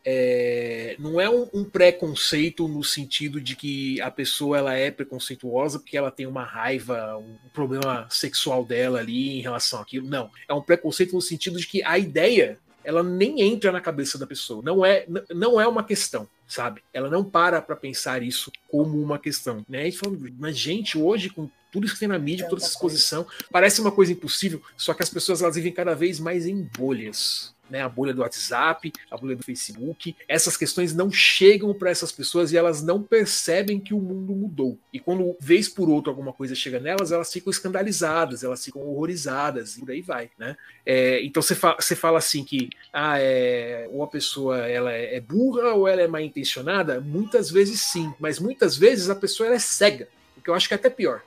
é, 0.05 0.95
não 0.99 1.19
é 1.19 1.29
um, 1.29 1.47
um, 1.53 1.63
preconceito 1.63 2.67
no 2.67 2.83
sentido 2.83 3.39
de 3.39 3.55
que 3.55 4.01
a 4.01 4.11
pessoa 4.11 4.57
ela 4.57 4.73
é 4.73 4.91
preconceituosa 4.91 5.79
porque 5.79 5.97
ela 5.97 6.11
tem 6.11 6.25
uma 6.25 6.43
raiva, 6.43 7.17
um 7.17 7.49
problema 7.53 8.05
sexual 8.09 8.65
dela 8.65 8.99
ali 8.99 9.37
em 9.37 9.41
relação 9.41 9.79
àquilo. 9.79 10.07
Não. 10.07 10.29
É 10.47 10.53
um 10.53 10.61
preconceito 10.61 11.13
no 11.13 11.21
sentido 11.21 11.57
de 11.57 11.67
que 11.67 11.81
a 11.83 11.97
ideia 11.97 12.59
ela 12.83 13.01
nem 13.01 13.41
entra 13.41 13.71
na 13.71 13.79
cabeça 13.79 14.17
da 14.17 14.27
pessoa. 14.27 14.61
Não 14.61 14.85
é, 14.85 15.05
não 15.33 15.59
é 15.59 15.65
uma 15.65 15.83
questão, 15.83 16.27
sabe? 16.45 16.83
Ela 16.93 17.09
não 17.09 17.23
para 17.23 17.61
para 17.61 17.75
pensar 17.75 18.21
isso 18.21 18.51
como 18.67 19.01
uma 19.01 19.17
questão. 19.17 19.65
Né? 19.69 19.87
E 19.87 19.97
mas, 20.37 20.57
gente, 20.57 20.97
hoje, 20.97 21.29
com 21.29 21.49
tudo 21.71 21.85
isso 21.85 21.93
que 21.93 22.01
tem 22.01 22.09
na 22.09 22.19
mídia, 22.19 22.47
toda 22.49 22.61
essa 22.61 22.71
exposição, 22.71 23.25
parece 23.49 23.79
uma 23.79 23.91
coisa 23.91 24.11
impossível, 24.11 24.61
só 24.77 24.93
que 24.93 25.01
as 25.01 25.09
pessoas 25.09 25.41
elas 25.41 25.55
vivem 25.55 25.71
cada 25.71 25.95
vez 25.95 26.19
mais 26.19 26.45
em 26.45 26.61
bolhas 26.77 27.53
né? 27.73 27.81
A 27.81 27.89
bolha 27.89 28.13
do 28.13 28.21
WhatsApp, 28.21 28.93
a 29.09 29.17
bolha 29.17 29.35
do 29.35 29.43
Facebook. 29.43 30.15
Essas 30.27 30.55
questões 30.55 30.93
não 30.93 31.11
chegam 31.11 31.73
para 31.73 31.89
essas 31.89 32.11
pessoas 32.11 32.51
e 32.51 32.57
elas 32.57 32.83
não 32.83 33.01
percebem 33.01 33.79
que 33.79 33.95
o 33.95 33.99
mundo 33.99 34.31
mudou. 34.35 34.77
E 34.93 34.99
quando 34.99 35.35
vez 35.39 35.67
por 35.67 35.89
outra 35.89 36.11
alguma 36.11 36.31
coisa 36.31 36.53
chega 36.53 36.79
nelas, 36.79 37.11
elas 37.11 37.33
ficam 37.33 37.49
escandalizadas, 37.49 38.43
elas 38.43 38.63
ficam 38.63 38.83
horrorizadas 38.83 39.75
e 39.75 39.79
por 39.79 39.89
aí 39.89 40.01
vai, 40.01 40.29
né? 40.37 40.55
É, 40.85 41.23
então 41.23 41.41
você 41.41 41.55
fala, 41.55 41.77
fala 41.81 42.19
assim 42.19 42.43
que 42.43 42.69
ah, 42.93 43.19
é, 43.19 43.89
ou 43.91 44.03
a 44.03 44.07
pessoa 44.07 44.67
ela 44.67 44.91
é 44.91 45.19
burra 45.19 45.73
ou 45.73 45.87
ela 45.87 46.01
é 46.01 46.07
mal 46.07 46.21
intencionada, 46.21 47.01
muitas 47.01 47.49
vezes 47.49 47.81
sim, 47.81 48.13
mas 48.19 48.37
muitas 48.37 48.77
vezes 48.77 49.09
a 49.09 49.15
pessoa 49.15 49.49
é 49.51 49.57
cega, 49.57 50.07
o 50.37 50.41
que 50.41 50.49
eu 50.51 50.53
acho 50.53 50.67
que 50.67 50.75
é 50.75 50.77
até 50.77 50.91
pior 50.91 51.23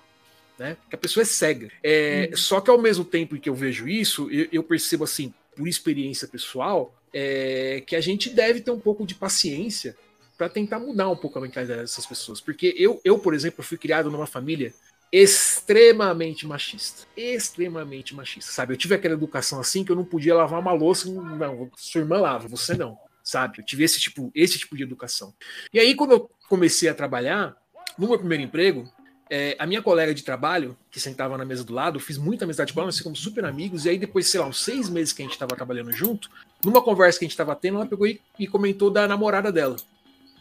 né? 0.59 0.77
Que 0.89 0.95
a 0.95 0.99
pessoa 0.99 1.23
é 1.23 1.27
cega. 1.27 1.71
É, 1.83 2.31
hum. 2.33 2.37
Só 2.37 2.61
que 2.61 2.71
ao 2.71 2.81
mesmo 2.81 3.05
tempo 3.05 3.39
que 3.39 3.49
eu 3.49 3.55
vejo 3.55 3.87
isso, 3.87 4.31
eu, 4.31 4.49
eu 4.51 4.63
percebo 4.63 5.05
assim, 5.05 5.35
por 5.57 5.67
experiência 5.67 6.29
pessoal, 6.29 6.95
é, 7.13 7.83
que 7.87 7.97
a 7.97 8.01
gente 8.01 8.29
deve 8.31 8.61
ter 8.61 8.71
um 8.71 8.79
pouco 8.79 9.07
de 9.07 9.15
paciência 9.15 9.97
para 10.37 10.49
tentar 10.49 10.79
mudar 10.79 11.09
um 11.09 11.17
pouco 11.17 11.39
a 11.39 11.43
mentalidade 11.43 11.81
dessas 11.81 12.05
pessoas. 12.05 12.41
Porque 12.41 12.75
eu, 12.77 13.01
eu, 13.05 13.19
por 13.19 13.35
exemplo, 13.35 13.65
fui 13.65 13.79
criado 13.79 14.11
numa 14.11 14.27
família 14.27 14.73
extremamente 15.11 16.47
machista. 16.47 17.07
Extremamente 17.17 18.15
machista, 18.15 18.53
sabe? 18.53 18.75
Eu 18.75 18.77
tive 18.77 18.95
aquela 18.95 19.15
educação 19.15 19.59
assim 19.59 19.83
que 19.83 19.91
eu 19.91 19.97
não 19.97 20.05
podia 20.05 20.35
lavar 20.35 20.61
uma 20.61 20.73
louça, 20.73 21.11
não, 21.11 21.71
sua 21.77 22.03
irmã 22.03 22.19
lava, 22.19 22.49
você 22.49 22.75
não, 22.75 22.99
sabe? 23.23 23.61
Eu 23.61 23.65
tive 23.65 23.85
esse 23.85 23.99
tipo, 23.99 24.31
esse 24.35 24.59
tipo 24.59 24.77
de 24.77 24.83
educação. 24.83 25.33
E 25.73 25.81
aí, 25.81 25.95
quando 25.95 26.13
eu 26.13 26.31
comecei 26.49 26.89
a 26.89 26.95
trabalhar, 26.95 27.57
no 27.97 28.09
meu 28.09 28.19
primeiro 28.19 28.45
emprego, 28.45 28.91
é, 29.29 29.57
a 29.59 29.67
minha 29.67 29.83
colega 29.83 30.15
de 30.15 30.23
trabalho, 30.23 30.77
que 30.91 31.01
sentava 31.01 31.37
na 31.37 31.45
mesa 31.45 31.65
do 31.65 31.73
lado, 31.73 31.99
fiz 31.99 32.17
muita 32.17 32.45
amizade 32.45 32.73
com 32.73 32.81
ela, 32.81 32.87
nós 32.87 32.99
ficamos 32.99 33.19
super 33.19 33.45
amigos, 33.45 33.85
e 33.85 33.91
aí 33.91 33.99
depois, 33.99 34.29
sei 34.29 34.41
lá, 34.41 34.47
uns 34.47 34.63
seis 34.63 34.89
meses 34.89 35.13
que 35.13 35.23
a 35.23 35.25
gente 35.25 35.35
estava 35.35 35.57
trabalhando 35.57 35.93
junto, 35.93 36.31
numa 36.65 36.83
conversa 36.83 37.19
que 37.19 37.25
a 37.25 37.27
gente 37.27 37.33
estava 37.33 37.55
tendo, 37.57 37.77
ela 37.77 37.87
pegou 37.87 38.07
e, 38.07 38.21
e, 38.39 38.47
comentou 38.47 38.91
da 38.91 39.07
namorada 39.09 39.51
dela. 39.51 39.77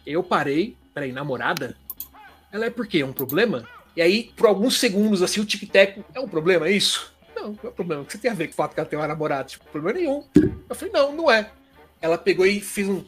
Eu 0.06 0.24
parei, 0.24 0.78
peraí, 0.94 1.12
namorada? 1.12 1.76
Ela 2.52 2.66
é 2.66 2.70
por 2.70 2.86
quê? 2.86 3.00
É 3.00 3.06
um 3.06 3.14
problema? 3.14 3.68
E 3.96 4.02
aí, 4.02 4.32
por 4.36 4.48
alguns 4.48 4.80
segundos, 4.80 5.24
assim, 5.24 5.42
o 5.42 5.46
tic-tac, 5.46 6.04
é 6.14 6.20
um 6.20 6.28
problema, 6.28 6.68
é 6.68 6.72
isso? 6.72 7.12
Não, 7.36 7.50
não 7.50 7.60
é 7.64 7.68
um 7.68 7.72
problema. 7.72 8.02
O 8.04 8.06
que 8.06 8.12
você 8.14 8.18
tem 8.20 8.30
a 8.30 8.36
ver 8.36 8.48
com 8.48 8.54
o 8.54 8.56
fato 8.56 8.74
que 8.74 8.80
ela 8.80 8.90
tem 8.90 9.00
uma 9.00 9.08
namorada? 9.08 9.46
Tipo, 9.46 9.66
problema 9.66 10.00
nenhum. 10.00 10.24
Eu 10.70 10.76
falei, 10.76 10.94
não, 10.94 11.12
não 11.12 11.32
é. 11.32 11.52
Ela 12.02 12.18
pegou 12.18 12.46
e 12.46 12.60
fez 12.62 12.88
um 12.88 13.04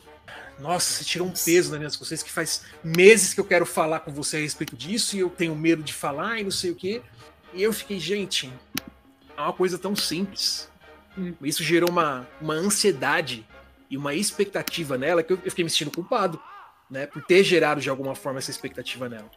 nossa, 0.60 0.92
você 0.92 1.04
tirou 1.04 1.28
um 1.28 1.32
peso 1.32 1.70
das 1.70 1.80
minhas 1.80 1.96
costas 1.96 2.24
que 2.24 2.32
faz 2.32 2.64
meses 2.84 3.34
que 3.34 3.40
eu 3.40 3.46
quero 3.46 3.66
falar 3.66 4.00
com 4.00 4.12
você 4.12 4.38
a 4.38 4.40
respeito 4.40 4.76
disso 4.76 5.16
e 5.16 5.20
eu 5.20 5.30
tenho 5.30 5.56
medo 5.56 5.84
de 5.84 5.94
falar 5.94 6.40
e 6.40 6.44
não 6.44 6.52
sei 6.52 6.72
o 6.72 6.76
quê. 6.76 7.02
E 7.54 7.62
eu 7.62 7.72
fiquei, 7.72 8.00
gente, 8.00 8.52
é 9.36 9.42
uma 9.42 9.54
coisa 9.54 9.78
tão 9.78 9.96
simples. 9.96 10.70
Hum. 11.18 11.34
Isso 11.42 11.64
gerou 11.64 11.90
uma, 11.90 12.28
uma 12.42 12.54
ansiedade 12.54 13.46
e 13.90 13.98
uma 13.98 14.14
expectativa 14.14 14.98
nela 14.98 15.24
que 15.24 15.34
eu, 15.34 15.40
eu 15.44 15.52
fiquei 15.52 15.64
me 15.64 15.70
sentindo 15.70 15.92
culpado, 15.92 16.40
né, 16.90 17.06
por 17.06 17.24
ter 17.24 17.44
gerado 17.44 17.80
de 17.80 17.90
alguma 17.90 18.16
forma 18.16 18.40
essa 18.40 18.52
expectativa 18.52 19.08
nela. 19.08 19.30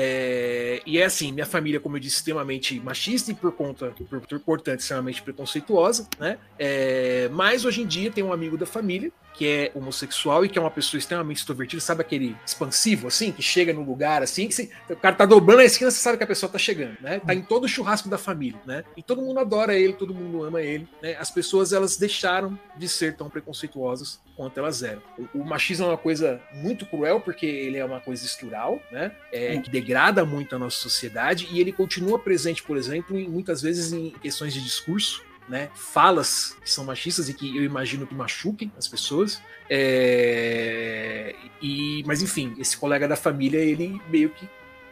É, 0.00 0.80
e 0.86 0.98
é 0.98 1.04
assim, 1.04 1.32
minha 1.32 1.44
família, 1.46 1.80
como 1.80 1.96
eu 1.96 2.00
disse, 2.00 2.16
extremamente 2.16 2.78
machista 2.78 3.32
e 3.32 3.34
por 3.34 3.50
conta, 3.50 3.92
por, 4.08 4.20
por 4.20 4.40
portanto, 4.40 4.78
extremamente 4.78 5.20
preconceituosa, 5.22 6.06
né? 6.20 6.38
É, 6.56 7.28
mas 7.32 7.64
hoje 7.64 7.82
em 7.82 7.86
dia 7.86 8.08
tem 8.08 8.22
um 8.22 8.32
amigo 8.32 8.56
da 8.56 8.64
família 8.64 9.10
que 9.38 9.46
é 9.46 9.70
homossexual 9.72 10.44
e 10.44 10.48
que 10.48 10.58
é 10.58 10.60
uma 10.60 10.70
pessoa 10.70 10.98
extremamente 10.98 11.36
extrovertida, 11.36 11.80
sabe 11.80 12.00
aquele 12.00 12.36
expansivo, 12.44 13.06
assim, 13.06 13.30
que 13.30 13.40
chega 13.40 13.72
no 13.72 13.84
lugar, 13.84 14.20
assim, 14.20 14.50
se, 14.50 14.68
o 14.90 14.96
cara 14.96 15.14
tá 15.14 15.24
dobrando 15.24 15.60
a 15.60 15.64
esquina, 15.64 15.92
você 15.92 16.00
sabe 16.00 16.18
que 16.18 16.24
a 16.24 16.26
pessoa 16.26 16.50
tá 16.50 16.58
chegando, 16.58 16.96
né? 17.00 17.20
Tá 17.20 17.32
em 17.32 17.42
todo 17.42 17.64
o 17.64 17.68
churrasco 17.68 18.08
da 18.08 18.18
família, 18.18 18.60
né? 18.66 18.82
E 18.96 19.02
todo 19.02 19.22
mundo 19.22 19.38
adora 19.38 19.78
ele, 19.78 19.92
todo 19.92 20.12
mundo 20.12 20.42
ama 20.42 20.60
ele, 20.60 20.88
né? 21.00 21.16
As 21.20 21.30
pessoas, 21.30 21.72
elas 21.72 21.96
deixaram 21.96 22.58
de 22.76 22.88
ser 22.88 23.14
tão 23.14 23.30
preconceituosas 23.30 24.20
quanto 24.36 24.58
elas 24.58 24.82
eram. 24.82 25.02
O, 25.16 25.38
o 25.38 25.44
machismo 25.44 25.86
é 25.86 25.88
uma 25.90 25.98
coisa 25.98 26.40
muito 26.52 26.84
cruel, 26.84 27.20
porque 27.20 27.46
ele 27.46 27.78
é 27.78 27.84
uma 27.84 28.00
coisa 28.00 28.24
estrutural, 28.24 28.80
né? 28.90 29.12
É, 29.32 29.56
que 29.58 29.70
degrada 29.70 30.24
muito 30.24 30.56
a 30.56 30.58
nossa 30.58 30.78
sociedade 30.78 31.48
e 31.50 31.60
ele 31.60 31.72
continua 31.72 32.18
presente, 32.18 32.62
por 32.62 32.76
exemplo, 32.76 33.16
em, 33.16 33.28
muitas 33.28 33.62
vezes 33.62 33.92
em 33.92 34.10
questões 34.10 34.52
de 34.52 34.60
discurso, 34.62 35.22
né, 35.48 35.70
falas 35.74 36.56
que 36.62 36.70
são 36.70 36.84
machistas 36.84 37.28
e 37.28 37.34
que 37.34 37.56
eu 37.56 37.64
imagino 37.64 38.06
que 38.06 38.14
machuquem 38.14 38.70
as 38.76 38.86
pessoas. 38.86 39.40
É, 39.70 41.34
e, 41.60 42.02
mas 42.06 42.22
enfim, 42.22 42.54
esse 42.58 42.76
colega 42.76 43.08
da 43.08 43.16
família, 43.16 43.58
ele 43.58 44.00
meio 44.10 44.30
que 44.30 44.48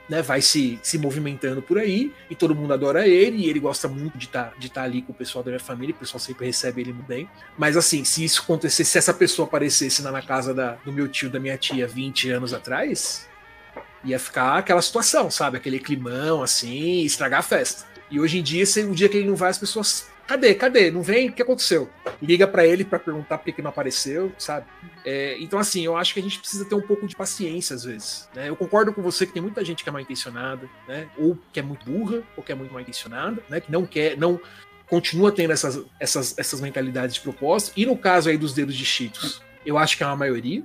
né, 0.08 0.22
vai 0.22 0.40
se, 0.40 0.78
se 0.82 0.98
movimentando 0.98 1.60
por 1.60 1.78
aí 1.78 2.12
e 2.30 2.34
todo 2.34 2.54
mundo 2.54 2.72
adora 2.72 3.06
ele 3.06 3.38
e 3.38 3.50
ele 3.50 3.58
gosta 3.58 3.88
muito 3.88 4.16
de 4.16 4.26
estar 4.26 4.50
tá, 4.50 4.56
de 4.56 4.70
tá 4.70 4.82
ali 4.82 5.02
com 5.02 5.12
o 5.12 5.14
pessoal 5.14 5.42
da 5.42 5.50
minha 5.50 5.60
família, 5.60 5.94
o 5.94 5.98
pessoal 5.98 6.20
sempre 6.20 6.46
recebe 6.46 6.80
ele 6.80 6.92
muito 6.92 7.06
bem. 7.06 7.28
Mas 7.58 7.76
assim, 7.76 8.04
se 8.04 8.24
isso 8.24 8.42
acontecesse, 8.42 8.92
se 8.92 8.98
essa 8.98 9.12
pessoa 9.12 9.46
aparecesse 9.46 10.02
na, 10.02 10.12
na 10.12 10.22
casa 10.22 10.54
da, 10.54 10.72
do 10.84 10.92
meu 10.92 11.08
tio, 11.08 11.28
da 11.28 11.40
minha 11.40 11.58
tia 11.58 11.86
20 11.86 12.30
anos 12.30 12.54
atrás, 12.54 13.28
ia 14.04 14.18
ficar 14.18 14.58
aquela 14.58 14.80
situação, 14.80 15.30
sabe? 15.30 15.56
Aquele 15.56 15.80
climão 15.80 16.42
assim, 16.42 17.02
estragar 17.02 17.40
a 17.40 17.42
festa. 17.42 17.84
E 18.10 18.20
hoje 18.20 18.38
em 18.38 18.42
dia, 18.42 18.64
se 18.64 18.84
um 18.84 18.92
dia 18.92 19.08
que 19.08 19.16
ele 19.16 19.28
não 19.28 19.34
vai, 19.34 19.50
as 19.50 19.58
pessoas 19.58 20.06
Cadê? 20.26 20.54
Cadê? 20.54 20.90
Não 20.90 21.02
vem? 21.02 21.28
O 21.28 21.32
que 21.32 21.42
aconteceu? 21.42 21.88
Liga 22.20 22.46
para 22.46 22.66
ele 22.66 22.84
para 22.84 22.98
perguntar 22.98 23.38
por 23.38 23.52
que 23.52 23.62
não 23.62 23.70
apareceu, 23.70 24.32
sabe? 24.36 24.66
É, 25.04 25.36
então, 25.38 25.58
assim, 25.58 25.84
eu 25.84 25.96
acho 25.96 26.12
que 26.12 26.20
a 26.20 26.22
gente 26.22 26.38
precisa 26.38 26.64
ter 26.64 26.74
um 26.74 26.80
pouco 26.80 27.06
de 27.06 27.14
paciência 27.14 27.76
às 27.76 27.84
vezes. 27.84 28.28
Né? 28.34 28.48
Eu 28.48 28.56
concordo 28.56 28.92
com 28.92 29.00
você 29.00 29.24
que 29.24 29.32
tem 29.32 29.42
muita 29.42 29.64
gente 29.64 29.84
que 29.84 29.88
é 29.88 29.92
mal 29.92 30.02
intencionada, 30.02 30.68
né? 30.88 31.08
Ou 31.16 31.38
que 31.52 31.60
é 31.60 31.62
muito 31.62 31.88
burra, 31.88 32.22
ou 32.36 32.42
que 32.42 32.50
é 32.50 32.54
muito 32.54 32.72
mal 32.72 32.80
intencionada, 32.80 33.40
né? 33.48 33.60
Que 33.60 33.70
não 33.70 33.86
quer, 33.86 34.16
não 34.16 34.40
continua 34.88 35.30
tendo 35.30 35.52
essas, 35.52 35.80
essas, 36.00 36.36
essas 36.36 36.60
mentalidades 36.60 37.14
de 37.14 37.20
propósito. 37.20 37.72
E 37.76 37.86
no 37.86 37.96
caso 37.96 38.28
aí 38.28 38.36
dos 38.36 38.52
dedos 38.52 38.74
de 38.74 38.84
Cheetos, 38.84 39.42
eu 39.64 39.78
acho 39.78 39.96
que 39.96 40.02
é 40.02 40.06
uma 40.06 40.16
maioria. 40.16 40.62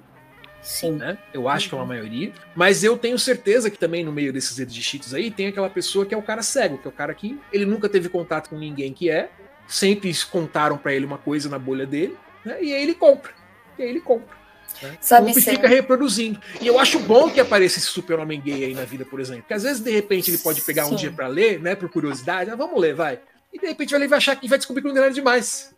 Sim. 0.62 0.92
Né? 0.94 1.18
Eu 1.34 1.48
acho 1.50 1.66
uhum. 1.66 1.70
que 1.70 1.76
é 1.76 1.78
uma 1.78 1.86
maioria. 1.86 2.34
Mas 2.56 2.84
eu 2.84 2.98
tenho 2.98 3.18
certeza 3.18 3.70
que 3.70 3.78
também 3.78 4.04
no 4.04 4.12
meio 4.12 4.32
desses 4.32 4.56
dedos 4.56 4.74
de 4.74 4.82
Cheetos 4.82 5.14
aí 5.14 5.30
tem 5.30 5.48
aquela 5.48 5.70
pessoa 5.70 6.06
que 6.06 6.14
é 6.14 6.18
o 6.18 6.22
cara 6.22 6.42
cego, 6.42 6.78
que 6.78 6.88
é 6.88 6.90
o 6.90 6.94
cara 6.94 7.14
que 7.14 7.40
ele 7.52 7.66
nunca 7.66 7.90
teve 7.90 8.10
contato 8.10 8.50
com 8.50 8.58
ninguém 8.58 8.94
que 8.94 9.10
é, 9.10 9.32
sempre 9.72 10.14
contaram 10.30 10.78
para 10.78 10.94
ele 10.94 11.06
uma 11.06 11.18
coisa 11.18 11.50
na 11.50 11.58
bolha 11.58 11.86
dele, 11.86 12.18
né? 12.46 12.62
E 12.62 12.74
aí 12.74 12.84
ele 12.84 12.94
compra. 12.94 13.32
E 13.80 13.84
aí 13.84 13.90
ele 13.90 14.02
compra. 14.02 14.36
Né? 14.82 14.98
Sabe 15.00 15.32
e 15.32 15.42
fica 15.42 15.68
reproduzindo. 15.68 16.40
E 16.60 16.68
eu 16.68 16.80
acho 16.80 17.00
bom 17.00 17.30
que 17.30 17.40
apareça 17.40 17.80
esse 17.80 17.88
super-homem 17.88 18.40
gay 18.42 18.66
aí 18.66 18.74
na 18.74 18.84
vida, 18.84 19.06
por 19.06 19.20
exemplo. 19.20 19.44
Porque 19.44 19.54
às 19.54 19.64
vezes, 19.64 19.80
de 19.80 19.92
repente, 19.92 20.30
ele 20.30 20.38
pode 20.38 20.62
pegar 20.62 20.86
Sim. 20.86 20.94
um 20.94 20.96
dia 20.96 21.12
para 21.12 21.28
ler, 21.28 21.60
né? 21.60 21.76
Por 21.76 21.90
curiosidade. 21.90 22.50
Ah, 22.50 22.56
vamos 22.56 22.80
ler, 22.80 22.94
vai. 22.94 23.20
E 23.54 23.60
de 23.60 23.68
repente 23.68 23.92
vai 23.92 24.00
ler 24.00 24.08
vai 24.08 24.18
achar 24.18 24.36
que 24.36 24.48
vai 24.48 24.58
descobrir 24.58 24.82
que 24.82 24.88
não 24.88 24.94
tem 24.94 25.04
nada 25.04 25.14
demais. 25.14 25.74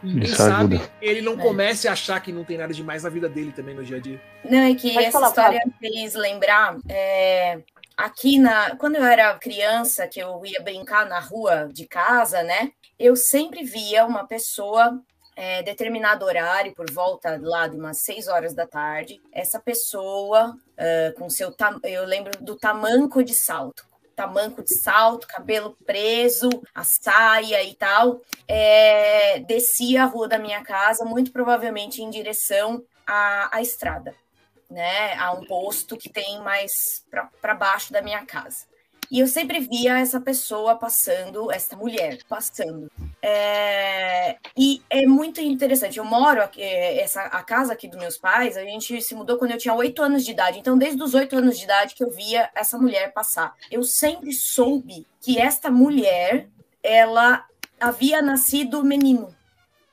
Quem 0.00 0.22
Isso 0.22 0.36
sabe 0.36 0.76
ajuda. 0.76 0.92
ele 1.00 1.22
não 1.22 1.34
é. 1.34 1.36
comece 1.36 1.88
a 1.88 1.92
achar 1.92 2.20
que 2.20 2.30
não 2.30 2.44
tem 2.44 2.58
nada 2.58 2.72
demais 2.72 3.02
na 3.02 3.08
vida 3.08 3.28
dele 3.28 3.52
também 3.52 3.74
no 3.74 3.84
dia 3.84 3.96
a 3.96 4.00
dia. 4.00 4.20
Não, 4.44 4.58
é 4.58 4.74
que 4.74 4.92
Pode 4.92 5.06
essa 5.06 5.12
falar, 5.18 5.28
história 5.28 5.62
fez 5.80 6.14
lembrar. 6.14 6.76
É, 6.88 7.58
aqui 7.96 8.38
na. 8.38 8.76
Quando 8.76 8.96
eu 8.96 9.04
era 9.04 9.34
criança, 9.34 10.06
que 10.06 10.20
eu 10.20 10.40
ia 10.44 10.60
brincar 10.62 11.06
na 11.06 11.18
rua 11.18 11.68
de 11.72 11.86
casa, 11.86 12.42
né? 12.42 12.70
Eu 12.98 13.14
sempre 13.16 13.62
via 13.64 14.06
uma 14.06 14.26
pessoa 14.26 15.02
é, 15.36 15.62
determinado 15.62 16.24
horário, 16.24 16.74
por 16.74 16.90
volta 16.90 17.38
lá 17.40 17.68
de 17.68 17.76
umas 17.76 17.98
seis 17.98 18.26
horas 18.26 18.54
da 18.54 18.66
tarde, 18.66 19.20
essa 19.30 19.60
pessoa 19.60 20.56
uh, 20.56 21.18
com 21.18 21.28
seu 21.28 21.54
eu 21.84 22.06
lembro 22.06 22.32
do 22.42 22.56
tamanco 22.56 23.22
de 23.22 23.34
salto, 23.34 23.86
tamanco 24.16 24.62
de 24.62 24.74
salto, 24.74 25.26
cabelo 25.26 25.76
preso, 25.84 26.48
a 26.74 26.82
saia 26.82 27.62
e 27.62 27.74
tal, 27.74 28.22
é, 28.48 29.40
descia 29.40 30.04
a 30.04 30.06
rua 30.06 30.26
da 30.26 30.38
minha 30.38 30.64
casa, 30.64 31.04
muito 31.04 31.30
provavelmente 31.30 32.02
em 32.02 32.08
direção 32.08 32.82
à, 33.06 33.58
à 33.58 33.60
estrada, 33.60 34.14
né, 34.70 35.14
a 35.18 35.32
um 35.32 35.44
posto 35.44 35.98
que 35.98 36.08
tem 36.08 36.40
mais 36.40 37.04
para 37.10 37.54
baixo 37.54 37.92
da 37.92 38.00
minha 38.00 38.24
casa. 38.24 38.64
E 39.10 39.20
eu 39.20 39.26
sempre 39.26 39.60
via 39.60 39.98
essa 39.98 40.20
pessoa 40.20 40.74
passando, 40.76 41.50
essa 41.50 41.76
mulher 41.76 42.18
passando. 42.28 42.90
É, 43.22 44.36
e 44.56 44.82
é 44.90 45.06
muito 45.06 45.40
interessante. 45.40 45.98
Eu 45.98 46.04
moro 46.04 46.42
aqui, 46.42 46.60
é, 46.62 47.00
essa 47.00 47.22
a 47.22 47.42
casa 47.42 47.72
aqui 47.72 47.88
dos 47.88 47.98
meus 47.98 48.18
pais. 48.18 48.56
A 48.56 48.64
gente 48.64 49.00
se 49.00 49.14
mudou 49.14 49.38
quando 49.38 49.52
eu 49.52 49.58
tinha 49.58 49.74
oito 49.74 50.02
anos 50.02 50.24
de 50.24 50.32
idade. 50.32 50.58
Então, 50.58 50.76
desde 50.76 51.02
os 51.02 51.14
oito 51.14 51.36
anos 51.36 51.58
de 51.58 51.64
idade 51.64 51.94
que 51.94 52.04
eu 52.04 52.10
via 52.10 52.50
essa 52.54 52.78
mulher 52.78 53.12
passar. 53.12 53.54
Eu 53.70 53.82
sempre 53.82 54.32
soube 54.32 55.06
que 55.20 55.38
esta 55.38 55.70
mulher, 55.70 56.48
ela 56.82 57.44
havia 57.80 58.20
nascido 58.20 58.84
menino. 58.84 59.34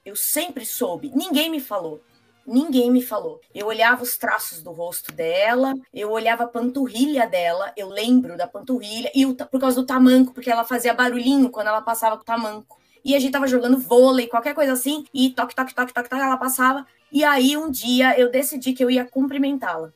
Eu 0.06 0.16
sempre 0.16 0.66
soube. 0.66 1.12
Ninguém 1.14 1.50
me 1.50 1.60
falou. 1.60 2.02
Ninguém 2.46 2.92
me 2.92 3.02
falou. 3.02 3.40
Eu 3.56 3.68
olhava 3.68 4.04
os 4.04 4.18
traços 4.18 4.62
do 4.62 4.72
rosto 4.72 5.12
dela, 5.14 5.74
eu 5.94 6.12
olhava 6.12 6.44
a 6.44 6.48
panturrilha 6.48 7.26
dela, 7.26 7.72
eu 7.78 7.88
lembro 7.88 8.36
da 8.36 8.46
panturrilha, 8.46 9.10
e 9.16 9.26
o, 9.26 9.34
por 9.34 9.60
causa 9.60 9.80
do 9.80 9.86
tamanco, 9.86 10.34
porque 10.34 10.50
ela 10.50 10.66
fazia 10.66 10.94
barulhinho 10.94 11.50
quando 11.50 11.68
ela 11.68 11.82
passava 11.82 12.18
com 12.18 12.24
o 12.24 12.26
tamanco. 12.26 12.78
E 13.04 13.16
a 13.16 13.20
gente 13.20 13.32
tava 13.32 13.48
jogando 13.48 13.78
vôlei, 13.78 14.28
qualquer 14.28 14.54
coisa 14.54 14.74
assim, 14.74 15.06
e 15.14 15.30
toque, 15.30 15.56
toque, 15.56 15.74
toque, 15.74 15.94
toque, 15.94 16.10
toque, 16.10 16.22
ela 16.22 16.38
passava. 16.38 16.86
E 17.12 17.24
aí 17.24 17.56
um 17.56 17.70
dia 17.70 18.18
eu 18.20 18.30
decidi 18.30 18.74
que 18.74 18.84
eu 18.84 18.90
ia 18.90 19.06
cumprimentá-la. 19.06 19.92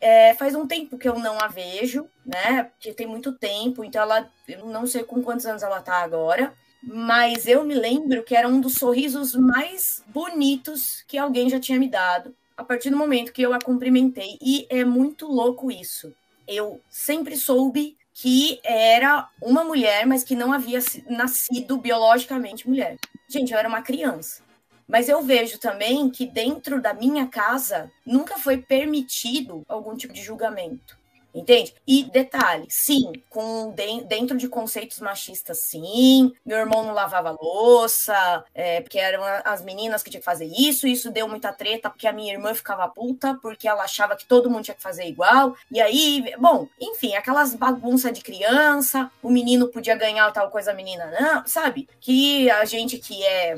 É, 0.00 0.34
faz 0.34 0.54
um 0.54 0.66
tempo 0.66 0.98
que 0.98 1.08
eu 1.08 1.18
não 1.18 1.38
a 1.40 1.46
vejo, 1.46 2.08
né? 2.26 2.64
Porque 2.64 2.92
tem 2.92 3.06
muito 3.06 3.32
tempo, 3.32 3.84
então 3.84 4.02
ela, 4.02 4.28
eu 4.48 4.66
não 4.66 4.86
sei 4.86 5.04
com 5.04 5.22
quantos 5.22 5.46
anos 5.46 5.62
ela 5.62 5.80
tá 5.80 5.96
agora, 6.02 6.52
mas 6.82 7.46
eu 7.46 7.64
me 7.64 7.74
lembro 7.74 8.22
que 8.22 8.34
era 8.34 8.48
um 8.48 8.60
dos 8.60 8.74
sorrisos 8.74 9.34
mais 9.34 10.02
bonitos 10.08 11.04
que 11.06 11.16
alguém 11.16 11.48
já 11.48 11.60
tinha 11.60 11.78
me 11.78 11.88
dado 11.88 12.34
a 12.56 12.64
partir 12.64 12.90
do 12.90 12.96
momento 12.96 13.32
que 13.32 13.42
eu 13.42 13.52
a 13.52 13.58
cumprimentei. 13.60 14.38
E 14.40 14.66
é 14.68 14.84
muito 14.84 15.26
louco 15.26 15.70
isso. 15.70 16.12
Eu 16.46 16.80
sempre 16.90 17.36
soube 17.36 17.96
que 18.14 18.60
era 18.62 19.28
uma 19.40 19.64
mulher, 19.64 20.06
mas 20.06 20.22
que 20.22 20.34
não 20.34 20.52
havia 20.52 20.80
nascido 21.08 21.78
biologicamente 21.78 22.68
mulher. 22.68 22.96
Gente, 23.28 23.52
eu 23.52 23.58
era 23.58 23.68
uma 23.68 23.82
criança. 23.82 24.42
Mas 24.86 25.08
eu 25.08 25.22
vejo 25.22 25.58
também 25.58 26.10
que 26.10 26.26
dentro 26.26 26.80
da 26.80 26.92
minha 26.92 27.26
casa 27.26 27.90
nunca 28.04 28.36
foi 28.38 28.58
permitido 28.58 29.64
algum 29.68 29.96
tipo 29.96 30.12
de 30.12 30.22
julgamento. 30.22 30.96
Entende? 31.34 31.74
E 31.86 32.04
detalhe, 32.04 32.66
sim, 32.68 33.12
com 33.30 33.74
dentro 34.06 34.36
de 34.36 34.48
conceitos 34.48 35.00
machistas, 35.00 35.58
sim. 35.58 36.32
Meu 36.44 36.58
irmão 36.58 36.84
não 36.84 36.92
lavava 36.92 37.36
louça, 37.40 38.44
é, 38.54 38.80
porque 38.82 38.98
eram 38.98 39.22
as 39.44 39.62
meninas 39.62 40.02
que 40.02 40.10
tinham 40.10 40.20
que 40.20 40.24
fazer 40.24 40.46
isso. 40.46 40.86
Isso 40.86 41.10
deu 41.10 41.26
muita 41.26 41.52
treta, 41.52 41.88
porque 41.88 42.06
a 42.06 42.12
minha 42.12 42.32
irmã 42.32 42.54
ficava 42.54 42.86
puta, 42.88 43.38
porque 43.40 43.66
ela 43.66 43.84
achava 43.84 44.14
que 44.14 44.26
todo 44.26 44.50
mundo 44.50 44.64
tinha 44.64 44.74
que 44.74 44.82
fazer 44.82 45.04
igual. 45.04 45.56
E 45.70 45.80
aí, 45.80 46.34
bom, 46.38 46.68
enfim, 46.78 47.14
aquelas 47.14 47.54
bagunças 47.54 48.12
de 48.12 48.20
criança, 48.20 49.10
o 49.22 49.30
menino 49.30 49.68
podia 49.68 49.96
ganhar 49.96 50.30
tal 50.32 50.50
coisa, 50.50 50.72
a 50.72 50.74
menina 50.74 51.06
não, 51.18 51.46
sabe? 51.46 51.88
Que 52.00 52.50
a 52.50 52.64
gente 52.66 52.98
que 52.98 53.24
é 53.24 53.54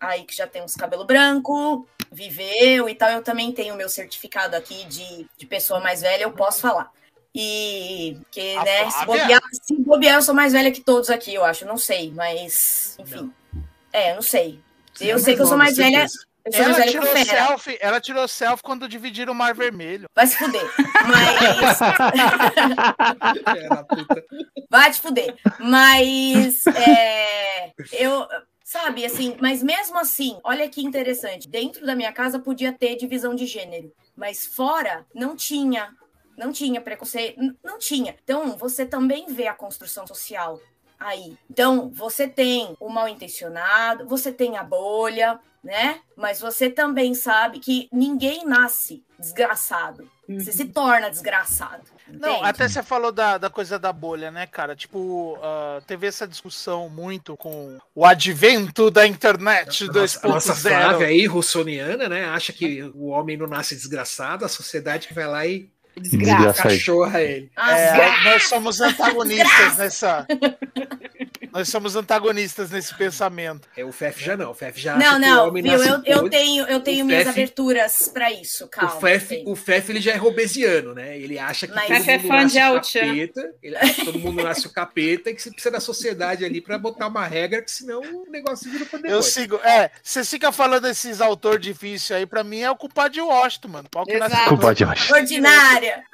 aí 0.00 0.24
que 0.24 0.34
já 0.34 0.46
tem 0.46 0.62
uns 0.62 0.74
cabelo 0.74 1.04
branco, 1.04 1.86
viveu 2.10 2.88
e 2.88 2.94
tal. 2.94 3.10
Eu 3.10 3.22
também 3.22 3.52
tenho 3.52 3.74
meu 3.74 3.88
certificado 3.88 4.56
aqui 4.56 4.84
de, 4.84 5.26
de 5.36 5.46
pessoa 5.46 5.80
mais 5.80 6.00
velha, 6.00 6.22
eu 6.22 6.32
posso 6.32 6.60
falar. 6.60 6.90
E 7.34 8.16
que, 8.30 8.56
a 8.56 8.64
né, 8.64 8.90
se 8.90 9.06
bobear, 9.06 9.42
se 9.52 9.74
bobear, 9.76 10.14
eu 10.16 10.22
sou 10.22 10.34
mais 10.34 10.52
velha 10.52 10.72
que 10.72 10.80
todos 10.80 11.10
aqui, 11.10 11.34
eu 11.34 11.44
acho. 11.44 11.66
Não 11.66 11.76
sei, 11.76 12.10
mas 12.10 12.96
enfim. 12.98 13.32
Não. 13.52 13.64
É, 13.92 14.14
não 14.14 14.22
sei. 14.22 14.60
Você 14.94 15.12
eu 15.12 15.16
é 15.16 15.18
sei 15.18 15.36
que 15.36 15.42
eu 15.42 15.46
sou 15.46 15.56
mais 15.56 15.76
velha. 15.76 16.06
Eu 16.44 16.52
sou 16.52 16.62
ela, 16.62 16.72
mais 16.72 16.78
velha 16.78 16.90
tirou 16.90 17.14
que 17.14 17.24
selfie, 17.24 17.78
ela 17.80 18.00
tirou 18.00 18.28
selfie 18.28 18.62
quando 18.62 18.88
dividiram 18.88 19.32
o 19.32 19.36
Mar 19.36 19.54
Vermelho. 19.54 20.08
Vai 20.14 20.26
se 20.26 20.36
fuder. 20.36 20.68
Mas. 21.06 21.78
Vai 24.70 24.90
te 24.90 25.00
fuder. 25.00 25.36
Mas. 25.60 26.66
É... 26.66 27.72
Eu 27.92 28.26
sabe, 28.64 29.04
assim, 29.04 29.36
mas 29.40 29.62
mesmo 29.62 29.98
assim, 29.98 30.38
olha 30.44 30.68
que 30.68 30.84
interessante, 30.84 31.48
dentro 31.48 31.86
da 31.86 31.94
minha 31.94 32.12
casa 32.12 32.38
podia 32.38 32.70
ter 32.70 32.96
divisão 32.96 33.34
de 33.34 33.46
gênero, 33.46 33.90
mas 34.14 34.44
fora 34.44 35.06
não 35.14 35.34
tinha 35.34 35.90
não 36.38 36.52
tinha 36.52 36.80
preconceito, 36.80 37.38
não 37.62 37.78
tinha. 37.78 38.16
Então, 38.22 38.56
você 38.56 38.86
também 38.86 39.26
vê 39.26 39.48
a 39.48 39.54
construção 39.54 40.06
social 40.06 40.60
aí. 40.98 41.36
Então, 41.50 41.90
você 41.90 42.26
tem 42.26 42.76
o 42.80 42.88
mal 42.88 43.08
intencionado, 43.08 44.06
você 44.06 44.32
tem 44.32 44.56
a 44.56 44.62
bolha, 44.62 45.38
né? 45.62 46.00
Mas 46.16 46.40
você 46.40 46.70
também 46.70 47.14
sabe 47.14 47.58
que 47.58 47.88
ninguém 47.92 48.44
nasce 48.44 49.04
desgraçado. 49.18 50.08
Uhum. 50.28 50.38
Você 50.38 50.52
se 50.52 50.62
uhum. 50.62 50.70
torna 50.70 51.10
desgraçado. 51.10 51.82
Não, 52.06 52.30
entende? 52.30 52.48
até 52.48 52.68
você 52.68 52.82
falou 52.82 53.12
da, 53.12 53.36
da 53.36 53.50
coisa 53.50 53.78
da 53.78 53.92
bolha, 53.92 54.30
né, 54.30 54.46
cara? 54.46 54.74
Tipo, 54.74 55.36
uh, 55.36 55.82
teve 55.86 56.06
essa 56.06 56.26
discussão 56.26 56.88
muito 56.88 57.36
com 57.36 57.78
o 57.94 58.04
advento 58.04 58.90
da 58.90 59.06
internet 59.06 59.86
2.0. 59.86 60.20
A 60.22 60.28
nossa 60.28 60.54
Flávia 60.54 61.06
aí, 61.06 61.26
russoniana, 61.26 62.08
né? 62.08 62.24
Acha 62.26 62.52
que 62.52 62.82
o 62.94 63.08
homem 63.08 63.36
não 63.36 63.46
nasce 63.46 63.74
desgraçado, 63.74 64.44
a 64.44 64.48
sociedade 64.48 65.08
que 65.08 65.14
vai 65.14 65.26
lá 65.26 65.46
e 65.46 65.70
Desgraça. 66.00 66.62
Cachorra 66.62 67.20
ele. 67.20 67.50
É, 67.56 68.24
nós 68.24 68.48
somos 68.48 68.80
antagonistas 68.80 69.76
nessa. 69.78 70.26
Nós 71.52 71.68
somos 71.68 71.96
antagonistas 71.96 72.70
nesse 72.70 72.94
pensamento. 72.94 73.68
É, 73.76 73.84
o 73.84 73.92
FEF 73.92 74.22
já 74.22 74.36
não. 74.36 74.50
O 74.50 74.54
FEF 74.54 74.80
já 74.80 74.96
Não, 74.96 75.18
não, 75.18 75.52
viu? 75.52 75.64
Eu, 75.66 76.02
eu 76.04 76.30
tenho, 76.30 76.66
eu 76.66 76.80
tenho 76.80 77.04
minhas 77.04 77.24
Fef, 77.24 77.30
aberturas 77.30 78.08
para 78.08 78.30
isso, 78.32 78.68
calma. 78.68 78.96
O 78.96 79.00
FEF, 79.00 79.42
o 79.46 79.56
FEF 79.56 79.90
ele 79.90 80.00
já 80.00 80.12
é 80.12 80.16
robesiano, 80.16 80.94
né? 80.94 81.18
Ele 81.18 81.38
acha 81.38 81.66
que 81.66 81.74
Mas 81.74 81.86
todo 81.86 81.98
mundo 81.98 82.10
é 82.10 82.18
fã 82.18 82.42
nasce 82.42 82.52
de 82.52 82.58
o 82.58 83.00
capeta. 83.00 83.54
Ele 83.62 83.76
acha 83.76 83.94
que 83.94 84.04
todo 84.04 84.18
mundo 84.18 84.42
nasce 84.42 84.66
o 84.66 84.70
capeta 84.70 85.30
e 85.30 85.34
que 85.34 85.42
você 85.42 85.50
precisa 85.50 85.70
da 85.70 85.80
sociedade 85.80 86.44
ali 86.44 86.60
para 86.60 86.78
botar 86.78 87.08
uma 87.08 87.26
regra, 87.26 87.62
que 87.62 87.70
senão 87.70 88.00
o 88.00 88.30
negócio 88.30 88.70
vira 88.70 88.84
pra 88.84 89.00
Eu 89.08 89.22
sigo. 89.22 89.56
É, 89.56 89.90
você 90.02 90.24
fica 90.24 90.52
falando 90.52 90.82
desses 90.82 91.20
autores 91.20 91.60
difíceis 91.60 92.18
aí, 92.18 92.26
pra 92.26 92.44
mim 92.44 92.60
é 92.60 92.70
o 92.70 92.76
culpado 92.76 93.14
de 93.14 93.20
Washington, 93.20 93.68
mano. 93.68 93.88
Pau 93.90 94.04
que 94.04 94.18
culpado 94.48 94.74
de 94.74 94.84
Washington. 94.84 95.14
Ordinária. 95.14 96.04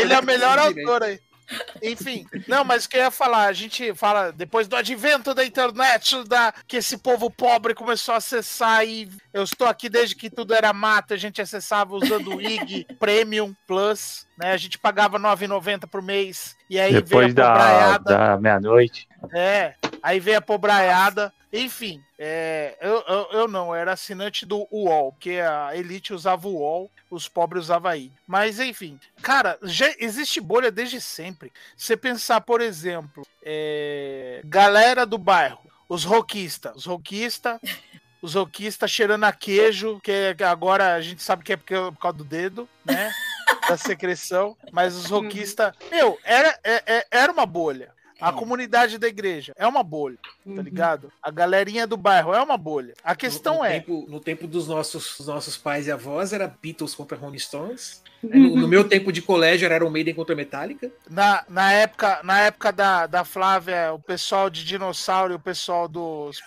Ele 0.00 0.12
é 0.12 0.18
o 0.18 0.24
melhor 0.24 0.58
autor 0.58 1.02
aí. 1.02 1.20
Enfim, 1.82 2.26
não, 2.46 2.64
mas 2.64 2.84
o 2.84 2.88
que 2.88 2.96
eu 2.96 3.02
ia 3.02 3.10
falar, 3.10 3.46
a 3.46 3.52
gente 3.52 3.94
fala 3.94 4.32
depois 4.32 4.68
do 4.68 4.76
advento 4.76 5.34
da 5.34 5.44
internet, 5.44 6.22
da 6.24 6.52
que 6.66 6.76
esse 6.76 6.98
povo 6.98 7.30
pobre 7.30 7.74
começou 7.74 8.14
a 8.14 8.18
acessar 8.18 8.86
e 8.86 9.08
eu 9.32 9.42
estou 9.42 9.66
aqui 9.66 9.88
desde 9.88 10.14
que 10.14 10.30
tudo 10.30 10.54
era 10.54 10.72
mata, 10.72 11.14
a 11.14 11.16
gente 11.16 11.40
acessava 11.40 11.94
usando 11.94 12.36
o 12.36 12.40
IG 12.40 12.86
Premium 12.98 13.54
Plus, 13.66 14.26
né? 14.38 14.52
A 14.52 14.56
gente 14.56 14.78
pagava 14.78 15.18
9,90 15.18 15.88
por 15.88 16.02
mês 16.02 16.56
e 16.68 16.78
aí 16.78 16.92
depois 16.92 17.34
veio 17.34 17.46
a 17.46 17.98
da, 17.98 17.98
da 17.98 18.38
meia-noite. 18.38 19.08
É, 19.32 19.74
aí 20.02 20.20
veio 20.20 20.38
a 20.38 20.42
pobraiada. 20.42 21.32
Enfim, 21.52 22.02
é, 22.18 22.78
eu, 22.80 23.04
eu, 23.06 23.28
eu, 23.32 23.48
não, 23.48 23.74
era 23.74 23.92
assinante 23.92 24.46
do 24.46 24.66
UOL, 24.72 25.12
porque 25.12 25.32
a 25.32 25.76
Elite 25.76 26.14
usava 26.14 26.48
o 26.48 26.54
UOL, 26.54 26.90
os 27.10 27.28
pobres 27.28 27.64
usavam 27.64 27.90
aí. 27.90 28.10
Mas 28.26 28.58
enfim, 28.58 28.98
cara, 29.20 29.58
já 29.62 29.92
existe 29.98 30.40
bolha 30.40 30.70
desde 30.70 30.98
sempre. 30.98 31.52
Você 31.76 31.94
pensar, 31.94 32.40
por 32.40 32.62
exemplo, 32.62 33.26
é, 33.42 34.40
galera 34.44 35.04
do 35.04 35.18
bairro, 35.18 35.60
os 35.86 36.04
roquistas, 36.04 36.74
os 36.76 36.86
roquistas. 36.86 37.60
Os 38.22 38.36
roquistas 38.36 38.88
cheirando 38.88 39.24
a 39.24 39.32
queijo, 39.32 39.98
que 39.98 40.36
agora 40.48 40.94
a 40.94 41.00
gente 41.00 41.20
sabe 41.20 41.42
que 41.42 41.54
é 41.54 41.56
por 41.56 41.96
causa 41.96 42.18
do 42.18 42.22
dedo, 42.22 42.68
né? 42.84 43.12
Da 43.68 43.76
secreção. 43.76 44.56
Mas 44.70 44.94
os 44.94 45.06
roquistas. 45.06 45.74
Meu, 45.90 46.16
era, 46.22 46.56
é, 46.62 46.82
é, 46.86 47.06
era 47.10 47.32
uma 47.32 47.44
bolha. 47.44 47.92
A 48.22 48.32
comunidade 48.32 48.98
da 48.98 49.08
igreja 49.08 49.52
é 49.56 49.66
uma 49.66 49.82
bolha, 49.82 50.16
tá 50.22 50.30
uhum. 50.46 50.60
ligado? 50.60 51.12
A 51.22 51.30
galerinha 51.30 51.86
do 51.86 51.96
bairro 51.96 52.32
é 52.32 52.42
uma 52.42 52.56
bolha. 52.56 52.94
A 53.02 53.14
questão 53.14 53.54
no, 53.54 53.60
no 53.60 53.64
é. 53.66 53.80
Tempo, 53.80 54.06
no 54.08 54.20
tempo 54.20 54.46
dos 54.46 54.68
nossos, 54.68 55.16
dos 55.18 55.26
nossos 55.26 55.56
pais 55.56 55.86
e 55.86 55.92
avós 55.92 56.32
era 56.32 56.46
Beatles 56.62 56.94
contra 56.94 57.16
Rolling 57.16 57.38
Stones. 57.38 58.02
No, 58.22 58.56
no, 58.56 58.68
meu 58.68 58.88
tempo 58.88 59.12
de 59.12 59.20
colégio 59.20 59.66
era 59.66 59.74
Iron 59.76 59.90
Maiden 59.90 60.14
contra 60.14 60.36
Metallica. 60.36 60.90
Na, 61.10 61.44
na 61.48 61.72
época, 61.72 62.20
na 62.22 62.40
época 62.40 62.72
da, 62.72 63.06
da 63.06 63.24
Flávia, 63.24 63.92
o 63.92 63.98
pessoal 63.98 64.48
de 64.48 64.64
dinossauro 64.64 65.32
e 65.32 65.36
o 65.36 65.40
pessoal 65.40 65.88
dos 65.88 66.40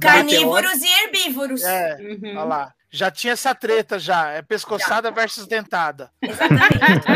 Carnívoros 0.00 0.80
e 0.80 1.02
herbívoros. 1.02 1.62
É, 1.62 1.96
uhum. 2.00 2.30
olha 2.30 2.44
lá. 2.44 2.74
Já 2.90 3.10
tinha 3.10 3.34
essa 3.34 3.54
treta 3.54 3.98
já. 3.98 4.30
É 4.30 4.42
pescoçada 4.42 5.08
já. 5.08 5.14
versus 5.14 5.46
dentada. 5.46 6.10
Exatamente. 6.22 7.06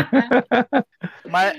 mas, 1.29 1.57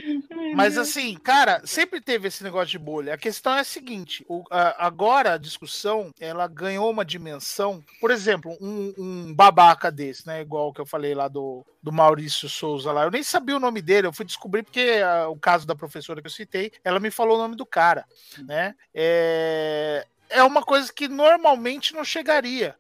mas 0.54 0.78
assim, 0.78 1.14
cara, 1.16 1.62
sempre 1.64 2.00
teve 2.00 2.28
esse 2.28 2.44
negócio 2.44 2.68
de 2.68 2.78
bolha. 2.78 3.14
A 3.14 3.18
questão 3.18 3.54
é 3.54 3.60
a 3.60 3.64
seguinte: 3.64 4.24
o, 4.28 4.44
a, 4.50 4.86
agora 4.86 5.34
a 5.34 5.38
discussão 5.38 6.12
ela 6.20 6.46
ganhou 6.46 6.90
uma 6.90 7.04
dimensão. 7.04 7.82
Por 8.00 8.10
exemplo, 8.10 8.56
um, 8.60 8.94
um 8.96 9.34
babaca 9.34 9.90
desse, 9.90 10.26
né? 10.26 10.40
Igual 10.40 10.72
que 10.72 10.80
eu 10.80 10.86
falei 10.86 11.14
lá 11.14 11.26
do, 11.26 11.64
do 11.82 11.92
Maurício 11.92 12.48
Souza 12.48 12.92
lá. 12.92 13.04
Eu 13.04 13.10
nem 13.10 13.22
sabia 13.22 13.56
o 13.56 13.60
nome 13.60 13.82
dele, 13.82 14.06
eu 14.06 14.12
fui 14.12 14.24
descobrir 14.24 14.62
porque 14.62 15.02
a, 15.04 15.28
o 15.28 15.36
caso 15.36 15.66
da 15.66 15.74
professora 15.74 16.20
que 16.20 16.26
eu 16.26 16.32
citei, 16.32 16.72
ela 16.84 17.00
me 17.00 17.10
falou 17.10 17.36
o 17.36 17.42
nome 17.42 17.56
do 17.56 17.66
cara, 17.66 18.04
né? 18.46 18.74
É, 18.94 20.06
é 20.30 20.42
uma 20.42 20.62
coisa 20.62 20.92
que 20.92 21.08
normalmente 21.08 21.94
não 21.94 22.04
chegaria. 22.04 22.76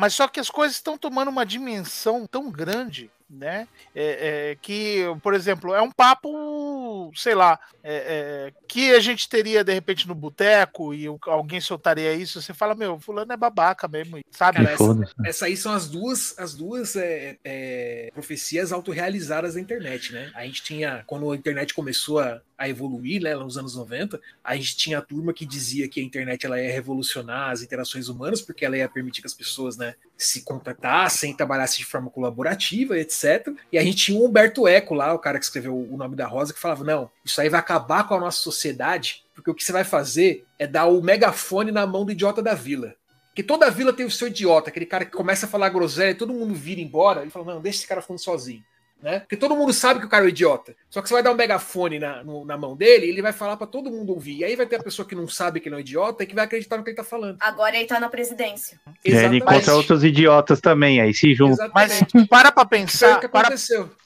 Mas 0.00 0.14
só 0.14 0.26
que 0.26 0.40
as 0.40 0.48
coisas 0.48 0.78
estão 0.78 0.96
tomando 0.96 1.28
uma 1.28 1.44
dimensão 1.44 2.26
tão 2.26 2.50
grande 2.50 3.10
né? 3.30 3.68
É, 3.94 4.50
é, 4.50 4.56
que, 4.60 5.04
por 5.22 5.34
exemplo, 5.34 5.72
é 5.72 5.80
um 5.80 5.90
papo, 5.90 7.12
sei 7.14 7.34
lá, 7.34 7.58
é, 7.82 8.50
é 8.52 8.52
que 8.66 8.92
a 8.92 8.98
gente 8.98 9.28
teria 9.28 9.62
de 9.62 9.72
repente 9.72 10.08
no 10.08 10.14
boteco 10.14 10.92
e 10.92 11.06
alguém 11.26 11.60
soltaria 11.60 12.12
isso, 12.12 12.42
você 12.42 12.52
fala, 12.52 12.74
meu, 12.74 12.98
fulano 12.98 13.32
é 13.32 13.36
babaca 13.36 13.86
mesmo, 13.86 14.18
sabe? 14.32 14.58
Cara, 14.58 14.72
essa, 14.72 15.14
essa, 15.24 15.46
aí 15.46 15.56
são 15.56 15.72
as 15.72 15.88
duas, 15.88 16.36
as 16.38 16.54
duas 16.54 16.96
é, 16.96 17.36
é, 17.44 18.10
profecias 18.12 18.72
autorrealizadas 18.72 19.54
da 19.54 19.60
internet, 19.60 20.12
né? 20.12 20.32
A 20.34 20.44
gente 20.44 20.62
tinha, 20.62 21.04
quando 21.06 21.30
a 21.30 21.36
internet 21.36 21.72
começou 21.72 22.18
a, 22.18 22.40
a 22.60 22.68
evoluir, 22.68 23.22
né, 23.22 23.34
nos 23.34 23.56
anos 23.56 23.74
90, 23.74 24.20
a 24.44 24.54
gente 24.54 24.76
tinha 24.76 24.98
a 24.98 25.00
turma 25.00 25.32
que 25.32 25.46
dizia 25.46 25.88
que 25.88 25.98
a 25.98 26.02
internet 26.02 26.44
ela 26.44 26.60
ia 26.60 26.70
revolucionar 26.70 27.48
as 27.48 27.62
interações 27.62 28.06
humanas, 28.06 28.42
porque 28.42 28.66
ela 28.66 28.76
ia 28.76 28.86
permitir 28.86 29.22
que 29.22 29.26
as 29.26 29.32
pessoas, 29.32 29.78
né, 29.78 29.94
se 30.14 30.42
contatassem, 30.42 31.34
trabalhassem 31.34 31.78
de 31.78 31.86
forma 31.86 32.10
colaborativa, 32.10 32.98
etc. 32.98 33.48
E 33.72 33.78
a 33.78 33.82
gente 33.82 33.96
tinha 33.96 34.20
o 34.20 34.26
Humberto 34.26 34.68
Eco 34.68 34.92
lá, 34.92 35.14
o 35.14 35.18
cara 35.18 35.38
que 35.38 35.44
escreveu 35.46 35.74
o 35.74 35.96
nome 35.96 36.14
da 36.14 36.26
Rosa, 36.26 36.52
que 36.52 36.60
falava: 36.60 36.84
não, 36.84 37.10
isso 37.24 37.40
aí 37.40 37.48
vai 37.48 37.58
acabar 37.58 38.06
com 38.06 38.12
a 38.12 38.20
nossa 38.20 38.42
sociedade, 38.42 39.24
porque 39.34 39.50
o 39.50 39.54
que 39.54 39.64
você 39.64 39.72
vai 39.72 39.84
fazer 39.84 40.44
é 40.58 40.66
dar 40.66 40.84
o 40.84 41.00
megafone 41.00 41.72
na 41.72 41.86
mão 41.86 42.04
do 42.04 42.12
idiota 42.12 42.42
da 42.42 42.52
vila. 42.52 42.94
Que 43.34 43.42
toda 43.42 43.70
vila 43.70 43.90
tem 43.90 44.04
o 44.04 44.10
seu 44.10 44.28
idiota, 44.28 44.68
aquele 44.68 44.84
cara 44.84 45.06
que 45.06 45.12
começa 45.12 45.46
a 45.46 45.48
falar 45.48 45.70
groselha, 45.70 46.14
todo 46.14 46.34
mundo 46.34 46.52
vira 46.52 46.82
embora, 46.82 47.24
e 47.24 47.30
fala: 47.30 47.54
não, 47.54 47.62
deixa 47.62 47.78
esse 47.78 47.88
cara 47.88 48.02
falando 48.02 48.20
sozinho. 48.20 48.62
Né? 49.02 49.20
Porque 49.20 49.36
todo 49.36 49.56
mundo 49.56 49.72
sabe 49.72 50.00
que 50.00 50.06
o 50.06 50.08
cara 50.08 50.24
é 50.24 50.26
um 50.26 50.28
idiota. 50.28 50.74
Só 50.88 51.00
que 51.00 51.08
você 51.08 51.14
vai 51.14 51.22
dar 51.22 51.32
um 51.32 51.36
megafone 51.36 51.98
na, 51.98 52.22
no, 52.22 52.44
na 52.44 52.56
mão 52.56 52.76
dele, 52.76 53.06
ele 53.06 53.22
vai 53.22 53.32
falar 53.32 53.56
para 53.56 53.66
todo 53.66 53.90
mundo 53.90 54.12
ouvir. 54.12 54.38
E 54.38 54.44
aí 54.44 54.56
vai 54.56 54.66
ter 54.66 54.76
a 54.76 54.82
pessoa 54.82 55.06
que 55.06 55.14
não 55.14 55.28
sabe 55.28 55.60
que 55.60 55.68
ele 55.68 55.74
é 55.74 55.78
um 55.78 55.80
idiota 55.80 56.22
e 56.22 56.26
que 56.26 56.34
vai 56.34 56.44
acreditar 56.44 56.76
no 56.76 56.84
que 56.84 56.90
ele 56.90 56.96
tá 56.96 57.04
falando. 57.04 57.38
Agora 57.40 57.76
ele 57.76 57.86
tá 57.86 57.98
na 57.98 58.08
presidência. 58.08 58.80
E 59.04 59.10
ele 59.10 59.38
encontra 59.38 59.74
outros 59.74 60.04
idiotas 60.04 60.60
também, 60.60 61.00
aí 61.00 61.14
se 61.14 61.34
junta. 61.34 61.70
Mas 61.74 62.00
para 62.28 62.52
pra 62.52 62.64
pensar. 62.64 63.20
Para, 63.28 63.54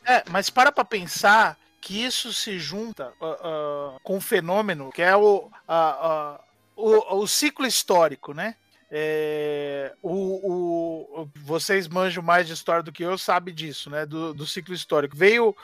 é, 0.07 0.23
mas 0.31 0.51
para 0.51 0.71
pra 0.71 0.85
pensar 0.85 1.59
que 1.81 2.03
isso 2.03 2.33
se 2.33 2.59
junta 2.59 3.13
uh, 3.21 3.97
uh, 3.97 4.01
com 4.03 4.17
um 4.17 4.21
fenômeno 4.21 4.91
que 4.91 5.03
é 5.03 5.15
o, 5.15 5.51
uh, 5.69 6.39
o, 6.75 7.19
o 7.19 7.27
ciclo 7.27 7.67
histórico, 7.67 8.33
né? 8.33 8.55
É, 8.91 9.93
o, 10.03 11.23
o, 11.23 11.29
vocês 11.37 11.89
manjam 11.89 12.23
mais 12.23 12.47
de 12.47 12.53
história 12.53 12.83
do 12.83 12.93
que 12.93 13.03
eu, 13.03 13.17
sabe 13.19 13.53
disso, 13.53 13.91
né? 13.91 14.07
Do, 14.07 14.33
do 14.33 14.47
ciclo 14.47 14.75
histórico. 14.75 15.17
Veio 15.17 15.55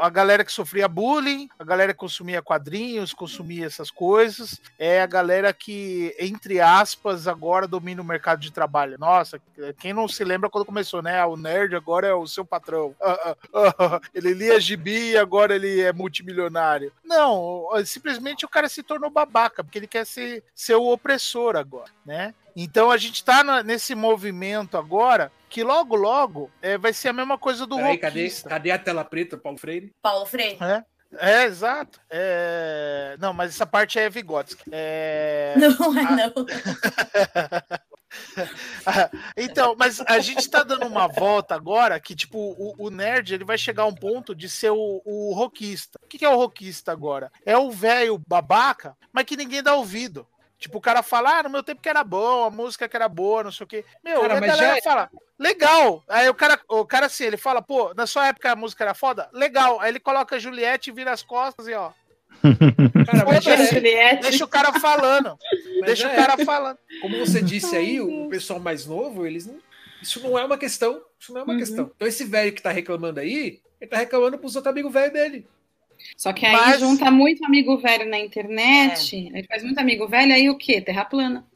a 0.00 0.08
galera 0.10 0.44
que 0.44 0.52
sofria 0.52 0.88
bullying, 0.88 1.48
a 1.58 1.64
galera 1.64 1.92
que 1.92 2.00
consumia 2.00 2.42
quadrinhos, 2.42 3.12
consumia 3.12 3.66
essas 3.66 3.90
coisas. 3.90 4.60
É 4.78 5.00
a 5.00 5.06
galera 5.06 5.52
que, 5.52 6.14
entre 6.18 6.60
aspas, 6.60 7.28
agora 7.28 7.68
domina 7.68 8.02
o 8.02 8.04
mercado 8.04 8.40
de 8.40 8.50
trabalho. 8.50 8.98
Nossa, 8.98 9.40
quem 9.78 9.92
não 9.92 10.08
se 10.08 10.24
lembra 10.24 10.50
quando 10.50 10.66
começou, 10.66 11.02
né? 11.02 11.24
O 11.24 11.36
nerd 11.36 11.74
agora 11.74 12.06
é 12.06 12.14
o 12.14 12.26
seu 12.26 12.44
patrão. 12.44 12.94
Ele 14.14 14.34
lia 14.34 14.60
gibi 14.60 15.10
e 15.10 15.16
agora 15.16 15.54
ele 15.54 15.80
é 15.80 15.92
multimilionário. 15.92 16.92
Não, 17.04 17.68
simplesmente 17.84 18.44
o 18.44 18.48
cara 18.48 18.68
se 18.68 18.82
tornou 18.82 19.10
babaca, 19.10 19.62
porque 19.62 19.78
ele 19.78 19.86
quer 19.86 20.06
ser, 20.06 20.42
ser 20.54 20.74
o 20.74 20.92
opressor 20.92 21.56
agora, 21.56 21.90
né? 22.04 22.34
Então 22.56 22.90
a 22.90 22.96
gente 22.96 23.16
está 23.16 23.62
nesse 23.62 23.94
movimento 23.94 24.76
agora 24.76 25.30
que 25.48 25.62
logo, 25.62 25.94
logo 25.94 26.50
é, 26.62 26.78
vai 26.78 26.92
ser 26.92 27.08
a 27.08 27.12
mesma 27.12 27.36
coisa 27.36 27.66
do 27.66 27.76
Peraí, 27.76 27.98
cadê, 27.98 28.30
cadê 28.48 28.70
a 28.70 28.78
tela 28.78 29.04
preta, 29.04 29.36
Paulo 29.36 29.58
Freire? 29.58 29.92
Paulo 30.00 30.26
Freire. 30.26 30.58
É. 30.62 30.84
É, 31.18 31.44
exato. 31.44 32.00
É... 32.08 33.16
Não, 33.20 33.34
mas 33.34 33.50
essa 33.50 33.66
parte 33.66 33.98
é 33.98 34.08
Vygotsky. 34.08 34.64
É... 34.72 35.54
Não, 35.58 35.98
é 35.98 36.02
não. 36.02 36.46
então, 39.36 39.74
mas 39.78 40.00
a 40.00 40.18
gente 40.20 40.40
está 40.40 40.62
dando 40.62 40.86
uma 40.86 41.06
volta 41.06 41.54
agora 41.54 41.98
que, 42.00 42.14
tipo, 42.14 42.38
o, 42.38 42.74
o, 42.78 42.90
nerd 42.90 43.34
ele 43.34 43.44
vai 43.44 43.56
chegar 43.56 43.84
a 43.84 43.86
um 43.86 43.94
ponto 43.94 44.34
de 44.34 44.48
ser 44.48 44.70
o, 44.70 45.02
o 45.04 45.32
rockista. 45.34 45.98
O 46.02 46.06
que, 46.06 46.18
que 46.18 46.24
é 46.24 46.28
o 46.28 46.36
rockista 46.36 46.92
agora? 46.92 47.30
É 47.44 47.56
o 47.56 47.70
velho 47.70 48.20
babaca, 48.26 48.96
mas 49.12 49.24
que 49.24 49.36
ninguém 49.36 49.62
dá 49.62 49.74
ouvido. 49.74 50.26
Tipo, 50.62 50.78
o 50.78 50.80
cara 50.80 51.02
fala, 51.02 51.40
ah, 51.40 51.42
no 51.42 51.50
meu 51.50 51.60
tempo 51.60 51.82
que 51.82 51.88
era 51.88 52.04
bom, 52.04 52.44
a 52.44 52.50
música 52.50 52.88
que 52.88 52.94
era 52.94 53.08
boa, 53.08 53.42
não 53.42 53.50
sei 53.50 53.64
o 53.64 53.66
quê. 53.66 53.84
Meu, 54.02 54.20
cara, 54.20 54.36
a 54.36 54.40
galera 54.40 54.56
já... 54.56 54.78
É 54.78 54.80
fala, 54.80 55.10
legal. 55.36 56.04
Aí 56.08 56.28
o 56.28 56.34
cara, 56.34 56.60
o 56.68 56.86
cara 56.86 57.06
assim, 57.06 57.24
ele 57.24 57.36
fala, 57.36 57.60
pô, 57.60 57.92
na 57.94 58.06
sua 58.06 58.28
época 58.28 58.52
a 58.52 58.54
música 58.54 58.84
era 58.84 58.94
foda? 58.94 59.28
Legal. 59.32 59.80
Aí 59.80 59.90
ele 59.90 59.98
coloca 59.98 60.38
Juliette, 60.38 60.92
vira 60.92 61.10
as 61.10 61.20
costas 61.20 61.66
e 61.66 61.74
ó. 61.74 61.90
Cara, 63.06 63.24
mas 63.26 63.46
é, 63.46 64.16
deixa 64.16 64.44
o 64.44 64.48
cara 64.48 64.72
falando. 64.78 65.36
Mas 65.80 65.86
deixa 65.86 66.08
o 66.10 66.14
cara 66.14 66.34
é. 66.40 66.44
falando. 66.44 66.78
Como 67.00 67.18
você 67.18 67.42
disse 67.42 67.76
aí, 67.76 68.00
o 68.00 68.28
pessoal 68.28 68.58
mais 68.58 68.86
novo, 68.86 69.26
eles 69.26 69.46
não. 69.46 69.58
Isso 70.00 70.20
não 70.20 70.38
é 70.38 70.44
uma 70.44 70.56
questão. 70.56 71.02
Isso 71.18 71.32
não 71.32 71.40
é 71.40 71.44
uma 71.44 71.52
uhum. 71.52 71.58
questão. 71.58 71.90
Então, 71.94 72.08
esse 72.08 72.24
velho 72.24 72.52
que 72.52 72.62
tá 72.62 72.70
reclamando 72.70 73.20
aí, 73.20 73.60
ele 73.80 73.90
tá 73.90 73.96
reclamando 73.96 74.38
pros 74.38 74.56
outros 74.56 74.72
amigos 74.72 74.92
velhos 74.92 75.12
dele. 75.12 75.46
Só 76.16 76.32
que 76.32 76.46
aí 76.46 76.52
Mas... 76.52 76.80
junta 76.80 77.10
muito 77.10 77.44
amigo 77.44 77.76
velho 77.78 78.08
na 78.08 78.18
internet, 78.18 79.30
é. 79.32 79.38
aí 79.38 79.44
faz 79.44 79.62
muito 79.62 79.78
amigo 79.78 80.06
velho, 80.06 80.32
aí 80.32 80.48
o 80.50 80.56
quê? 80.56 80.80
Terra 80.80 81.04
plana. 81.04 81.46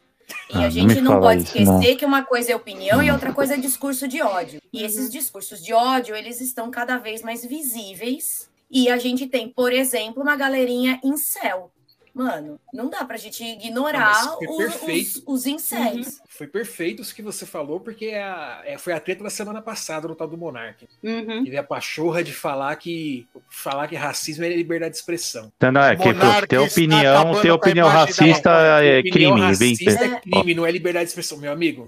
E 0.51 0.57
ah, 0.57 0.67
a 0.67 0.71
gente 0.71 1.01
não, 1.01 1.15
não 1.15 1.21
pode 1.21 1.43
isso, 1.43 1.57
esquecer 1.57 1.91
não. 1.91 1.97
que 1.97 2.05
uma 2.05 2.25
coisa 2.25 2.53
é 2.53 2.57
opinião 2.57 3.03
e 3.03 3.11
outra 3.11 3.33
coisa 3.33 3.55
é 3.55 3.57
discurso 3.57 4.09
de 4.09 4.21
ódio. 4.23 4.61
E 4.73 4.83
esses 4.83 5.11
discursos 5.11 5.63
de 5.63 5.73
ódio, 5.73 6.17
eles 6.17 6.41
estão 6.41 6.71
cada 6.71 6.99
vez 6.99 7.23
mais 7.23 7.45
visíveis. 7.45 8.51
E 8.69 8.89
a 8.89 8.97
gente 8.97 9.29
tem, 9.29 9.49
por 9.49 9.73
exemplo, 9.73 10.23
uma 10.23 10.35
galerinha 10.35 11.01
em 11.05 11.17
céu 11.17 11.71
Mano, 12.17 12.59
não 12.73 12.89
dá 12.89 13.05
pra 13.05 13.19
gente 13.19 13.45
ignorar 13.45 14.25
não, 14.25 14.39
os, 14.39 15.23
os 15.27 15.47
incels. 15.47 16.07
Uhum. 16.07 16.25
Foi 16.27 16.47
perfeito 16.47 17.03
isso 17.03 17.15
que 17.15 17.21
você 17.21 17.45
falou, 17.45 17.79
porque 17.79 18.07
é 18.07 18.23
a, 18.23 18.63
é, 18.65 18.79
foi 18.79 18.95
a 18.95 19.01
treta 19.01 19.23
da 19.23 19.29
semana 19.29 19.61
passada 19.61 20.09
no 20.09 20.15
tal 20.15 20.27
do 20.27 20.35
Monark. 20.35 20.89
Uhum. 21.03 21.45
Ele 21.45 21.57
é 21.57 21.59
a 21.59 21.63
pachorra 21.63 22.25
de 22.25 22.33
falar 22.33 22.75
que 22.77 23.29
falar 23.51 23.87
que 23.87 23.95
racismo 23.97 24.47
é 24.47 24.49
liberdade 24.49 24.93
de 24.93 24.97
expressão. 24.97 25.53
Não, 25.61 25.73
não, 25.73 25.83
é 25.83 25.95
que 25.95 26.47
ter 26.49 26.57
opinião, 26.57 27.39
ter 27.43 27.51
opinião 27.51 27.87
racista 27.87 28.51
é 28.81 29.03
crime. 29.03 29.39
Racista 29.39 29.91
é 29.91 30.19
crime, 30.19 30.55
não 30.55 30.65
é 30.65 30.71
liberdade 30.71 31.05
de 31.05 31.11
expressão, 31.11 31.37
meu 31.37 31.53
amigo. 31.53 31.87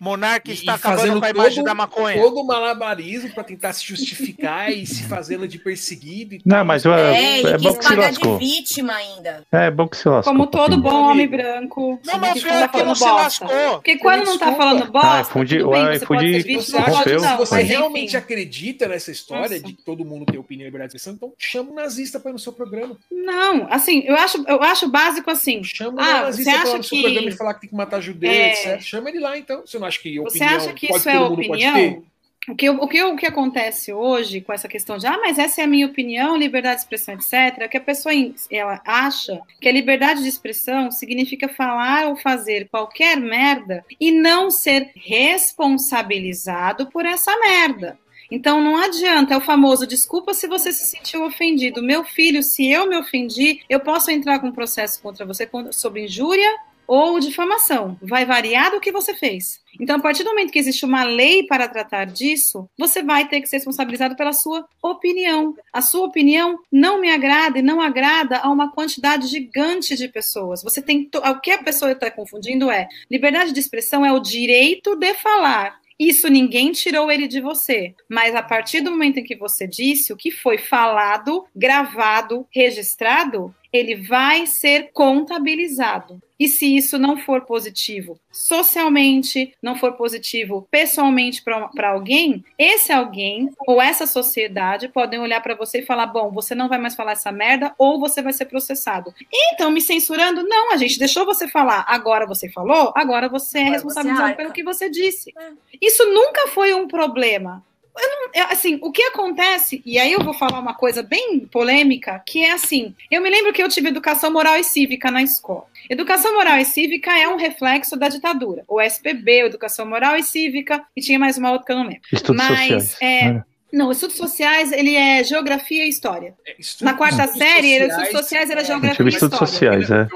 Monark 0.00 0.50
está 0.50 0.74
acabando 0.74 1.20
com 1.20 1.26
a 1.26 1.30
imagem 1.30 1.56
todo, 1.56 1.64
da 1.66 1.74
maconha. 1.74 2.22
Todo 2.22 2.42
malabarismo 2.42 3.34
para 3.34 3.44
tentar 3.44 3.74
se 3.74 3.84
justificar 3.86 4.72
e 4.72 4.86
se 4.86 5.04
fazendo 5.04 5.46
de 5.46 5.58
perseguido. 5.58 6.38
Não, 6.42 6.64
mas 6.64 6.86
é, 6.86 7.42
é, 7.42 7.58
bom 7.58 7.74
que 7.74 7.84
se 7.84 7.94
lascou. 7.94 8.38
de 8.38 8.46
vítima 8.46 8.94
ainda. 8.94 9.44
É, 9.52 9.70
bom 9.70 9.86
que 9.86 9.98
se 9.98 10.08
lascou. 10.08 10.32
Como 10.32 10.46
todo 10.46 10.80
bom 10.80 11.10
homem 11.10 11.28
branco. 11.28 12.00
Não, 12.06 12.18
mas 12.18 12.42
pior 12.42 12.68
que 12.70 12.82
não 12.82 12.94
se 12.94 13.04
lascou. 13.04 13.48
Porque 13.74 13.98
quando 13.98 14.24
não 14.24 14.38
tá 14.38 14.54
falando 14.54 14.90
bosta, 14.90 15.20
ah, 15.20 15.24
fundi, 15.24 15.58
tudo 15.58 15.70
bem, 15.72 15.98
você 15.98 16.06
pode 16.06 16.30
ser 16.30 16.44
vítima. 16.44 16.80
Rompeu, 16.80 17.20
se 17.20 17.36
você 17.36 17.62
realmente 17.62 18.16
acredita 18.16 18.88
nessa 18.88 19.10
história 19.10 19.58
Nossa. 19.58 19.60
de 19.60 19.74
que 19.74 19.82
todo 19.82 20.02
mundo 20.02 20.24
tem 20.24 20.40
opinião 20.40 20.64
e 20.64 20.68
liberdade 20.68 20.92
de 20.92 20.96
expressão, 20.96 21.12
então 21.12 21.34
chama 21.36 21.72
o 21.72 21.74
nazista 21.74 22.18
para 22.18 22.30
ir 22.30 22.32
no 22.32 22.38
seu 22.38 22.54
programa. 22.54 22.96
Não, 23.10 23.66
assim, 23.70 24.02
eu 24.06 24.16
acho, 24.16 24.42
eu 24.48 24.62
acho 24.62 24.88
básico 24.88 25.30
assim. 25.30 25.62
Chama 25.62 26.02
ah, 26.02 26.20
o 26.20 26.24
nazista 26.24 26.52
para 26.52 26.70
ir 26.70 26.76
no 26.78 26.84
seu 26.84 27.00
programa 27.02 27.28
e 27.28 27.32
falar 27.32 27.54
que 27.54 27.60
tem 27.60 27.68
que 27.68 27.76
matar 27.76 28.00
judeu, 28.00 28.30
é... 28.30 28.52
etc. 28.52 28.80
Chama 28.80 29.10
ele 29.10 29.20
lá, 29.20 29.36
então. 29.36 29.60
Você 29.66 29.78
não 29.78 29.89
acha 29.90 30.00
que 30.00 30.20
opinião 30.20 30.30
Você 30.30 30.44
acha 30.44 30.72
que 30.72 30.86
isso 30.86 31.08
é 31.08 31.20
opinião? 31.20 32.04
O 32.48 32.54
que, 32.56 32.70
o, 32.70 32.88
que, 32.88 33.02
o 33.04 33.16
que 33.16 33.26
acontece 33.26 33.92
hoje 33.92 34.40
com 34.40 34.52
essa 34.52 34.66
questão 34.66 34.96
de, 34.96 35.06
ah, 35.06 35.18
mas 35.18 35.38
essa 35.38 35.60
é 35.60 35.64
a 35.64 35.68
minha 35.68 35.86
opinião, 35.86 36.36
liberdade 36.36 36.76
de 36.76 36.80
expressão, 36.82 37.14
etc., 37.14 37.60
é 37.60 37.68
que 37.68 37.76
a 37.76 37.80
pessoa 37.80 38.14
ela 38.50 38.80
acha 38.84 39.40
que 39.60 39.68
a 39.68 39.72
liberdade 39.72 40.22
de 40.22 40.28
expressão 40.28 40.90
significa 40.90 41.48
falar 41.48 42.08
ou 42.08 42.16
fazer 42.16 42.66
qualquer 42.68 43.18
merda 43.18 43.84
e 44.00 44.10
não 44.10 44.50
ser 44.50 44.90
responsabilizado 44.96 46.88
por 46.90 47.04
essa 47.04 47.38
merda. 47.38 47.98
Então 48.30 48.62
não 48.62 48.76
adianta, 48.76 49.34
é 49.34 49.36
o 49.36 49.40
famoso 49.40 49.86
desculpa 49.86 50.32
se 50.32 50.46
você 50.46 50.72
se 50.72 50.86
sentiu 50.86 51.24
ofendido. 51.24 51.82
Meu 51.82 52.04
filho, 52.04 52.42
se 52.42 52.66
eu 52.68 52.88
me 52.88 52.96
ofendi, 52.96 53.60
eu 53.68 53.80
posso 53.80 54.10
entrar 54.10 54.38
com 54.38 54.48
um 54.48 54.52
processo 54.52 55.02
contra 55.02 55.26
você 55.26 55.48
sobre 55.72 56.04
injúria 56.04 56.50
ou 56.90 57.20
difamação. 57.20 57.96
Vai 58.02 58.26
variar 58.26 58.72
do 58.72 58.80
que 58.80 58.90
você 58.90 59.14
fez. 59.14 59.60
Então, 59.80 59.94
a 59.94 60.00
partir 60.00 60.24
do 60.24 60.30
momento 60.30 60.50
que 60.50 60.58
existe 60.58 60.84
uma 60.84 61.04
lei 61.04 61.46
para 61.46 61.68
tratar 61.68 62.04
disso, 62.04 62.68
você 62.76 63.00
vai 63.00 63.28
ter 63.28 63.40
que 63.40 63.46
ser 63.46 63.58
responsabilizado 63.58 64.16
pela 64.16 64.32
sua 64.32 64.66
opinião. 64.82 65.54
A 65.72 65.80
sua 65.80 66.04
opinião 66.06 66.58
não 66.70 67.00
me 67.00 67.08
agrada 67.08 67.60
e 67.60 67.62
não 67.62 67.80
agrada 67.80 68.38
a 68.38 68.50
uma 68.50 68.72
quantidade 68.72 69.28
gigante 69.28 69.94
de 69.94 70.08
pessoas. 70.08 70.64
Você 70.64 70.82
tem 70.82 71.08
o 71.14 71.40
que 71.40 71.52
a 71.52 71.62
pessoa 71.62 71.92
está 71.92 72.10
confundindo 72.10 72.68
é 72.68 72.88
liberdade 73.08 73.52
de 73.52 73.60
expressão 73.60 74.04
é 74.04 74.12
o 74.12 74.18
direito 74.18 74.96
de 74.96 75.14
falar. 75.14 75.78
Isso 76.00 76.28
ninguém 76.28 76.72
tirou 76.72 77.12
ele 77.12 77.28
de 77.28 77.42
você, 77.42 77.94
mas 78.08 78.34
a 78.34 78.42
partir 78.42 78.80
do 78.80 78.90
momento 78.90 79.18
em 79.18 79.22
que 79.22 79.36
você 79.36 79.68
disse 79.68 80.14
o 80.14 80.16
que 80.16 80.30
foi 80.30 80.56
falado, 80.56 81.44
gravado, 81.54 82.46
registrado, 82.50 83.54
ele 83.72 83.96
vai 83.96 84.46
ser 84.46 84.90
contabilizado. 84.92 86.20
E 86.38 86.48
se 86.48 86.74
isso 86.74 86.98
não 86.98 87.18
for 87.18 87.42
positivo 87.42 88.18
socialmente, 88.32 89.52
não 89.62 89.76
for 89.76 89.92
positivo 89.92 90.66
pessoalmente 90.70 91.42
para 91.42 91.90
alguém, 91.90 92.42
esse 92.58 92.90
alguém 92.90 93.50
ou 93.66 93.80
essa 93.80 94.06
sociedade 94.06 94.88
podem 94.88 95.20
olhar 95.20 95.42
para 95.42 95.54
você 95.54 95.80
e 95.80 95.86
falar: 95.86 96.06
bom, 96.06 96.30
você 96.30 96.54
não 96.54 96.66
vai 96.66 96.78
mais 96.78 96.94
falar 96.94 97.12
essa 97.12 97.30
merda 97.30 97.74
ou 97.76 98.00
você 98.00 98.22
vai 98.22 98.32
ser 98.32 98.46
processado. 98.46 99.14
Então, 99.30 99.70
me 99.70 99.82
censurando? 99.82 100.42
Não, 100.42 100.72
a 100.72 100.78
gente 100.78 100.98
deixou 100.98 101.26
você 101.26 101.46
falar. 101.46 101.84
Agora 101.86 102.26
você 102.26 102.48
falou, 102.48 102.90
agora 102.96 103.28
você 103.28 103.58
é 103.58 103.70
responsabilizado 103.70 104.34
pelo 104.34 104.52
que 104.52 104.64
você 104.64 104.88
disse. 104.88 105.34
É. 105.36 105.50
Isso 105.78 106.06
nunca 106.06 106.48
foi 106.48 106.72
um 106.72 106.88
problema. 106.88 107.62
Não, 107.96 108.46
assim, 108.50 108.78
o 108.82 108.92
que 108.92 109.02
acontece, 109.02 109.82
e 109.84 109.98
aí 109.98 110.12
eu 110.12 110.22
vou 110.22 110.32
falar 110.32 110.58
uma 110.58 110.74
coisa 110.74 111.02
bem 111.02 111.40
polêmica, 111.40 112.22
que 112.26 112.44
é 112.44 112.52
assim: 112.52 112.94
eu 113.10 113.20
me 113.20 113.30
lembro 113.30 113.52
que 113.52 113.62
eu 113.62 113.68
tive 113.68 113.88
educação 113.88 114.32
moral 114.32 114.56
e 114.56 114.64
cívica 114.64 115.10
na 115.10 115.22
escola. 115.22 115.66
Educação 115.88 116.34
moral 116.34 116.58
e 116.58 116.64
cívica 116.64 117.10
é 117.18 117.28
um 117.28 117.36
reflexo 117.36 117.96
da 117.96 118.08
ditadura. 118.08 118.64
O 118.68 118.80
SPB, 118.80 119.46
Educação 119.46 119.86
Moral 119.86 120.16
e 120.16 120.22
Cívica, 120.22 120.84
e 120.96 121.00
tinha 121.00 121.18
mais 121.18 121.36
uma 121.38 121.50
outra 121.50 121.66
que 121.66 121.72
eu 121.72 121.76
não 121.76 121.84
lembro. 121.84 122.02
Estudos 122.12 122.36
Mas, 122.36 122.84
sociais. 122.84 122.96
É, 123.00 123.24
é. 123.26 123.44
Não, 123.72 123.90
estudos 123.90 124.16
sociais, 124.16 124.72
ele 124.72 124.94
é 124.94 125.22
geografia 125.22 125.84
e 125.84 125.88
história. 125.88 126.34
É, 126.46 126.56
Na 126.82 126.94
quarta 126.94 127.26
série, 127.28 127.78
sociais, 127.78 127.90
estudos 127.90 128.20
sociais 128.20 128.50
era 128.50 128.60
é. 128.60 128.64
geografia 128.64 129.04
e 129.04 129.08
história. 129.08 129.34
Estudos 129.34 129.50
sociais, 129.50 129.90
é. 129.90 130.08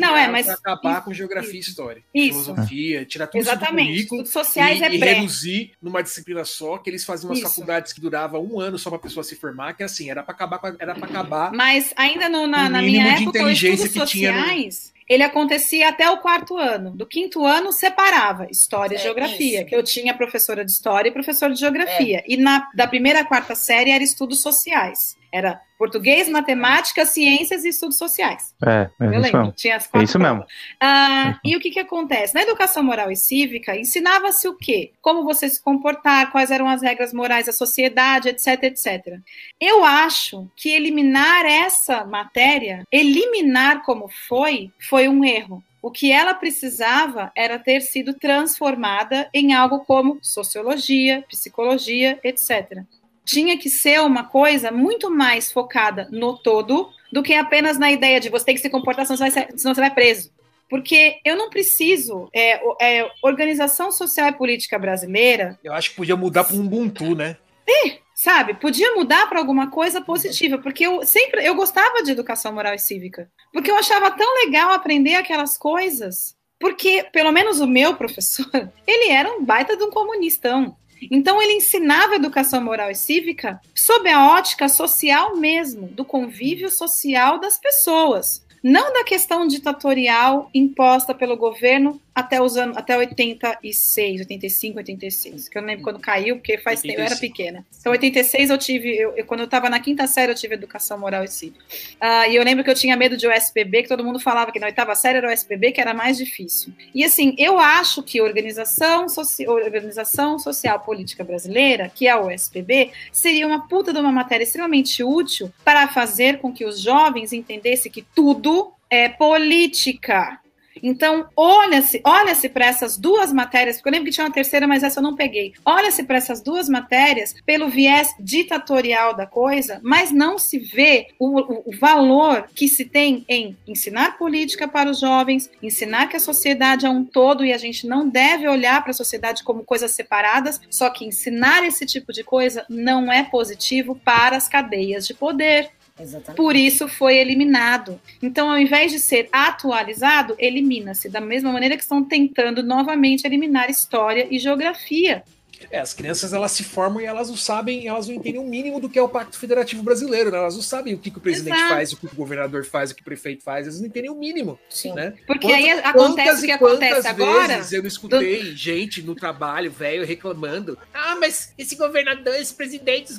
Não, 0.00 0.16
é, 0.16 0.28
mas... 0.28 0.48
acabar 0.48 1.02
com 1.02 1.12
geografia 1.12 1.58
isso, 1.58 1.70
e 1.70 1.72
história. 1.72 2.02
Isso. 2.14 2.44
Filosofia, 2.44 3.04
tirar 3.04 3.26
tudo 3.26 3.40
Exatamente. 3.40 3.90
isso 3.90 4.02
do 4.02 4.08
currículo 4.08 4.22
estudos 4.22 4.32
sociais 4.32 4.80
e, 4.80 4.84
é 4.84 4.94
e 4.94 4.98
reduzir 4.98 5.72
numa 5.80 6.02
disciplina 6.02 6.44
só, 6.44 6.78
que 6.78 6.90
eles 6.90 7.04
faziam 7.04 7.30
umas 7.30 7.38
isso. 7.38 7.48
faculdades 7.48 7.92
que 7.92 8.00
duravam 8.00 8.44
um 8.44 8.60
ano 8.60 8.78
só 8.78 8.90
para 8.90 8.98
a 8.98 9.02
pessoa 9.02 9.24
se 9.24 9.36
formar, 9.36 9.74
que 9.74 9.82
assim, 9.82 10.10
era 10.10 10.22
para 10.22 10.34
acabar, 10.34 10.60
era 10.78 10.94
para 10.94 11.06
acabar... 11.06 11.52
Mas 11.52 11.92
ainda 11.96 12.28
no, 12.28 12.46
na, 12.46 12.68
na 12.68 12.82
minha 12.82 13.06
época, 13.06 13.50
estudos 13.50 13.92
sociais, 13.92 14.93
ele 15.08 15.22
acontecia 15.22 15.88
até 15.88 16.08
o 16.10 16.18
quarto 16.18 16.56
ano. 16.56 16.90
Do 16.90 17.06
quinto 17.06 17.44
ano, 17.44 17.72
separava 17.72 18.46
História 18.50 18.96
e 18.96 18.98
Geografia, 18.98 19.60
isso. 19.60 19.66
que 19.66 19.76
eu 19.76 19.82
tinha 19.82 20.14
professora 20.14 20.64
de 20.64 20.70
História 20.70 21.08
e 21.08 21.12
professor 21.12 21.50
de 21.50 21.60
Geografia. 21.60 22.18
É. 22.18 22.24
E 22.26 22.36
na, 22.36 22.68
da 22.74 22.86
primeira 22.86 23.20
à 23.20 23.24
quarta 23.24 23.54
série 23.54 23.90
era 23.90 24.02
Estudos 24.02 24.40
Sociais. 24.40 25.16
Era 25.34 25.60
português, 25.76 26.28
matemática, 26.28 27.04
ciências 27.04 27.64
e 27.64 27.68
estudos 27.70 27.98
sociais. 27.98 28.54
É, 28.64 28.88
é 29.00 29.06
eu 29.06 29.20
lembro. 29.20 29.52
Tinha 29.56 29.74
as 29.74 29.88
quatro 29.88 30.00
é 30.00 30.04
isso 30.04 30.16
mesmo. 30.16 30.44
Ah, 30.80 31.24
uhum. 31.26 31.50
E 31.50 31.56
o 31.56 31.60
que, 31.60 31.72
que 31.72 31.80
acontece? 31.80 32.32
Na 32.36 32.42
educação 32.42 32.84
moral 32.84 33.10
e 33.10 33.16
cívica, 33.16 33.76
ensinava-se 33.76 34.46
o 34.46 34.56
quê? 34.56 34.92
Como 35.02 35.24
você 35.24 35.48
se 35.48 35.60
comportar, 35.60 36.30
quais 36.30 36.52
eram 36.52 36.68
as 36.68 36.82
regras 36.82 37.12
morais 37.12 37.46
da 37.46 37.52
sociedade, 37.52 38.28
etc, 38.28 38.62
etc. 38.62 39.18
Eu 39.60 39.84
acho 39.84 40.48
que 40.54 40.70
eliminar 40.70 41.44
essa 41.44 42.04
matéria, 42.04 42.84
eliminar 42.92 43.82
como 43.82 44.08
foi, 44.28 44.70
foi 44.88 45.08
um 45.08 45.24
erro. 45.24 45.64
O 45.82 45.90
que 45.90 46.12
ela 46.12 46.32
precisava 46.32 47.32
era 47.34 47.58
ter 47.58 47.80
sido 47.80 48.14
transformada 48.14 49.28
em 49.34 49.52
algo 49.52 49.80
como 49.80 50.20
sociologia, 50.22 51.24
psicologia, 51.28 52.20
etc 52.22 52.84
tinha 53.24 53.58
que 53.58 53.70
ser 53.70 54.00
uma 54.00 54.24
coisa 54.24 54.70
muito 54.70 55.10
mais 55.10 55.50
focada 55.50 56.08
no 56.10 56.36
todo 56.36 56.90
do 57.10 57.22
que 57.22 57.34
apenas 57.34 57.78
na 57.78 57.90
ideia 57.90 58.20
de 58.20 58.28
você 58.28 58.44
tem 58.44 58.54
que 58.54 58.60
se 58.60 58.70
comportar, 58.70 59.06
senão 59.06 59.16
você 59.16 59.30
vai, 59.30 59.48
senão 59.56 59.74
você 59.74 59.80
vai 59.80 59.94
preso. 59.94 60.32
Porque 60.68 61.18
eu 61.24 61.36
não 61.36 61.50
preciso. 61.50 62.28
É, 62.32 62.60
é, 62.80 63.10
organização 63.22 63.92
social 63.92 64.28
e 64.28 64.32
política 64.32 64.78
brasileira. 64.78 65.58
Eu 65.62 65.72
acho 65.72 65.90
que 65.90 65.96
podia 65.96 66.16
mudar 66.16 66.44
para 66.44 66.56
um 66.56 66.64
Ubuntu, 66.64 67.14
né? 67.14 67.36
É, 67.68 67.98
sabe? 68.14 68.54
Podia 68.54 68.94
mudar 68.94 69.28
para 69.28 69.38
alguma 69.38 69.70
coisa 69.70 70.00
positiva, 70.00 70.58
porque 70.58 70.86
eu 70.86 71.04
sempre 71.04 71.46
eu 71.46 71.54
gostava 71.54 72.02
de 72.02 72.10
educação 72.10 72.52
moral 72.52 72.74
e 72.74 72.78
cívica, 72.78 73.30
porque 73.52 73.70
eu 73.70 73.76
achava 73.76 74.10
tão 74.10 74.34
legal 74.44 74.72
aprender 74.72 75.14
aquelas 75.14 75.56
coisas. 75.56 76.34
Porque, 76.58 77.06
pelo 77.12 77.30
menos 77.30 77.60
o 77.60 77.66
meu 77.66 77.94
professor, 77.94 78.48
ele 78.86 79.10
era 79.10 79.30
um 79.30 79.44
baita 79.44 79.76
de 79.76 79.84
um 79.84 79.90
comunistão. 79.90 80.76
Então, 81.10 81.40
ele 81.40 81.54
ensinava 81.54 82.16
educação 82.16 82.62
moral 82.62 82.90
e 82.90 82.94
cívica 82.94 83.60
sob 83.74 84.08
a 84.08 84.32
ótica 84.32 84.68
social 84.68 85.36
mesmo, 85.36 85.88
do 85.88 86.04
convívio 86.04 86.70
social 86.70 87.38
das 87.38 87.58
pessoas. 87.58 88.44
Não 88.62 88.92
da 88.92 89.04
questão 89.04 89.46
ditatorial 89.46 90.48
imposta 90.54 91.14
pelo 91.14 91.36
governo 91.36 92.00
até 92.14 92.40
os 92.40 92.56
anos 92.56 92.76
até 92.76 92.96
86, 92.96 94.20
85, 94.20 94.78
86, 94.78 95.48
que 95.48 95.58
eu 95.58 95.62
não 95.62 95.68
lembro 95.68 95.82
quando 95.82 95.98
caiu, 95.98 96.36
porque 96.36 96.56
faz 96.58 96.80
85. 96.80 96.88
tempo, 96.88 97.00
eu 97.00 97.04
era 97.04 97.16
pequena. 97.16 97.66
Então 97.80 97.92
86 97.92 98.50
eu 98.50 98.58
tive, 98.58 98.96
eu, 98.96 99.16
eu 99.16 99.26
quando 99.26 99.40
eu 99.40 99.46
estava 99.46 99.68
na 99.68 99.80
quinta 99.80 100.06
série 100.06 100.30
eu 100.30 100.36
tive 100.36 100.54
educação 100.54 100.98
moral 100.98 101.24
e 101.24 101.28
cívica. 101.28 101.64
Uh, 102.00 102.30
e 102.30 102.36
eu 102.36 102.44
lembro 102.44 102.62
que 102.62 102.70
eu 102.70 102.74
tinha 102.74 102.96
medo 102.96 103.16
de 103.16 103.26
OSPB, 103.26 103.82
que 103.82 103.88
todo 103.88 104.04
mundo 104.04 104.20
falava 104.20 104.52
que 104.52 104.60
na 104.60 104.66
oitava 104.66 104.94
série 104.94 105.18
era 105.18 105.32
OSPB 105.32 105.72
que 105.72 105.80
era 105.80 105.92
mais 105.92 106.16
difícil. 106.16 106.72
E 106.94 107.04
assim, 107.04 107.34
eu 107.36 107.58
acho 107.58 108.02
que 108.02 108.20
organização, 108.20 109.08
soci, 109.08 109.48
organização 109.48 110.38
social 110.38 110.78
política 110.80 111.24
brasileira, 111.24 111.90
que 111.92 112.06
é 112.06 112.14
o 112.14 112.26
OSPB, 112.26 112.92
seria 113.10 113.46
uma 113.46 113.66
puta 113.66 113.92
de 113.92 113.98
uma 113.98 114.12
matéria 114.12 114.44
extremamente 114.44 115.02
útil 115.02 115.52
para 115.64 115.88
fazer 115.88 116.38
com 116.38 116.52
que 116.52 116.64
os 116.64 116.80
jovens 116.80 117.32
entendessem 117.32 117.90
que 117.90 118.02
tudo 118.02 118.72
é 118.88 119.08
política. 119.08 120.38
Então, 120.86 121.26
olha-se, 121.34 122.02
olha-se 122.04 122.46
para 122.46 122.66
essas 122.66 122.98
duas 122.98 123.32
matérias, 123.32 123.76
porque 123.76 123.88
eu 123.88 123.92
lembro 123.92 124.04
que 124.04 124.12
tinha 124.12 124.26
uma 124.26 124.32
terceira, 124.32 124.66
mas 124.66 124.82
essa 124.82 125.00
eu 125.00 125.02
não 125.02 125.16
peguei. 125.16 125.54
Olha-se 125.64 126.04
para 126.04 126.18
essas 126.18 126.42
duas 126.42 126.68
matérias 126.68 127.34
pelo 127.46 127.70
viés 127.70 128.14
ditatorial 128.20 129.16
da 129.16 129.26
coisa, 129.26 129.80
mas 129.82 130.12
não 130.12 130.38
se 130.38 130.58
vê 130.58 131.08
o, 131.18 131.40
o, 131.40 131.62
o, 131.70 131.76
valor 131.78 132.50
que 132.54 132.68
se 132.68 132.84
tem 132.84 133.24
em 133.26 133.56
ensinar 133.66 134.18
política 134.18 134.68
para 134.68 134.90
os 134.90 135.00
jovens, 135.00 135.50
ensinar 135.62 136.06
que 136.06 136.16
a 136.16 136.20
sociedade 136.20 136.84
é 136.84 136.90
um 136.90 137.02
todo 137.02 137.46
e 137.46 137.52
a 137.54 137.58
gente 137.58 137.86
não 137.86 138.06
deve 138.06 138.46
olhar 138.46 138.82
para 138.82 138.90
a 138.90 138.94
sociedade 138.94 139.42
como 139.42 139.64
coisas 139.64 139.92
separadas, 139.92 140.60
só 140.68 140.90
que 140.90 141.06
ensinar 141.06 141.64
esse 141.64 141.86
tipo 141.86 142.12
de 142.12 142.22
coisa 142.22 142.66
não 142.68 143.10
é 143.10 143.22
positivo 143.22 143.98
para 144.04 144.36
as 144.36 144.48
cadeias 144.48 145.06
de 145.06 145.14
poder. 145.14 145.70
Exatamente. 145.98 146.36
Por 146.36 146.56
isso 146.56 146.88
foi 146.88 147.16
eliminado. 147.16 148.00
Então, 148.20 148.50
ao 148.50 148.58
invés 148.58 148.90
de 148.90 148.98
ser 148.98 149.28
atualizado, 149.30 150.34
elimina-se. 150.38 151.08
Da 151.08 151.20
mesma 151.20 151.52
maneira 151.52 151.76
que 151.76 151.82
estão 151.82 152.02
tentando 152.02 152.62
novamente 152.62 153.24
eliminar 153.24 153.70
história 153.70 154.26
e 154.30 154.38
geografia. 154.38 155.22
É, 155.70 155.78
as 155.80 155.94
crianças 155.94 156.32
elas 156.32 156.52
se 156.52 156.64
formam 156.64 157.00
e 157.00 157.04
elas 157.04 157.28
não 157.28 157.36
sabem, 157.36 157.86
elas 157.86 158.08
não 158.08 158.14
entendem 158.14 158.40
o 158.40 158.44
mínimo 158.44 158.80
do 158.80 158.88
que 158.88 158.98
é 158.98 159.02
o 159.02 159.08
Pacto 159.08 159.38
Federativo 159.38 159.82
Brasileiro, 159.82 160.30
né? 160.30 160.38
Elas 160.38 160.54
não 160.54 160.62
sabem 160.62 160.94
o 160.94 160.98
que, 160.98 161.10
que 161.10 161.18
o 161.18 161.20
presidente 161.20 161.56
Exato. 161.56 161.74
faz, 161.74 161.92
o 161.92 161.96
que 161.96 162.06
o 162.06 162.14
governador 162.14 162.64
faz, 162.64 162.90
o 162.90 162.94
que 162.94 163.02
o 163.02 163.04
prefeito 163.04 163.42
faz, 163.42 163.66
eles 163.66 163.80
não 163.80 163.86
entendem 163.86 164.10
o 164.10 164.14
mínimo. 164.14 164.58
Sim. 164.68 164.92
Né? 164.92 165.14
Porque 165.26 165.46
aí 165.46 165.70
acontece 165.70 166.42
o 166.42 166.46
que 166.46 166.52
acontece 166.52 167.08
agora. 167.08 167.60
eu 167.70 167.82
não 167.82 167.88
escutei 167.88 168.42
do... 168.42 168.56
gente 168.56 169.02
no 169.02 169.14
trabalho, 169.14 169.70
velho, 169.70 170.04
reclamando. 170.04 170.78
Ah, 170.92 171.16
mas 171.16 171.52
esse 171.56 171.76
governador, 171.76 172.34
esse 172.34 172.54
presidente. 172.54 173.14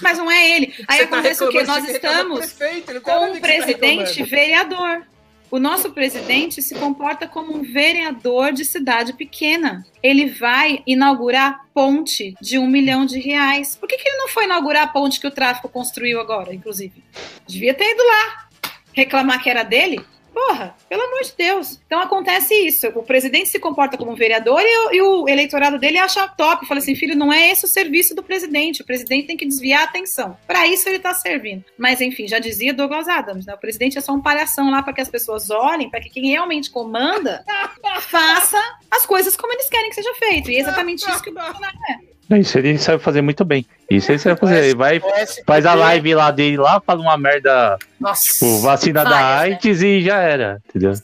Mas 0.00 0.18
não 0.18 0.30
é 0.30 0.56
ele. 0.56 0.74
Aí 0.88 1.06
tá 1.06 1.16
acontece 1.16 1.40
tá 1.40 1.46
o 1.46 1.48
quê? 1.50 1.62
Nós 1.62 1.88
estamos 1.88 2.52
prefeito, 2.52 3.00
com 3.00 3.30
um 3.30 3.34
tá 3.34 3.40
presidente 3.40 4.18
tá 4.18 4.24
vereador. 4.24 5.06
O 5.50 5.58
nosso 5.58 5.92
presidente 5.92 6.60
se 6.60 6.74
comporta 6.74 7.28
como 7.28 7.56
um 7.56 7.62
vereador 7.62 8.52
de 8.52 8.64
cidade 8.64 9.12
pequena. 9.12 9.86
Ele 10.02 10.26
vai 10.26 10.82
inaugurar 10.86 11.66
ponte 11.72 12.34
de 12.40 12.58
um 12.58 12.66
milhão 12.66 13.06
de 13.06 13.20
reais. 13.20 13.76
Por 13.76 13.88
que, 13.88 13.96
que 13.96 14.08
ele 14.08 14.18
não 14.18 14.28
foi 14.28 14.44
inaugurar 14.44 14.84
a 14.84 14.88
ponte 14.88 15.20
que 15.20 15.26
o 15.26 15.30
tráfico 15.30 15.68
construiu 15.68 16.20
agora, 16.20 16.54
inclusive? 16.54 17.04
Devia 17.46 17.74
ter 17.74 17.92
ido 17.92 18.02
lá 18.02 18.48
reclamar 18.92 19.42
que 19.42 19.50
era 19.50 19.62
dele. 19.62 20.04
Porra, 20.34 20.74
pelo 20.88 21.02
amor 21.02 21.22
de 21.22 21.32
Deus. 21.38 21.80
Então 21.86 22.00
acontece 22.00 22.52
isso. 22.52 22.88
O 22.88 23.04
presidente 23.04 23.48
se 23.48 23.60
comporta 23.60 23.96
como 23.96 24.10
um 24.10 24.16
vereador 24.16 24.60
e, 24.60 24.76
o, 24.76 24.92
e 24.92 25.00
o 25.00 25.28
eleitorado 25.28 25.78
dele 25.78 25.96
acha 25.96 26.26
top. 26.26 26.66
Fala 26.66 26.80
assim, 26.80 26.96
filho, 26.96 27.14
não 27.14 27.32
é 27.32 27.52
esse 27.52 27.64
o 27.64 27.68
serviço 27.68 28.16
do 28.16 28.22
presidente. 28.22 28.82
O 28.82 28.84
presidente 28.84 29.28
tem 29.28 29.36
que 29.36 29.46
desviar 29.46 29.82
a 29.82 29.84
atenção. 29.84 30.36
Para 30.44 30.66
isso 30.66 30.88
ele 30.88 30.96
está 30.96 31.14
servindo. 31.14 31.64
Mas 31.78 32.00
enfim, 32.00 32.26
já 32.26 32.40
dizia 32.40 32.74
Douglas 32.74 33.06
Adams, 33.06 33.46
né? 33.46 33.54
O 33.54 33.58
presidente 33.58 33.96
é 33.96 34.00
só 34.00 34.12
um 34.12 34.20
palhação 34.20 34.70
lá 34.70 34.82
para 34.82 34.92
que 34.92 35.00
as 35.00 35.08
pessoas 35.08 35.48
olhem, 35.50 35.88
para 35.88 36.00
que 36.00 36.10
quem 36.10 36.26
realmente 36.26 36.68
comanda 36.68 37.44
faça 38.02 38.60
as 38.90 39.06
coisas 39.06 39.36
como 39.36 39.52
eles 39.52 39.68
querem 39.68 39.88
que 39.88 39.94
seja 39.94 40.12
feito. 40.14 40.50
E 40.50 40.56
é 40.56 40.60
exatamente 40.60 41.08
isso 41.08 41.22
que 41.22 41.30
o 41.30 41.34
Bolsonaro 41.34 41.76
é. 41.88 42.14
Isso 42.38 42.58
ele 42.58 42.76
sabe 42.78 43.02
fazer 43.02 43.22
muito 43.22 43.44
bem. 43.44 43.66
Isso 43.90 44.10
ele 44.10 44.18
sabe 44.18 44.40
fazer. 44.40 44.64
Ele 44.64 44.74
vai, 44.74 45.00
faz 45.46 45.66
a 45.66 45.74
live 45.74 46.14
lá 46.14 46.30
dele 46.30 46.56
lá, 46.56 46.80
fala 46.80 47.00
uma 47.00 47.16
merda. 47.16 47.78
Nossa. 48.00 48.32
Tipo, 48.32 48.60
vacina 48.60 49.04
vai, 49.04 49.12
da 49.12 49.38
AIDS 49.40 49.82
e 49.82 50.02
já 50.02 50.18
era, 50.18 50.60
entendeu? 50.68 50.94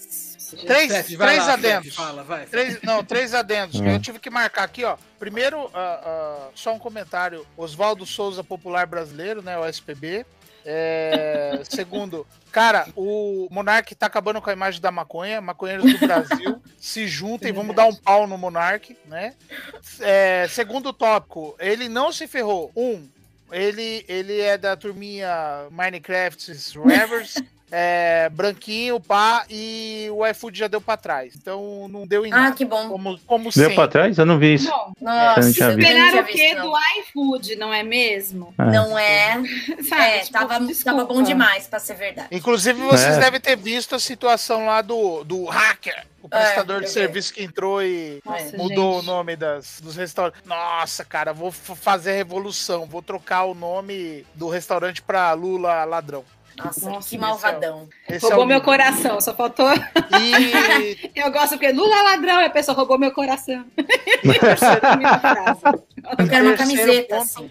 Três, 0.66 1.06
três 1.06 1.18
lá, 1.18 1.52
adendos. 1.52 1.94
Fala, 1.94 2.22
vai, 2.22 2.44
três, 2.46 2.82
não, 2.82 3.04
três 3.04 3.34
adendos. 3.34 3.80
É. 3.80 3.94
Eu 3.94 4.00
tive 4.00 4.18
que 4.18 4.30
marcar 4.30 4.64
aqui, 4.64 4.84
ó. 4.84 4.96
Primeiro, 5.18 5.58
uh, 5.58 5.66
uh, 5.66 6.50
só 6.54 6.74
um 6.74 6.78
comentário. 6.78 7.46
Oswaldo 7.56 8.04
Souza 8.04 8.42
Popular 8.42 8.86
Brasileiro, 8.86 9.42
né? 9.42 9.58
O 9.58 9.66
SPB. 9.66 10.26
É, 10.64 11.60
segundo, 11.68 12.26
cara, 12.52 12.86
o 12.94 13.48
Monark 13.50 13.94
tá 13.94 14.06
acabando 14.06 14.40
com 14.40 14.50
a 14.50 14.52
imagem 14.52 14.80
da 14.80 14.90
maconha. 14.90 15.40
Maconheiros 15.40 15.92
do 15.92 15.98
Brasil 15.98 16.62
se 16.78 17.06
juntem, 17.06 17.52
vamos 17.52 17.74
dar 17.74 17.86
um 17.86 17.94
pau 17.94 18.26
no 18.26 18.38
Monark, 18.38 18.96
né? 19.06 19.34
É, 20.00 20.46
segundo 20.48 20.92
tópico, 20.92 21.54
ele 21.58 21.88
não 21.88 22.12
se 22.12 22.26
ferrou. 22.26 22.70
Um, 22.76 23.08
ele, 23.52 24.04
ele 24.08 24.40
é 24.40 24.56
da 24.56 24.76
turminha 24.76 25.66
Minecraft 25.70 26.52
Ravers. 26.78 27.34
É, 27.70 28.28
branquinho, 28.30 28.98
pá, 29.00 29.44
e 29.48 30.08
o 30.12 30.26
iFood 30.26 30.58
já 30.58 30.68
deu 30.68 30.80
pra 30.80 30.96
trás. 30.96 31.34
Então 31.36 31.88
não 31.88 32.06
deu 32.06 32.26
em 32.26 32.32
ah, 32.32 32.36
nada. 32.36 32.48
Ah, 32.48 32.52
que 32.52 32.64
bom. 32.64 32.88
Como, 32.88 33.18
como 33.26 33.44
deu 33.44 33.52
sempre. 33.52 33.74
pra 33.74 33.88
trás? 33.88 34.18
Eu 34.18 34.26
não 34.26 34.38
vi 34.38 34.54
isso. 34.54 34.70
Bom, 34.70 34.92
nossa, 35.00 35.48
esperaram 35.48 36.20
o 36.20 36.24
quê 36.24 36.54
do 36.54 36.72
iFood, 37.00 37.56
não 37.56 37.72
é 37.72 37.82
mesmo? 37.82 38.54
É. 38.58 38.64
Não 38.64 38.98
é. 38.98 39.40
Sabe, 39.88 40.02
é, 40.02 40.18
tipo, 40.20 40.32
tava, 40.32 40.60
tava 40.84 41.04
bom 41.04 41.22
demais 41.22 41.66
pra 41.66 41.78
ser 41.78 41.94
verdade. 41.94 42.28
Inclusive, 42.30 42.80
vocês 42.80 43.16
é. 43.16 43.20
devem 43.20 43.40
ter 43.40 43.56
visto 43.56 43.94
a 43.94 43.98
situação 43.98 44.66
lá 44.66 44.82
do, 44.82 45.24
do 45.24 45.44
hacker. 45.44 46.06
O 46.22 46.26
é, 46.30 46.38
prestador 46.38 46.82
de 46.82 46.90
serviço 46.90 47.32
que 47.32 47.42
entrou 47.42 47.82
e 47.82 48.20
Nossa, 48.24 48.56
mudou 48.56 48.96
gente. 48.96 49.08
o 49.08 49.10
nome 49.10 49.36
das, 49.36 49.80
dos 49.80 49.96
restaurantes. 49.96 50.42
Nossa, 50.44 51.02
cara, 51.02 51.32
vou 51.32 51.50
fazer 51.50 52.12
revolução. 52.12 52.84
Vou 52.84 53.00
trocar 53.00 53.44
o 53.44 53.54
nome 53.54 54.26
do 54.34 54.48
restaurante 54.48 55.00
pra 55.00 55.32
Lula 55.32 55.84
Ladrão. 55.84 56.24
Nossa, 56.64 56.90
Nossa 56.90 57.08
que 57.08 57.18
malvadão. 57.18 57.88
Esse 58.08 58.26
roubou 58.26 58.44
é 58.44 58.48
meu 58.48 58.60
coração, 58.60 59.20
só 59.20 59.34
faltou. 59.34 59.72
E... 59.72 61.10
eu 61.18 61.30
gosto 61.32 61.50
porque 61.50 61.72
Lula 61.72 62.02
ladrão, 62.02 62.44
a 62.44 62.50
pessoa 62.50 62.76
roubou 62.76 62.98
meu 62.98 63.12
coração. 63.12 63.64
eu 66.18 66.28
quero 66.28 66.46
uma 66.46 66.56
camiseta, 66.56 67.18
assim. 67.18 67.48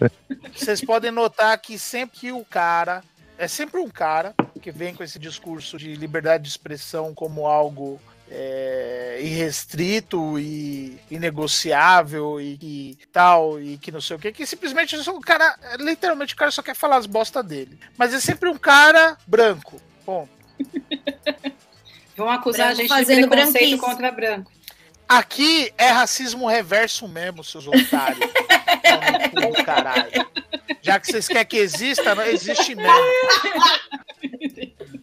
Vocês 0.54 0.80
podem 0.80 1.10
notar 1.10 1.58
que 1.58 1.78
sempre 1.78 2.18
que 2.18 2.32
o 2.32 2.44
cara. 2.44 3.02
É 3.38 3.48
sempre 3.48 3.80
um 3.80 3.88
cara 3.88 4.34
que 4.60 4.70
vem 4.70 4.94
com 4.94 5.02
esse 5.02 5.18
discurso 5.18 5.78
de 5.78 5.94
liberdade 5.94 6.42
de 6.42 6.50
expressão 6.50 7.14
como 7.14 7.46
algo 7.46 7.98
é, 8.30 9.18
irrestrito 9.20 10.38
e 10.38 10.98
inegociável 11.10 12.40
e, 12.40 12.58
e, 12.62 12.98
tal, 13.12 13.60
e 13.60 13.76
que 13.76 13.90
não 13.90 14.00
sei 14.00 14.16
o 14.16 14.18
que, 14.18 14.32
que 14.32 14.46
simplesmente 14.46 14.96
o 14.96 15.20
cara, 15.20 15.58
literalmente 15.78 16.34
o 16.34 16.36
cara 16.36 16.50
só 16.50 16.62
quer 16.62 16.76
falar 16.76 16.96
as 16.96 17.06
bosta 17.06 17.42
dele. 17.42 17.78
Mas 17.98 18.14
é 18.14 18.20
sempre 18.20 18.48
um 18.48 18.56
cara 18.56 19.18
branco. 19.26 19.80
Ponto. 20.04 20.30
Vão 22.16 22.30
acusar 22.30 22.68
branco 22.68 22.70
a 22.70 22.74
gente 22.74 22.88
de 22.88 23.26
preconceito 23.26 23.78
contra 23.78 24.12
branco. 24.12 24.52
Aqui 25.08 25.72
é 25.76 25.88
racismo 25.88 26.46
reverso 26.46 27.08
mesmo, 27.08 27.42
seus 27.42 27.66
otários. 27.66 28.30
caralho. 29.64 30.30
Já 30.82 31.00
que 31.00 31.06
vocês 31.08 31.26
querem 31.26 31.46
que 31.46 31.56
exista, 31.56 32.14
não 32.14 32.22
existe 32.24 32.76
mesmo. 32.76 32.92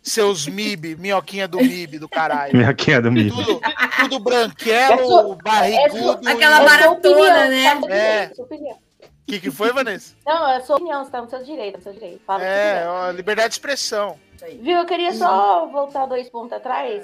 Seus 0.07 0.47
MIB, 0.47 0.95
minhoquinha 0.95 1.47
do 1.47 1.57
MIB 1.57 1.99
do 1.99 2.07
caralho. 2.07 2.55
Minhoquinha 2.55 3.01
do 3.01 3.11
MIB. 3.11 3.29
Tudo, 3.31 3.61
tudo 4.01 4.19
branquelo, 4.19 5.35
barrigudo. 5.35 6.27
Aquela 6.27 6.61
maratona, 6.61 7.47
né? 7.47 7.81
É. 7.89 8.31
O 8.31 9.29
que, 9.29 9.39
que 9.41 9.51
foi, 9.51 9.73
Vanessa? 9.73 10.15
Não, 10.25 10.49
é 10.49 10.61
sua 10.61 10.77
opinião, 10.77 11.03
você 11.03 11.11
tá 11.11 11.21
no 11.21 11.29
seu 11.29 11.43
direito, 11.43 11.77
no 11.77 11.83
seu 11.83 11.91
direito. 11.91 12.21
Fala 12.25 12.43
é, 12.43 12.87
ó, 12.87 13.11
liberdade 13.11 13.49
de 13.49 13.55
expressão. 13.55 14.17
Viu, 14.61 14.77
eu 14.77 14.85
queria 14.85 15.13
só 15.13 15.65
voltar 15.67 16.05
dois 16.05 16.29
pontos 16.29 16.53
atrás 16.53 17.03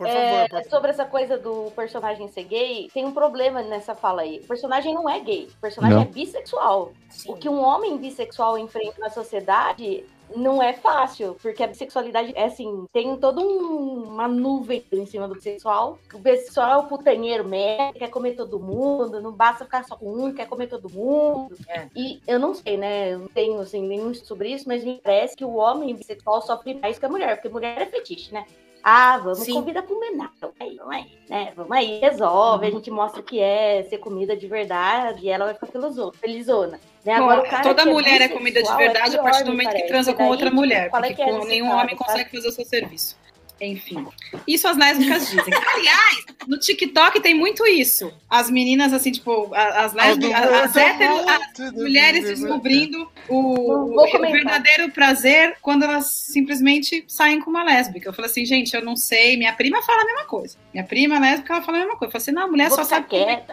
por 0.00 0.08
favor. 0.08 0.58
É, 0.58 0.64
sobre 0.70 0.90
essa 0.90 1.04
coisa 1.04 1.36
do 1.36 1.70
personagem 1.76 2.26
ser 2.28 2.44
gay, 2.44 2.88
tem 2.94 3.04
um 3.04 3.12
problema 3.12 3.60
nessa 3.60 3.94
fala 3.94 4.22
aí. 4.22 4.40
O 4.42 4.46
personagem 4.46 4.94
não 4.94 5.06
é 5.06 5.20
gay, 5.20 5.50
o 5.54 5.60
personagem 5.60 5.96
não. 5.98 6.04
é 6.04 6.06
bissexual. 6.06 6.92
Sim. 7.10 7.30
O 7.30 7.36
que 7.36 7.50
um 7.50 7.60
homem 7.60 7.98
bissexual 7.98 8.56
enfrenta 8.56 8.98
na 8.98 9.10
sociedade 9.10 10.06
não 10.36 10.62
é 10.62 10.72
fácil, 10.72 11.36
porque 11.40 11.62
a 11.62 11.66
bissexualidade 11.66 12.32
é 12.34 12.44
assim, 12.44 12.86
tem 12.92 13.16
toda 13.16 13.40
um, 13.40 14.04
uma 14.04 14.28
nuvem 14.28 14.84
em 14.92 15.06
cima 15.06 15.28
do 15.28 15.34
bissexual. 15.34 15.98
O 16.12 16.18
bissexual 16.18 16.70
é 16.72 16.76
o 16.76 16.88
putanheiro 16.88 17.44
mesmo, 17.44 17.94
quer 17.94 18.08
comer 18.08 18.34
todo 18.34 18.60
mundo, 18.60 19.20
não 19.20 19.32
basta 19.32 19.64
ficar 19.64 19.84
só 19.84 19.96
com 19.96 20.12
um, 20.12 20.32
quer 20.32 20.46
comer 20.46 20.68
todo 20.68 20.90
mundo. 20.90 21.56
É. 21.68 21.88
E 21.94 22.20
eu 22.26 22.38
não 22.38 22.54
sei, 22.54 22.76
né? 22.76 23.12
Eu 23.12 23.20
não 23.20 23.28
tenho 23.28 23.60
assim, 23.60 23.86
nenhum 23.86 24.14
sobre 24.14 24.50
isso, 24.50 24.68
mas 24.68 24.84
me 24.84 25.00
parece 25.02 25.36
que 25.36 25.44
o 25.44 25.54
homem 25.54 25.94
bissexual 25.94 26.42
sofre 26.42 26.74
mais 26.74 26.98
que 26.98 27.06
a 27.06 27.08
mulher, 27.08 27.36
porque 27.36 27.48
mulher 27.48 27.80
é 27.80 27.86
fetiche, 27.86 28.32
né? 28.32 28.46
Ah, 28.82 29.18
vamos 29.18 29.40
Sim. 29.40 29.54
convida 29.54 29.82
para. 29.82 30.30
Vamos 30.40 30.56
aí, 30.58 30.76
vamos 30.76 30.94
aí, 30.94 31.06
né? 31.28 31.52
Vamos 31.54 31.72
aí, 31.72 32.00
resolve, 32.00 32.66
a 32.66 32.70
gente 32.70 32.90
mostra 32.90 33.20
o 33.20 33.24
que 33.24 33.38
é 33.38 33.82
ser 33.84 33.98
comida 33.98 34.36
de 34.36 34.46
verdade 34.46 35.26
e 35.26 35.28
ela 35.28 35.46
vai 35.46 35.54
ficar 35.54 35.66
felizona. 36.12 36.80
Né? 37.04 37.14
Agora, 37.14 37.42
Bom, 37.42 37.62
toda 37.62 37.86
mulher 37.86 38.20
é 38.20 38.28
comida 38.28 38.62
de 38.62 38.70
é 38.70 38.76
verdade 38.76 39.08
é 39.08 39.10
pior, 39.12 39.20
a 39.20 39.22
partir 39.24 39.44
do 39.44 39.50
momento 39.50 39.74
que 39.74 39.86
transa 39.86 40.12
com 40.12 40.26
outra 40.28 40.50
mulher, 40.50 40.90
porque 40.90 41.22
é 41.22 41.44
nenhum 41.44 41.70
homem 41.70 41.96
consegue 41.96 42.30
fazer 42.30 42.48
o 42.48 42.52
seu 42.52 42.64
serviço. 42.64 43.16
Enfim, 43.60 44.06
isso 44.46 44.66
as 44.66 44.76
lésbicas 44.76 45.28
dizem. 45.28 45.52
Aliás, 45.52 46.24
no 46.46 46.58
TikTok 46.58 47.20
tem 47.20 47.34
muito 47.34 47.66
isso. 47.66 48.12
As 48.28 48.50
meninas, 48.50 48.92
assim, 48.92 49.12
tipo, 49.12 49.54
as 49.54 49.92
lésbicas, 49.92 50.42
as, 50.42 50.76
hétero, 50.76 51.14
as 51.28 51.72
mulheres 51.72 52.24
descobrindo 52.24 53.10
o, 53.28 54.00
o, 54.00 54.20
verdadeiro 54.20 54.90
prazer 54.90 55.56
quando 55.60 55.84
elas 55.84 56.06
simplesmente 56.06 57.04
saem 57.06 57.40
com 57.40 57.50
uma 57.50 57.62
lésbica. 57.62 58.08
Eu 58.08 58.14
falei 58.14 58.30
assim, 58.30 58.46
gente, 58.46 58.74
eu 58.74 58.82
não 58.82 58.96
sei. 58.96 59.36
Minha 59.36 59.52
prima 59.52 59.82
fala 59.82 60.02
a 60.02 60.06
mesma 60.06 60.24
coisa. 60.24 60.56
Minha 60.72 60.84
prima 60.84 61.18
lésbica, 61.18 61.52
ela 61.52 61.62
fala 61.62 61.78
a 61.78 61.80
mesma 61.80 61.96
coisa. 61.96 62.08
Eu 62.08 62.12
falei 62.12 62.22
assim, 62.22 62.32
não, 62.32 62.42
a 62.44 62.48
mulher 62.48 62.68
Vou 62.68 62.78
só 62.78 62.84
sabe 62.84 63.06
o 63.06 63.08
que 63.10 63.16
é. 63.16 63.44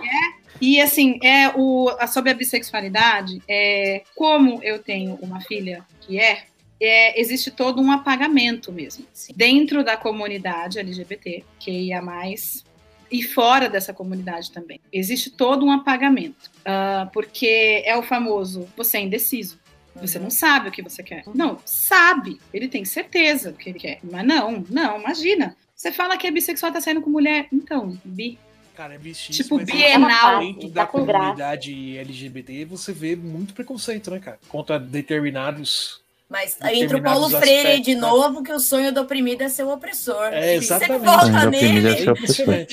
E 0.61 0.81
assim, 0.81 1.19
é 1.21 1.49
o, 1.55 1.89
sobre 2.07 2.31
a 2.31 2.33
bissexualidade, 2.33 3.41
é, 3.47 4.03
como 4.15 4.63
eu 4.63 4.79
tenho 4.79 5.15
uma 5.21 5.41
filha 5.41 5.85
que 6.01 6.19
é 6.19 6.45
é, 6.79 7.19
existe 7.19 7.51
todo 7.51 7.81
um 7.81 7.91
apagamento 7.91 8.71
mesmo. 8.71 9.05
Assim, 9.13 9.33
dentro 9.35 9.83
da 9.83 9.97
comunidade 9.97 10.79
LGBT, 10.79 11.43
que 11.59 11.71
ia 11.71 12.01
mais 12.01 12.65
e 13.11 13.23
fora 13.23 13.69
dessa 13.69 13.93
comunidade 13.93 14.51
também. 14.51 14.79
Existe 14.91 15.29
todo 15.29 15.65
um 15.65 15.71
apagamento, 15.71 16.51
uh, 16.59 17.09
porque 17.11 17.81
é 17.85 17.97
o 17.97 18.03
famoso 18.03 18.67
você 18.75 18.97
é 18.97 19.01
indeciso. 19.01 19.59
Você 19.95 20.19
não 20.19 20.29
sabe 20.29 20.69
o 20.69 20.71
que 20.71 20.83
você 20.83 21.01
quer. 21.01 21.23
Não, 21.33 21.57
sabe. 21.65 22.39
Ele 22.53 22.67
tem 22.67 22.85
certeza 22.85 23.51
do 23.51 23.57
que 23.57 23.69
ele 23.69 23.79
quer. 23.79 23.99
Mas 24.03 24.25
não, 24.25 24.63
não, 24.69 24.99
imagina. 24.99 25.55
Você 25.75 25.91
fala 25.91 26.17
que 26.17 26.27
é 26.27 26.31
bissexual, 26.31 26.71
tá 26.71 26.79
saindo 26.79 27.01
com 27.01 27.09
mulher. 27.09 27.47
Então, 27.51 27.99
bi. 28.05 28.37
Cara, 28.75 28.93
é 28.93 28.97
bichíssimo. 28.99 29.59
Tipo, 29.59 29.73
bienal. 29.73 30.39
Dentro 30.39 30.69
da 30.69 30.85
tá 30.85 30.91
comunidade 30.91 31.97
LGBT, 31.97 32.65
você 32.65 32.93
vê 32.93 33.15
muito 33.15 33.55
preconceito, 33.55 34.11
né, 34.11 34.19
cara? 34.19 34.39
Contra 34.47 34.79
determinados 34.79 36.01
mas 36.29 36.57
entra 36.73 36.97
o 36.97 37.01
Paulo 37.01 37.29
Freire 37.29 37.59
aspectos, 37.59 37.85
de 37.85 37.95
né? 37.95 38.01
novo, 38.01 38.43
que 38.43 38.51
o 38.51 38.59
sonho 38.59 38.91
do 38.91 39.01
oprimido 39.01 39.43
é 39.43 39.49
ser 39.49 39.63
o 39.63 39.69
opressor. 39.69 40.33
É, 40.33 40.55
exatamente. 40.55 40.99
Você 40.99 41.05
volta 41.05 41.49
nele. 41.49 41.87
É 41.87 42.67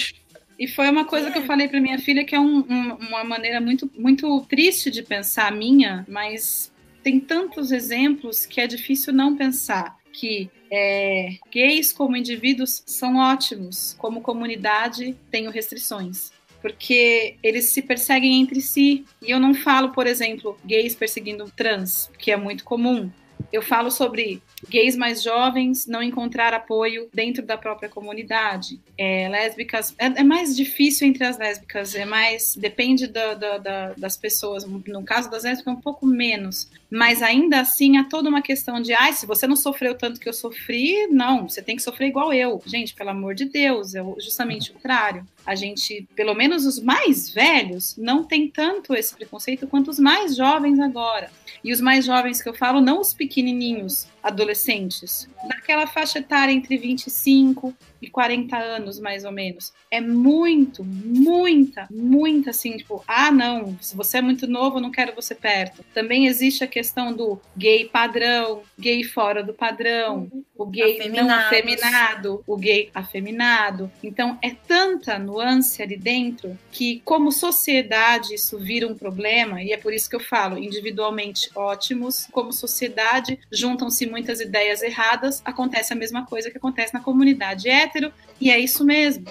e 0.59 0.68
foi 0.68 0.89
uma 0.89 1.05
coisa 1.05 1.31
que 1.31 1.39
eu 1.39 1.44
falei 1.44 1.68
para 1.68 1.81
minha 1.81 1.98
filha 1.98 2.24
que 2.24 2.35
é 2.35 2.40
um, 2.40 2.59
um, 2.59 2.97
uma 3.09 3.24
maneira 3.24 3.60
muito, 3.60 3.90
muito 3.97 4.40
triste 4.48 4.90
de 4.90 5.02
pensar 5.02 5.52
minha, 5.52 6.05
mas 6.09 6.72
tem 7.02 7.20
tantos 7.20 7.70
exemplos 7.70 8.47
que 8.47 8.60
é 8.60 8.66
difícil 8.66 9.12
não 9.12 9.36
pensar 9.36 9.97
que 10.12 10.51
é, 10.70 11.36
gays 11.52 11.93
como 11.93 12.16
indivíduos 12.16 12.82
são 12.86 13.16
ótimos, 13.16 13.94
como 13.98 14.20
comunidade 14.20 15.16
tenho 15.31 15.51
restrições 15.51 16.32
porque 16.64 17.36
eles 17.43 17.74
se 17.74 17.82
perseguem 17.82 18.40
entre 18.40 18.59
si. 18.62 19.05
E 19.20 19.31
eu 19.31 19.39
não 19.39 19.52
falo, 19.52 19.90
por 19.90 20.06
exemplo, 20.06 20.56
gays 20.64 20.94
perseguindo 20.94 21.52
trans, 21.55 22.10
que 22.18 22.32
é 22.32 22.39
muito 22.39 22.64
comum. 22.64 23.10
Eu 23.52 23.62
falo 23.62 23.90
sobre 23.90 24.43
gays 24.69 24.97
mais 24.97 25.23
jovens 25.23 25.86
não 25.86 26.02
encontrar 26.02 26.52
apoio 26.52 27.09
dentro 27.12 27.44
da 27.44 27.56
própria 27.56 27.89
comunidade. 27.89 28.81
É, 28.98 29.28
lésbicas 29.28 29.94
é, 29.98 30.06
é, 30.06 30.24
mais 30.24 30.56
difícil 30.56 31.06
entre 31.06 31.24
as 31.24 31.39
lésbicas, 31.39 31.94
é 31.94 32.05
mais 32.05 32.56
depende 32.56 33.06
da, 33.06 33.35
da, 33.35 33.59
da, 33.59 33.93
das 33.93 34.16
pessoas. 34.16 34.65
No 34.65 35.05
caso 35.05 35.31
das 35.31 35.44
lésbicas 35.44 35.73
é 35.74 35.77
um 35.77 35.81
pouco 35.81 36.06
menos, 36.06 36.69
mas 36.94 37.22
ainda 37.22 37.60
assim 37.60 37.96
há 37.96 38.04
toda 38.04 38.28
uma 38.28 38.40
questão 38.40 38.80
de, 38.80 38.92
ai, 38.92 39.10
ah, 39.10 39.12
se 39.12 39.26
você 39.26 39.48
não 39.48 39.56
sofreu 39.56 39.96
tanto 39.96 40.20
que 40.20 40.28
eu 40.28 40.32
sofri, 40.32 41.08
não, 41.08 41.48
você 41.48 41.60
tem 41.60 41.74
que 41.74 41.82
sofrer 41.82 42.06
igual 42.06 42.32
eu. 42.32 42.62
Gente, 42.64 42.94
pelo 42.94 43.10
amor 43.10 43.34
de 43.34 43.46
Deus, 43.46 43.96
é 43.96 44.04
justamente 44.20 44.70
o 44.70 44.74
contrário. 44.74 45.26
A 45.44 45.56
gente, 45.56 46.06
pelo 46.14 46.34
menos 46.34 46.64
os 46.64 46.78
mais 46.78 47.28
velhos, 47.28 47.96
não 47.98 48.22
tem 48.22 48.48
tanto 48.48 48.94
esse 48.94 49.12
preconceito 49.12 49.66
quanto 49.66 49.90
os 49.90 49.98
mais 49.98 50.36
jovens 50.36 50.78
agora. 50.78 51.30
E 51.64 51.72
os 51.72 51.80
mais 51.80 52.04
jovens 52.04 52.40
que 52.40 52.48
eu 52.48 52.54
falo, 52.54 52.80
não 52.80 53.00
os 53.00 53.12
pequenininhos, 53.12 54.06
adolescentes, 54.22 55.28
naquela 55.46 55.86
faixa 55.86 56.18
etária 56.18 56.52
entre 56.52 56.78
25 56.78 57.74
e 58.00 58.08
40 58.08 58.56
anos, 58.56 58.98
mais 58.98 59.24
ou 59.24 59.32
menos. 59.32 59.72
É 59.90 60.00
muito, 60.00 60.82
muita, 60.84 61.86
muita 61.90 62.50
assim, 62.50 62.76
tipo, 62.76 63.04
ah, 63.06 63.30
não, 63.30 63.76
se 63.80 63.94
você 63.94 64.18
é 64.18 64.22
muito 64.22 64.46
novo, 64.46 64.78
eu 64.78 64.82
não 64.82 64.90
quero 64.90 65.14
você 65.14 65.34
perto. 65.34 65.84
Também 65.92 66.26
existe 66.26 66.64
a 66.64 66.66
questão 66.66 66.84
do 67.15 67.40
gay 67.56 67.85
padrão, 67.86 68.62
gay 68.78 69.05
fora 69.05 69.43
do 69.43 69.55
padrão, 69.55 70.31
o 70.56 70.66
gay 70.66 71.09
não 71.09 71.31
afeminado, 71.31 72.43
o 72.47 72.56
gay 72.56 72.90
afeminado. 72.94 73.90
Então, 74.02 74.39
é 74.43 74.51
tanta 74.51 75.19
nuance 75.19 75.82
ali 75.82 75.97
dentro 75.97 76.59
que, 76.70 77.01
como 77.05 77.32
sociedade, 77.32 78.35
isso 78.35 78.59
vira 78.59 78.86
um 78.86 78.94
problema, 78.94 79.62
e 79.62 79.73
é 79.73 79.77
por 79.77 79.93
isso 79.93 80.09
que 80.09 80.16
eu 80.16 80.20
falo, 80.20 80.59
individualmente 80.59 81.51
ótimos, 81.55 82.27
como 82.31 82.52
sociedade, 82.52 83.39
juntam-se 83.51 84.06
muitas 84.06 84.40
ideias 84.40 84.82
erradas, 84.82 85.43
acontece 85.44 85.93
a 85.93 85.97
mesma 85.97 86.27
coisa 86.27 86.51
que 86.51 86.59
acontece 86.59 86.94
na 86.94 87.01
comunidade 87.01 87.69
hétero, 87.69 88.12
e 88.40 88.51
é 88.51 88.59
isso 88.59 88.85
mesmo. 88.85 89.24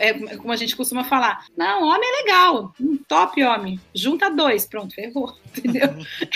É, 0.00 0.12
como 0.36 0.52
a 0.52 0.56
gente 0.56 0.76
costuma 0.76 1.04
falar, 1.04 1.46
não, 1.56 1.84
homem 1.84 2.08
é 2.08 2.22
legal, 2.22 2.74
um 2.80 2.96
top 2.96 3.42
homem, 3.42 3.80
junta 3.94 4.30
dois, 4.30 4.66
pronto, 4.66 4.94
ferrou, 4.94 5.34
entendeu? 5.56 5.88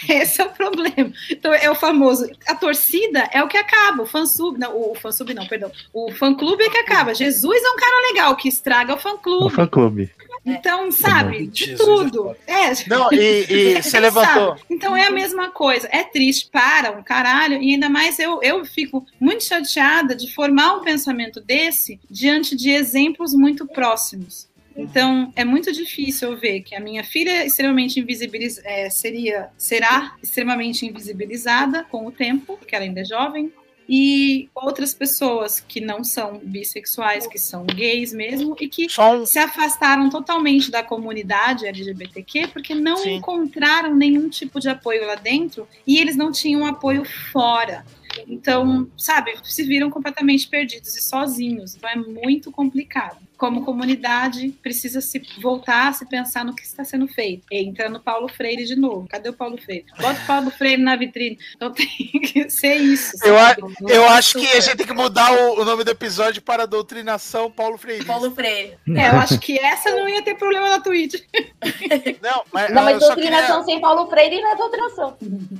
Esse 0.08 0.40
é 0.40 0.44
o 0.44 0.50
problema. 0.50 1.12
Então 1.30 1.52
é 1.52 1.70
o 1.70 1.74
famoso, 1.74 2.30
a 2.46 2.54
torcida 2.54 3.28
é 3.32 3.42
o 3.42 3.48
que 3.48 3.56
acaba, 3.56 4.02
o 4.02 4.06
fã-sub, 4.06 4.58
não, 4.58 4.76
o 4.76 4.94
fã-sub 4.94 5.34
não, 5.34 5.46
perdão, 5.46 5.70
o 5.92 6.12
fã-clube 6.12 6.62
é 6.62 6.70
que 6.70 6.78
acaba. 6.78 7.14
Jesus 7.14 7.62
é 7.62 7.70
um 7.70 7.76
cara 7.76 8.12
legal, 8.12 8.36
que 8.36 8.48
estraga 8.48 8.94
o 8.94 8.98
fã-clube. 8.98 9.46
O 9.46 9.50
fã-clube. 9.50 10.10
Então, 10.44 10.90
sabe, 10.90 11.46
de 11.46 11.76
tudo. 11.76 12.34
É. 12.46 12.72
Não, 12.88 13.12
e, 13.12 13.46
e 13.76 13.82
você 13.82 14.00
levantou. 14.00 14.56
Então 14.68 14.96
é 14.96 15.06
a 15.06 15.10
mesma 15.10 15.50
coisa. 15.50 15.88
É 15.90 16.02
triste 16.02 16.48
para 16.50 16.90
um 16.90 17.02
caralho, 17.02 17.62
e 17.62 17.74
ainda 17.74 17.88
mais 17.88 18.18
eu, 18.18 18.40
eu 18.42 18.64
fico 18.64 19.06
muito 19.20 19.44
chateada 19.44 20.16
de 20.16 20.32
formar 20.32 20.74
um 20.74 20.80
pensamento 20.82 21.40
desse 21.40 22.00
diante 22.10 22.56
de 22.56 22.70
exemplos 22.70 23.34
muito 23.43 23.66
próximos. 23.66 24.48
Então, 24.74 25.32
é 25.36 25.44
muito 25.44 25.70
difícil 25.73 26.31
eu 26.31 26.39
ver 26.39 26.62
que 26.62 26.74
a 26.74 26.81
minha 26.81 27.05
filha 27.05 27.31
é 27.43 27.47
extremamente 27.47 28.01
invisibiliz... 28.01 28.59
É, 28.64 28.89
seria, 28.89 29.51
será 29.59 30.16
extremamente 30.23 30.86
invisibilizada 30.86 31.85
com 31.85 32.06
o 32.06 32.12
tempo, 32.12 32.56
porque 32.56 32.74
ela 32.74 32.85
ainda 32.85 33.01
é 33.01 33.05
jovem, 33.05 33.52
e 33.89 34.48
outras 34.55 34.94
pessoas 34.94 35.60
que 35.60 35.81
não 35.81 36.05
são 36.05 36.40
bissexuais, 36.43 37.27
que 37.27 37.39
são 37.39 37.66
gays 37.66 38.12
mesmo, 38.12 38.56
e 38.60 38.69
que 38.69 38.86
um... 38.98 39.27
se 39.27 39.39
afastaram 39.39 40.09
totalmente 40.09 40.70
da 40.70 40.82
comunidade 40.82 41.66
LGBTQ 41.66 42.48
porque 42.48 42.74
não 42.74 42.97
Sim. 42.97 43.16
encontraram 43.16 43.94
nenhum 43.94 44.28
tipo 44.28 44.60
de 44.60 44.69
apoio 44.69 45.06
lá 45.06 45.16
dentro 45.16 45.69
e 45.86 45.98
eles 45.98 46.16
não 46.16 46.31
tinham 46.32 46.64
apoio 46.64 47.05
fora. 47.05 47.85
Então, 48.27 48.89
sabe, 48.97 49.35
se 49.43 49.62
viram 49.62 49.90
completamente 49.90 50.48
perdidos 50.48 50.97
e 50.97 51.02
sozinhos. 51.02 51.74
Então 51.74 51.90
é 51.90 51.97
muito 51.97 52.51
complicado. 52.51 53.19
Como 53.43 53.64
comunidade, 53.64 54.51
precisa 54.62 55.01
se 55.01 55.20
voltar 55.43 55.89
a 55.89 55.93
se 55.93 56.06
pensar 56.06 56.44
no 56.44 56.55
que 56.55 56.62
está 56.62 56.85
sendo 56.85 57.09
feito. 57.09 57.44
Entra 57.51 57.89
no 57.89 57.98
Paulo 57.98 58.28
Freire 58.28 58.64
de 58.64 58.77
novo. 58.77 59.09
Cadê 59.09 59.31
o 59.31 59.32
Paulo 59.32 59.59
Freire? 59.60 59.85
Bota 60.01 60.23
o 60.23 60.27
Paulo 60.28 60.51
Freire 60.52 60.81
na 60.81 60.94
vitrine. 60.94 61.36
Então 61.56 61.73
tem 61.74 61.89
que 61.89 62.48
ser 62.48 62.77
isso. 62.77 63.16
Eu, 63.24 63.36
a, 63.36 63.56
eu 63.89 64.09
acho 64.10 64.39
que 64.39 64.47
a 64.47 64.60
gente 64.60 64.77
tem 64.77 64.86
que 64.86 64.93
mudar 64.93 65.32
o, 65.32 65.60
o, 65.60 65.64
nome 65.64 65.82
do 65.82 65.90
episódio 65.90 66.40
para 66.40 66.69
Doutrinação 66.69 67.51
Paulo 67.51 67.77
Freire. 67.77 68.05
Paulo 68.05 68.31
Freire. 68.31 68.78
É, 68.90 69.09
eu 69.09 69.19
acho 69.19 69.40
que 69.40 69.59
essa 69.59 69.90
não 69.90 70.09
ia 70.09 70.23
ter 70.23 70.36
problema 70.36 70.69
na 70.69 70.78
Twitch. 70.78 71.20
Não, 72.23 72.44
mas, 72.52 72.73
não, 72.73 72.85
mas 72.85 72.98
doutrinação 73.01 73.60
queria... 73.60 73.64
sem 73.64 73.81
Paulo 73.81 74.09
Freire 74.09 74.40
não 74.40 74.52
é 74.52 74.56
doutrinação. 74.56 75.16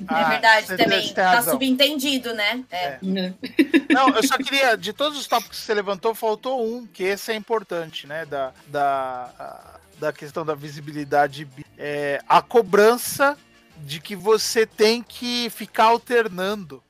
Ah, 0.07 0.21
é 0.21 0.29
verdade 0.31 0.77
também. 0.77 1.13
Tá 1.13 1.43
subentendido, 1.43 2.33
né? 2.35 2.65
É. 2.71 2.87
é. 2.87 2.99
Não, 3.91 4.09
eu 4.11 4.23
só 4.23 4.37
queria, 4.37 4.77
de 4.77 4.93
todos 4.93 5.19
os 5.19 5.27
tópicos 5.27 5.61
que 5.61 5.65
você 5.65 5.75
levantou, 5.75 6.15
faltou 6.15 6.65
um, 6.65 6.87
que 6.87 7.03
esse 7.03 7.33
é 7.33 7.35
importante, 7.35 7.72
né? 8.07 8.25
Da, 8.27 8.53
da, 8.69 9.79
da 9.99 10.13
questão 10.13 10.45
da 10.45 10.55
visibilidade. 10.55 11.49
É, 11.79 12.23
a 12.29 12.41
cobrança 12.41 13.37
de 13.79 14.01
que 14.01 14.15
você 14.15 14.67
tem 14.67 15.03
que 15.03 15.51
ficar 15.51 15.85
alternando 15.85 16.83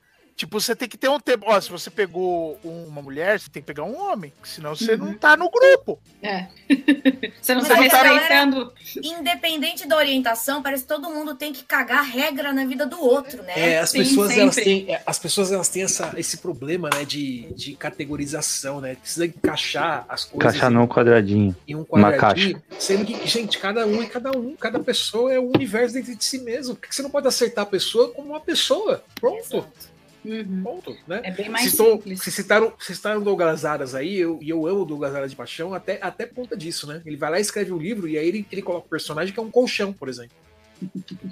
Tipo, 0.43 0.61
você 0.61 0.75
tem 0.75 0.89
que 0.89 0.99
ter 0.99 1.09
um 1.09 1.21
tempo. 1.21 1.45
Ó, 1.47 1.61
se 1.61 1.71
você 1.71 1.89
pegou 1.89 2.59
uma 2.65 3.01
mulher, 3.01 3.39
você 3.39 3.49
tem 3.49 3.63
que 3.63 3.67
pegar 3.69 3.85
um 3.85 3.97
homem. 3.97 4.33
Senão 4.43 4.75
você 4.75 4.95
uhum. 4.95 5.05
não 5.07 5.15
tá 5.15 5.37
no 5.37 5.49
grupo. 5.49 6.01
É. 6.21 6.49
você 7.41 7.55
não 7.55 7.63
tá 7.63 7.75
respeitando. 7.77 8.73
Independente 9.01 9.87
da 9.87 9.97
orientação, 9.97 10.61
parece 10.61 10.83
que 10.83 10.89
todo 10.89 11.09
mundo 11.11 11.37
tem 11.37 11.53
que 11.53 11.63
cagar 11.63 12.05
regra 12.05 12.53
na 12.53 12.67
vida 12.67 12.85
do 12.85 13.01
outro, 13.01 13.41
né? 13.45 13.53
É, 13.55 13.79
as 13.79 13.91
Sim, 13.91 13.99
pessoas, 13.99 14.37
elas 14.37 14.57
têm, 14.57 14.93
é, 14.93 15.01
as 15.07 15.17
pessoas 15.17 15.53
elas 15.53 15.69
têm 15.69 15.85
essa, 15.85 16.13
esse 16.17 16.39
problema, 16.39 16.91
né, 16.93 17.05
de, 17.05 17.43
de 17.55 17.77
categorização, 17.77 18.81
né? 18.81 18.97
Precisa 18.97 19.27
encaixar 19.27 20.05
as 20.09 20.25
coisas. 20.25 20.55
Encaixar 20.55 20.73
num 20.73 20.89
quadradinho. 20.89 21.55
Em 21.69 21.77
um 21.77 21.85
quadradinho. 21.85 22.61
Sendo 22.81 23.05
que, 23.05 23.29
gente, 23.29 23.61
cada 23.61 23.87
um 23.87 24.03
é 24.03 24.07
cada 24.07 24.37
um. 24.37 24.57
Cada 24.57 24.81
pessoa 24.81 25.33
é 25.33 25.39
um 25.39 25.53
universo 25.55 25.95
dentro 25.95 26.17
de 26.17 26.25
si 26.25 26.39
mesmo. 26.39 26.75
Porque 26.75 26.93
você 26.93 27.01
não 27.01 27.11
pode 27.11 27.29
acertar 27.29 27.63
a 27.63 27.67
pessoa 27.67 28.11
como 28.11 28.31
uma 28.31 28.41
pessoa. 28.41 29.05
Pronto. 29.21 29.39
Exato. 29.39 29.92
Uhum. 30.25 30.63
Ponto, 30.63 30.97
né? 31.07 31.21
É 31.25 31.31
bem 31.31 31.49
mais 31.49 31.71
Citou, 31.71 31.97
simples. 31.97 32.23
Se 32.23 32.31
citaram, 32.31 32.73
citaram 32.79 33.21
Douglas 33.21 33.65
Aras 33.65 33.95
aí, 33.95 34.19
eu, 34.19 34.39
e 34.41 34.51
eu 34.51 34.67
amo 34.67 34.85
Douglas 34.85 35.15
Aras 35.15 35.31
de 35.31 35.37
paixão, 35.37 35.75
até, 35.75 35.99
até 36.01 36.27
ponta 36.27 36.57
disso, 36.57 36.87
né? 36.87 37.03
Ele 37.05 37.17
vai 37.17 37.31
lá 37.31 37.39
e 37.39 37.43
escreve 37.43 37.73
um 37.73 37.79
livro 37.79 38.09
e 38.09 38.17
aí 38.17 38.29
ele, 38.29 38.47
ele 38.51 38.63
coloca 38.63 38.87
um 38.87 38.91
personagem 38.91 39.35
que 39.35 39.41
é 39.41 39.43
um 39.43 39.51
colchão, 39.51 39.93
por 39.93 40.09
exemplo. 40.09 40.37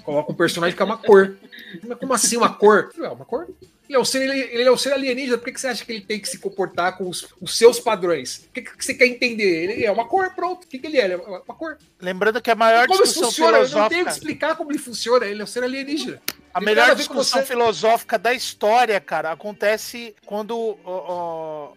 Coloca 0.03 0.31
um 0.31 0.35
personagem 0.35 0.75
que 0.75 0.81
é 0.81 0.85
uma 0.85 0.97
cor. 0.97 1.37
Mas 1.83 1.97
como 1.97 2.13
assim 2.13 2.37
uma 2.37 2.49
cor? 2.49 2.91
É 2.97 3.09
uma 3.09 3.25
cor. 3.25 3.47
Ele 3.87 3.97
é 3.97 3.99
um 3.99 4.05
ser, 4.05 4.21
ele, 4.21 4.39
ele 4.39 4.63
é 4.63 4.71
um 4.71 4.77
ser 4.77 4.93
alienígena, 4.93 5.37
por 5.37 5.43
que, 5.43 5.51
que 5.51 5.59
você 5.59 5.67
acha 5.67 5.83
que 5.83 5.91
ele 5.91 5.99
tem 5.99 6.17
que 6.17 6.29
se 6.29 6.37
comportar 6.37 6.97
com 6.97 7.09
os, 7.09 7.27
os 7.41 7.57
seus 7.57 7.77
padrões? 7.77 8.45
O 8.49 8.53
que, 8.53 8.61
que 8.61 8.85
você 8.85 8.93
quer 8.93 9.05
entender? 9.05 9.69
Ele 9.69 9.85
é 9.85 9.91
uma 9.91 10.07
cor, 10.07 10.33
pronto. 10.33 10.63
O 10.63 10.67
que, 10.67 10.79
que 10.79 10.87
ele 10.87 10.97
é? 10.97 11.03
Ele 11.03 11.13
é 11.15 11.17
uma 11.17 11.55
cor. 11.55 11.77
Lembrando 11.99 12.41
que 12.41 12.49
a 12.49 12.55
maior 12.55 12.87
como 12.87 13.03
discussão 13.03 13.25
funciona? 13.25 13.57
filosófica... 13.57 13.77
Eu 13.77 13.81
não 13.81 13.89
tenho 13.89 14.05
que 14.05 14.11
explicar 14.11 14.55
como 14.55 14.71
ele 14.71 14.79
funciona, 14.79 15.25
ele 15.25 15.41
é 15.41 15.43
um 15.43 15.47
ser 15.47 15.63
alienígena. 15.63 16.21
A 16.53 16.59
ele 16.59 16.65
melhor 16.65 16.95
discussão 16.95 17.43
filosófica 17.43 18.17
da 18.17 18.33
história, 18.33 18.99
cara, 18.99 19.31
acontece 19.31 20.15
quando 20.25 20.77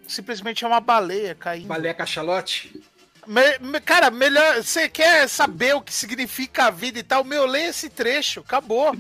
simplesmente 0.07 0.65
é 0.65 0.69
uma 0.69 0.81
baleia 0.81 1.35
caindo. 1.35 1.67
Baleia 1.67 1.95
cachalote? 1.95 2.81
Me, 3.27 3.59
me, 3.59 3.81
cara, 3.81 4.11
melhor. 4.11 4.63
Você 4.63 4.89
quer 4.89 5.29
saber 5.29 5.75
o 5.75 5.81
que 5.81 5.93
significa 5.93 6.67
a 6.67 6.71
vida 6.71 6.99
e 6.99 7.03
tal? 7.03 7.25
Meu, 7.25 7.47
lê 7.47 7.67
esse 7.67 7.89
trecho, 7.89 8.41
acabou. 8.41 8.95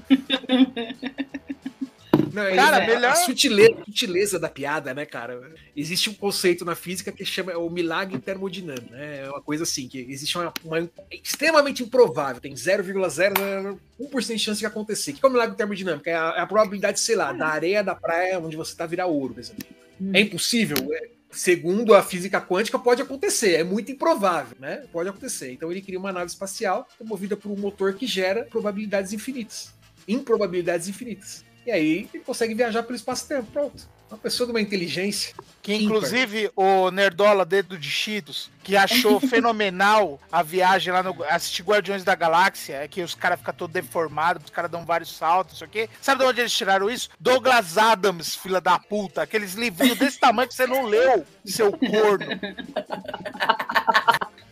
Não, 2.34 2.56
cara, 2.56 2.82
é, 2.82 2.86
melhor... 2.86 3.12
a 3.12 3.14
sutileza, 3.14 3.76
a 3.80 3.84
sutileza, 3.84 4.38
da 4.40 4.48
piada, 4.48 4.92
né, 4.92 5.06
cara? 5.06 5.40
Existe 5.76 6.10
um 6.10 6.14
conceito 6.14 6.64
na 6.64 6.74
física 6.74 7.12
que 7.12 7.24
chama 7.24 7.56
o 7.56 7.70
milagre 7.70 8.18
termodinâmico, 8.18 8.90
né? 8.90 9.20
É 9.20 9.30
uma 9.30 9.40
coisa 9.40 9.62
assim, 9.62 9.86
que 9.86 9.98
existe 10.01 10.36
uma, 10.36 10.52
uma 10.64 10.90
extremamente 11.12 11.84
improvável, 11.84 12.40
tem 12.40 12.52
0,01% 12.52 13.78
de 14.26 14.38
chance 14.38 14.59
de 14.59 14.66
acontecer. 14.66 15.12
O 15.12 15.14
que 15.14 15.24
é 15.24 15.28
o 15.28 15.32
milagre 15.32 15.56
termodinâmico? 15.56 16.09
É 16.09 16.14
a, 16.14 16.34
é 16.36 16.40
a 16.40 16.46
probabilidade, 16.46 16.98
sei 16.98 17.14
lá, 17.14 17.32
da 17.32 17.46
areia 17.46 17.84
da 17.84 17.94
praia 17.94 18.40
onde 18.40 18.56
você 18.56 18.74
tá 18.74 18.84
virar 18.84 19.06
ouro, 19.06 19.34
por 19.34 19.40
exemplo. 19.40 19.64
Hum. 20.01 20.10
É 20.12 20.20
impossível? 20.20 20.76
É, 20.92 21.14
segundo 21.35 21.94
a 21.94 22.02
física 22.02 22.40
quântica, 22.40 22.78
pode 22.78 23.02
acontecer. 23.02 23.55
É 23.55 23.65
muito 23.65 23.93
improvável, 23.93 24.56
né? 24.59 24.85
Pode 24.93 25.09
acontecer. 25.09 25.52
Então 25.52 25.70
ele 25.70 25.82
cria 25.82 25.98
uma 25.98 26.12
nave 26.12 26.27
espacial 26.27 26.89
movida 27.02 27.36
por 27.36 27.51
um 27.51 27.56
motor 27.56 27.94
que 27.94 28.06
gera 28.06 28.44
probabilidades 28.44 29.12
infinitas. 29.12 29.73
Improbabilidades 30.06 30.89
infinitas. 30.89 31.44
E 31.66 31.70
aí 31.70 32.09
ele 32.12 32.23
consegue 32.24 32.55
viajar 32.55 32.82
pelo 32.82 32.97
espaço-tempo. 32.97 33.51
Pronto. 33.52 33.89
Uma 34.10 34.18
pessoa 34.18 34.47
de 34.47 34.52
uma 34.52 34.60
inteligência. 34.60 35.35
Que 35.62 35.74
inclusive 35.74 36.51
o 36.55 36.90
Nerdola 36.90 37.44
Dedo 37.44 37.78
de 37.78 37.90
Cheetos, 37.90 38.51
que 38.62 38.76
achou 38.76 39.18
fenomenal 39.20 40.20
a 40.31 40.43
viagem 40.43 40.93
lá 40.93 41.02
no. 41.02 41.16
assistir 41.24 41.62
Guardiões 41.62 42.05
da 42.05 42.14
Galáxia, 42.14 42.76
é 42.76 42.89
que 42.89 43.02
os 43.02 43.14
caras 43.14 43.39
ficam 43.39 43.55
todos 43.55 43.72
deformados, 43.72 44.44
os 44.44 44.51
caras 44.51 44.70
dão 44.70 44.85
vários 44.85 45.16
saltos, 45.16 45.55
isso 45.55 45.64
aqui. 45.64 45.89
Sabe 46.01 46.22
de 46.22 46.28
onde 46.28 46.40
eles 46.40 46.52
tiraram 46.52 46.90
isso? 46.90 47.09
Douglas 47.18 47.78
Adams, 47.78 48.35
filha 48.35 48.60
da 48.60 48.78
puta. 48.78 49.22
Aqueles 49.22 49.55
livrinhos 49.55 49.98
desse 49.98 50.20
tamanho 50.20 50.48
que 50.48 50.55
você 50.55 50.66
não 50.66 50.85
leu, 50.85 51.26
seu 51.44 51.72
corno. 51.72 52.26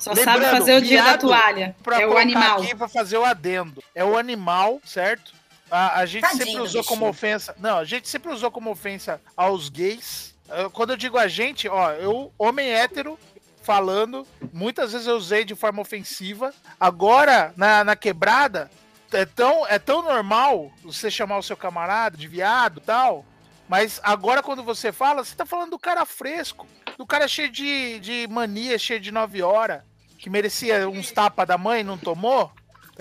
Só 0.03 0.13
Lembrando, 0.15 0.43
sabe 0.43 0.59
fazer 0.59 0.79
o 0.79 0.83
dia 0.83 1.05
da 1.05 1.17
toalha. 1.17 1.77
Pra 1.81 2.01
é 2.01 2.07
o 2.07 2.19
animal. 2.19 2.61
aqui 2.61 2.75
pra 2.75 2.89
fazer 2.89 3.19
o 3.19 3.25
adendo. 3.25 3.81
É 3.95 4.05
o 4.05 4.19
animal, 4.19 4.81
certo? 4.85 5.33
A, 5.73 6.01
a 6.01 6.07
gente 6.07 6.21
Tadinho, 6.21 6.45
sempre 6.45 6.61
usou 6.61 6.85
como 6.85 7.09
ofensa. 7.09 7.57
Não, 7.59 7.79
a 7.79 7.85
gente 7.85 8.07
sempre 8.07 8.31
usou 8.31 8.51
como 8.51 8.71
ofensa 8.71 9.19
aos 9.35 9.71
gays. 9.71 10.35
Quando 10.75 10.91
eu 10.91 10.99
digo 10.99 11.17
a 11.17 11.27
gente, 11.27 11.67
ó, 11.67 11.93
eu, 11.93 12.31
homem 12.37 12.69
hétero, 12.71 13.19
falando, 13.63 14.27
muitas 14.53 14.93
vezes 14.93 15.07
eu 15.07 15.17
usei 15.17 15.47
de 15.47 15.55
forma 15.55 15.81
ofensiva. 15.81 16.53
Agora, 16.79 17.55
na, 17.57 17.83
na 17.85 17.97
quebrada, 17.97 18.71
é 19.11 19.25
tão, 19.25 19.67
é 19.67 19.79
tão 19.79 20.03
normal 20.03 20.71
você 20.85 21.11
chamar 21.11 21.39
o 21.39 21.43
seu 21.43 21.57
camarada 21.57 22.19
de 22.19 22.29
viado 22.29 22.79
tal. 22.79 23.25
Mas 23.67 23.99
agora, 24.03 24.43
quando 24.43 24.63
você 24.63 24.93
fala, 24.93 25.25
você 25.25 25.35
tá 25.35 25.47
falando 25.47 25.71
do 25.71 25.79
cara 25.79 26.05
fresco, 26.05 26.67
do 26.99 27.07
cara 27.07 27.27
cheio 27.27 27.51
de, 27.51 27.99
de 28.01 28.29
mania, 28.29 28.79
cheio 28.79 29.01
de 29.01 29.11
nove 29.11 29.41
horas, 29.41 29.83
que 30.19 30.29
merecia 30.29 30.87
uns 30.87 31.11
tapas 31.11 31.49
da 31.49 31.57
mãe 31.57 31.81
e 31.81 31.85
não 31.85 31.97
tomou 31.97 32.53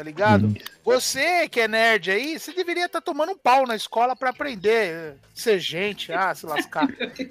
tá 0.02 0.04
ligado? 0.04 0.48
Hum. 0.48 0.56
Você 0.84 1.48
que 1.48 1.60
é 1.60 1.68
nerd 1.68 2.10
aí, 2.10 2.40
você 2.40 2.52
deveria 2.52 2.88
estar 2.88 3.00
tá 3.00 3.06
tomando 3.06 3.34
um 3.34 3.38
pau 3.38 3.68
na 3.68 3.76
escola 3.76 4.16
para 4.16 4.32
aprender 4.32 5.14
ser 5.34 5.60
gente, 5.60 6.12
ah, 6.12 6.34
se 6.34 6.48
lascar. 6.48 6.88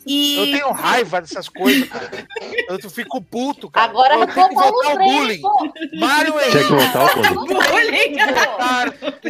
E... 0.06 0.36
Eu 0.36 0.44
tenho 0.44 0.70
raiva 0.70 1.20
dessas 1.20 1.48
coisas, 1.48 1.88
cara. 1.88 2.08
Eu 2.68 2.78
fico 2.88 3.20
puto, 3.20 3.68
cara. 3.68 3.90
Agora 3.90 4.14
eu 4.14 4.24
tenho 4.28 4.48
que 4.48 4.54
voltar 4.54 4.94
o 4.94 4.98
bullying. 4.98 5.42
Mário 5.98 6.40
Henrique. 6.40 6.58
Tem 6.58 6.66
que 6.66 6.72
voltar 6.72 7.04
o 7.04 7.08
bullying. 7.44 8.14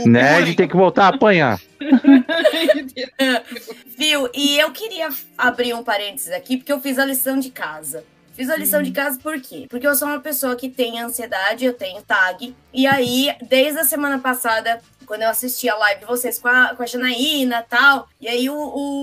Nerd 0.07 0.55
tem 0.55 0.69
que 0.69 0.77
voltar 0.77 1.07
a 1.07 1.09
apanhar. 1.09 1.59
Viu? 3.97 4.29
E 4.35 4.59
eu 4.59 4.71
queria 4.71 5.09
abrir 5.37 5.73
um 5.73 5.83
parênteses 5.83 6.31
aqui, 6.31 6.59
porque 6.59 6.73
eu 6.73 6.81
fiz 6.81 6.99
a 6.99 7.07
lição 7.07 7.39
de 7.39 7.51
casa. 7.51 8.05
Fiz 8.33 8.49
a 8.49 8.57
lição 8.57 8.83
de 8.83 8.93
casa 8.93 9.19
por 9.21 9.41
quê? 9.41 9.67
Porque 9.69 9.87
eu 9.87 9.95
sou 9.95 10.09
uma 10.09 10.21
pessoa 10.21 10.57
que 10.57 10.69
tem 10.69 11.01
ansiedade, 11.01 11.65
eu 11.65 11.75
tenho 11.75 12.03
tag. 12.03 12.55
E 12.73 12.87
aí, 12.87 13.35
desde 13.49 13.81
a 13.81 13.85
semana 13.85 14.19
passada, 14.19 14.81
quando 15.11 15.23
eu 15.23 15.29
assisti 15.29 15.69
a 15.69 15.75
live 15.75 16.03
de 16.03 16.07
vocês 16.07 16.39
com 16.39 16.47
a, 16.47 16.73
com 16.77 16.85
a 16.85 16.87
Janaína 16.87 17.65
e 17.67 17.69
tal, 17.69 18.09
e 18.21 18.29
aí 18.29 18.49
o, 18.49 18.55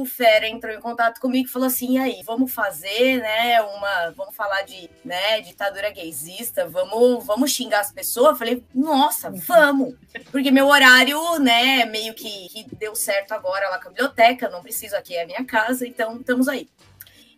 o 0.02 0.06
Fera 0.06 0.48
entrou 0.48 0.74
em 0.74 0.80
contato 0.80 1.20
comigo 1.20 1.50
e 1.50 1.52
falou 1.52 1.68
assim, 1.68 1.96
e 1.96 1.98
aí, 1.98 2.22
vamos 2.26 2.54
fazer, 2.54 3.18
né, 3.18 3.62
uma, 3.62 4.12
vamos 4.12 4.34
falar 4.34 4.62
de, 4.62 4.90
né, 5.04 5.42
ditadura 5.42 5.92
gaysista, 5.92 6.66
vamos, 6.66 7.26
vamos 7.26 7.52
xingar 7.52 7.82
as 7.82 7.92
pessoas? 7.92 8.30
Eu 8.30 8.36
falei, 8.38 8.64
nossa, 8.74 9.30
uhum. 9.30 9.36
vamos! 9.36 9.96
Porque 10.32 10.50
meu 10.50 10.68
horário, 10.68 11.20
né, 11.40 11.84
meio 11.84 12.14
que, 12.14 12.48
que 12.48 12.76
deu 12.78 12.96
certo 12.96 13.34
agora 13.34 13.68
lá 13.68 13.78
com 13.78 13.90
a 13.90 13.92
biblioteca, 13.92 14.48
não 14.48 14.64
preciso 14.64 14.96
aqui, 14.96 15.14
é 15.14 15.24
a 15.24 15.28
minha 15.28 15.44
casa, 15.44 15.86
então 15.86 16.16
estamos 16.16 16.48
aí. 16.48 16.70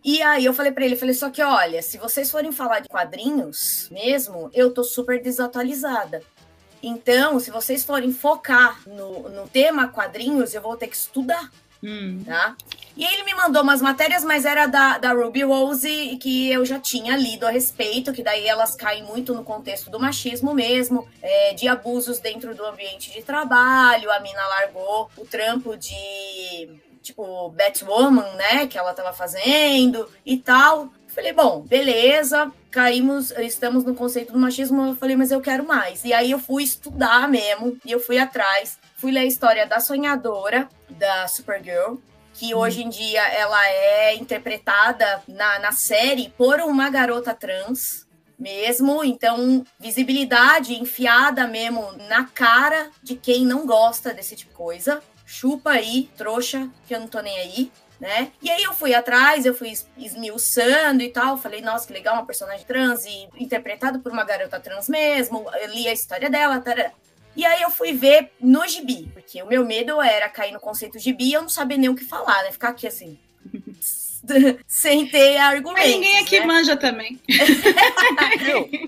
E 0.03 0.21
aí 0.21 0.45
eu 0.45 0.53
falei 0.53 0.71
para 0.71 0.85
ele, 0.85 0.95
falei, 0.95 1.13
só 1.13 1.29
que 1.29 1.41
olha, 1.41 1.81
se 1.81 1.97
vocês 1.97 2.31
forem 2.31 2.51
falar 2.51 2.79
de 2.79 2.87
quadrinhos 2.87 3.89
mesmo, 3.91 4.49
eu 4.53 4.73
tô 4.73 4.83
super 4.83 5.21
desatualizada. 5.21 6.23
Então, 6.81 7.39
se 7.39 7.51
vocês 7.51 7.83
forem 7.83 8.13
focar 8.13 8.81
no, 8.87 9.27
no 9.29 9.47
tema 9.49 9.89
quadrinhos, 9.89 10.53
eu 10.53 10.61
vou 10.61 10.77
ter 10.77 10.87
que 10.87 10.95
estudar. 10.95 11.51
Hum. 11.83 12.23
Tá? 12.25 12.55
E 12.95 13.05
ele 13.05 13.23
me 13.23 13.33
mandou 13.33 13.63
umas 13.63 13.81
matérias, 13.81 14.23
mas 14.23 14.45
era 14.45 14.67
da, 14.67 14.97
da 14.97 15.13
Ruby 15.13 15.43
Rose, 15.43 16.17
que 16.21 16.51
eu 16.51 16.65
já 16.65 16.79
tinha 16.79 17.15
lido 17.15 17.47
a 17.47 17.49
respeito, 17.49 18.11
que 18.11 18.21
daí 18.21 18.45
elas 18.45 18.75
caem 18.75 19.03
muito 19.03 19.33
no 19.33 19.43
contexto 19.43 19.89
do 19.89 19.99
machismo 19.99 20.53
mesmo, 20.53 21.07
é, 21.21 21.53
de 21.53 21.67
abusos 21.67 22.19
dentro 22.19 22.53
do 22.53 22.65
ambiente 22.65 23.11
de 23.11 23.21
trabalho. 23.21 24.11
A 24.11 24.19
mina 24.19 24.45
largou 24.47 25.09
o 25.17 25.25
trampo 25.25 25.77
de 25.77 26.69
tipo 27.09 27.49
Batwoman, 27.49 28.33
né, 28.35 28.67
que 28.67 28.77
ela 28.77 28.93
tava 28.93 29.13
fazendo 29.13 30.07
e 30.25 30.37
tal. 30.37 30.89
Falei, 31.07 31.33
bom, 31.33 31.61
beleza, 31.61 32.51
caímos, 32.69 33.31
estamos 33.31 33.83
no 33.83 33.95
conceito 33.95 34.31
do 34.31 34.39
machismo. 34.39 34.87
Eu 34.87 34.95
falei, 34.95 35.15
mas 35.15 35.31
eu 35.31 35.41
quero 35.41 35.65
mais. 35.65 36.03
E 36.05 36.13
aí 36.13 36.31
eu 36.31 36.39
fui 36.39 36.63
estudar 36.63 37.27
mesmo, 37.27 37.77
e 37.83 37.91
eu 37.91 37.99
fui 37.99 38.17
atrás. 38.17 38.77
Fui 38.95 39.11
ler 39.11 39.21
a 39.21 39.25
história 39.25 39.65
da 39.65 39.79
sonhadora, 39.79 40.69
da 40.89 41.27
Supergirl, 41.27 41.95
que 42.33 42.53
hum. 42.53 42.59
hoje 42.59 42.83
em 42.83 42.89
dia 42.89 43.27
ela 43.27 43.67
é 43.67 44.15
interpretada 44.15 45.21
na, 45.27 45.59
na 45.59 45.71
série 45.71 46.33
por 46.37 46.59
uma 46.61 46.89
garota 46.89 47.33
trans. 47.33 48.07
mesmo. 48.37 49.03
Então, 49.03 49.65
visibilidade 49.79 50.73
enfiada 50.73 51.47
mesmo 51.47 51.91
na 52.07 52.23
cara 52.23 52.89
de 53.03 53.15
quem 53.15 53.45
não 53.45 53.65
gosta 53.65 54.13
desse 54.13 54.35
tipo 54.35 54.51
de 54.51 54.55
coisa. 54.55 55.01
Chupa 55.31 55.69
aí, 55.69 56.09
trouxa, 56.17 56.67
que 56.87 56.95
eu 56.95 56.99
não 56.99 57.07
tô 57.07 57.21
nem 57.21 57.37
aí. 57.37 57.71
Né? 57.99 58.31
E 58.41 58.49
aí 58.49 58.63
eu 58.63 58.73
fui 58.73 58.95
atrás, 58.95 59.45
eu 59.45 59.53
fui 59.53 59.73
esmiuçando 59.97 61.03
e 61.03 61.09
tal, 61.09 61.37
falei, 61.37 61.61
nossa, 61.61 61.85
que 61.85 61.91
legal, 61.91 62.15
uma 62.15 62.25
personagem 62.25 62.65
trans 62.65 63.05
e 63.05 63.27
interpretado 63.37 63.99
por 63.99 64.11
uma 64.11 64.23
garota 64.23 64.57
trans 64.57 64.87
mesmo, 64.87 65.45
eu 65.61 65.67
li 65.67 65.85
a 65.85 65.93
história 65.93 66.29
dela, 66.29 66.59
tarará. 66.61 66.91
E 67.35 67.45
aí 67.45 67.61
eu 67.61 67.69
fui 67.69 67.91
ver 67.91 68.31
no 68.39 68.65
gibi, 68.67 69.11
porque 69.13 69.43
o 69.43 69.47
meu 69.47 69.65
medo 69.65 70.01
era 70.01 70.29
cair 70.29 70.53
no 70.53 70.61
conceito 70.61 70.97
gibi 70.97 71.25
e 71.25 71.33
eu 71.33 71.41
não 71.41 71.49
saber 71.49 71.77
nem 71.77 71.89
o 71.89 71.95
que 71.95 72.05
falar, 72.05 72.41
né? 72.43 72.51
Ficar 72.53 72.69
aqui 72.69 72.87
assim, 72.87 73.19
sem 74.65 75.05
ter 75.07 75.37
argumentos. 75.37 75.83
Mas 75.83 75.95
ninguém 75.95 76.17
aqui 76.19 76.39
né? 76.39 76.45
manja 76.45 76.77
também. 76.77 77.19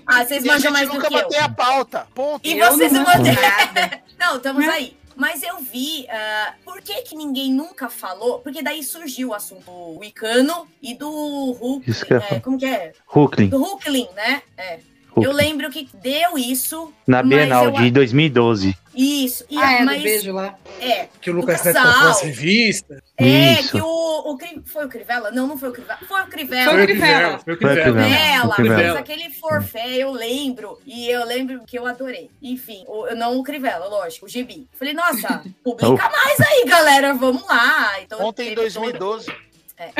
ah, 0.06 0.24
vocês 0.24 0.42
manjam 0.42 0.72
mais 0.72 0.88
do 0.88 0.98
que 0.98 1.06
eu. 1.06 1.22
nunca 1.22 1.44
a 1.44 1.48
pauta. 1.50 2.08
Ponto. 2.14 2.48
E 2.48 2.58
eu 2.58 2.72
vocês 2.72 2.92
não 2.92 3.04
manjam. 3.04 3.34
não, 4.18 4.36
estamos 4.38 4.66
aí. 4.66 4.96
Mas 5.16 5.42
eu 5.42 5.58
vi, 5.58 6.06
uh, 6.06 6.64
por 6.64 6.80
que 6.80 7.02
que 7.02 7.14
ninguém 7.14 7.52
nunca 7.52 7.88
falou? 7.88 8.38
Porque 8.40 8.62
daí 8.62 8.82
surgiu 8.82 9.30
o 9.30 9.34
assunto 9.34 9.64
do 9.64 9.98
Wicano 9.98 10.66
e 10.80 10.94
do 10.94 11.08
Hulk, 11.52 11.90
é, 12.30 12.40
como 12.40 12.58
que 12.58 12.66
é? 12.66 12.92
Hulkling. 13.06 13.48
Do 13.48 13.58
Hulkling, 13.58 14.08
né? 14.14 14.42
É. 14.56 14.78
Eu 15.16 15.32
lembro 15.32 15.70
que 15.70 15.88
deu 15.94 16.38
isso. 16.38 16.92
Na 17.06 17.22
Bienal 17.22 17.66
eu... 17.66 17.72
de 17.72 17.90
2012. 17.90 18.76
Isso. 18.94 19.44
E, 19.48 19.58
ah, 19.58 19.72
é, 19.72 19.82
mas, 19.84 20.02
beijo 20.02 20.32
lá. 20.32 20.56
É. 20.80 21.08
Que 21.20 21.30
o 21.30 21.34
Lucas 21.34 21.64
Neto 21.64 21.82
comprou 21.82 22.10
as 22.10 22.20
revistas. 22.22 23.00
É, 23.16 23.52
Isso. 23.54 23.70
que 23.70 23.80
o, 23.80 23.86
o. 23.86 24.38
Foi 24.66 24.86
o 24.86 24.88
Crivella? 24.88 25.30
Não, 25.30 25.46
não 25.46 25.56
foi 25.56 25.70
o 25.70 25.72
Crivella. 25.72 26.00
Foi 26.06 26.22
o 26.22 26.26
Crivella. 26.26 26.72
Foi 26.72 26.82
o 26.82 26.86
Crivella. 26.86 27.38
Foi 27.38 27.54
o 27.54 27.56
Crivella. 27.56 28.54
Crivella. 28.54 28.98
Aquele 28.98 29.30
forfé, 29.30 29.96
eu 29.96 30.12
lembro. 30.12 30.78
E 30.86 31.08
eu 31.08 31.24
lembro 31.24 31.62
que 31.66 31.78
eu 31.78 31.86
adorei. 31.86 32.30
Enfim, 32.42 32.84
o, 32.86 33.14
não 33.14 33.38
o 33.38 33.42
Crivella, 33.42 33.86
lógico, 33.86 34.26
o 34.26 34.28
Gibi. 34.28 34.68
Falei, 34.78 34.94
nossa, 34.94 35.42
publica 35.64 36.10
mais 36.10 36.40
aí, 36.40 36.64
galera. 36.66 37.14
Vamos 37.14 37.46
lá. 37.46 38.00
Então, 38.00 38.20
Ontem 38.20 38.52
em 38.52 38.54
2012. 38.54 39.26
Todo... 39.26 39.36
É, 39.78 39.90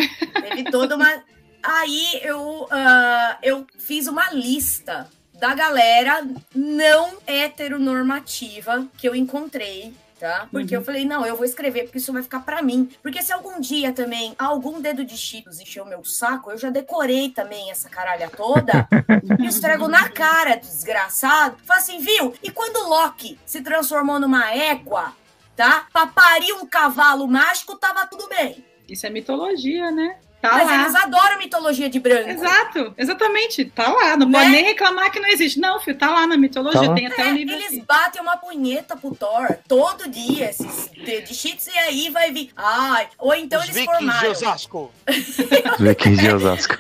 teve 0.41 0.65
toda 0.71 0.97
uma. 0.97 1.07
Aí 1.65 2.21
eu, 2.23 2.65
uh, 2.65 3.37
eu 3.41 3.65
fiz 3.79 4.09
uma 4.09 4.33
lista 4.33 5.09
da 5.43 5.57
galera 5.57 6.25
não 6.55 7.19
heteronormativa 7.27 8.87
que 8.97 9.09
eu 9.09 9.13
encontrei 9.13 9.93
tá? 10.21 10.47
Porque 10.53 10.73
uhum. 10.73 10.81
eu 10.81 10.85
falei, 10.85 11.05
não, 11.05 11.27
eu 11.27 11.35
vou 11.35 11.45
escrever 11.45 11.83
porque 11.83 11.99
isso 11.99 12.13
vai 12.13 12.23
ficar 12.23 12.45
para 12.45 12.63
mim. 12.63 12.89
Porque 13.03 13.21
se 13.21 13.33
algum 13.33 13.61
dia 13.61 13.93
também 13.93 14.37
algum 14.39 14.81
dedo 14.81 15.05
de 15.05 15.17
Cheetos 15.17 15.59
encher 15.59 15.83
o 15.83 15.85
meu 15.85 16.05
saco, 16.05 16.53
eu 16.53 16.59
já 16.59 16.71
decorei 16.71 17.31
também 17.31 17.73
essa 17.73 17.89
caralha 17.89 18.31
toda 18.31 18.87
e 19.43 19.47
estrego 19.47 19.89
na 19.89 20.09
cara, 20.11 20.55
desgraçado. 20.55 21.57
Fala 21.65 21.81
assim, 21.81 21.99
viu? 21.99 22.33
E 22.41 22.53
quando 22.53 22.89
Loki 22.89 23.37
se 23.45 23.63
transformou 23.63 24.21
numa 24.21 24.55
égua, 24.55 25.13
tá? 25.57 25.89
Pra 25.93 26.07
parir 26.07 26.53
um 26.53 26.67
cavalo 26.67 27.27
mágico, 27.27 27.77
tava 27.77 28.07
tudo 28.07 28.29
bem. 28.29 28.65
Isso 28.89 29.05
é 29.09 29.11
mitologia, 29.11 29.91
né? 29.91 30.19
Tá 30.43 30.55
Mas 30.55 30.67
lá. 30.67 30.83
eles 30.83 30.95
adoram 30.97 31.39
mitologia 31.39 31.89
de 31.89 32.01
branco. 32.01 32.29
Exato, 32.29 32.93
exatamente. 32.99 33.65
Tá 33.67 33.93
lá. 33.93 34.17
Não 34.17 34.29
né? 34.29 34.41
pode 34.41 34.51
nem 34.51 34.65
reclamar 34.65 35.13
que 35.13 35.21
não 35.21 35.29
existe. 35.29 35.61
Não, 35.61 35.79
filho, 35.79 35.97
tá 35.97 36.11
lá 36.11 36.27
na 36.27 36.37
mitologia. 36.37 36.89
Tá 36.89 36.95
tem 36.95 37.07
até 37.07 37.27
o 37.27 37.29
um 37.29 37.35
livro. 37.35 37.55
Eles 37.55 37.67
aqui. 37.69 37.85
batem 37.87 38.21
uma 38.21 38.37
punheta 38.37 38.97
pro 38.97 39.15
Thor 39.15 39.57
todo 39.69 40.09
dia, 40.09 40.51
esses 40.51 40.91
de, 40.91 41.21
de 41.21 41.33
cheats, 41.33 41.69
e 41.69 41.79
aí 41.79 42.11
vai 42.11 42.33
vir. 42.33 42.51
Ai, 42.57 43.09
ou 43.19 43.33
então 43.37 43.61
Os 43.61 43.69
eles 43.69 43.85
formaram. 43.85 44.21
de 44.21 44.27
Osasco. 44.27 44.93
Vikings 45.79 46.21
de 46.21 46.33
Osasco. 46.33 46.77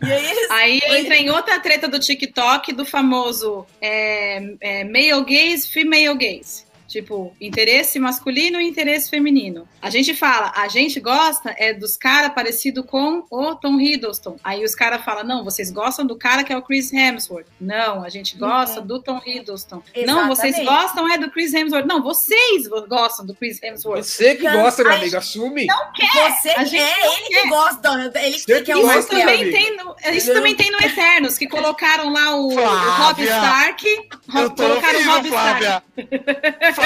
aí, 0.00 0.26
eles... 0.30 0.50
aí 0.50 0.80
entra 1.00 1.16
em 1.16 1.28
outra 1.28 1.60
treta 1.60 1.86
do 1.88 2.00
TikTok 2.00 2.72
do 2.72 2.86
famoso 2.86 3.66
é, 3.78 4.54
é, 4.58 4.84
male 4.84 5.22
gaze, 5.22 5.68
female 5.68 6.14
gaze. 6.14 6.64
Tipo, 6.96 7.36
interesse 7.38 7.98
masculino 7.98 8.58
e 8.58 8.66
interesse 8.66 9.10
feminino. 9.10 9.68
A 9.82 9.90
gente 9.90 10.14
fala, 10.14 10.50
a 10.56 10.66
gente 10.66 10.98
gosta 10.98 11.54
é 11.58 11.74
dos 11.74 11.94
caras 11.94 12.32
parecido 12.32 12.82
com 12.82 13.22
o 13.30 13.54
Tom 13.54 13.78
Hiddleston. 13.78 14.38
Aí 14.42 14.64
os 14.64 14.74
caras 14.74 15.04
falam, 15.04 15.22
não, 15.22 15.44
vocês 15.44 15.70
gostam 15.70 16.06
do 16.06 16.16
cara 16.16 16.42
que 16.42 16.50
é 16.50 16.56
o 16.56 16.62
Chris 16.62 16.90
Hemsworth. 16.90 17.48
Não, 17.60 18.02
a 18.02 18.08
gente 18.08 18.34
gosta 18.38 18.80
uhum. 18.80 18.86
do 18.86 19.02
Tom 19.02 19.20
Hiddleston. 19.26 19.82
Exatamente. 19.94 20.06
Não, 20.06 20.26
vocês 20.26 20.64
gostam 20.64 21.12
é 21.12 21.18
do 21.18 21.30
Chris 21.30 21.52
Hemsworth. 21.52 21.84
Não, 21.84 22.02
vocês 22.02 22.66
gostam 22.88 23.26
do 23.26 23.34
Chris 23.34 23.62
Hemsworth. 23.62 24.02
Você 24.02 24.36
que 24.36 24.50
gosta, 24.50 24.82
meu 24.82 24.94
amigo, 24.94 25.18
assume. 25.18 25.66
Não 25.66 25.92
quer. 25.92 26.30
Você 26.30 26.48
a 26.48 26.64
gente 26.64 26.82
é 26.82 27.06
ele 27.18 27.28
quer. 27.28 27.42
que 27.42 27.48
gosta. 27.50 28.12
Ele 28.14 28.38
Você 28.38 28.62
que, 28.62 28.72
gosta, 28.72 28.98
isso 28.98 29.08
também 29.08 29.50
tem 29.50 29.76
no, 29.76 29.96
Isso 30.14 30.32
também 30.32 30.54
tem 30.54 30.70
no 30.70 30.78
Eternos, 30.78 31.36
que 31.36 31.46
colocaram 31.46 32.10
lá 32.10 32.36
o, 32.36 32.54
o 32.54 32.56
Rob 32.56 33.22
Stark. 33.22 34.08
Eu 34.34 34.48
tô 34.48 34.62
colocaram 34.62 34.98
o 34.98 35.04
Rob 35.04 35.28
Flávia. 35.28 35.82
Stark. 35.98 36.74
Flávia, 36.74 36.85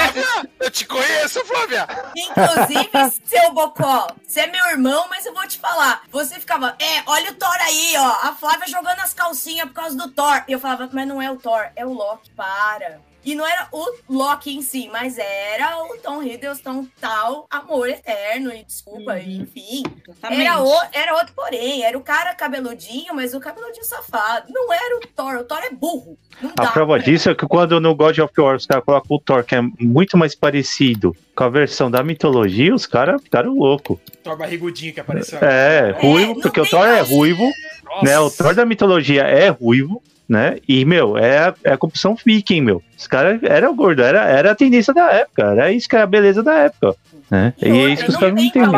eu 0.59 0.71
te 0.71 0.85
conheço, 0.85 1.43
Flávia. 1.45 1.87
Inclusive, 2.15 2.89
seu 3.25 3.53
Bocó, 3.53 4.07
você 4.25 4.41
é 4.41 4.47
meu 4.47 4.65
irmão, 4.67 5.07
mas 5.09 5.25
eu 5.25 5.33
vou 5.33 5.47
te 5.47 5.57
falar. 5.57 6.03
Você 6.11 6.39
ficava, 6.39 6.75
é, 6.79 7.03
olha 7.05 7.31
o 7.31 7.35
Thor 7.35 7.57
aí, 7.61 7.93
ó. 7.97 8.27
A 8.27 8.35
Flávia 8.35 8.67
jogando 8.67 8.99
as 8.99 9.13
calcinhas 9.13 9.67
por 9.67 9.73
causa 9.73 9.97
do 9.97 10.11
Thor. 10.11 10.43
E 10.47 10.51
eu 10.51 10.59
falava, 10.59 10.89
mas 10.91 11.07
não 11.07 11.21
é 11.21 11.29
o 11.29 11.37
Thor, 11.37 11.69
é 11.75 11.85
o 11.85 11.93
Loki. 11.93 12.31
Para. 12.31 13.01
E 13.23 13.35
não 13.35 13.45
era 13.45 13.67
o 13.71 13.85
Loki 14.09 14.55
em 14.55 14.61
si, 14.61 14.89
mas 14.91 15.17
era 15.17 15.83
o 15.83 15.97
Tom 15.97 16.23
Hiddleston 16.23 16.87
tal 16.99 17.47
amor 17.49 17.87
eterno, 17.87 18.51
e 18.51 18.63
desculpa, 18.63 19.13
uhum. 19.13 19.41
enfim. 19.41 19.83
Era, 20.23 20.61
o, 20.61 20.81
era 20.91 21.15
outro 21.15 21.33
porém, 21.35 21.83
era 21.83 21.97
o 21.97 22.01
cara 22.01 22.33
cabeludinho, 22.33 23.13
mas 23.13 23.33
o 23.33 23.39
cabeludinho 23.39 23.85
safado. 23.85 24.51
Não 24.51 24.73
era 24.73 24.97
o 24.97 25.07
Thor, 25.07 25.35
o 25.37 25.43
Thor 25.43 25.59
é 25.59 25.71
burro. 25.71 26.17
a 26.57 26.67
prova 26.67 26.99
disso 26.99 27.29
é 27.29 27.35
que 27.35 27.45
quando 27.45 27.79
no 27.79 27.93
God 27.93 28.17
of 28.19 28.33
War 28.39 28.55
os 28.55 28.65
caras 28.65 28.83
colocam 28.83 29.15
o 29.15 29.19
Thor, 29.19 29.43
que 29.43 29.55
é 29.55 29.61
muito 29.79 30.17
mais 30.17 30.33
parecido 30.33 31.15
com 31.35 31.43
a 31.43 31.49
versão 31.49 31.89
da 31.89 32.03
mitologia, 32.03 32.73
os 32.73 32.85
caras 32.85 33.21
ficaram 33.21 33.53
loucos. 33.53 33.99
Thor 34.23 34.37
barrigudinho 34.37 34.93
que 34.93 34.99
apareceu. 34.99 35.39
É, 35.39 35.91
ruivo, 35.91 36.39
é, 36.39 36.41
porque 36.41 36.59
o 36.59 36.65
Thor 36.65 36.85
é 36.85 37.01
ruivo, 37.01 37.49
Nossa. 37.83 38.05
né? 38.05 38.19
O 38.19 38.29
Thor 38.31 38.55
da 38.55 38.65
mitologia 38.65 39.23
é 39.23 39.49
ruivo, 39.49 40.01
né? 40.31 40.59
E, 40.65 40.85
meu, 40.85 41.17
é 41.17 41.39
a, 41.39 41.53
é 41.61 41.73
a 41.73 41.77
compulsão 41.77 42.15
viking, 42.15 42.61
meu. 42.61 42.81
Os 42.97 43.05
caras 43.05 43.43
eram 43.43 43.75
gordo, 43.75 44.01
era, 44.01 44.23
era 44.23 44.51
a 44.51 44.55
tendência 44.55 44.93
da 44.93 45.11
época, 45.11 45.43
era 45.43 45.69
isso 45.73 45.89
que 45.89 45.95
era 45.95 46.05
a 46.05 46.07
beleza 46.07 46.41
da 46.41 46.57
época. 46.57 46.95
Né? 47.29 47.53
E, 47.61 47.67
e 47.67 47.77
é 47.77 47.89
isso 47.89 48.05
que 48.05 48.11
os 48.11 48.15
caras 48.15 48.33
não 48.33 48.41
entendem. 48.41 48.71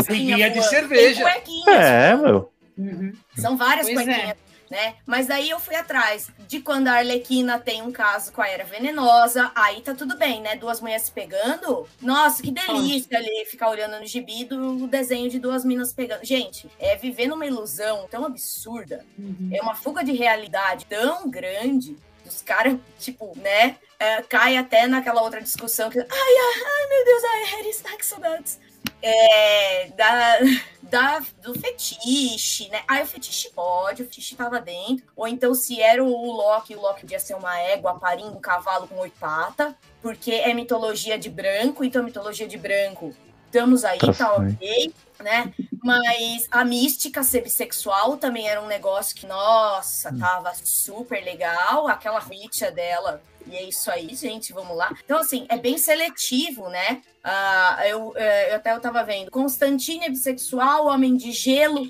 de 0.50 0.64
cerveja. 0.64 1.24
É, 1.68 2.16
meu. 2.16 2.50
Uhum. 2.76 3.14
São 3.38 3.56
várias 3.56 3.86
pois 3.86 4.04
cuequinhas. 4.04 4.30
É 4.32 4.36
né? 4.70 4.96
Mas 5.06 5.30
aí 5.30 5.50
eu 5.50 5.60
fui 5.60 5.76
atrás 5.76 6.30
de 6.48 6.60
quando 6.60 6.88
a 6.88 6.94
Arlequina 6.94 7.60
tem 7.60 7.82
um 7.82 7.92
caso 7.92 8.32
com 8.32 8.42
a 8.42 8.48
Era 8.48 8.64
Venenosa, 8.64 9.52
aí 9.56 9.82
tá 9.82 9.94
tudo 9.94 10.18
bem, 10.18 10.42
né? 10.42 10.56
Duas 10.56 10.82
mulheres 10.82 11.04
se 11.04 11.12
pegando. 11.12 11.88
Nossa, 12.02 12.42
que 12.42 12.52
delícia 12.52 13.18
ali 13.18 13.46
ficar 13.46 13.70
olhando 13.70 14.00
no 14.00 14.06
gibi 14.06 14.46
do 14.46 14.88
desenho 14.88 15.30
de 15.30 15.40
duas 15.40 15.64
minas 15.64 15.94
pegando. 15.94 16.26
Gente, 16.26 16.70
é 16.80 16.96
viver 16.96 17.28
numa 17.28 17.46
ilusão 17.46 18.08
tão 18.10 18.26
absurda, 18.26 19.06
uhum. 19.18 19.50
é 19.52 19.62
uma 19.62 19.76
fuga 19.76 20.04
de 20.04 20.12
realidade 20.12 20.86
tão 20.86 21.30
grande. 21.30 21.96
Os 22.26 22.42
caras, 22.42 22.78
tipo, 23.00 23.38
né? 23.38 23.76
É, 24.00 24.22
cai 24.22 24.58
até 24.58 24.88
naquela 24.88 25.22
outra 25.22 25.42
discussão 25.42 25.90
que. 25.90 26.00
Ai, 26.00 26.06
ai, 26.10 26.64
ai 26.66 26.90
meu 26.90 27.06
Deus, 27.06 27.24
ai, 27.24 27.44
Harris, 27.46 27.84
ai, 27.86 27.98
que 27.98 28.06
saudades 28.06 28.60
é, 29.02 29.88
da, 29.90 30.40
da, 30.84 31.22
do 31.42 31.58
fetiche, 31.60 32.70
né? 32.70 32.82
Aí 32.88 33.04
o 33.04 33.08
fetiche 33.08 33.50
pode, 33.50 34.02
o 34.02 34.06
fetiche 34.06 34.36
tava 34.36 34.62
dentro. 34.62 35.06
Ou 35.16 35.28
então, 35.28 35.54
se 35.54 35.82
era 35.82 36.04
o 36.04 36.32
Loki, 36.32 36.76
o 36.76 36.82
Loki 36.82 37.02
podia 37.02 37.20
ser 37.20 37.36
uma 37.36 37.60
égua 37.60 38.00
parindo 38.00 38.36
um 38.36 38.40
cavalo 38.40 38.88
com 38.88 39.00
oito 39.00 39.18
patas, 39.20 39.74
porque 40.02 40.32
é 40.32 40.54
mitologia 40.54 41.18
de 41.18 41.30
branco, 41.30 41.84
então 41.84 42.04
mitologia 42.04 42.48
de 42.48 42.58
branco. 42.58 43.14
Estamos 43.46 43.84
aí, 43.86 44.00
tá, 44.00 44.14
tá 44.14 44.36
ok, 44.36 44.94
né? 45.22 45.54
Mas 45.84 46.48
a 46.50 46.64
mística 46.64 47.24
ser 47.24 47.42
bissexual 47.42 48.18
também 48.18 48.48
era 48.48 48.62
um 48.62 48.68
negócio 48.68 49.16
que, 49.16 49.28
nossa, 49.28 50.14
hum. 50.14 50.20
tava 50.20 50.54
super 50.64 51.24
legal. 51.24 51.88
Aquela 51.88 52.20
richa 52.20 52.72
dela 52.72 53.22
e 53.48 53.56
é 53.56 53.64
isso 53.64 53.92
aí, 53.92 54.16
gente, 54.16 54.54
vamos 54.54 54.76
lá. 54.76 54.96
Então, 55.04 55.20
assim, 55.20 55.46
é 55.50 55.58
bem 55.58 55.78
seletivo, 55.78 56.70
né? 56.70 57.02
Uh, 57.24 57.82
eu, 57.84 58.14
é, 58.16 58.52
eu 58.52 58.56
até 58.56 58.74
eu 58.74 58.80
tava 58.80 59.04
vendo. 59.04 59.32
Constantine 59.32 60.06
é 60.06 60.10
bissexual, 60.10 60.88
homem 60.88 61.16
de 61.16 61.32
gelo. 61.32 61.88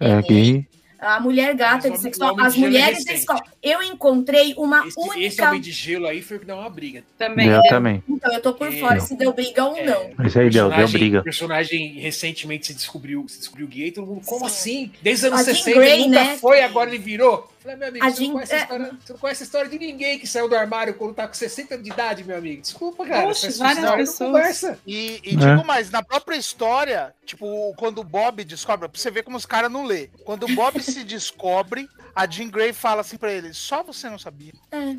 É 0.00 0.22
gay. 0.22 0.66
A 0.98 1.20
mulher 1.20 1.54
gata 1.54 1.88
é 1.88 1.90
bissexual. 1.90 2.38
As 2.40 2.56
mulheres 2.56 2.98
é 2.98 3.12
bissexual. 3.12 3.42
Eu 3.62 3.82
encontrei 3.82 4.54
uma 4.56 4.86
esse, 4.86 4.98
única. 4.98 5.20
Esse 5.20 5.42
homem 5.42 5.60
de 5.60 5.70
gelo 5.70 6.06
aí 6.06 6.22
foi 6.22 6.36
o 6.36 6.40
que 6.40 6.46
deu 6.46 6.56
uma 6.56 6.70
briga. 6.70 7.04
Também. 7.18 7.48
Eu 7.48 7.62
também. 7.64 8.02
Então, 8.08 8.32
eu 8.32 8.40
tô 8.40 8.54
por 8.54 8.68
é, 8.68 8.72
fora 8.72 9.00
se 9.00 9.16
deu 9.16 9.32
briga 9.32 9.64
ou 9.64 9.76
é, 9.76 9.84
não. 9.84 10.10
Mas 10.16 10.36
aí 10.36 10.50
deu, 10.50 10.70
deu 10.70 10.88
briga. 10.88 11.20
O 11.20 11.24
personagem 11.24 11.94
recentemente 12.00 12.68
se 12.68 12.74
descobriu, 12.74 13.26
se 13.28 13.38
descobriu 13.38 13.66
gay, 13.66 13.90
todo 13.90 14.06
mundo, 14.06 14.24
como 14.24 14.48
Sim. 14.48 14.54
assim? 14.54 14.92
Desde 15.02 15.26
os 15.26 15.32
anos 15.32 15.44
60 15.44 15.78
Grey, 15.78 16.06
nunca 16.06 16.24
né? 16.24 16.36
foi, 16.38 16.62
agora 16.62 16.90
ele 16.90 16.98
virou. 16.98 17.50
Falei, 17.66 17.76
meu 17.76 17.88
amigo, 17.88 18.04
você, 18.04 18.16
Jean... 18.16 18.26
não 18.28 18.34
conhece 18.34 18.54
é... 18.54 18.58
história, 18.58 18.84
você, 19.00 19.12
não 19.12 19.18
conhece 19.18 19.42
a 19.42 19.46
história 19.46 19.70
de 19.70 19.78
ninguém 19.80 20.18
que 20.20 20.26
saiu 20.26 20.48
do 20.48 20.54
armário 20.54 20.94
quando 20.94 21.14
tá 21.14 21.26
com 21.26 21.34
60 21.34 21.74
anos 21.74 21.84
de 21.84 21.92
idade, 21.92 22.22
meu 22.22 22.38
amigo. 22.38 22.62
Desculpa, 22.62 23.04
cara. 23.04 23.26
Oxe, 23.26 23.58
várias 23.58 23.90
pessoas. 23.90 24.30
Conversa. 24.30 24.78
E, 24.86 25.20
e 25.24 25.34
é. 25.34 25.36
digo 25.36 25.66
mais, 25.66 25.90
na 25.90 26.00
própria 26.00 26.36
história, 26.36 27.12
tipo, 27.24 27.74
quando 27.76 27.98
o 27.98 28.04
Bob 28.04 28.44
descobre, 28.44 28.88
pra 28.88 29.00
você 29.00 29.10
ver 29.10 29.24
como 29.24 29.36
os 29.36 29.44
caras 29.44 29.70
não 29.70 29.84
lê. 29.84 30.10
Quando 30.24 30.44
o 30.44 30.54
Bob 30.54 30.80
se 30.80 31.02
descobre, 31.04 31.88
a 32.14 32.24
Jean 32.24 32.48
Grey 32.48 32.72
fala 32.72 33.00
assim 33.00 33.16
pra 33.16 33.32
ele: 33.32 33.52
só 33.52 33.82
você 33.82 34.08
não 34.08 34.18
sabia. 34.18 34.52
É. 34.70 34.96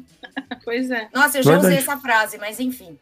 pois 0.65 0.91
é. 0.91 1.07
Nossa, 1.14 1.38
eu 1.38 1.44
já 1.44 1.52
Verdade. 1.52 1.73
usei 1.73 1.77
essa 1.77 1.98
frase, 1.98 2.38
mas 2.38 2.60
enfim. 2.60 2.99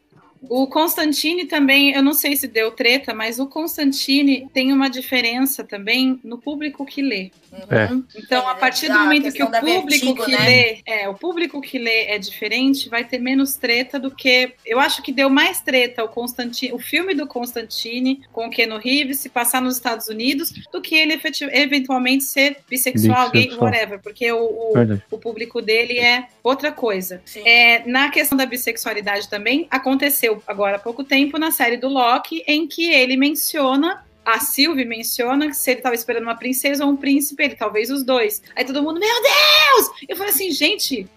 O 0.50 0.68
Constantine 0.68 1.46
também, 1.46 1.94
eu 1.94 2.04
não 2.04 2.14
sei 2.14 2.36
se 2.36 2.48
deu 2.48 2.72
treta, 2.72 3.14
mas 3.14 3.40
o 3.40 3.48
Constantine 3.48 4.48
tem 4.54 4.72
uma 4.72 4.90
diferença 4.90 5.64
também 5.64 6.20
no 6.24 6.38
público 6.38 6.86
que 6.86 7.02
lê. 7.02 7.32
É. 7.70 7.90
Então, 8.18 8.48
a 8.48 8.56
partir 8.56 8.88
do 8.88 9.00
momento 9.00 9.32
que 9.32 9.44
o 9.44 9.50
público 9.50 9.88
vertigo, 9.88 10.26
que 10.26 10.32
né? 10.32 10.46
lê, 10.46 10.82
é, 10.86 11.10
o 11.10 11.14
público 11.14 11.62
que 11.62 11.78
lê 11.78 12.06
é 12.06 12.18
diferente, 12.18 12.90
vai 12.90 13.04
ter 13.04 13.20
menos 13.20 13.56
treta 13.56 14.00
do 14.00 14.12
que. 14.12 14.54
Eu 14.66 14.80
acho 14.80 15.02
que 15.02 15.12
deu 15.12 15.30
mais 15.30 15.62
treta 15.62 16.04
o 16.04 16.10
Constantine, 16.10 16.74
o 16.74 16.80
filme 16.80 17.14
do 17.14 17.26
Constantine 17.28 18.22
com 18.32 18.48
o 18.48 18.50
Keno 18.50 18.78
Reeves 18.78 19.20
se 19.20 19.30
passar 19.30 19.62
nos 19.62 19.76
Estados 19.76 20.08
Unidos 20.08 20.52
do 20.72 20.82
que 20.82 20.96
ele 20.96 21.20
eventualmente 21.52 22.24
ser 22.24 22.58
bissexual, 22.70 23.32
gay, 23.32 23.52
whatever, 23.58 24.00
porque 24.02 24.32
o, 24.32 24.44
o, 24.44 24.74
o, 25.12 25.18
público 25.18 25.62
dele 25.62 25.98
é 26.00 26.28
outra 26.44 26.72
coisa. 26.72 27.22
É, 27.44 27.88
na 27.88 28.10
questão 28.10 28.38
da 28.38 28.46
bissexualidade 28.46 29.30
também, 29.30 29.68
aconteceu 29.70 30.35
agora 30.46 30.78
há 30.78 30.80
pouco 30.80 31.04
tempo 31.04 31.38
na 31.38 31.52
série 31.52 31.78
do 31.78 31.88
Loki, 31.88 32.44
em 32.48 32.68
que 32.68 32.92
ele 32.92 33.18
menciona 33.18 34.04
a 34.26 34.40
Sylvie 34.40 34.86
menciona 34.86 35.48
que 35.48 35.54
se 35.54 35.70
ele 35.70 35.80
estava 35.80 35.94
esperando 35.94 36.24
uma 36.24 36.36
princesa 36.36 36.84
ou 36.84 36.92
um 36.92 36.98
príncipe, 36.98 37.44
ele 37.44 37.56
talvez 37.56 37.92
os 37.92 38.04
dois. 38.04 38.42
Aí 38.56 38.66
todo 38.66 38.82
mundo, 38.82 39.00
meu 39.00 39.22
Deus! 39.22 39.92
Eu 40.10 40.16
falei 40.16 40.34
assim, 40.34 40.50
gente, 40.50 41.08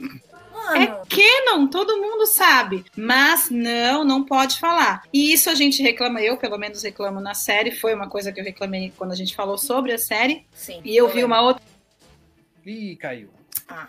é 0.75 0.87
canon, 0.87 1.67
todo 1.69 1.97
mundo 1.97 2.27
sabe. 2.27 2.85
Mas 2.95 3.49
não, 3.51 4.05
não 4.05 4.23
pode 4.25 4.59
falar. 4.59 5.03
E 5.11 5.33
isso 5.33 5.49
a 5.49 5.55
gente 5.55 5.83
reclama, 5.83 6.21
eu 6.21 6.37
pelo 6.37 6.59
menos 6.59 6.83
reclamo 6.83 7.19
na 7.19 7.33
série. 7.33 7.71
Foi 7.71 7.95
uma 7.95 8.09
coisa 8.09 8.31
que 8.31 8.41
eu 8.41 8.45
reclamei 8.45 8.93
quando 8.97 9.13
a 9.13 9.17
gente 9.17 9.35
falou 9.35 9.57
sobre 9.57 9.93
a 9.93 9.99
série. 9.99 10.45
Sim. 10.53 10.81
E 10.85 10.95
eu 10.95 11.09
vi 11.09 11.25
uma 11.25 11.41
outra. 11.41 11.63
Ih, 12.67 12.97
caiu. 12.97 13.31
Ah. 13.67 13.89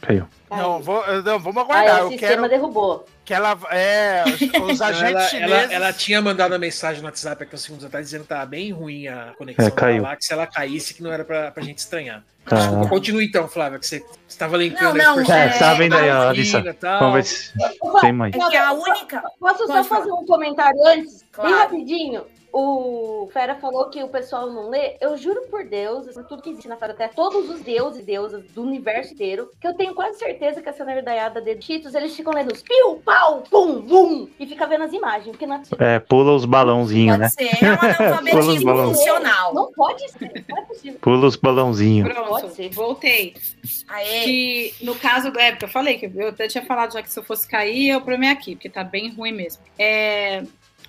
Caiu. 0.00 0.28
Não, 0.48 0.80
vou, 0.80 1.02
não, 1.22 1.38
vamos 1.40 1.62
aguardar. 1.62 2.00
Ah, 2.00 2.04
o 2.04 2.10
sistema 2.10 2.48
quero... 2.48 2.48
derrubou 2.48 3.06
que 3.24 3.32
ela 3.32 3.58
é 3.70 4.24
os 4.62 4.82
agentes 4.82 5.14
ela, 5.14 5.28
chineses. 5.28 5.52
Ela, 5.52 5.72
ela, 5.72 5.92
tinha 5.92 6.20
mandado 6.20 6.52
uma 6.52 6.58
mensagem 6.58 7.00
no 7.00 7.06
WhatsApp 7.06 7.42
aqui 7.42 7.54
uns 7.54 7.62
segundos 7.62 7.84
atrás 7.84 8.06
dizendo 8.06 8.22
que 8.22 8.28
tava 8.28 8.46
bem 8.46 8.72
ruim 8.72 9.06
a 9.08 9.32
conexão 9.38 9.66
é, 9.66 9.70
caiu. 9.70 10.02
lá, 10.02 10.16
que 10.16 10.24
se 10.24 10.32
ela 10.32 10.46
caísse 10.46 10.94
que 10.94 11.02
não 11.02 11.12
era 11.12 11.24
pra, 11.24 11.50
pra 11.50 11.62
gente 11.62 11.78
estranhar. 11.78 12.24
Tá. 12.44 12.56
Desculpa, 12.56 12.88
continue 12.88 13.26
então, 13.26 13.46
Flávia, 13.46 13.78
que 13.78 13.86
você 13.86 14.04
estava 14.28 14.56
linkando 14.56 14.98
não, 14.98 15.16
não, 15.16 15.32
é, 15.32 15.48
tá 15.50 15.74
vendo 15.74 15.94
aí, 15.94 16.10
ó, 16.10 16.28
Alissa. 16.28 16.60
Vamos 16.98 17.14
ver 17.14 17.24
se 17.24 17.52
tem 18.00 18.12
mais. 18.12 18.34
É 18.34 18.58
a 18.58 18.72
única. 18.72 19.22
Posso 19.38 19.66
só 19.66 19.84
fazer 19.84 20.10
um 20.10 20.26
comentário 20.26 20.78
antes? 20.86 21.24
Claro. 21.30 21.50
Bem 21.50 21.58
rapidinho. 21.60 22.24
O 22.52 23.30
Fera 23.32 23.54
falou 23.54 23.88
que 23.88 24.02
o 24.02 24.08
pessoal 24.08 24.50
não 24.52 24.68
lê. 24.68 24.98
Eu 25.00 25.16
juro 25.16 25.42
por 25.50 25.64
Deus, 25.64 26.06
por 26.12 26.24
tudo 26.24 26.42
que 26.42 26.50
existe 26.50 26.68
na 26.68 26.76
Fera 26.76 26.92
Terra, 26.92 27.12
todos 27.16 27.48
os 27.48 27.62
deuses 27.62 28.00
e 28.00 28.04
deusas 28.04 28.44
do 28.52 28.62
universo 28.62 29.14
inteiro, 29.14 29.50
que 29.58 29.66
eu 29.66 29.74
tenho 29.74 29.94
quase 29.94 30.18
certeza 30.18 30.60
que 30.60 30.68
essa 30.68 30.84
nerdaiada 30.84 31.40
de 31.40 31.60
Cheetos, 31.62 31.94
eles 31.94 32.14
ficam 32.14 32.32
lendo 32.32 32.52
os 32.52 32.60
piu, 32.60 32.96
pau, 33.02 33.42
pum, 33.50 33.80
bum, 33.80 34.28
e 34.38 34.46
fica 34.46 34.66
vendo 34.66 34.84
as 34.84 34.92
imagens, 34.92 35.30
porque 35.30 35.46
não 35.46 35.56
é 35.56 35.62
É, 35.78 35.98
pula 35.98 36.34
os 36.34 36.44
balãozinhos, 36.44 37.18
né? 37.18 37.30
Ser. 37.30 37.50
É 37.64 37.72
um 37.72 37.78
analfabetismo 37.80 38.76
funcional. 38.84 39.54
Não 39.54 39.72
pode 39.72 40.10
ser, 40.10 40.44
não 40.46 40.58
é 40.58 40.62
possível. 40.62 40.98
Pula 41.00 41.26
os 41.28 41.36
balãozinhos. 41.36 42.12
Pronto, 42.12 42.70
voltei. 42.72 43.34
Aê. 43.88 44.24
Que 44.24 44.74
no 44.82 44.94
caso 44.94 45.30
do 45.30 45.40
época, 45.40 45.64
eu 45.64 45.70
falei 45.70 45.96
que 45.96 46.10
eu 46.14 46.28
até 46.28 46.48
tinha 46.48 46.64
falado 46.64 46.92
já 46.92 47.02
que 47.02 47.10
se 47.10 47.18
eu 47.18 47.24
fosse 47.24 47.48
cair, 47.48 47.88
eu 47.88 48.00
promei 48.02 48.28
aqui, 48.28 48.56
porque 48.56 48.68
tá 48.68 48.84
bem 48.84 49.10
ruim 49.14 49.32
mesmo. 49.32 49.62
É, 49.78 50.42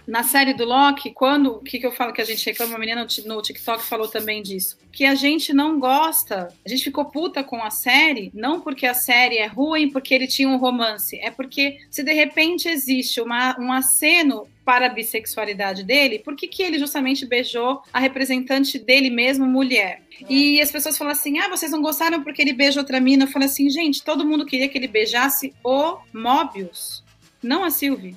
na 0.07 0.23
série 0.23 0.53
do 0.53 0.65
Loki, 0.65 1.11
quando. 1.11 1.53
O 1.53 1.59
que, 1.59 1.79
que 1.79 1.85
eu 1.85 1.91
falo 1.91 2.13
que 2.13 2.21
a 2.21 2.25
gente 2.25 2.45
reclama? 2.45 2.73
Uma 2.73 2.79
menina 2.79 3.07
no 3.25 3.41
TikTok 3.41 3.83
falou 3.83 4.07
também 4.07 4.41
disso. 4.41 4.77
Que 4.91 5.05
a 5.05 5.15
gente 5.15 5.53
não 5.53 5.79
gosta. 5.79 6.53
A 6.65 6.69
gente 6.69 6.83
ficou 6.83 7.05
puta 7.05 7.43
com 7.43 7.63
a 7.63 7.69
série, 7.69 8.31
não 8.33 8.59
porque 8.59 8.85
a 8.85 8.93
série 8.93 9.37
é 9.37 9.45
ruim, 9.45 9.89
porque 9.89 10.13
ele 10.13 10.27
tinha 10.27 10.49
um 10.49 10.57
romance. 10.57 11.17
É 11.19 11.31
porque 11.31 11.79
se 11.89 12.03
de 12.03 12.13
repente 12.13 12.67
existe 12.67 13.21
uma, 13.21 13.59
um 13.59 13.71
aceno 13.71 14.47
para 14.65 14.85
a 14.85 14.89
bissexualidade 14.89 15.83
dele, 15.83 16.19
por 16.19 16.35
que, 16.35 16.47
que 16.47 16.63
ele 16.63 16.79
justamente 16.79 17.25
beijou 17.25 17.81
a 17.91 17.99
representante 17.99 18.79
dele 18.79 19.09
mesmo, 19.09 19.45
mulher? 19.45 20.01
E 20.29 20.61
as 20.61 20.71
pessoas 20.71 20.97
falam 20.97 21.11
assim: 21.11 21.39
ah, 21.39 21.49
vocês 21.49 21.71
não 21.71 21.81
gostaram 21.81 22.23
porque 22.23 22.41
ele 22.41 22.53
beijou 22.53 22.81
outra 22.81 22.99
mina. 22.99 23.25
Eu 23.25 23.29
falei 23.29 23.47
assim, 23.47 23.69
gente, 23.69 24.03
todo 24.03 24.25
mundo 24.25 24.45
queria 24.45 24.69
que 24.69 24.77
ele 24.77 24.87
beijasse 24.87 25.53
o 25.63 25.97
Mobius, 26.13 27.03
não 27.41 27.63
a 27.63 27.69
Sylvie. 27.69 28.15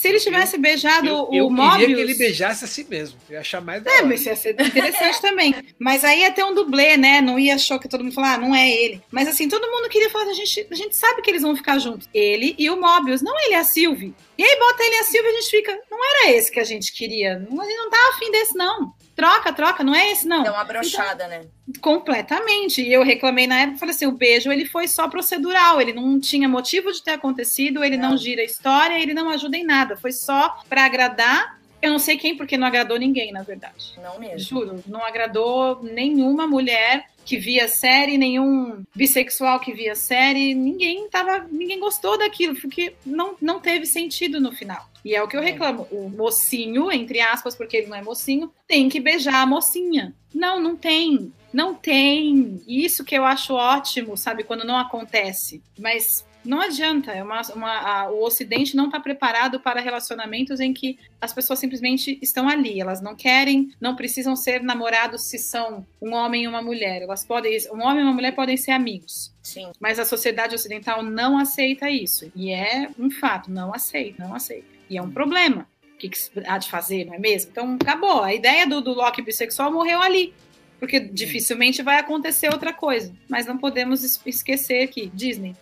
Se 0.00 0.08
ele 0.08 0.18
tivesse 0.18 0.56
beijado 0.56 1.06
eu, 1.06 1.28
eu 1.30 1.46
o 1.46 1.50
Mobius... 1.50 1.74
Eu 1.74 1.80
queria 1.80 1.96
que 1.96 2.00
ele 2.00 2.14
beijasse 2.14 2.64
a 2.64 2.66
si 2.66 2.86
mesmo. 2.88 3.20
Eu 3.28 3.34
ia 3.34 3.40
achar 3.40 3.60
mais... 3.60 3.84
É, 3.84 4.00
mas 4.00 4.24
ia 4.24 4.34
ser 4.34 4.58
interessante 4.58 5.20
também. 5.20 5.54
Mas 5.78 6.02
aí 6.04 6.20
ia 6.20 6.32
ter 6.32 6.42
um 6.42 6.54
dublê, 6.54 6.96
né? 6.96 7.20
Não 7.20 7.38
ia 7.38 7.56
achar 7.56 7.78
que 7.78 7.86
todo 7.86 8.02
mundo 8.02 8.14
falar, 8.14 8.36
ah, 8.36 8.38
não 8.38 8.54
é 8.54 8.66
ele. 8.66 9.02
Mas 9.10 9.28
assim, 9.28 9.46
todo 9.46 9.70
mundo 9.70 9.90
queria 9.90 10.08
falar, 10.08 10.30
a 10.30 10.32
gente, 10.32 10.66
a 10.70 10.74
gente 10.74 10.96
sabe 10.96 11.20
que 11.20 11.28
eles 11.28 11.42
vão 11.42 11.54
ficar 11.54 11.78
juntos. 11.78 12.08
Ele 12.14 12.54
e 12.58 12.70
o 12.70 12.80
Mobius, 12.80 13.20
não 13.20 13.38
ele 13.40 13.52
e 13.52 13.56
a 13.56 13.62
Sylvie. 13.62 14.14
E 14.38 14.42
aí 14.42 14.58
bota 14.58 14.82
ele 14.82 14.94
e 14.94 14.98
a 15.00 15.04
Sylvie 15.04 15.28
e 15.28 15.32
a 15.32 15.40
gente 15.42 15.50
fica, 15.50 15.78
não 15.90 15.98
era 15.98 16.30
esse 16.30 16.50
que 16.50 16.60
a 16.60 16.64
gente 16.64 16.94
queria. 16.94 17.36
A 17.36 17.38
gente 17.38 17.76
não 17.76 17.90
tá 17.90 17.98
afim 18.14 18.30
desse, 18.30 18.56
não 18.56 18.94
troca, 19.20 19.52
troca, 19.52 19.84
não 19.84 19.94
é 19.94 20.12
esse, 20.12 20.26
não. 20.26 20.44
É 20.44 20.50
uma 20.50 20.64
brochada, 20.64 21.26
então, 21.26 21.38
né? 21.40 21.46
Completamente. 21.80 22.80
E 22.80 22.90
eu 22.90 23.02
reclamei 23.02 23.46
na 23.46 23.60
época, 23.60 23.78
falei 23.78 23.94
assim, 23.94 24.06
o 24.06 24.12
beijo, 24.12 24.50
ele 24.50 24.64
foi 24.64 24.88
só 24.88 25.08
procedural, 25.08 25.80
ele 25.80 25.92
não 25.92 26.18
tinha 26.18 26.48
motivo 26.48 26.90
de 26.90 27.02
ter 27.02 27.12
acontecido, 27.12 27.84
ele 27.84 27.98
não, 27.98 28.10
não 28.10 28.16
gira 28.16 28.40
a 28.40 28.44
história, 28.44 28.98
ele 28.98 29.12
não 29.12 29.28
ajuda 29.28 29.56
em 29.58 29.64
nada, 29.64 29.96
foi 29.96 30.12
só 30.12 30.56
para 30.68 30.86
agradar 30.86 31.59
eu 31.82 31.90
não 31.90 31.98
sei 31.98 32.16
quem, 32.16 32.36
porque 32.36 32.56
não 32.56 32.66
agradou 32.66 32.98
ninguém, 32.98 33.32
na 33.32 33.42
verdade. 33.42 33.94
Não 34.02 34.18
mesmo. 34.18 34.38
Juro, 34.38 34.84
não 34.86 35.04
agradou 35.04 35.82
nenhuma 35.82 36.46
mulher 36.46 37.06
que 37.24 37.36
via 37.36 37.68
série, 37.68 38.18
nenhum 38.18 38.82
bissexual 38.94 39.60
que 39.60 39.72
via 39.72 39.94
série, 39.94 40.54
ninguém 40.54 41.08
tava, 41.08 41.46
ninguém 41.50 41.78
gostou 41.78 42.18
daquilo, 42.18 42.56
porque 42.56 42.94
não, 43.06 43.36
não 43.40 43.60
teve 43.60 43.86
sentido 43.86 44.40
no 44.40 44.52
final. 44.52 44.88
E 45.04 45.14
é 45.14 45.22
o 45.22 45.28
que 45.28 45.36
eu 45.36 45.40
reclamo. 45.40 45.86
O 45.90 46.08
mocinho, 46.10 46.90
entre 46.90 47.20
aspas, 47.20 47.56
porque 47.56 47.76
ele 47.76 47.86
não 47.86 47.96
é 47.96 48.02
mocinho, 48.02 48.52
tem 48.66 48.88
que 48.88 49.00
beijar 49.00 49.42
a 49.42 49.46
mocinha. 49.46 50.14
Não, 50.34 50.60
não 50.60 50.76
tem. 50.76 51.32
Não 51.52 51.74
tem. 51.74 52.60
Isso 52.66 53.04
que 53.04 53.16
eu 53.16 53.24
acho 53.24 53.54
ótimo, 53.54 54.16
sabe? 54.16 54.44
Quando 54.44 54.64
não 54.64 54.76
acontece. 54.76 55.62
Mas 55.78 56.24
não 56.44 56.60
adianta, 56.60 57.12
é 57.12 57.22
uma, 57.22 57.42
uma 57.54 57.78
a, 57.78 58.10
o 58.10 58.22
Ocidente 58.24 58.76
não 58.76 58.86
está 58.86 58.98
preparado 58.98 59.60
para 59.60 59.80
relacionamentos 59.80 60.60
em 60.60 60.72
que 60.72 60.98
as 61.20 61.32
pessoas 61.32 61.58
simplesmente 61.58 62.18
estão 62.22 62.48
ali, 62.48 62.80
elas 62.80 63.00
não 63.00 63.14
querem, 63.14 63.72
não 63.80 63.94
precisam 63.94 64.34
ser 64.34 64.62
namorados 64.62 65.22
se 65.22 65.38
são 65.38 65.86
um 66.00 66.14
homem 66.14 66.44
e 66.44 66.48
uma 66.48 66.62
mulher, 66.62 67.02
elas 67.02 67.24
podem, 67.24 67.58
um 67.72 67.82
homem 67.82 68.00
e 68.00 68.04
uma 68.04 68.12
mulher 68.12 68.34
podem 68.34 68.56
ser 68.56 68.72
amigos. 68.72 69.32
Sim. 69.42 69.70
Mas 69.78 69.98
a 69.98 70.04
sociedade 70.04 70.54
ocidental 70.54 71.02
não 71.02 71.38
aceita 71.38 71.90
isso, 71.90 72.30
e 72.34 72.50
é 72.50 72.88
um 72.98 73.10
fato, 73.10 73.50
não 73.50 73.74
aceita, 73.74 74.22
não 74.22 74.34
aceita. 74.34 74.66
E 74.88 74.96
é 74.96 75.02
um 75.02 75.10
problema. 75.10 75.66
O 75.94 75.96
que, 76.00 76.08
que 76.08 76.18
há 76.46 76.56
de 76.56 76.70
fazer, 76.70 77.04
não 77.04 77.14
é 77.14 77.18
mesmo? 77.18 77.50
Então, 77.50 77.76
acabou. 77.80 78.22
A 78.22 78.34
ideia 78.34 78.66
do, 78.66 78.80
do 78.80 78.96
bissexual 79.22 79.70
morreu 79.70 80.00
ali 80.00 80.32
porque 80.80 80.98
dificilmente 80.98 81.82
vai 81.82 81.98
acontecer 81.98 82.48
outra 82.48 82.72
coisa. 82.72 83.12
Mas 83.28 83.44
não 83.44 83.58
podemos 83.58 84.18
esquecer 84.26 84.88
que 84.88 85.10
Disney 85.10 85.54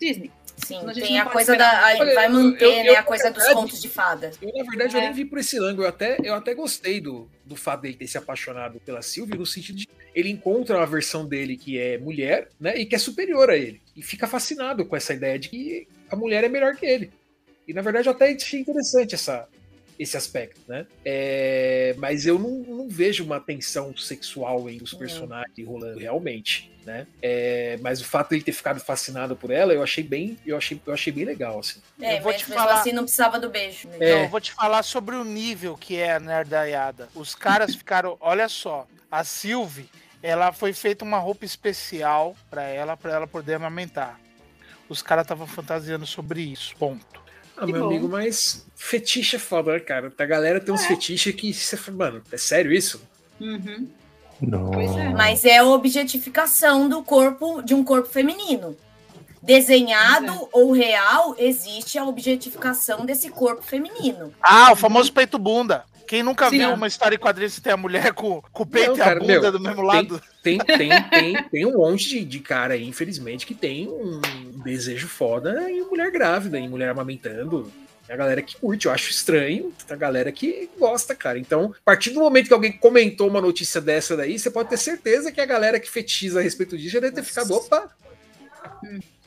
Disney. 0.00 0.30
Sim, 0.66 0.80
tem 0.94 1.18
a 1.18 1.26
coisa 1.26 1.56
da. 1.56 1.86
A, 1.86 1.96
vai 1.96 2.28
manter, 2.28 2.64
eu, 2.64 2.72
eu, 2.72 2.92
né, 2.92 2.98
a 2.98 3.02
coisa 3.02 3.30
dos 3.30 3.46
contos 3.48 3.80
de 3.80 3.88
fada. 3.88 4.30
Eu, 4.42 4.52
na 4.52 4.64
verdade, 4.64 4.94
é. 4.94 4.98
eu 4.98 5.02
nem 5.04 5.12
vi 5.12 5.24
por 5.24 5.38
esse 5.38 5.58
ângulo. 5.58 5.84
Eu 5.84 5.88
até, 5.88 6.18
eu 6.22 6.34
até 6.34 6.54
gostei 6.54 7.00
do, 7.00 7.28
do 7.44 7.56
fato 7.56 7.82
dele 7.82 7.94
ter 7.94 8.06
se 8.06 8.18
apaixonado 8.18 8.78
pela 8.80 9.02
Sylvie, 9.02 9.38
no 9.38 9.46
sentido 9.46 9.78
de 9.78 9.88
ele 10.14 10.28
encontra 10.28 10.76
uma 10.76 10.86
versão 10.86 11.26
dele 11.26 11.56
que 11.56 11.78
é 11.78 11.98
mulher, 11.98 12.48
né? 12.58 12.76
E 12.76 12.84
que 12.84 12.94
é 12.94 12.98
superior 12.98 13.48
a 13.48 13.56
ele. 13.56 13.80
E 13.96 14.02
fica 14.02 14.26
fascinado 14.26 14.84
com 14.84 14.96
essa 14.96 15.14
ideia 15.14 15.38
de 15.38 15.48
que 15.48 15.88
a 16.10 16.16
mulher 16.16 16.44
é 16.44 16.48
melhor 16.48 16.76
que 16.76 16.84
ele. 16.84 17.10
E 17.66 17.72
na 17.72 17.82
verdade 17.82 18.08
eu 18.08 18.12
até 18.12 18.30
achei 18.32 18.60
interessante 18.60 19.14
essa, 19.14 19.48
esse 20.00 20.16
aspecto, 20.16 20.58
né? 20.66 20.86
É, 21.04 21.94
mas 21.98 22.24
eu 22.24 22.38
não, 22.38 22.50
não, 22.50 22.88
vejo 22.88 23.22
uma 23.22 23.38
tensão 23.38 23.94
sexual 23.94 24.70
entre 24.70 24.82
os 24.82 24.94
personagens 24.94 25.58
é. 25.58 25.62
rolando 25.62 25.98
realmente, 25.98 26.72
né? 26.86 27.06
É, 27.20 27.78
mas 27.82 28.00
o 28.00 28.04
fato 28.06 28.30
de 28.30 28.36
ele 28.36 28.42
ter 28.42 28.52
ficado 28.52 28.80
fascinado 28.80 29.36
por 29.36 29.50
ela, 29.50 29.74
eu 29.74 29.82
achei 29.82 30.02
bem, 30.02 30.38
eu 30.46 30.56
achei, 30.56 30.80
eu 30.86 30.94
achei 30.94 31.12
bem 31.12 31.26
legal, 31.26 31.58
assim. 31.58 31.82
É, 32.00 32.16
eu 32.16 32.22
vou 32.22 32.32
te 32.32 32.46
falar 32.46 32.80
assim 32.80 32.92
não 32.92 33.02
precisava 33.02 33.38
do 33.38 33.50
beijo. 33.50 33.88
Né? 33.88 33.96
É. 34.00 34.24
eu 34.24 34.28
vou 34.30 34.40
te 34.40 34.52
falar 34.52 34.82
sobre 34.82 35.14
o 35.16 35.22
nível 35.22 35.76
que 35.76 35.96
é 35.96 36.12
a 36.12 36.20
nerdaiada. 36.20 37.10
Os 37.14 37.34
caras 37.34 37.74
ficaram, 37.74 38.16
olha 38.22 38.48
só, 38.48 38.88
a 39.12 39.22
Sylvie, 39.22 39.90
ela 40.22 40.50
foi 40.50 40.72
feita 40.72 41.04
uma 41.04 41.18
roupa 41.18 41.44
especial 41.44 42.34
para 42.48 42.62
ela, 42.62 42.96
para 42.96 43.12
ela 43.12 43.26
poder 43.26 43.54
amamentar. 43.54 44.18
Os 44.88 45.02
caras 45.02 45.24
estavam 45.24 45.46
fantasiando 45.46 46.06
sobre 46.06 46.40
isso. 46.40 46.74
Ponto. 46.76 47.20
Ah, 47.60 47.66
que 47.66 47.72
meu 47.72 47.82
bom. 47.82 47.88
amigo, 47.88 48.08
mas 48.08 48.66
fetiche 48.74 49.36
é 49.36 49.38
foda, 49.38 49.74
né, 49.74 49.80
cara? 49.80 50.10
A 50.16 50.24
galera 50.24 50.58
tem 50.60 50.72
uns 50.72 50.82
é. 50.84 50.88
fetiches 50.88 51.34
que 51.34 51.52
você 51.52 51.76
fala, 51.76 51.96
mano, 51.98 52.22
é 52.32 52.36
sério 52.38 52.72
isso? 52.72 53.02
Uhum. 53.38 53.86
É. 54.42 55.08
Mas 55.10 55.44
é 55.44 55.58
a 55.58 55.64
objetificação 55.64 56.88
do 56.88 57.02
corpo, 57.02 57.60
de 57.60 57.74
um 57.74 57.84
corpo 57.84 58.08
feminino. 58.08 58.74
Desenhado 59.42 60.32
é. 60.32 60.48
ou 60.52 60.72
real, 60.72 61.34
existe 61.38 61.98
a 61.98 62.04
objetificação 62.04 63.04
desse 63.04 63.28
corpo 63.28 63.62
feminino. 63.62 64.32
Ah, 64.40 64.72
o 64.72 64.76
famoso 64.76 65.12
peito 65.12 65.38
bunda. 65.38 65.84
Quem 66.10 66.24
nunca 66.24 66.50
Sim, 66.50 66.58
viu 66.58 66.74
uma 66.74 66.88
história 66.88 67.14
em 67.14 67.20
quadrinhos 67.20 67.54
que 67.54 67.60
tem 67.60 67.72
a 67.72 67.76
mulher 67.76 68.12
com, 68.12 68.42
com 68.50 68.64
o 68.64 68.66
peito 68.66 68.96
não, 68.96 68.96
e 68.96 69.00
a 69.00 69.14
bunda 69.14 69.40
meu, 69.42 69.52
do 69.52 69.60
mesmo 69.60 69.80
lado? 69.80 70.20
Tem, 70.42 70.58
tem, 70.58 70.90
tem, 71.08 71.44
tem, 71.44 71.64
um 71.64 71.78
monte 71.78 72.08
de, 72.08 72.24
de 72.24 72.40
cara 72.40 72.74
aí, 72.74 72.84
infelizmente, 72.84 73.46
que 73.46 73.54
tem 73.54 73.86
um 73.86 74.20
desejo 74.64 75.06
foda 75.06 75.70
em 75.70 75.82
mulher 75.82 76.10
grávida, 76.10 76.58
em 76.58 76.68
mulher 76.68 76.88
amamentando. 76.88 77.70
Tem 78.04 78.12
a 78.12 78.16
galera 78.16 78.42
que 78.42 78.56
curte, 78.56 78.86
eu 78.86 78.92
acho 78.92 79.08
estranho. 79.08 79.72
Tem 79.86 79.94
a 79.94 79.96
galera 79.96 80.32
que 80.32 80.68
gosta, 80.76 81.14
cara. 81.14 81.38
Então, 81.38 81.72
a 81.78 81.84
partir 81.84 82.10
do 82.10 82.18
momento 82.18 82.48
que 82.48 82.54
alguém 82.54 82.72
comentou 82.72 83.28
uma 83.28 83.40
notícia 83.40 83.80
dessa 83.80 84.16
daí, 84.16 84.36
você 84.36 84.50
pode 84.50 84.68
ter 84.68 84.78
certeza 84.78 85.30
que 85.30 85.40
a 85.40 85.46
galera 85.46 85.78
que 85.78 85.88
fetiza 85.88 86.40
a 86.40 86.42
respeito 86.42 86.76
disso 86.76 86.94
já 86.94 86.98
deve 86.98 87.14
ter 87.14 87.22
ficado, 87.22 87.54
opa. 87.54 87.88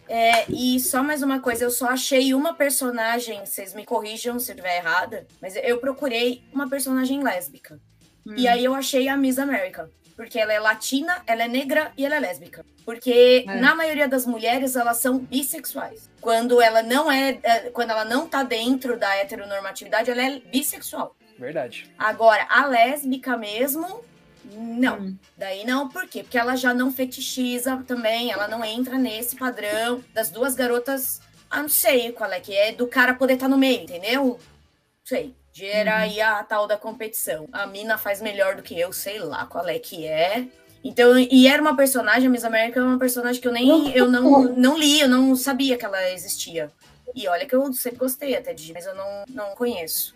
É, 0.08 0.52
e 0.52 0.80
só 0.80 1.02
mais 1.02 1.24
uma 1.24 1.40
coisa, 1.40 1.64
eu 1.64 1.72
só 1.72 1.88
achei 1.88 2.34
uma 2.34 2.54
personagem, 2.54 3.46
vocês 3.46 3.74
me 3.74 3.86
corrijam 3.86 4.40
se 4.40 4.52
eu 4.52 4.56
estiver 4.56 4.78
errada, 4.78 5.26
mas 5.42 5.56
eu 5.56 5.78
procurei 5.80 6.44
uma 6.54 6.70
personagem 6.70 7.24
lésbica. 7.24 7.80
Hum. 8.26 8.36
E 8.38 8.48
aí 8.48 8.64
eu 8.64 8.74
achei 8.74 9.08
a 9.08 9.18
Miss 9.18 9.38
America. 9.40 9.90
Porque 10.16 10.40
ela 10.40 10.54
é 10.54 10.60
latina, 10.60 11.24
ela 11.26 11.44
é 11.44 11.48
negra 11.48 11.92
e 11.98 12.06
ela 12.06 12.16
é 12.16 12.20
lésbica. 12.20 12.64
Porque 12.86 13.46
é. 13.48 13.56
na 13.60 13.74
maioria 13.74 14.08
das 14.08 14.26
mulheres 14.26 14.76
elas 14.76 14.98
são 14.98 15.18
bissexuais. 15.18 16.10
Quando 16.22 16.62
ela 16.62 16.84
não 16.84 17.12
é, 17.12 17.40
é, 17.42 17.60
quando 17.72 17.90
ela 17.90 18.06
não 18.06 18.28
tá 18.28 18.44
dentro 18.44 18.98
da 18.98 19.16
heteronormatividade, 19.16 20.12
ela 20.12 20.22
é 20.22 20.40
bissexual. 20.40 21.16
Verdade. 21.38 21.90
Agora, 21.98 22.46
a 22.48 22.68
lésbica 22.68 23.36
mesmo, 23.36 24.04
não. 24.52 25.00
Hum. 25.00 25.18
Daí 25.38 25.66
não, 25.66 25.90
por 25.90 26.08
quê? 26.08 26.24
Porque 26.24 26.38
ela 26.38 26.56
já 26.56 26.74
não 26.74 26.92
fetichiza 26.92 27.84
também, 27.88 28.32
ela 28.32 28.48
não 28.48 28.64
entra 28.64 28.98
nesse 28.98 29.36
padrão 29.36 30.04
das 30.14 30.30
duas 30.30 30.56
garotas. 30.56 31.22
Ah, 31.50 31.62
não 31.62 31.70
sei 31.70 32.12
qual 32.12 32.32
é 32.32 32.40
que 32.40 32.56
é, 32.56 32.72
do 32.72 32.88
cara 32.88 33.14
poder 33.14 33.34
estar 33.34 33.46
tá 33.46 33.50
no 33.50 33.58
meio, 33.58 33.82
entendeu? 33.82 34.26
Não 34.26 34.40
sei. 35.04 35.34
Gera 35.56 35.92
uhum. 35.92 35.98
aí 35.98 36.20
a 36.20 36.44
tal 36.44 36.66
da 36.66 36.76
competição. 36.76 37.48
A 37.52 37.68
mina 37.68 37.98
faz 37.98 38.22
melhor 38.22 38.56
do 38.56 38.64
que 38.64 38.80
eu, 38.80 38.92
sei 38.92 39.20
lá 39.20 39.46
qual 39.46 39.68
é 39.68 39.78
que 39.78 40.08
é. 40.08 40.48
Então, 40.84 41.18
e 41.18 41.48
era 41.48 41.62
uma 41.62 41.78
personagem, 41.78 42.28
a 42.28 42.30
Miss 42.30 42.44
América 42.44 42.80
é 42.80 42.84
uma 42.84 43.00
personagem 43.00 43.42
que 43.42 43.48
eu 43.48 43.54
nem 43.54 43.96
eu 43.96 44.10
não, 44.10 44.44
não 44.54 44.78
li, 44.78 45.00
eu 45.00 45.08
não 45.08 45.36
sabia 45.36 45.78
que 45.78 45.86
ela 45.86 46.12
existia. 46.12 46.70
E 47.16 47.28
olha 47.28 47.46
que 47.46 47.56
eu 47.56 47.72
sempre 47.72 48.00
gostei 48.00 48.36
até 48.36 48.54
de, 48.54 48.74
mas 48.74 48.86
eu 48.86 48.96
não, 48.96 49.24
não 49.30 49.56
conheço. 49.56 50.14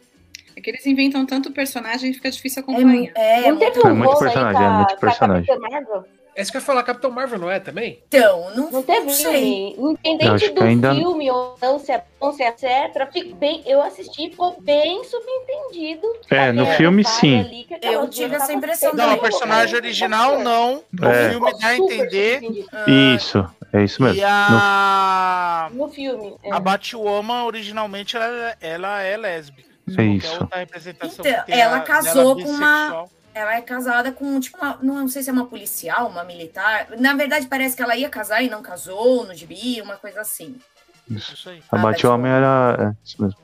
É 0.57 0.59
que 0.59 0.71
eles 0.71 0.83
inventam 0.87 1.23
tanto 1.23 1.51
personagem 1.51 2.09
que 2.09 2.17
fica 2.17 2.31
difícil 2.31 2.63
acompanhar. 2.63 3.11
É, 3.13 3.43
é, 3.43 3.47
é, 3.47 3.51
muito, 3.51 3.87
é 3.87 3.93
muito 3.93 4.17
personagem, 4.17 4.65
é 4.65 4.69
muito 4.69 4.97
personagem. 4.97 5.55
É 6.35 6.41
isso 6.41 6.51
que 6.51 6.57
eu 6.57 6.61
ia 6.61 6.65
falar, 6.65 6.81
Capitão 6.81 7.11
Marvel, 7.11 7.37
não 7.37 7.51
é 7.51 7.59
também? 7.59 8.01
Então, 8.07 8.55
não, 8.55 8.71
não 8.71 8.81
teve. 8.81 9.07
Sei. 9.11 9.75
Independente 9.77 10.49
do 10.49 10.63
ainda... 10.63 10.95
filme 10.95 11.29
ou 11.29 11.55
não, 11.61 11.77
se 11.77 11.91
é 11.91 12.03
bom, 12.19 12.33
se 12.33 12.41
é 12.41 12.49
etc. 12.49 13.07
Fico 13.13 13.35
bem, 13.35 13.61
eu 13.67 13.83
assisti, 13.83 14.31
ficou 14.31 14.59
bem 14.61 15.03
subentendido. 15.03 16.07
É, 16.27 16.51
no 16.51 16.65
filme 16.65 17.03
sim. 17.03 17.39
Ali, 17.39 17.67
eu 17.83 18.09
tive 18.09 18.35
essa 18.35 18.51
impressão 18.51 18.95
Não, 18.95 19.13
o 19.13 19.19
personagem 19.19 19.75
original 19.75 20.39
não. 20.39 20.81
No 20.91 21.07
é. 21.07 21.29
filme 21.29 21.51
dá 21.59 21.67
a 21.67 21.77
entender. 21.77 22.41
Isso, 23.15 23.47
é 23.71 23.83
isso 23.83 24.01
mesmo. 24.01 24.17
E 24.17 24.23
a... 24.23 25.69
No, 25.71 25.85
no 25.85 25.91
filme. 25.91 26.35
É. 26.41 26.51
A 26.51 26.59
Batwoman, 26.59 27.43
originalmente, 27.43 28.17
ela, 28.17 28.55
ela 28.59 29.03
é 29.03 29.15
lésbica. 29.17 29.66
É 29.97 30.03
isso. 30.03 30.47
Então, 30.87 31.45
ela 31.47 31.79
casou 31.81 32.35
com 32.35 32.49
uma 32.49 33.07
ela 33.37 33.55
é 33.55 33.61
casada 33.61 34.11
com, 34.11 34.39
tipo, 34.39 34.57
uma, 34.57 34.79
não 34.81 35.07
sei 35.07 35.21
se 35.21 35.29
é 35.29 35.33
uma 35.33 35.45
policial, 35.45 36.07
uma 36.07 36.23
militar. 36.23 36.87
Na 36.97 37.13
verdade, 37.13 37.45
parece 37.45 37.75
que 37.75 37.83
ela 37.83 37.95
ia 37.95 38.09
casar 38.09 38.41
e 38.41 38.49
não 38.49 38.63
casou 38.63 39.27
no 39.27 39.35
gibi, 39.35 39.79
uma 39.79 39.95
coisa 39.95 40.21
assim. 40.21 40.55
Isso. 41.09 41.47
aí. 41.47 41.61
A 41.71 41.77
Batwoman 41.77 42.27
era. 42.27 42.77
É, 42.79 42.95
isso 43.05 43.21
mesmo. 43.21 43.39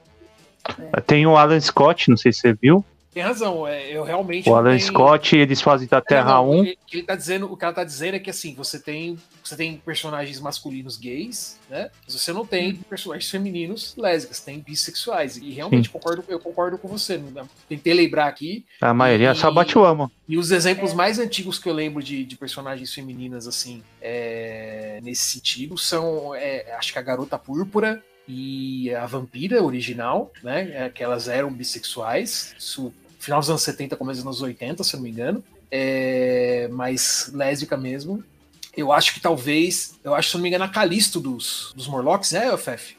É. 0.93 1.01
Tem 1.01 1.27
o 1.27 1.37
Alan 1.37 1.59
Scott, 1.59 2.09
não 2.09 2.17
sei 2.17 2.33
se 2.33 2.39
você 2.39 2.53
viu. 2.53 2.83
Tem 3.13 3.21
razão, 3.21 3.67
é, 3.67 3.95
eu 3.95 4.03
realmente. 4.03 4.49
O 4.49 4.55
Alan 4.55 4.75
tenho... 4.75 4.81
Scott, 4.81 5.35
eles 5.37 5.61
fazem 5.61 5.87
da 5.87 6.01
Terra 6.01 6.33
não, 6.33 6.49
1. 6.49 6.53
Ele, 6.55 6.79
ele 6.91 7.03
tá 7.03 7.15
dizendo, 7.15 7.51
o 7.51 7.55
que 7.55 7.63
ela 7.63 7.73
tá 7.73 7.83
dizendo 7.83 8.15
é 8.15 8.19
que 8.19 8.31
assim, 8.31 8.55
você 8.55 8.79
tem, 8.79 9.19
você 9.43 9.55
tem 9.55 9.77
personagens 9.77 10.39
masculinos 10.39 10.97
gays, 10.97 11.59
né? 11.69 11.89
Mas 12.05 12.13
você 12.13 12.31
não 12.31 12.45
tem 12.45 12.75
personagens 12.75 13.29
femininos 13.29 13.95
lésbicas, 13.97 14.39
tem 14.39 14.59
bissexuais. 14.59 15.37
E 15.37 15.51
realmente 15.51 15.89
concordo, 15.89 16.23
eu 16.27 16.39
concordo 16.39 16.77
com 16.77 16.87
você. 16.87 17.21
Tentei 17.67 17.93
lembrar 17.93 18.27
aqui. 18.27 18.65
A 18.81 18.93
maioria 18.93 19.31
e, 19.31 19.35
só 19.35 19.51
bate 19.51 19.77
o 19.77 19.85
amo. 19.85 20.11
E 20.27 20.37
os 20.37 20.51
exemplos 20.51 20.91
é. 20.91 20.95
mais 20.95 21.19
antigos 21.19 21.59
que 21.59 21.69
eu 21.69 21.73
lembro 21.73 22.01
de, 22.01 22.23
de 22.23 22.35
personagens 22.35 22.93
femininas, 22.93 23.47
assim, 23.47 23.83
é, 24.01 24.99
nesse 25.03 25.31
sentido, 25.31 25.77
são 25.77 26.33
é, 26.33 26.73
acho 26.77 26.93
que 26.93 26.99
a 26.99 27.01
Garota 27.01 27.37
Púrpura, 27.37 28.03
e 28.27 28.93
a 28.95 29.05
Vampira 29.05 29.61
original, 29.61 30.31
né? 30.41 30.85
É, 30.85 30.89
que 30.89 31.03
elas 31.03 31.27
eram 31.27 31.51
bissexuais. 31.51 32.55
Isso 32.57 32.93
final 33.19 33.39
dos 33.39 33.49
anos 33.49 33.61
70, 33.61 33.95
começo 33.95 34.19
dos 34.19 34.27
anos 34.27 34.41
80, 34.41 34.83
se 34.83 34.95
eu 34.95 34.97
não 34.97 35.03
me 35.03 35.09
engano. 35.09 35.43
É, 35.71 36.69
mas 36.71 37.31
lésbica 37.33 37.75
mesmo. 37.75 38.23
Eu 38.75 38.91
acho 38.91 39.13
que 39.13 39.19
talvez. 39.19 39.99
Eu 40.03 40.13
acho, 40.13 40.29
se 40.29 40.35
não 40.35 40.41
me 40.41 40.49
engano, 40.49 40.63
a 40.63 40.69
Calisto 40.69 41.19
dos, 41.19 41.71
dos 41.75 41.87
Morlocks, 41.87 42.31
né, 42.31 42.55
Fef? 42.57 42.95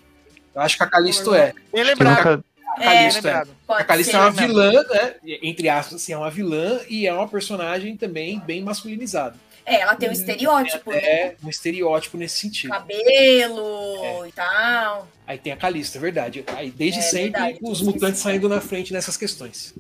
Eu 0.55 0.61
acho 0.61 0.77
que 0.77 0.83
a 0.83 0.87
Calisto 0.87 1.35
é. 1.35 1.53
Bem 1.73 1.83
lembrado. 1.83 2.45
A 2.77 2.81
Calisto 2.81 3.29
é. 3.29 3.31
é. 3.31 3.45
A 3.69 3.85
Calisto 3.85 4.17
é 4.17 4.21
uma 4.21 4.31
vilã, 4.31 4.73
né? 4.73 5.15
Entre 5.43 5.69
aspas, 5.69 5.95
assim, 5.97 6.13
é 6.13 6.19
uma 6.19 6.31
vilã 6.31 6.81
e 6.89 7.07
é 7.07 7.13
uma 7.13 7.29
personagem 7.29 7.97
também 7.97 8.39
bem 8.41 8.63
masculinizada. 8.63 9.37
É, 9.67 9.81
ela 9.81 9.97
tem 9.97 10.09
um 10.09 10.13
uhum. 10.13 10.19
estereótipo. 10.19 10.93
É, 10.93 11.01
né? 11.01 11.35
um 11.43 11.49
estereótipo 11.49 12.19
nesse 12.19 12.39
sentido. 12.39 12.71
Cabelo 12.71 14.25
é. 14.25 14.29
e 14.29 14.33
tal. 14.33 15.09
Aí 15.27 15.39
tem 15.39 15.53
a 15.53 15.57
Calista, 15.57 15.99
é 15.99 16.01
verdade. 16.01 16.45
Aí 16.49 16.71
desde 16.71 17.01
é, 17.01 17.03
sempre 17.03 17.41
verdade, 17.41 17.59
os 17.63 17.81
mutantes 17.81 18.21
saindo 18.21 18.49
na 18.49 18.61
frente 18.61 18.93
nessas 18.93 19.17
questões. 19.17 19.75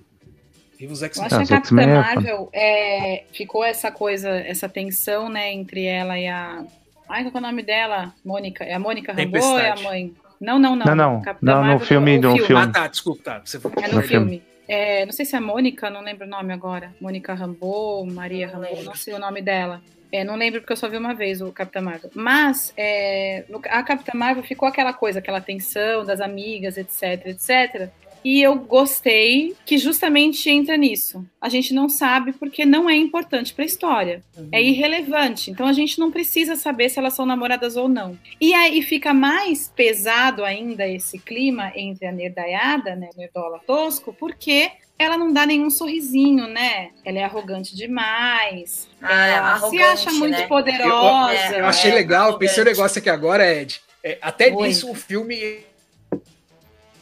Viva 0.85 0.93
os 0.93 1.02
X-Men. 1.02 1.28
Eu 1.31 1.36
acho 1.39 1.47
que 1.47 1.55
a 1.55 1.61
Capitã 1.61 1.86
Marvel 1.86 2.48
é, 2.52 3.24
ficou 3.32 3.65
essa 3.65 3.90
coisa, 3.90 4.28
essa 4.28 4.69
tensão, 4.69 5.31
né, 5.31 5.51
entre 5.51 5.85
ela 5.86 6.19
e 6.19 6.28
a. 6.28 6.62
Ai, 7.09 7.23
qual 7.24 7.32
é 7.35 7.39
o 7.39 7.40
nome 7.40 7.62
dela? 7.62 8.12
Mônica. 8.24 8.65
É 8.65 8.74
a 8.74 8.78
Mônica 8.78 9.12
Rambeau 9.12 9.52
ou 9.52 9.59
é 9.59 9.70
a 9.70 9.77
mãe? 9.77 10.12
Não, 10.39 10.59
não, 10.59 10.77
não. 10.77 10.85
Não, 10.85 10.94
não. 10.94 11.23
não 11.40 11.55
Marvel, 11.55 11.74
no 11.74 11.81
filme, 11.81 12.19
no 12.19 12.36
filme. 12.36 12.62
Ah, 12.62 12.66
tá, 12.66 12.86
desculpa, 12.86 13.23
tá. 13.23 13.43
Você 13.44 13.59
foi... 13.59 13.73
É 13.82 13.89
no, 13.89 13.94
no 13.94 14.02
filme. 14.02 14.09
filme. 14.09 14.43
É, 14.69 15.06
não 15.06 15.12
sei 15.12 15.24
se 15.24 15.36
é 15.36 15.40
Mônica, 15.40 15.89
não 15.89 16.02
lembro 16.02 16.27
o 16.27 16.28
nome 16.28 16.52
agora. 16.52 16.94
Mônica 17.01 17.32
Rambeau, 17.32 18.05
Maria 18.06 18.48
Rambeau, 18.48 18.82
não 18.82 18.94
sei 18.94 19.15
o 19.15 19.19
nome 19.19 19.40
dela. 19.40 19.81
É, 20.12 20.23
não 20.23 20.36
lembro 20.36 20.61
porque 20.61 20.73
eu 20.73 20.77
só 20.77 20.89
vi 20.89 20.97
uma 20.97 21.15
vez 21.15 21.40
o 21.40 21.51
Capitã 21.51 21.81
Marvel. 21.81 22.11
Mas 22.15 22.73
é, 22.77 23.44
a 23.69 23.82
Capitã 23.82 24.12
Marvel 24.15 24.44
ficou 24.44 24.69
aquela 24.69 24.93
coisa, 24.93 25.19
aquela 25.19 25.40
tensão 25.40 26.05
das 26.05 26.20
amigas, 26.20 26.77
etc, 26.77 27.27
etc. 27.27 27.90
E 28.25 28.41
eu 28.41 28.57
gostei 28.57 29.55
que 29.67 29.77
justamente 29.77 30.49
entra 30.49 30.77
nisso. 30.77 31.25
A 31.39 31.51
gente 31.51 31.75
não 31.75 31.91
sabe 31.91 32.33
porque 32.33 32.65
não 32.65 32.89
é 32.89 32.97
importante 32.97 33.53
para 33.53 33.65
a 33.65 33.67
história. 33.67 34.23
Uhum. 34.37 34.49
É 34.51 34.63
irrelevante. 34.63 35.51
Então 35.51 35.67
a 35.67 35.73
gente 35.75 35.99
não 35.99 36.11
precisa 36.11 36.57
saber 36.57 36.89
se 36.89 36.99
elas 36.99 37.13
são 37.13 37.27
namoradas 37.27 37.77
ou 37.77 37.89
não. 37.89 38.19
E 38.41 38.55
aí 38.55 38.81
fica 38.81 39.13
mais 39.13 39.71
pesado 39.77 40.43
ainda 40.43 40.89
esse 40.89 41.19
clima 41.19 41.71
entre 41.77 42.07
a 42.07 42.13
nerdaiada, 42.13 42.97
né, 42.97 43.11
nerdola 43.17 43.61
tosco, 43.67 44.15
porque 44.19 44.71
ela 44.99 45.19
não 45.19 45.33
dá 45.33 45.45
nenhum 45.45 45.69
sorrisinho, 45.71 46.47
né? 46.47 46.91
Ela 47.05 47.19
é 47.19 47.25
arrogante 47.25 47.77
demais. 47.77 48.89
Ah, 49.03 49.27
ela 49.27 49.71
se 49.71 49.79
acha 49.79 50.13
muito 50.13 50.39
né? 50.39 50.47
poderosa. 50.47 51.53
Eu, 51.53 51.59
eu 51.59 51.67
achei 51.67 51.91
é, 51.91 51.95
legal, 51.95 52.23
arrogante. 52.29 52.49
pensei 52.49 52.63
um 52.63 52.67
negócio 52.67 52.99
aqui 53.01 53.11
agora, 53.11 53.53
Ed. 53.53 53.81
É, 54.03 54.19
até 54.23 54.53
Oi. 54.53 54.69
nisso 54.69 54.91
o 54.91 54.95
filme 54.95 55.65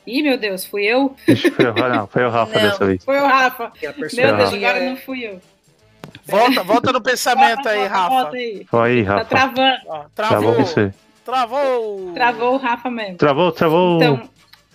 Ih, 0.06 0.22
meu 0.22 0.36
Deus, 0.36 0.64
fui 0.64 0.84
eu? 0.84 1.14
Foi 1.54 1.66
o, 1.66 1.88
não, 1.88 2.06
foi 2.06 2.24
o 2.24 2.30
Rafa 2.30 2.58
não, 2.58 2.68
dessa 2.68 2.86
vez. 2.86 3.04
Foi 3.04 3.18
o 3.18 3.26
Rafa. 3.26 3.72
Meu 3.80 4.36
Deus, 4.36 4.54
agora 4.54 4.80
não 4.80 4.96
fui 4.96 5.26
eu. 5.26 5.40
Volta, 6.26 6.62
volta 6.62 6.92
no 6.92 7.00
pensamento 7.02 7.68
aí, 7.68 7.86
Rafa. 7.86 8.08
Volta 8.08 8.36
aí. 8.36 8.66
Foi 8.68 8.90
aí, 8.90 9.02
Rafa. 9.02 9.24
Tá 9.24 9.28
travando. 9.28 9.82
Ó, 9.86 10.04
travou. 10.14 10.54
Travou, 10.54 10.92
travou. 11.24 12.12
Travou 12.14 12.54
o 12.54 12.56
Rafa 12.56 12.90
mesmo. 12.90 13.16
Travou, 13.16 13.52
travou. 13.52 13.96
Então, 13.96 14.28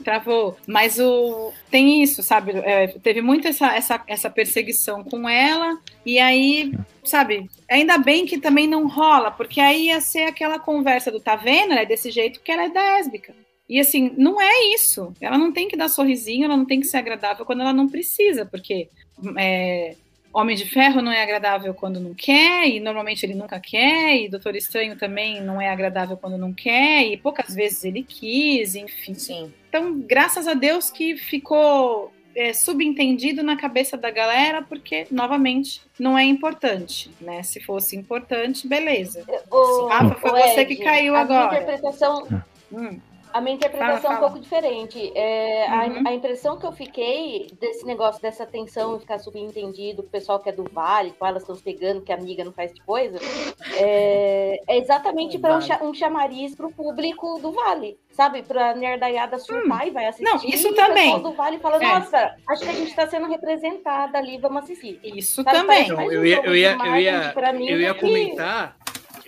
travou. 0.04 0.58
Mas 0.66 0.98
o 0.98 1.52
tem 1.70 2.02
isso, 2.02 2.24
sabe? 2.24 2.54
É, 2.64 2.88
teve 2.88 3.22
muito 3.22 3.48
essa, 3.48 3.76
essa, 3.76 4.02
essa 4.08 4.30
perseguição 4.30 5.04
com 5.04 5.28
ela, 5.28 5.78
e 6.06 6.18
aí, 6.20 6.74
sabe? 7.04 7.50
Ainda 7.70 7.98
bem 7.98 8.26
que 8.26 8.38
também 8.38 8.68
não 8.68 8.88
rola, 8.88 9.32
porque 9.32 9.60
aí 9.60 9.88
ia 9.88 10.00
ser 10.00 10.24
aquela 10.24 10.58
conversa 10.58 11.12
do 11.12 11.20
tá 11.20 11.36
vendo? 11.36 11.74
Ela 11.74 11.82
é 11.82 11.86
desse 11.86 12.12
jeito 12.12 12.40
que 12.40 12.52
ela 12.52 12.64
é 12.64 12.70
lésbica. 12.70 13.34
E 13.70 13.80
assim, 13.80 14.14
não 14.18 14.42
é 14.42 14.74
isso. 14.74 15.14
Ela 15.20 15.38
não 15.38 15.52
tem 15.52 15.68
que 15.68 15.76
dar 15.76 15.90
sorrisinho, 15.90 16.46
ela 16.46 16.56
não 16.56 16.66
tem 16.66 16.80
que 16.80 16.88
ser 16.88 16.98
agradável 16.98 17.46
quando 17.46 17.62
ela 17.62 17.74
não 17.74 17.90
precisa, 17.90 18.46
porque 18.46 18.90
é, 19.38 19.96
Homem 20.34 20.56
de 20.56 20.66
Ferro 20.66 21.02
não 21.02 21.12
é 21.12 21.22
agradável 21.22 21.74
quando 21.74 22.00
não 22.00 22.14
quer, 22.14 22.68
e 22.68 22.80
normalmente 22.80 23.26
ele 23.26 23.34
nunca 23.34 23.60
quer, 23.60 24.16
e 24.16 24.30
Doutor 24.30 24.56
Estranho 24.56 24.96
também 24.96 25.42
não 25.42 25.60
é 25.60 25.70
agradável 25.70 26.16
quando 26.16 26.38
não 26.38 26.54
quer, 26.54 27.06
e 27.08 27.18
poucas 27.18 27.56
vezes 27.56 27.84
ele 27.84 28.04
quis, 28.04 28.76
enfim. 28.76 29.16
Sim. 29.16 29.54
Então, 29.68 30.00
graças 30.00 30.48
a 30.48 30.54
Deus 30.54 30.92
que 30.92 31.18
ficou 31.18 32.14
é, 32.36 32.54
subentendido 32.54 33.42
na 33.42 33.58
cabeça 33.58 33.98
da 33.98 34.12
galera, 34.12 34.62
porque, 34.62 35.08
novamente, 35.10 35.82
não 36.00 36.18
é 36.18 36.24
importante, 36.24 37.10
né? 37.20 37.42
Se 37.42 37.60
fosse 37.60 37.96
importante, 37.96 38.68
beleza. 38.68 39.26
O, 39.50 39.88
Rafa, 39.88 40.16
foi 40.16 40.30
o 40.30 40.34
você 40.36 40.62
Ed, 40.62 40.76
que 40.76 40.84
caiu 40.84 41.16
agora. 41.16 41.58
A 41.58 41.62
interpretação... 41.62 42.28
Hum. 42.72 43.00
A 43.38 43.42
minha 43.42 43.56
interpretação 43.56 44.02
fala, 44.02 44.02
fala. 44.02 44.14
é 44.14 44.18
um 44.18 44.22
pouco 44.22 44.40
diferente. 44.40 45.12
É, 45.14 45.68
uhum. 45.70 46.04
a, 46.08 46.10
a, 46.10 46.14
impressão 46.14 46.58
que 46.58 46.66
eu 46.66 46.72
fiquei 46.72 47.48
desse 47.60 47.86
negócio, 47.86 48.20
dessa 48.20 48.48
tensão 48.48 48.98
e 48.98 49.00
ficar 49.00 49.20
subentendido, 49.20 50.02
o 50.02 50.06
pessoal 50.06 50.40
que 50.40 50.50
é 50.50 50.52
do 50.52 50.64
Vale, 50.64 51.12
que 51.12 51.18
elas 51.24 51.44
estão 51.44 51.56
se 51.56 51.62
pegando, 51.62 52.02
que 52.02 52.12
a 52.12 52.16
amiga 52.16 52.44
não 52.44 52.52
faz 52.52 52.74
de 52.74 52.82
coisa, 52.82 53.20
é, 53.76 54.60
é 54.68 54.78
exatamente 54.80 55.38
para 55.38 55.56
um, 55.56 55.90
um 55.90 55.94
chamariz 55.94 56.56
para 56.56 56.66
o 56.66 56.74
público 56.74 57.38
do 57.40 57.52
Vale 57.52 58.00
sabe, 58.18 58.42
pra 58.42 58.74
nerdaiada 58.74 59.38
surtar 59.38 59.84
hum. 59.84 59.88
e 59.88 59.92
vai 59.92 60.08
assistir. 60.08 60.24
Não, 60.24 60.38
isso 60.44 60.74
também. 60.74 61.14
O 61.14 61.20
do 61.20 61.34
Vale 61.34 61.60
fala, 61.60 61.76
é. 61.76 61.88
nossa, 61.88 62.36
acho 62.50 62.64
que 62.64 62.70
a 62.70 62.74
gente 62.74 62.90
está 62.90 63.08
sendo 63.08 63.28
representada 63.28 64.18
ali, 64.18 64.40
vamos 64.40 64.64
assistir. 64.64 65.00
Isso 65.04 65.44
sabe, 65.44 65.56
também. 65.56 65.88
Não, 65.88 66.12
eu, 66.12 66.26
ia, 66.26 66.38
eu, 66.44 66.56
ia, 66.56 66.72
eu, 66.72 66.96
ia, 66.96 67.34
eu 67.70 67.80
ia 67.80 67.94
comentar 67.94 68.76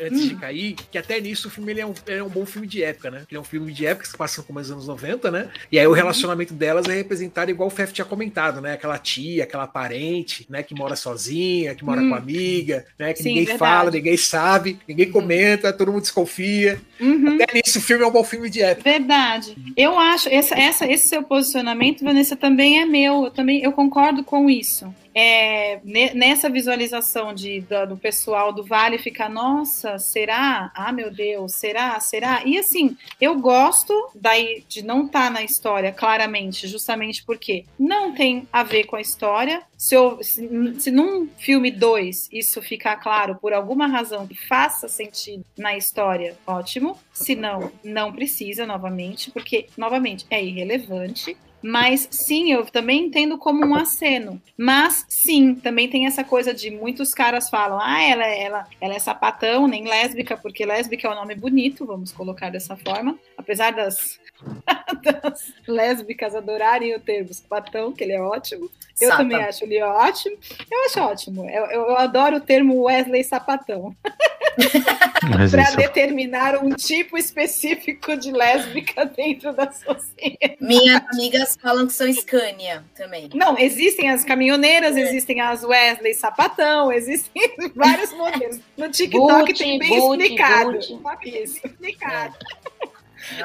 antes 0.01 0.27
de 0.27 0.35
cair, 0.35 0.75
que 0.91 0.97
até 0.97 1.19
nisso 1.19 1.47
o 1.47 1.51
filme 1.51 1.71
ele 1.71 1.81
é, 1.81 1.85
um, 1.85 1.93
ele 2.07 2.19
é 2.19 2.23
um 2.23 2.29
bom 2.29 2.45
filme 2.45 2.67
de 2.67 2.83
época, 2.83 3.11
né? 3.11 3.23
Ele 3.29 3.37
é 3.37 3.39
um 3.39 3.43
filme 3.43 3.71
de 3.71 3.85
época 3.85 4.03
que 4.03 4.11
se 4.11 4.17
passa 4.17 4.41
com 4.41 4.53
mais 4.53 4.71
anos 4.71 4.87
90, 4.87 5.31
né? 5.31 5.49
E 5.71 5.79
aí 5.79 5.85
o 5.85 5.89
uhum. 5.89 5.95
relacionamento 5.95 6.53
delas 6.53 6.87
é 6.87 6.95
representado 6.95 7.51
igual 7.51 7.67
o 7.67 7.71
Fef 7.71 7.91
tinha 7.93 8.05
comentado, 8.05 8.61
né? 8.61 8.73
Aquela 8.73 8.97
tia, 8.97 9.43
aquela 9.43 9.67
parente, 9.67 10.45
né? 10.49 10.63
Que 10.63 10.73
mora 10.73 10.95
sozinha, 10.95 11.75
que 11.75 11.83
mora 11.83 12.01
hum. 12.01 12.09
com 12.09 12.15
amiga, 12.15 12.85
né? 12.97 13.13
Que 13.13 13.23
Sim, 13.23 13.29
ninguém 13.29 13.45
verdade. 13.45 13.59
fala, 13.59 13.91
ninguém 13.91 14.17
sabe, 14.17 14.79
ninguém 14.87 15.07
uhum. 15.07 15.13
comenta, 15.13 15.73
todo 15.73 15.91
mundo 15.91 16.01
desconfia. 16.01 16.79
Uhum. 16.99 17.35
Até 17.35 17.53
nisso 17.55 17.79
o 17.79 17.81
filme 17.81 18.03
é 18.03 18.07
um 18.07 18.11
bom 18.11 18.23
filme 18.23 18.49
de 18.49 18.61
época. 18.61 18.89
Verdade. 18.89 19.55
Eu 19.75 19.97
acho, 19.97 20.29
essa, 20.29 20.57
essa, 20.57 20.85
esse 20.85 21.07
seu 21.07 21.23
posicionamento, 21.23 22.03
Vanessa, 22.03 22.35
também 22.35 22.81
é 22.81 22.85
meu. 22.85 23.25
Eu 23.25 23.31
também 23.31 23.63
eu 23.63 23.71
concordo 23.71 24.23
com 24.23 24.49
isso 24.49 24.93
é, 25.13 25.79
nessa 26.13 26.49
visualização 26.49 27.33
de, 27.33 27.61
do, 27.61 27.87
do, 27.87 27.97
pessoal 27.97 28.53
do 28.53 28.63
Vale 28.63 28.97
ficar, 28.97 29.29
nossa, 29.29 29.97
será? 29.97 30.71
Ah, 30.75 30.91
meu 30.91 31.11
Deus, 31.11 31.53
será? 31.55 31.99
Será? 31.99 32.43
E 32.45 32.57
assim, 32.57 32.95
eu 33.19 33.39
gosto 33.39 33.93
daí 34.15 34.63
de 34.67 34.83
não 34.83 35.05
estar 35.05 35.25
tá 35.25 35.29
na 35.29 35.43
história 35.43 35.91
claramente, 35.91 36.67
justamente 36.67 37.23
porque 37.23 37.65
não 37.77 38.13
tem 38.13 38.47
a 38.51 38.63
ver 38.63 38.85
com 38.85 38.95
a 38.95 39.01
história. 39.01 39.63
Se, 39.77 39.95
eu, 39.95 40.21
se, 40.21 40.47
se 40.79 40.91
num 40.91 41.27
filme 41.37 41.71
2 41.71 42.29
isso 42.31 42.61
ficar 42.61 42.97
claro 42.97 43.35
por 43.35 43.53
alguma 43.53 43.87
razão 43.87 44.27
que 44.27 44.35
faça 44.35 44.87
sentido 44.87 45.45
na 45.57 45.75
história, 45.75 46.37
ótimo. 46.45 46.97
Se 47.13 47.35
não, 47.35 47.71
não 47.83 48.13
precisa 48.13 48.65
novamente, 48.65 49.31
porque, 49.31 49.67
novamente, 49.77 50.25
é 50.29 50.43
irrelevante. 50.43 51.37
Mas 51.61 52.07
sim, 52.09 52.51
eu 52.51 52.65
também 52.65 53.05
entendo 53.05 53.37
como 53.37 53.65
um 53.65 53.75
aceno. 53.75 54.41
Mas 54.57 55.05
sim, 55.09 55.55
também 55.55 55.89
tem 55.89 56.05
essa 56.05 56.23
coisa 56.23 56.53
de 56.53 56.71
muitos 56.71 57.13
caras 57.13 57.49
falam: 57.49 57.79
ah, 57.81 58.01
ela, 58.01 58.25
ela, 58.25 58.67
ela 58.79 58.95
é 58.95 58.99
sapatão, 58.99 59.67
nem 59.67 59.87
lésbica, 59.87 60.37
porque 60.37 60.65
lésbica 60.65 61.07
é 61.07 61.11
um 61.11 61.15
nome 61.15 61.35
bonito, 61.35 61.85
vamos 61.85 62.11
colocar 62.11 62.49
dessa 62.49 62.75
forma. 62.77 63.17
Apesar 63.37 63.71
das, 63.71 64.19
das 65.03 65.53
lésbicas 65.67 66.35
adorarem 66.35 66.95
o 66.95 66.99
termo 66.99 67.33
sapatão, 67.33 67.91
que 67.91 68.03
ele 68.03 68.13
é 68.13 68.21
ótimo. 68.21 68.69
Eu 68.99 69.09
Sapa. 69.09 69.23
também 69.23 69.43
acho 69.43 69.63
ele 69.63 69.81
ótimo. 69.81 70.37
Eu 70.69 70.85
acho 70.85 70.99
ótimo. 70.99 71.49
Eu, 71.49 71.65
eu, 71.65 71.81
eu 71.89 71.97
adoro 71.97 72.37
o 72.37 72.41
termo 72.41 72.83
Wesley 72.83 73.23
Sapatão. 73.23 73.95
para 75.51 75.63
isso... 75.63 75.77
determinar 75.77 76.63
um 76.63 76.69
tipo 76.69 77.17
específico 77.17 78.17
de 78.17 78.31
lésbica 78.31 79.05
dentro 79.05 79.53
da 79.53 79.71
sociedade. 79.71 80.57
Minhas 80.59 81.01
amigas 81.13 81.57
falam 81.61 81.87
que 81.87 81.93
são 81.93 82.11
Scania 82.11 82.83
também. 82.95 83.29
Não, 83.33 83.57
existem 83.57 84.09
as 84.09 84.23
caminhoneiras, 84.23 84.97
é. 84.97 85.01
existem 85.01 85.39
as 85.41 85.63
Wesley 85.63 86.13
Sapatão, 86.13 86.91
existem 86.91 87.41
vários 87.75 88.11
modelos. 88.13 88.59
No 88.77 88.89
TikTok 88.89 89.45
boot, 89.45 89.53
tem 89.53 89.79
bem 89.79 89.99
boot, 89.99 90.21
explicado. 90.21 90.71
Boot. 90.71 90.99
Isso, 91.25 91.59
explicado. 91.65 92.35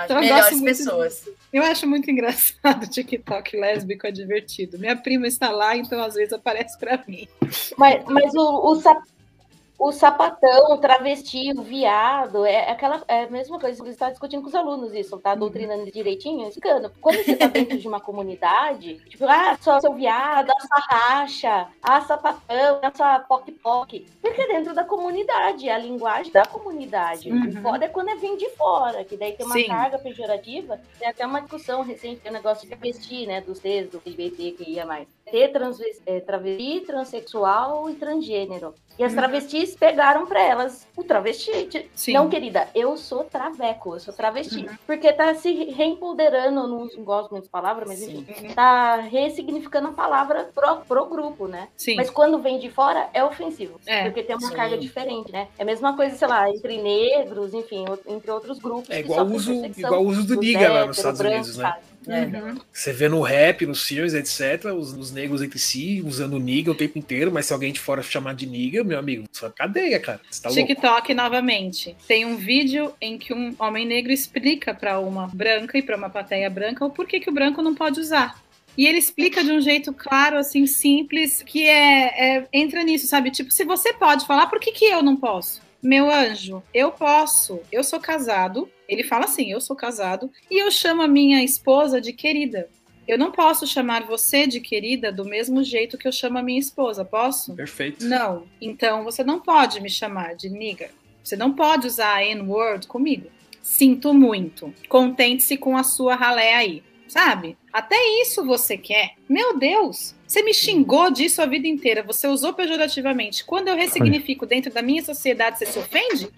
Então, 0.04 0.20
melhores 0.20 0.60
pessoas. 0.60 1.28
Eu 1.54 1.62
acho 1.62 1.86
muito 1.86 2.10
engraçado 2.10 2.82
o 2.82 2.90
TikTok 2.90 3.56
lésbico, 3.56 4.08
é 4.08 4.10
divertido. 4.10 4.76
Minha 4.76 4.96
prima 4.96 5.28
está 5.28 5.52
lá, 5.52 5.76
então 5.76 6.02
às 6.02 6.14
vezes 6.14 6.32
aparece 6.32 6.76
para 6.76 7.00
mim. 7.06 7.28
Mas, 7.78 8.04
mas 8.06 8.34
o, 8.34 8.72
o, 8.72 8.82
o 9.84 9.92
sapatão, 9.92 10.72
o 10.72 10.78
travesti, 10.78 11.52
o 11.54 11.60
viado, 11.60 12.46
é 12.46 12.70
aquela 12.70 13.02
é 13.06 13.24
a 13.24 13.30
mesma 13.30 13.58
coisa. 13.58 13.82
Você 13.82 13.90
está 13.90 14.08
discutindo 14.08 14.40
com 14.40 14.48
os 14.48 14.54
alunos 14.54 14.94
isso, 14.94 15.18
tá 15.18 15.34
doutrinando 15.34 15.90
direitinho, 15.92 16.48
explicando. 16.48 16.90
Quando 17.02 17.22
você 17.22 17.32
está 17.32 17.48
dentro 17.48 17.76
de 17.76 17.86
uma 17.86 18.00
comunidade, 18.00 18.94
tipo, 19.10 19.26
ah, 19.26 19.58
só 19.60 19.78
seu 19.80 19.92
viado, 19.92 20.50
a 20.50 20.60
sua 20.60 20.78
racha, 20.78 21.68
a 21.82 22.00
sapatão, 22.00 22.80
a 22.82 22.90
sua 22.96 23.18
poc-poc. 23.20 24.06
Porque 24.22 24.40
é 24.40 24.46
dentro 24.46 24.74
da 24.74 24.84
comunidade, 24.84 25.68
é 25.68 25.74
a 25.74 25.78
linguagem 25.78 26.32
da 26.32 26.46
comunidade. 26.46 27.30
Uhum. 27.30 27.48
O 27.48 27.52
foda 27.60 27.84
é 27.84 27.88
quando 27.88 28.08
é 28.08 28.16
vem 28.16 28.38
de 28.38 28.48
fora, 28.56 29.04
que 29.04 29.18
daí 29.18 29.32
tem 29.32 29.44
uma 29.44 29.54
Sim. 29.54 29.66
carga 29.66 29.98
pejorativa. 29.98 30.80
Tem 30.98 31.08
até 31.08 31.26
uma 31.26 31.40
discussão 31.40 31.82
recente, 31.82 32.22
o 32.24 32.28
é 32.28 32.30
um 32.30 32.34
negócio 32.34 32.66
de 32.66 32.74
travesti, 32.74 33.26
né, 33.26 33.42
dos 33.42 33.58
Cs, 33.58 33.90
do 33.90 34.00
LGBT 34.06 34.52
que 34.52 34.70
ia 34.70 34.86
mais. 34.86 35.06
Ter 35.34 35.50
é, 36.06 36.20
travesti, 36.20 36.84
transexual 36.86 37.90
e 37.90 37.94
transgênero. 37.94 38.72
E 38.96 39.02
as 39.02 39.10
uhum. 39.10 39.18
travestis 39.18 39.74
pegaram 39.74 40.26
para 40.26 40.40
elas 40.40 40.86
o 40.96 41.02
travesti. 41.02 41.90
Sim. 41.92 42.12
Não, 42.12 42.28
querida, 42.28 42.68
eu 42.72 42.96
sou 42.96 43.24
traveco, 43.24 43.96
eu 43.96 43.98
sou 43.98 44.14
travesti. 44.14 44.60
Uhum. 44.60 44.78
Porque 44.86 45.12
tá 45.12 45.34
se 45.34 45.52
reempoderando, 45.72 46.68
não 46.68 46.88
gosto 47.02 47.32
muito 47.32 47.44
de 47.44 47.50
palavra, 47.50 47.84
mas 47.84 48.00
enfim, 48.00 48.24
uhum. 48.28 48.54
tá 48.54 48.98
ressignificando 48.98 49.88
a 49.88 49.92
palavra 49.92 50.50
pro, 50.54 50.76
pro 50.86 51.06
grupo, 51.06 51.48
né? 51.48 51.66
Sim. 51.76 51.96
Mas 51.96 52.10
quando 52.10 52.38
vem 52.38 52.60
de 52.60 52.70
fora, 52.70 53.10
é 53.12 53.24
ofensivo. 53.24 53.80
É. 53.86 54.04
Porque 54.04 54.22
tem 54.22 54.36
uma 54.36 54.50
Sim. 54.50 54.54
carga 54.54 54.78
diferente, 54.78 55.32
né? 55.32 55.48
É 55.58 55.62
a 55.62 55.66
mesma 55.66 55.96
coisa, 55.96 56.14
sei 56.14 56.28
lá, 56.28 56.48
entre 56.48 56.80
negros, 56.80 57.52
enfim, 57.54 57.86
entre 58.06 58.30
outros 58.30 58.60
grupos. 58.60 58.88
É 58.88 59.00
igual 59.00 59.26
o 59.26 59.34
uso, 59.34 59.52
igual 59.52 60.04
uso 60.04 60.24
do 60.24 60.36
niga 60.36 60.72
lá 60.72 60.86
nos 60.86 60.98
Estados 60.98 61.18
Unidos, 61.18 61.56
né? 61.56 61.74
Uhum. 62.06 62.60
Você 62.72 62.92
vê 62.92 63.08
no 63.08 63.20
rap, 63.20 63.66
nos 63.66 63.84
filmes, 63.86 64.14
etc., 64.14 64.72
os, 64.72 64.92
os 64.92 65.12
negros 65.12 65.42
entre 65.42 65.58
si 65.58 66.02
usando 66.04 66.38
niga 66.38 66.70
o 66.70 66.74
tempo 66.74 66.98
inteiro, 66.98 67.32
mas 67.32 67.46
se 67.46 67.52
alguém 67.52 67.72
de 67.72 67.80
fora 67.80 68.02
chamar 68.02 68.34
de 68.34 68.46
niga, 68.46 68.84
meu 68.84 68.98
amigo, 68.98 69.24
sua 69.32 69.50
cadeia, 69.50 69.98
cara. 69.98 70.20
Tá 70.42 70.50
TikTok 70.50 70.86
louco. 70.86 71.14
novamente. 71.14 71.96
Tem 72.06 72.24
um 72.24 72.36
vídeo 72.36 72.92
em 73.00 73.18
que 73.18 73.32
um 73.32 73.54
homem 73.58 73.86
negro 73.86 74.12
explica 74.12 74.74
para 74.74 74.98
uma 75.00 75.28
branca 75.28 75.78
e 75.78 75.82
para 75.82 75.96
uma 75.96 76.10
plateia 76.10 76.48
branca 76.50 76.84
o 76.84 76.90
porquê 76.90 77.20
que 77.20 77.30
o 77.30 77.34
branco 77.34 77.62
não 77.62 77.74
pode 77.74 78.00
usar. 78.00 78.42
E 78.76 78.86
ele 78.86 78.98
explica 78.98 79.42
de 79.42 79.52
um 79.52 79.60
jeito 79.60 79.92
claro, 79.92 80.36
assim, 80.36 80.66
simples, 80.66 81.42
que 81.42 81.64
é, 81.64 82.38
é 82.38 82.48
entra 82.52 82.82
nisso, 82.82 83.06
sabe? 83.06 83.30
Tipo, 83.30 83.52
se 83.52 83.64
você 83.64 83.92
pode 83.92 84.26
falar, 84.26 84.48
por 84.48 84.58
que, 84.58 84.72
que 84.72 84.84
eu 84.84 85.02
não 85.02 85.16
posso? 85.16 85.62
Meu 85.84 86.10
anjo, 86.10 86.62
eu 86.72 86.90
posso. 86.90 87.60
Eu 87.70 87.84
sou 87.84 88.00
casado. 88.00 88.70
Ele 88.88 89.04
fala 89.04 89.26
assim: 89.26 89.50
eu 89.52 89.60
sou 89.60 89.76
casado. 89.76 90.30
E 90.50 90.58
eu 90.58 90.70
chamo 90.70 91.02
a 91.02 91.08
minha 91.08 91.44
esposa 91.44 92.00
de 92.00 92.12
querida. 92.12 92.70
Eu 93.06 93.18
não 93.18 93.30
posso 93.30 93.66
chamar 93.66 94.04
você 94.04 94.46
de 94.46 94.60
querida 94.60 95.12
do 95.12 95.26
mesmo 95.26 95.62
jeito 95.62 95.98
que 95.98 96.08
eu 96.08 96.12
chamo 96.12 96.38
a 96.38 96.42
minha 96.42 96.58
esposa, 96.58 97.04
posso? 97.04 97.54
Perfeito. 97.54 98.06
Não. 98.06 98.46
Então 98.58 99.04
você 99.04 99.22
não 99.22 99.40
pode 99.40 99.78
me 99.82 99.90
chamar 99.90 100.34
de 100.34 100.48
nigga. 100.48 100.90
Você 101.22 101.36
não 101.36 101.52
pode 101.52 101.86
usar 101.86 102.14
a 102.14 102.24
N-word 102.24 102.86
comigo. 102.86 103.28
Sinto 103.62 104.14
muito. 104.14 104.72
Contente-se 104.88 105.58
com 105.58 105.76
a 105.76 105.82
sua 105.82 106.14
ralé 106.14 106.54
aí. 106.54 106.82
Sabe? 107.14 107.56
Até 107.72 107.94
isso 108.22 108.44
você 108.44 108.76
quer? 108.76 109.12
Meu 109.28 109.56
Deus! 109.56 110.16
Você 110.26 110.42
me 110.42 110.52
xingou 110.52 111.12
disso 111.12 111.40
a 111.40 111.46
vida 111.46 111.68
inteira. 111.68 112.02
Você 112.02 112.26
usou 112.26 112.52
pejorativamente. 112.52 113.44
Quando 113.44 113.68
eu 113.68 113.76
ressignifico 113.76 114.44
dentro 114.44 114.72
da 114.72 114.82
minha 114.82 115.00
sociedade, 115.00 115.60
você 115.60 115.66
se 115.66 115.78
ofende? 115.78 116.28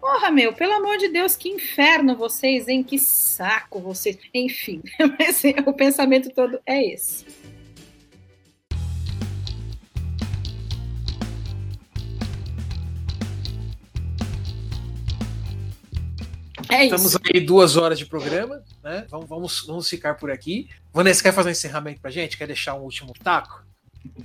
Porra, 0.00 0.32
meu, 0.32 0.52
pelo 0.52 0.72
amor 0.72 0.98
de 0.98 1.06
Deus, 1.06 1.36
que 1.36 1.48
inferno 1.48 2.16
vocês, 2.16 2.66
hein? 2.66 2.82
Que 2.82 2.98
saco 2.98 3.78
vocês. 3.78 4.18
Enfim, 4.34 4.82
mas 5.16 5.44
o 5.64 5.72
pensamento 5.72 6.28
todo 6.30 6.58
é 6.66 6.92
esse. 6.92 7.24
É 16.70 16.84
Estamos 16.84 17.06
isso. 17.06 17.18
aí 17.34 17.40
duas 17.40 17.76
horas 17.76 17.98
de 17.98 18.06
programa, 18.06 18.62
né? 18.82 19.06
Vamos, 19.10 19.28
vamos, 19.28 19.66
vamos 19.66 19.88
ficar 19.88 20.14
por 20.14 20.30
aqui. 20.30 20.68
Vanessa, 20.92 21.22
quer 21.22 21.32
fazer 21.32 21.48
um 21.48 21.52
encerramento 21.52 22.00
pra 22.00 22.10
gente? 22.10 22.36
Quer 22.36 22.46
deixar 22.46 22.74
um 22.74 22.82
último 22.82 23.12
taco? 23.22 23.64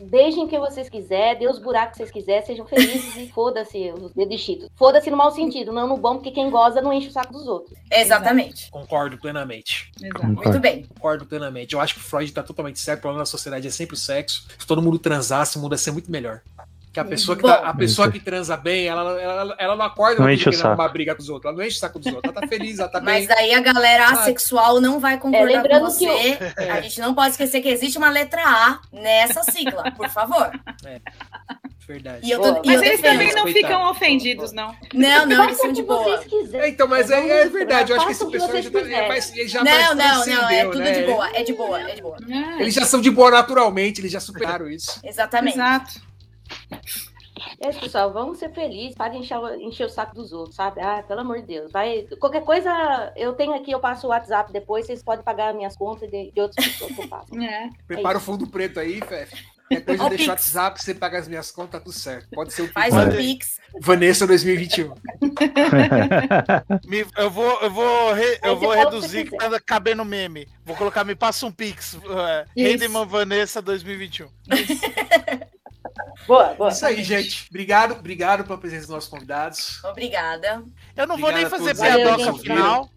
Beijem 0.03 0.47
quem 0.47 0.59
vocês 0.59 0.89
quiserem, 0.89 1.39
dê 1.39 1.49
os 1.49 1.59
buracos 1.59 1.91
que 1.91 1.97
vocês 1.97 2.11
quiserem, 2.11 2.45
sejam 2.45 2.65
felizes 2.65 3.15
e 3.17 3.27
foda-se 3.29 3.91
os 3.91 4.13
dedos 4.13 4.45
Foda-se 4.75 5.09
no 5.09 5.17
mau 5.17 5.31
sentido, 5.31 5.71
não 5.73 5.87
no 5.87 5.97
bom, 5.97 6.15
porque 6.15 6.31
quem 6.31 6.49
goza 6.49 6.81
não 6.81 6.93
enche 6.93 7.09
o 7.09 7.11
saco 7.11 7.33
dos 7.33 7.45
outros. 7.45 7.77
Exatamente. 7.91 8.69
Concordo 8.71 9.17
plenamente. 9.17 9.91
Exato. 10.01 10.27
Muito 10.27 10.59
bem. 10.59 10.83
Concordo 10.83 11.25
plenamente. 11.25 11.73
Eu 11.73 11.81
acho 11.81 11.95
que 11.95 11.99
o 11.99 12.03
Freud 12.03 12.31
tá 12.31 12.41
totalmente 12.41 12.79
certo. 12.79 12.99
O 12.99 13.01
problema 13.01 13.21
da 13.21 13.25
sociedade 13.25 13.67
é 13.67 13.71
sempre 13.71 13.95
o 13.95 13.99
sexo. 13.99 14.47
Se 14.57 14.65
todo 14.65 14.81
mundo 14.81 14.97
transasse, 14.97 15.57
o 15.57 15.61
mundo 15.61 15.73
ia 15.73 15.77
ser 15.77 15.91
muito 15.91 16.09
melhor. 16.09 16.41
Que 16.95 16.99
a 17.01 17.03
pessoa 17.03 17.35
que, 17.35 17.43
tá, 17.43 17.55
a 17.55 17.73
pessoa 17.73 18.09
que 18.09 18.21
transa 18.21 18.55
bem, 18.55 18.87
ela, 18.87 19.21
ela, 19.21 19.55
ela 19.59 19.75
não 19.75 19.83
acorda 19.83 20.21
não 20.21 20.31
enche 20.31 20.49
uma 20.49 20.87
briga 20.87 21.13
com 21.13 21.21
os 21.21 21.27
outros. 21.27 21.49
Ela 21.49 21.57
não 21.57 21.67
enche 21.67 21.75
o 21.75 21.79
saco 21.81 21.99
dos 21.99 22.07
outros. 22.07 22.33
Ela 22.33 22.41
tá 22.41 22.47
feliz, 22.47 22.79
ela 22.79 22.87
tá 22.87 23.01
Mas 23.01 23.27
bem. 23.27 23.35
Mas 23.35 23.37
aí 23.37 23.53
a 23.53 23.59
galera 23.59 24.07
assexual 24.11 24.79
não 24.79 24.97
vai 24.97 25.17
concordar 25.17 25.65
é, 25.65 25.67
com 25.67 25.79
você. 25.81 26.37
Que... 26.37 26.63
A 26.63 26.79
gente 26.79 27.01
não 27.01 27.13
pode 27.13 27.31
esquecer 27.31 27.59
que 27.59 27.67
existe 27.67 27.97
uma 27.97 28.09
letra 28.09 28.41
A 28.45 28.79
nessa 28.93 29.43
sigla, 29.43 29.91
por 29.91 30.07
favor. 30.07 30.49
É. 30.85 31.01
Verdade. 31.85 32.25
E 32.25 32.31
eu 32.31 32.39
tô, 32.39 32.63
mas 32.65 32.81
eles 32.81 33.01
também 33.01 33.33
não 33.33 33.45
ficam 33.47 33.91
ofendidos, 33.91 34.53
não. 34.53 34.73
Não, 34.93 35.25
não, 35.25 35.43
eles 35.43 35.57
são 35.57 35.73
de 35.73 35.83
boa. 35.83 36.23
É, 36.53 36.69
então, 36.69 36.87
mas 36.87 37.11
é, 37.11 37.41
é 37.41 37.49
verdade. 37.49 37.91
Eu 37.91 37.97
acho 37.97 38.05
que 38.05 38.13
esse 38.13 38.25
pessoal 38.25 38.61
já, 38.61 38.71
tá, 38.71 39.19
já 39.47 39.63
Não, 39.63 39.95
não, 39.95 40.25
não, 40.25 40.49
é 40.49 40.63
tudo 40.63 40.79
né? 40.79 40.91
de 40.93 41.05
boa. 41.05 41.29
É 41.29 41.43
de 41.43 41.53
boa, 41.53 41.81
é 41.81 41.95
de 41.95 42.01
boa. 42.01 42.17
É. 42.29 42.61
Eles 42.61 42.73
já 42.73 42.85
são 42.85 43.01
de 43.01 43.11
boa 43.11 43.29
naturalmente, 43.29 43.99
eles 43.99 44.13
já 44.13 44.21
superaram 44.21 44.69
isso. 44.69 45.01
Exatamente. 45.03 45.55
Exato. 45.57 46.14
É, 47.59 47.71
pessoal, 47.71 48.11
vamos 48.11 48.37
ser 48.37 48.53
felizes, 48.53 48.95
para 48.95 49.09
de 49.09 49.17
encher, 49.17 49.37
encher, 49.59 49.85
o 49.85 49.89
saco 49.89 50.15
dos 50.15 50.31
outros, 50.31 50.55
sabe? 50.55 50.81
Ah, 50.81 51.03
pelo 51.07 51.21
amor 51.21 51.39
de 51.41 51.47
Deus. 51.47 51.71
Vai, 51.71 52.03
qualquer 52.19 52.43
coisa, 52.43 53.13
eu 53.15 53.33
tenho 53.33 53.53
aqui, 53.53 53.71
eu 53.71 53.79
passo 53.79 54.07
o 54.07 54.09
WhatsApp 54.09 54.51
depois, 54.51 54.85
vocês 54.85 55.03
podem 55.03 55.23
pagar 55.23 55.53
minhas 55.53 55.75
contas 55.75 56.09
de, 56.09 56.31
de 56.31 56.41
outras 56.41 56.65
pessoas 56.65 56.91
que 56.93 57.01
eu 57.01 57.07
passo. 57.07 57.35
É. 57.45 57.69
Prepara 57.87 58.17
é 58.17 58.19
o 58.19 58.21
fundo 58.21 58.47
preto 58.47 58.79
aí, 58.79 58.99
Fefe. 59.01 59.35
É 59.69 59.79
coisa 59.81 60.09
deixa 60.09 60.25
o 60.25 60.29
WhatsApp, 60.29 60.81
você 60.81 60.93
paga 60.93 61.17
as 61.19 61.27
minhas 61.27 61.51
contas, 61.51 61.71
tá 61.71 61.79
tudo 61.79 61.93
certo. 61.93 62.29
Pode 62.31 62.53
ser 62.53 62.61
o 62.63 62.67
Faz 62.71 62.93
um 62.93 63.09
Pix. 63.09 63.59
Vanessa 63.81 64.27
2021. 64.27 64.93
eu 67.17 67.29
vou, 67.31 67.61
eu 67.61 67.71
vou, 67.71 68.13
re, 68.13 68.39
eu 68.43 68.57
vou 68.57 68.71
reduzir 68.71 69.29
para 69.31 69.59
caber 69.59 69.95
no 69.95 70.05
meme. 70.05 70.47
Vou 70.63 70.75
colocar, 70.75 71.03
me 71.03 71.15
passa 71.15 71.45
um 71.47 71.51
Pix. 71.51 71.95
Uh, 71.95 73.05
Vanessa 73.07 73.61
2021. 73.61 74.27
Boa, 76.27 76.53
boa. 76.55 76.69
Isso 76.69 76.85
aí, 76.85 77.03
gente. 77.03 77.47
Obrigado, 77.49 77.93
obrigado 77.93 78.43
pela 78.43 78.57
presença 78.57 78.83
dos 78.83 78.89
nossos 78.89 79.09
convidados. 79.09 79.83
Obrigada. 79.83 80.63
Eu 80.95 81.07
não 81.07 81.15
Obrigado 81.15 81.19
vou 81.19 81.31
nem 81.31 81.49
fazer 81.49 81.75
piadoca 81.75 82.33
final. 82.39 82.89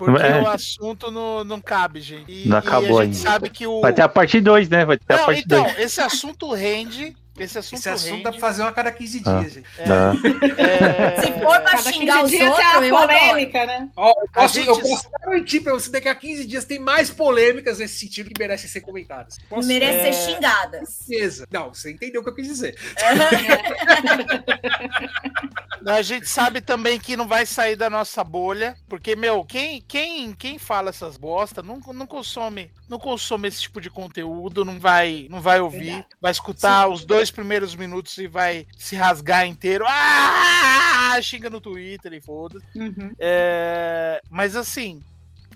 Porque 0.00 0.22
é. 0.22 0.40
o 0.40 0.48
assunto 0.48 1.10
não, 1.10 1.44
não 1.44 1.60
cabe, 1.60 2.00
gente. 2.00 2.32
E, 2.32 2.48
não 2.48 2.56
acabou 2.56 3.00
e 3.00 3.02
a 3.02 3.04
gente 3.04 3.18
ainda. 3.18 3.30
sabe 3.30 3.50
que 3.50 3.66
o. 3.66 3.82
Vai 3.82 3.92
ter 3.92 4.00
a 4.00 4.08
parte 4.08 4.40
2, 4.40 4.70
né? 4.70 4.82
Vai 4.86 4.96
ter 4.96 5.04
não, 5.14 5.22
a 5.22 5.26
parte 5.26 5.42
então, 5.44 5.62
dois. 5.62 5.78
esse 5.78 6.00
assunto 6.00 6.50
rende 6.54 7.14
esse 7.44 7.58
assunto, 7.58 7.78
Esse 7.78 7.88
assunto 7.88 8.22
dá 8.22 8.30
pra 8.30 8.40
fazer 8.40 8.62
uma 8.62 8.72
cada 8.72 8.92
15 8.92 9.22
ah, 9.24 9.40
dias, 9.40 9.52
gente. 9.52 9.66
É, 9.78 10.62
é... 10.62 11.20
Se 11.20 11.32
for 11.32 11.60
pra 11.60 11.76
xingar 11.78 12.24
os 12.24 12.32
outros, 12.32 12.58
é 12.58 12.92
uma 12.92 13.06
polêmica, 13.06 13.66
né? 13.66 13.88
Ó, 13.96 14.10
eu 14.10 14.28
posso, 14.32 14.54
gente... 14.54 14.68
eu 14.68 14.80
posso 14.80 15.10
garantir 15.20 15.60
pra 15.60 15.72
você 15.72 15.90
daqui 15.90 16.08
a 16.08 16.14
15 16.14 16.46
dias 16.46 16.64
tem 16.64 16.78
mais 16.78 17.10
polêmicas 17.10 17.78
nesse 17.78 17.98
sentido 17.98 18.30
que 18.30 18.40
merecem 18.40 18.68
ser 18.68 18.80
comentadas. 18.80 19.38
Posso... 19.48 19.68
Merecem 19.68 20.08
é... 20.08 20.12
ser 20.12 20.32
xingadas. 20.32 20.88
Certeza. 20.88 21.46
Não, 21.50 21.72
você 21.72 21.90
entendeu 21.90 22.20
o 22.20 22.24
que 22.24 22.30
eu 22.30 22.34
quis 22.34 22.46
dizer. 22.46 22.76
a 25.86 26.02
gente 26.02 26.28
sabe 26.28 26.60
também 26.60 26.98
que 26.98 27.16
não 27.16 27.26
vai 27.26 27.46
sair 27.46 27.76
da 27.76 27.90
nossa 27.90 28.22
bolha, 28.22 28.76
porque, 28.88 29.16
meu, 29.16 29.44
quem, 29.44 29.82
quem, 29.86 30.32
quem 30.32 30.58
fala 30.58 30.90
essas 30.90 31.16
bosta 31.16 31.62
não, 31.62 31.80
não 31.94 32.06
consome 32.06 32.70
não 32.90 32.98
consome 32.98 33.46
esse 33.46 33.62
tipo 33.62 33.80
de 33.80 33.88
conteúdo, 33.88 34.64
não 34.64 34.78
vai, 34.78 35.28
não 35.30 35.40
vai 35.40 35.60
ouvir, 35.60 35.84
Verdade. 35.84 36.06
vai 36.20 36.32
escutar 36.32 36.86
Sim. 36.86 36.92
os 36.92 37.04
dois 37.04 37.30
primeiros 37.30 37.76
minutos 37.76 38.18
e 38.18 38.26
vai 38.26 38.66
se 38.76 38.96
rasgar 38.96 39.46
inteiro. 39.46 39.84
Ah! 39.88 41.16
Xinga 41.22 41.48
no 41.48 41.60
Twitter 41.60 42.12
e 42.12 42.20
foda. 42.20 42.60
Uhum. 42.74 43.12
É, 43.18 44.20
mas 44.28 44.56
assim, 44.56 45.00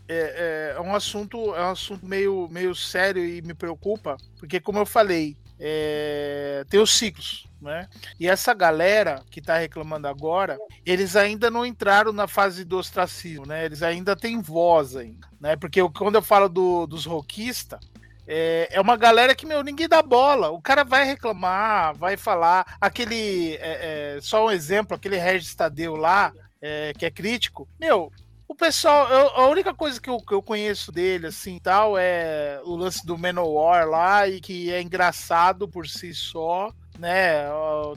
é, 0.09 0.75
é, 0.75 0.77
é, 0.77 0.81
um 0.81 0.95
assunto, 0.95 1.55
é 1.57 1.63
um 1.63 1.71
assunto 1.71 2.07
meio, 2.07 2.49
meio 2.51 2.75
sério 2.75 3.25
e 3.25 3.43
me 3.43 3.53
preocupa, 3.55 4.17
porque 4.39 4.61
como 4.61 4.79
eu 4.79 4.87
falei, 4.87 5.37
é, 5.59 6.65
tem 6.69 6.81
os 6.81 6.93
ciclos. 6.93 7.47
Né? 7.61 7.89
E 8.21 8.29
essa 8.29 8.53
galera 8.53 9.23
que 9.31 9.41
está 9.41 9.57
reclamando 9.57 10.07
agora, 10.07 10.59
eles 10.85 11.17
ainda 11.17 11.51
não 11.51 11.65
entraram 11.65 12.13
na 12.13 12.29
fase 12.29 12.63
do 12.63 12.77
ostracismo, 12.77 13.47
né? 13.47 13.65
Eles 13.65 13.83
ainda 13.83 14.15
têm 14.15 14.43
voz 14.43 14.95
ainda, 14.95 15.27
né? 15.41 15.57
Porque 15.57 15.81
eu, 15.81 15.91
quando 15.91 16.17
eu 16.17 16.23
falo 16.23 16.47
do, 16.47 16.87
dos 16.87 17.07
roquistas, 17.07 17.81
é, 18.27 18.69
é, 18.71 18.81
uma 18.81 18.97
galera 18.97 19.35
que, 19.35 19.47
meu, 19.47 19.63
ninguém 19.63 19.89
dá 19.89 20.03
bola. 20.03 20.51
O 20.51 20.61
cara 20.61 20.85
vai 20.85 21.05
reclamar, 21.05 21.95
vai 21.95 22.17
falar. 22.17 22.77
Aquele, 22.81 23.55
é, 23.57 24.17
é, 24.17 24.21
só 24.21 24.47
um 24.47 24.51
exemplo, 24.51 24.95
aquele 24.95 25.17
Regis 25.17 25.55
Tadeu 25.55 25.97
lá, 25.97 26.33
é, 26.61 26.93
que 26.97 27.05
é 27.05 27.11
crítico, 27.11 27.69
meu, 27.79 28.11
o 28.49 28.55
pessoal, 28.55 29.09
eu, 29.09 29.29
a 29.31 29.49
única 29.49 29.75
coisa 29.75 30.01
que 30.01 30.09
eu, 30.09 30.19
que 30.19 30.33
eu 30.33 30.43
conheço 30.43 30.93
dele, 30.93 31.29
assim, 31.29 31.59
tal, 31.59 31.97
é 31.99 32.61
o 32.65 32.77
lance 32.77 33.05
do 33.05 33.19
Menowar 33.19 33.89
lá, 33.89 34.29
e 34.29 34.41
que 34.41 34.73
é 34.73 34.81
engraçado 34.81 35.67
por 35.67 35.89
si 35.89 36.15
só, 36.15 36.73
né? 36.99 37.45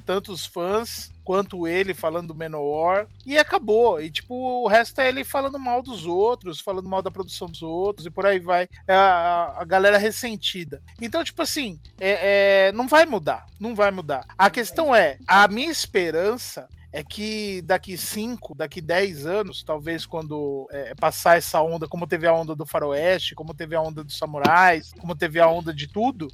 Tantos 0.05 0.45
fãs 0.45 1.11
quanto 1.23 1.67
ele 1.67 1.93
falando 1.93 2.29
do 2.29 2.35
Menor 2.35 3.05
e 3.25 3.37
acabou. 3.37 4.01
E 4.01 4.09
tipo, 4.09 4.33
o 4.33 4.67
resto 4.67 5.01
é 5.01 5.09
ele 5.09 5.25
falando 5.25 5.59
mal 5.59 5.81
dos 5.81 6.05
outros, 6.05 6.61
falando 6.61 6.87
mal 6.87 7.01
da 7.01 7.11
produção 7.11 7.49
dos 7.49 7.61
outros 7.61 8.05
e 8.05 8.09
por 8.09 8.25
aí 8.25 8.39
vai. 8.39 8.69
É 8.87 8.95
a, 8.95 9.55
a 9.57 9.65
galera 9.65 9.97
ressentida. 9.97 10.81
Então, 11.01 11.23
tipo 11.23 11.41
assim, 11.41 11.79
é, 11.99 12.69
é, 12.69 12.71
não 12.71 12.87
vai 12.87 13.05
mudar. 13.05 13.45
Não 13.59 13.75
vai 13.75 13.91
mudar. 13.91 14.25
A 14.37 14.49
questão 14.49 14.95
é, 14.95 15.17
a 15.27 15.47
minha 15.49 15.69
esperança 15.69 16.69
é 16.91 17.03
que 17.03 17.61
daqui 17.63 17.97
5, 17.97 18.55
daqui 18.55 18.81
10 18.81 19.25
anos, 19.25 19.63
talvez 19.63 20.05
quando 20.05 20.67
é, 20.71 20.95
passar 20.95 21.37
essa 21.37 21.61
onda, 21.61 21.87
como 21.87 22.07
teve 22.07 22.27
a 22.27 22.33
onda 22.33 22.55
do 22.55 22.65
faroeste, 22.65 23.35
como 23.35 23.53
teve 23.53 23.75
a 23.75 23.81
onda 23.81 24.03
dos 24.03 24.17
samurais, 24.17 24.93
como 24.99 25.15
teve 25.15 25.39
a 25.39 25.47
onda 25.47 25.73
de 25.73 25.87
tudo, 25.87 26.27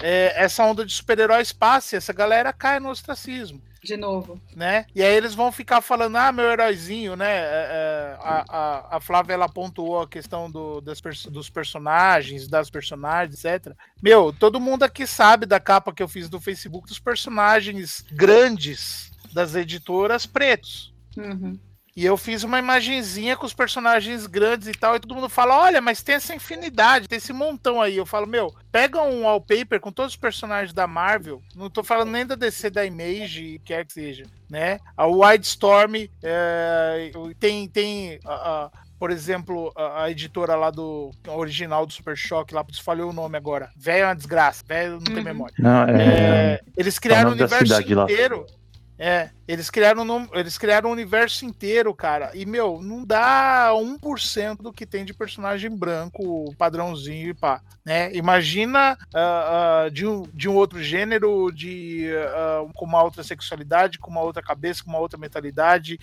é, 0.00 0.32
essa 0.36 0.64
onda 0.64 0.84
de 0.84 0.92
super-heróis 0.92 1.52
passe, 1.52 1.96
essa 1.96 2.12
galera 2.12 2.52
cai 2.52 2.80
no 2.80 2.88
ostracismo. 2.88 3.60
De 3.82 3.96
novo. 3.96 4.40
Né? 4.56 4.86
E 4.92 5.02
aí 5.02 5.14
eles 5.14 5.34
vão 5.34 5.52
ficar 5.52 5.80
falando, 5.80 6.16
ah, 6.16 6.32
meu 6.32 6.50
heróizinho, 6.50 7.14
né? 7.14 7.30
É, 7.30 7.38
é 7.38 8.18
a, 8.20 8.44
a, 8.48 8.96
a, 8.96 9.00
Flávia 9.00 9.34
ela 9.34 9.48
pontuou 9.48 10.02
a 10.02 10.08
questão 10.08 10.50
do, 10.50 10.80
das, 10.80 11.00
dos 11.30 11.48
personagens, 11.48 12.48
das 12.48 12.70
personagens, 12.70 13.44
etc. 13.44 13.72
Meu, 14.02 14.32
todo 14.32 14.60
mundo 14.60 14.82
aqui 14.82 15.06
sabe 15.06 15.46
da 15.46 15.60
capa 15.60 15.92
que 15.92 16.02
eu 16.02 16.08
fiz 16.08 16.28
do 16.28 16.40
Facebook 16.40 16.88
dos 16.88 16.98
personagens 16.98 18.04
grandes 18.10 19.12
das 19.32 19.54
editoras 19.54 20.26
pretos. 20.26 20.92
Uhum. 21.16 21.58
E 21.98 22.04
eu 22.04 22.16
fiz 22.16 22.44
uma 22.44 22.60
imagenzinha 22.60 23.36
com 23.36 23.44
os 23.44 23.52
personagens 23.52 24.24
grandes 24.24 24.68
e 24.68 24.72
tal, 24.72 24.94
e 24.94 25.00
todo 25.00 25.16
mundo 25.16 25.28
fala: 25.28 25.58
olha, 25.58 25.80
mas 25.80 26.00
tem 26.00 26.14
essa 26.14 26.32
infinidade, 26.32 27.08
tem 27.08 27.16
esse 27.16 27.32
montão 27.32 27.82
aí. 27.82 27.96
Eu 27.96 28.06
falo, 28.06 28.24
meu, 28.24 28.54
pega 28.70 29.02
um 29.02 29.24
wallpaper 29.24 29.80
com 29.80 29.90
todos 29.90 30.12
os 30.12 30.16
personagens 30.16 30.72
da 30.72 30.86
Marvel, 30.86 31.42
não 31.56 31.68
tô 31.68 31.82
falando 31.82 32.12
nem 32.12 32.24
da 32.24 32.36
DC, 32.36 32.70
da 32.70 32.86
Image, 32.86 33.60
quer 33.64 33.84
que 33.84 33.92
seja, 33.92 34.26
né? 34.48 34.78
A 34.96 35.08
Wildstorm 35.08 36.06
é, 36.22 37.10
tem, 37.40 37.68
tem 37.68 38.20
a, 38.24 38.70
por 38.96 39.10
exemplo, 39.10 39.72
a, 39.74 40.04
a, 40.04 40.10
editora 40.12 40.54
lá 40.54 40.70
do 40.70 41.10
original 41.26 41.84
do 41.84 41.92
Super 41.92 42.16
Choque, 42.16 42.54
lá 42.54 42.64
falhou 42.80 43.10
o 43.10 43.12
nome 43.12 43.36
agora. 43.36 43.70
Velho 43.76 44.04
é 44.04 44.06
uma 44.06 44.14
desgraça, 44.14 44.62
velho 44.64 44.92
não 44.92 45.00
tem 45.00 45.16
uhum. 45.16 45.24
memória. 45.24 45.54
Não, 45.58 45.82
é, 45.82 46.04
é, 46.04 46.60
eles 46.76 46.96
criaram 46.98 47.30
o 47.30 47.32
universo 47.32 47.80
inteiro. 47.82 48.40
Lá. 48.42 48.57
É, 48.98 49.30
eles 49.46 49.70
criaram, 49.70 50.02
um, 50.02 50.28
eles 50.32 50.58
criaram 50.58 50.90
um 50.90 50.92
universo 50.92 51.44
inteiro, 51.44 51.94
cara. 51.94 52.32
E, 52.34 52.44
meu, 52.44 52.82
não 52.82 53.04
dá 53.04 53.70
1% 53.72 54.56
do 54.56 54.72
que 54.72 54.84
tem 54.84 55.04
de 55.04 55.14
personagem 55.14 55.70
branco, 55.70 56.52
padrãozinho 56.58 57.28
e 57.28 57.34
pá. 57.34 57.62
Né? 57.84 58.12
Imagina 58.12 58.98
uh, 59.14 59.86
uh, 59.86 59.90
de, 59.90 60.04
um, 60.04 60.22
de 60.34 60.48
um 60.48 60.56
outro 60.56 60.82
gênero, 60.82 61.52
de 61.52 62.10
uh, 62.10 62.72
com 62.74 62.84
uma 62.84 63.02
outra 63.02 63.22
sexualidade, 63.22 64.00
com 64.00 64.10
uma 64.10 64.22
outra 64.22 64.42
cabeça, 64.42 64.82
com 64.82 64.90
uma 64.90 64.98
outra 64.98 65.18
mentalidade. 65.18 65.98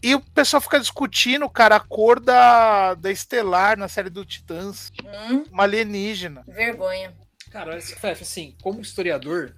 E 0.00 0.14
o 0.14 0.20
pessoal 0.20 0.60
fica 0.60 0.78
discutindo, 0.78 1.48
cara, 1.50 1.76
a 1.76 1.80
cor 1.80 2.20
da, 2.20 2.94
da 2.94 3.10
Estelar 3.10 3.76
na 3.76 3.88
série 3.88 4.10
do 4.10 4.24
Titãs. 4.24 4.92
Hum? 5.28 5.44
Uma 5.50 5.64
alienígena. 5.64 6.44
Vergonha. 6.46 7.12
Cara, 7.50 7.76
assim, 7.76 8.54
como 8.62 8.80
historiador, 8.80 9.54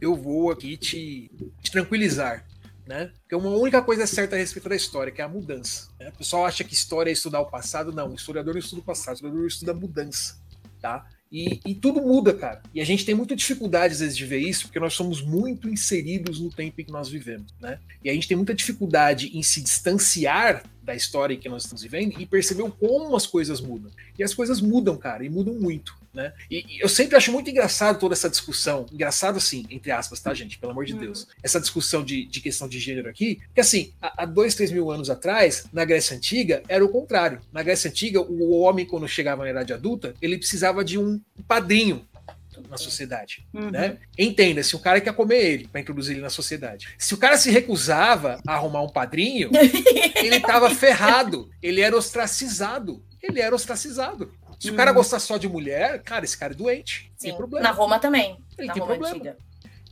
eu 0.00 0.14
vou 0.14 0.50
aqui 0.50 0.76
te, 0.76 1.30
te 1.62 1.70
tranquilizar. 1.70 2.44
Né? 2.86 3.12
Porque 3.20 3.34
uma 3.34 3.50
única 3.50 3.82
coisa 3.82 4.04
é 4.04 4.06
certa 4.06 4.34
a 4.34 4.38
respeito 4.38 4.68
da 4.68 4.74
história, 4.74 5.12
que 5.12 5.20
é 5.20 5.24
a 5.24 5.28
mudança. 5.28 5.88
Né? 6.00 6.08
O 6.08 6.12
pessoal 6.12 6.46
acha 6.46 6.64
que 6.64 6.72
história 6.72 7.10
é 7.10 7.12
estudar 7.12 7.40
o 7.40 7.46
passado. 7.46 7.92
Não, 7.92 8.10
o 8.10 8.14
historiador 8.14 8.54
não 8.54 8.60
estuda 8.60 8.80
o 8.80 8.84
passado, 8.84 9.12
o 9.12 9.16
historiador 9.16 9.46
estuda 9.46 9.72
a 9.72 9.74
mudança. 9.74 10.38
Tá? 10.80 11.06
E, 11.30 11.60
e, 11.66 11.74
tudo 11.74 12.00
muda, 12.00 12.32
cara. 12.32 12.62
E 12.74 12.80
a 12.80 12.84
gente 12.84 13.04
tem 13.04 13.14
muita 13.14 13.36
dificuldade, 13.36 13.92
às 13.92 14.00
vezes, 14.00 14.16
de 14.16 14.24
ver 14.24 14.38
isso, 14.38 14.64
porque 14.64 14.80
nós 14.80 14.94
somos 14.94 15.20
muito 15.20 15.68
inseridos 15.68 16.40
no 16.40 16.50
tempo 16.50 16.80
em 16.80 16.84
que 16.84 16.90
nós 16.90 17.08
vivemos. 17.08 17.52
Né? 17.60 17.78
E 18.02 18.08
a 18.08 18.14
gente 18.14 18.26
tem 18.26 18.36
muita 18.36 18.54
dificuldade 18.54 19.36
em 19.36 19.42
se 19.42 19.60
distanciar 19.60 20.64
da 20.82 20.94
história 20.94 21.36
que 21.36 21.48
nós 21.48 21.64
estamos 21.64 21.82
vivendo 21.82 22.18
e 22.18 22.24
perceber 22.24 22.70
como 22.80 23.14
as 23.14 23.26
coisas 23.26 23.60
mudam. 23.60 23.90
E 24.18 24.24
as 24.24 24.32
coisas 24.32 24.60
mudam, 24.60 24.96
cara, 24.96 25.22
e 25.22 25.28
mudam 25.28 25.54
muito. 25.54 25.94
Né? 26.18 26.32
E, 26.50 26.66
e, 26.68 26.80
eu 26.80 26.88
sempre 26.88 27.16
acho 27.16 27.30
muito 27.30 27.48
engraçado 27.48 28.00
toda 28.00 28.12
essa 28.12 28.28
discussão, 28.28 28.86
engraçado 28.92 29.36
assim, 29.36 29.64
entre 29.70 29.92
aspas, 29.92 30.18
tá, 30.18 30.34
gente? 30.34 30.58
Pelo 30.58 30.72
amor 30.72 30.84
de 30.84 30.94
uhum. 30.94 30.98
Deus. 30.98 31.28
Essa 31.44 31.60
discussão 31.60 32.02
de, 32.02 32.26
de 32.26 32.40
questão 32.40 32.68
de 32.68 32.80
gênero 32.80 33.08
aqui, 33.08 33.40
que 33.54 33.60
assim, 33.60 33.92
há, 34.02 34.24
há 34.24 34.26
dois, 34.26 34.56
três 34.56 34.72
mil 34.72 34.90
anos 34.90 35.10
atrás, 35.10 35.66
na 35.72 35.84
Grécia 35.84 36.16
Antiga, 36.16 36.60
era 36.68 36.84
o 36.84 36.88
contrário. 36.88 37.40
Na 37.52 37.62
Grécia 37.62 37.88
Antiga, 37.88 38.20
o 38.20 38.50
homem, 38.58 38.84
quando 38.84 39.06
chegava 39.06 39.44
na 39.44 39.50
idade 39.50 39.72
adulta, 39.72 40.12
ele 40.20 40.36
precisava 40.36 40.84
de 40.84 40.98
um 40.98 41.20
padrinho 41.46 42.04
na 42.68 42.76
sociedade. 42.76 43.46
Uhum. 43.54 43.70
Né? 43.70 43.98
Entenda, 44.18 44.60
se 44.64 44.74
o 44.74 44.80
cara 44.80 45.00
quer 45.00 45.14
comer 45.14 45.44
ele 45.44 45.68
para 45.68 45.80
introduzir 45.80 46.14
ele 46.14 46.22
na 46.22 46.30
sociedade. 46.30 46.88
Se 46.98 47.14
o 47.14 47.16
cara 47.16 47.38
se 47.38 47.48
recusava 47.52 48.40
a 48.44 48.54
arrumar 48.54 48.82
um 48.82 48.88
padrinho, 48.88 49.50
ele 50.20 50.36
estava 50.38 50.68
ferrado, 50.68 51.48
ele 51.62 51.80
era 51.80 51.96
ostracizado. 51.96 53.04
Ele 53.22 53.40
era 53.40 53.54
ostracizado. 53.54 54.32
Se 54.58 54.68
uhum. 54.68 54.74
o 54.74 54.76
cara 54.76 54.90
uhum. 54.90 54.96
gostar 54.96 55.20
só 55.20 55.36
de 55.36 55.48
mulher, 55.48 56.02
cara, 56.02 56.24
esse 56.24 56.36
cara 56.36 56.52
é 56.52 56.56
doente. 56.56 57.12
Sim. 57.16 57.28
Tem 57.28 57.36
problema. 57.36 57.62
Na 57.62 57.72
Roma 57.72 57.98
também. 57.98 58.38
Ele 58.56 58.66
na 58.66 58.74
tem 58.74 58.82
Roma 58.82 58.94
problema. 58.94 59.16
Antiga. 59.16 59.38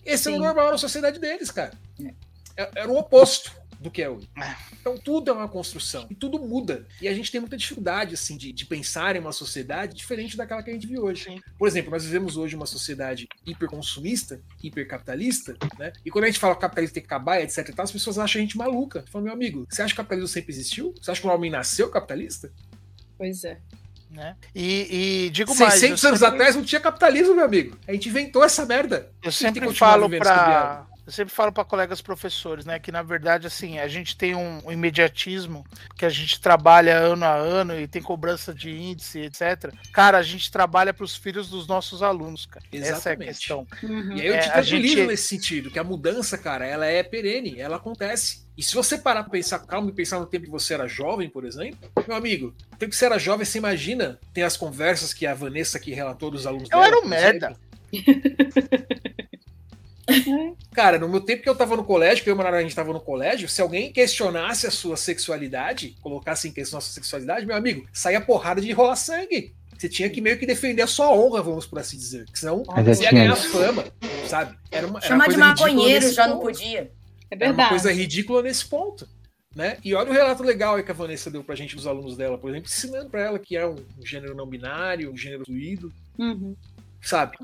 Esse 0.05 0.24
Sim. 0.24 0.34
é 0.34 0.36
o 0.36 0.38
normal 0.40 0.70
na 0.70 0.78
sociedade 0.78 1.18
deles, 1.18 1.51
cara. 1.51 1.72
É. 2.01 2.62
é 2.62 2.70
era 2.76 2.88
o 2.88 2.97
oposto 2.97 3.52
do 3.80 3.90
que 3.90 4.02
é 4.02 4.09
hoje. 4.09 4.28
É. 4.36 4.55
Então 4.80 4.97
tudo 4.97 5.30
é 5.30 5.32
uma 5.32 5.48
construção 5.48 6.06
e 6.10 6.14
tudo 6.14 6.38
muda. 6.38 6.86
E 7.01 7.09
a 7.09 7.14
gente 7.14 7.30
tem 7.30 7.40
muita 7.40 7.56
dificuldade 7.56 8.14
assim 8.14 8.36
de, 8.36 8.52
de 8.52 8.64
pensar 8.64 9.16
em 9.16 9.18
uma 9.18 9.32
sociedade 9.32 9.94
diferente 9.94 10.36
daquela 10.36 10.62
que 10.62 10.70
a 10.70 10.72
gente 10.72 10.86
vive 10.86 11.01
hoje. 11.01 11.24
Sim. 11.24 11.40
Por 11.59 11.68
exemplo, 11.68 11.90
nós 11.90 12.05
vivemos 12.05 12.36
hoje 12.36 12.56
uma 12.56 12.66
sociedade 12.66 13.28
hiperconsumista, 13.44 14.40
hipercapitalista, 14.62 15.56
né? 15.78 15.93
E 16.05 16.10
quando 16.10 16.24
a 16.24 16.26
gente 16.28 16.38
fala 16.38 16.55
que 16.55 16.59
o 16.59 16.60
capitalismo 16.62 16.94
tem 16.94 17.02
que 17.02 17.06
acabar, 17.06 17.40
etc, 17.40 17.74
tal, 17.74 17.84
as 17.84 17.93
pessoas 17.93 18.18
acham 18.18 18.40
a 18.40 18.43
gente 18.43 18.56
maluca. 18.56 19.05
Falam, 19.10 19.24
meu 19.24 19.34
amigo, 19.34 19.66
você 19.68 19.82
acha 19.82 19.94
que 19.94 20.01
o 20.01 20.02
capitalismo 20.02 20.28
sempre 20.28 20.52
existiu? 20.52 20.94
Você 21.01 21.10
acha 21.10 21.20
que 21.20 21.26
o 21.26 21.30
homem 21.30 21.51
nasceu 21.51 21.90
capitalista? 21.90 22.52
Pois 23.18 23.44
é. 23.44 23.59
Né? 24.10 24.36
E, 24.54 25.26
e 25.26 25.30
digo 25.30 25.50
600 25.50 25.58
mais. 25.68 25.80
600 25.80 26.04
anos 26.04 26.20
sempre... 26.20 26.34
atrás 26.34 26.56
não 26.56 26.62
tinha 26.62 26.80
capitalismo, 26.80 27.34
meu 27.34 27.44
amigo. 27.44 27.76
A 27.86 27.92
gente 27.92 28.08
inventou 28.08 28.42
essa 28.42 28.64
merda. 28.64 29.10
Eu 29.22 29.32
sempre 29.32 29.72
falo 29.74 30.08
para 30.08 30.86
eu 31.06 31.12
sempre 31.12 31.32
falo 31.32 31.52
para 31.52 31.64
colegas 31.64 32.00
professores, 32.00 32.64
né, 32.66 32.80
que 32.80 32.90
na 32.90 33.02
verdade 33.02 33.46
assim, 33.46 33.78
a 33.78 33.86
gente 33.86 34.16
tem 34.16 34.34
um, 34.34 34.60
um, 34.66 34.72
imediatismo, 34.72 35.64
que 35.96 36.04
a 36.04 36.08
gente 36.08 36.40
trabalha 36.40 36.98
ano 36.98 37.24
a 37.24 37.34
ano 37.34 37.78
e 37.78 37.86
tem 37.86 38.02
cobrança 38.02 38.52
de 38.52 38.70
índice, 38.70 39.20
etc. 39.20 39.72
Cara, 39.92 40.18
a 40.18 40.22
gente 40.22 40.50
trabalha 40.50 40.92
para 40.92 41.04
os 41.04 41.16
filhos 41.16 41.48
dos 41.48 41.66
nossos 41.68 42.02
alunos, 42.02 42.44
cara. 42.46 42.64
Exatamente. 42.72 42.98
Essa 42.98 43.10
é 43.10 43.12
a 43.12 43.16
questão. 43.16 43.66
Uhum. 43.82 44.16
E 44.16 44.20
aí 44.20 44.26
eu 44.26 44.40
te 44.40 44.48
é, 44.48 44.52
tranquilizo 44.52 44.96
gente... 44.96 45.06
nesse 45.06 45.28
sentido, 45.28 45.70
que 45.70 45.78
a 45.78 45.84
mudança, 45.84 46.36
cara, 46.36 46.66
ela 46.66 46.86
é 46.86 47.02
perene, 47.02 47.60
ela 47.60 47.76
acontece. 47.76 48.44
E 48.56 48.62
se 48.62 48.74
você 48.74 48.96
parar 48.98 49.22
para 49.22 49.32
pensar 49.32 49.58
calmo 49.60 49.90
e 49.90 49.92
pensar 49.92 50.18
no 50.18 50.26
tempo 50.26 50.46
que 50.46 50.50
você 50.50 50.74
era 50.74 50.88
jovem, 50.88 51.28
por 51.28 51.44
exemplo, 51.44 51.78
meu 52.08 52.16
amigo, 52.16 52.54
no 52.72 52.78
tempo 52.78 52.90
que 52.90 52.96
você 52.96 53.04
era 53.04 53.18
jovem, 53.18 53.44
você 53.44 53.58
imagina, 53.58 54.18
tem 54.32 54.42
as 54.42 54.56
conversas 54.56 55.12
que 55.12 55.26
a 55.26 55.34
Vanessa 55.34 55.78
aqui 55.78 55.92
relatou 55.92 56.30
dos 56.30 56.46
alunos 56.46 56.70
Eu 56.70 56.78
dela, 56.78 56.86
era 56.86 56.98
um 56.98 57.06
merda. 57.06 57.56
Cara, 60.72 60.98
no 60.98 61.08
meu 61.08 61.20
tempo 61.20 61.42
que 61.42 61.48
eu 61.48 61.54
tava 61.54 61.76
no 61.76 61.84
colégio, 61.84 62.22
que 62.22 62.30
eu 62.30 62.32
e 62.32 62.34
o 62.34 62.36
Manara, 62.36 62.58
a 62.58 62.62
gente 62.62 62.74
tava 62.74 62.92
no 62.92 63.00
colégio, 63.00 63.48
se 63.48 63.60
alguém 63.60 63.92
questionasse 63.92 64.66
a 64.66 64.70
sua 64.70 64.96
sexualidade, 64.96 65.96
colocasse 66.00 66.48
em 66.48 66.52
questão 66.52 66.78
a 66.78 66.80
sua 66.82 66.92
sexualidade, 66.92 67.46
meu 67.46 67.56
amigo, 67.56 67.86
saía 67.92 68.20
porrada 68.20 68.60
de 68.60 68.70
rolar 68.72 68.96
sangue. 68.96 69.54
Você 69.76 69.88
tinha 69.88 70.08
que 70.08 70.22
meio 70.22 70.38
que 70.38 70.46
defender 70.46 70.82
a 70.82 70.86
sua 70.86 71.10
honra, 71.12 71.42
vamos 71.42 71.66
por 71.66 71.78
assim 71.78 71.98
dizer. 71.98 72.24
Senão 72.32 72.62
você 72.64 73.02
ia 73.02 73.12
ganhar 73.12 73.36
fama, 73.36 73.84
sabe? 74.26 74.56
Era 74.70 74.86
uma, 74.86 75.00
Chamar 75.02 75.28
de 75.28 75.36
maconheiro 75.36 76.10
já 76.10 76.26
não 76.26 76.38
podia. 76.38 76.90
É 77.30 77.36
verdade. 77.36 77.42
Era 77.42 77.52
uma 77.52 77.68
coisa 77.68 77.92
ridícula 77.92 78.42
nesse 78.42 78.64
ponto. 78.64 79.06
Né? 79.54 79.78
E 79.82 79.94
olha 79.94 80.10
o 80.10 80.12
relato 80.12 80.42
legal 80.42 80.82
que 80.82 80.90
a 80.90 80.94
Vanessa 80.94 81.30
deu 81.30 81.42
pra 81.42 81.54
gente 81.54 81.74
dos 81.74 81.86
alunos 81.86 82.14
dela, 82.14 82.36
por 82.36 82.50
exemplo, 82.50 82.68
ensinando 82.68 83.08
pra 83.08 83.22
ela 83.22 83.38
que 83.38 83.56
é 83.56 83.66
um 83.66 83.76
gênero 84.04 84.34
não 84.34 84.46
binário, 84.46 85.10
um 85.10 85.16
gênero 85.16 85.46
fluido. 85.46 85.90
Uhum 86.18 86.54
sabe? 87.01 87.36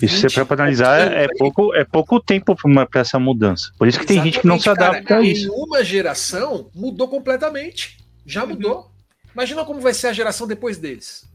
Isso 0.00 0.28
você 0.28 0.44
para 0.44 0.62
analisar 0.62 1.12
é 1.12 1.26
pouco, 1.36 1.74
é 1.74 1.84
pouco 1.84 2.20
tempo 2.20 2.54
para 2.54 3.00
essa 3.00 3.18
mudança. 3.18 3.72
Por 3.78 3.88
isso 3.88 3.98
que 3.98 4.04
Exatamente, 4.04 4.22
tem 4.22 4.32
gente 4.32 4.40
que 4.40 4.46
não 4.46 4.58
se 4.58 4.68
adapta 4.68 5.02
cara, 5.02 5.20
a 5.20 5.24
isso. 5.24 5.46
Em 5.46 5.50
uma 5.50 5.82
geração 5.84 6.70
mudou 6.74 7.08
completamente. 7.08 7.98
Já 8.26 8.42
uhum. 8.42 8.50
mudou. 8.50 8.90
Imagina 9.34 9.64
como 9.64 9.80
vai 9.80 9.94
ser 9.94 10.08
a 10.08 10.12
geração 10.12 10.46
depois 10.46 10.78
deles. 10.78 11.26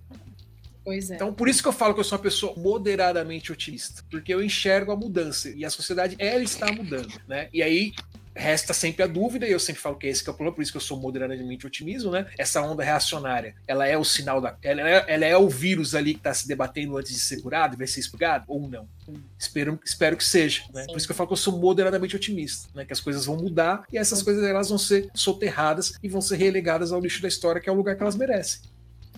Pois 0.84 1.10
é. 1.10 1.16
Então, 1.16 1.34
por 1.34 1.48
isso 1.48 1.62
que 1.62 1.68
eu 1.68 1.74
falo 1.74 1.94
que 1.94 2.00
eu 2.02 2.04
sou 2.04 2.18
uma 2.18 2.24
pessoa 2.24 2.54
moderadamente 2.58 3.52
otimista, 3.52 4.04
porque 4.12 4.34
eu 4.34 4.44
enxergo 4.44 4.92
a 4.92 4.96
mudança 4.96 5.50
e 5.50 5.64
a 5.64 5.70
sociedade 5.70 6.16
ela 6.20 6.44
está 6.44 6.72
mudando, 6.72 7.14
né? 7.28 7.48
E 7.54 7.64
aí 7.64 7.94
resta 8.36 8.74
sempre 8.74 9.04
a 9.04 9.08
dúvida, 9.08 9.48
e 9.48 9.52
eu 9.52 9.60
sempre 9.60 9.82
falo 9.82 9.96
que 9.96 10.08
esse 10.08 10.24
que 10.24 10.30
é 10.30 10.34
o 10.34 10.36
problema, 10.36 10.56
por 10.56 10.62
isso 10.62 10.72
que 10.72 10.78
eu 10.78 10.82
sou 10.82 11.00
moderadamente 11.00 11.66
otimismo, 11.66 12.12
né? 12.12 12.26
Essa 12.38 12.62
onda 12.62 12.84
reacionária, 12.84 13.56
ela 13.68 13.88
é 13.88 13.98
o 13.98 14.04
sinal 14.04 14.42
da. 14.42 14.58
Ela 14.62 14.90
é, 14.90 15.06
ela 15.08 15.26
é 15.26 15.38
o 15.38 15.48
vírus 15.50 15.96
ali 15.96 16.14
que 16.14 16.20
está 16.20 16.34
se 16.34 16.48
debatendo 16.48 16.98
antes 16.98 17.14
de 17.14 17.20
ser 17.20 17.42
curado, 17.42 17.78
vai 17.78 17.88
ser 17.88 18.00
expurgado, 18.00 18.46
ou 18.48 18.68
não. 18.68 18.88
Espero, 19.38 19.80
espero 19.86 20.18
que 20.18 20.24
seja, 20.24 20.64
né? 20.74 20.86
Por 20.88 20.98
isso 20.98 21.06
que 21.06 21.12
eu 21.12 21.16
falo 21.16 21.28
que 21.28 21.34
eu 21.34 21.38
sou 21.38 21.58
moderadamente 21.60 22.16
otimista, 22.16 22.70
né? 22.74 22.86
Que 22.86 22.94
as 22.94 23.00
coisas 23.00 23.26
vão 23.26 23.38
mudar 23.38 23.84
e 23.92 23.98
essas 23.98 24.22
coisas 24.22 24.44
elas 24.44 24.70
vão 24.70 24.78
ser 24.78 25.10
soterradas 25.14 25.94
e 26.02 26.10
vão 26.10 26.22
ser 26.22 26.38
relegadas 26.38 26.92
ao 26.92 27.00
lixo 27.00 27.22
da 27.22 27.28
história, 27.28 27.62
que 27.62 27.70
é 27.70 27.72
o 27.72 27.76
lugar 27.76 27.96
que 27.96 28.02
elas 28.02 28.16
merecem. 28.16 28.62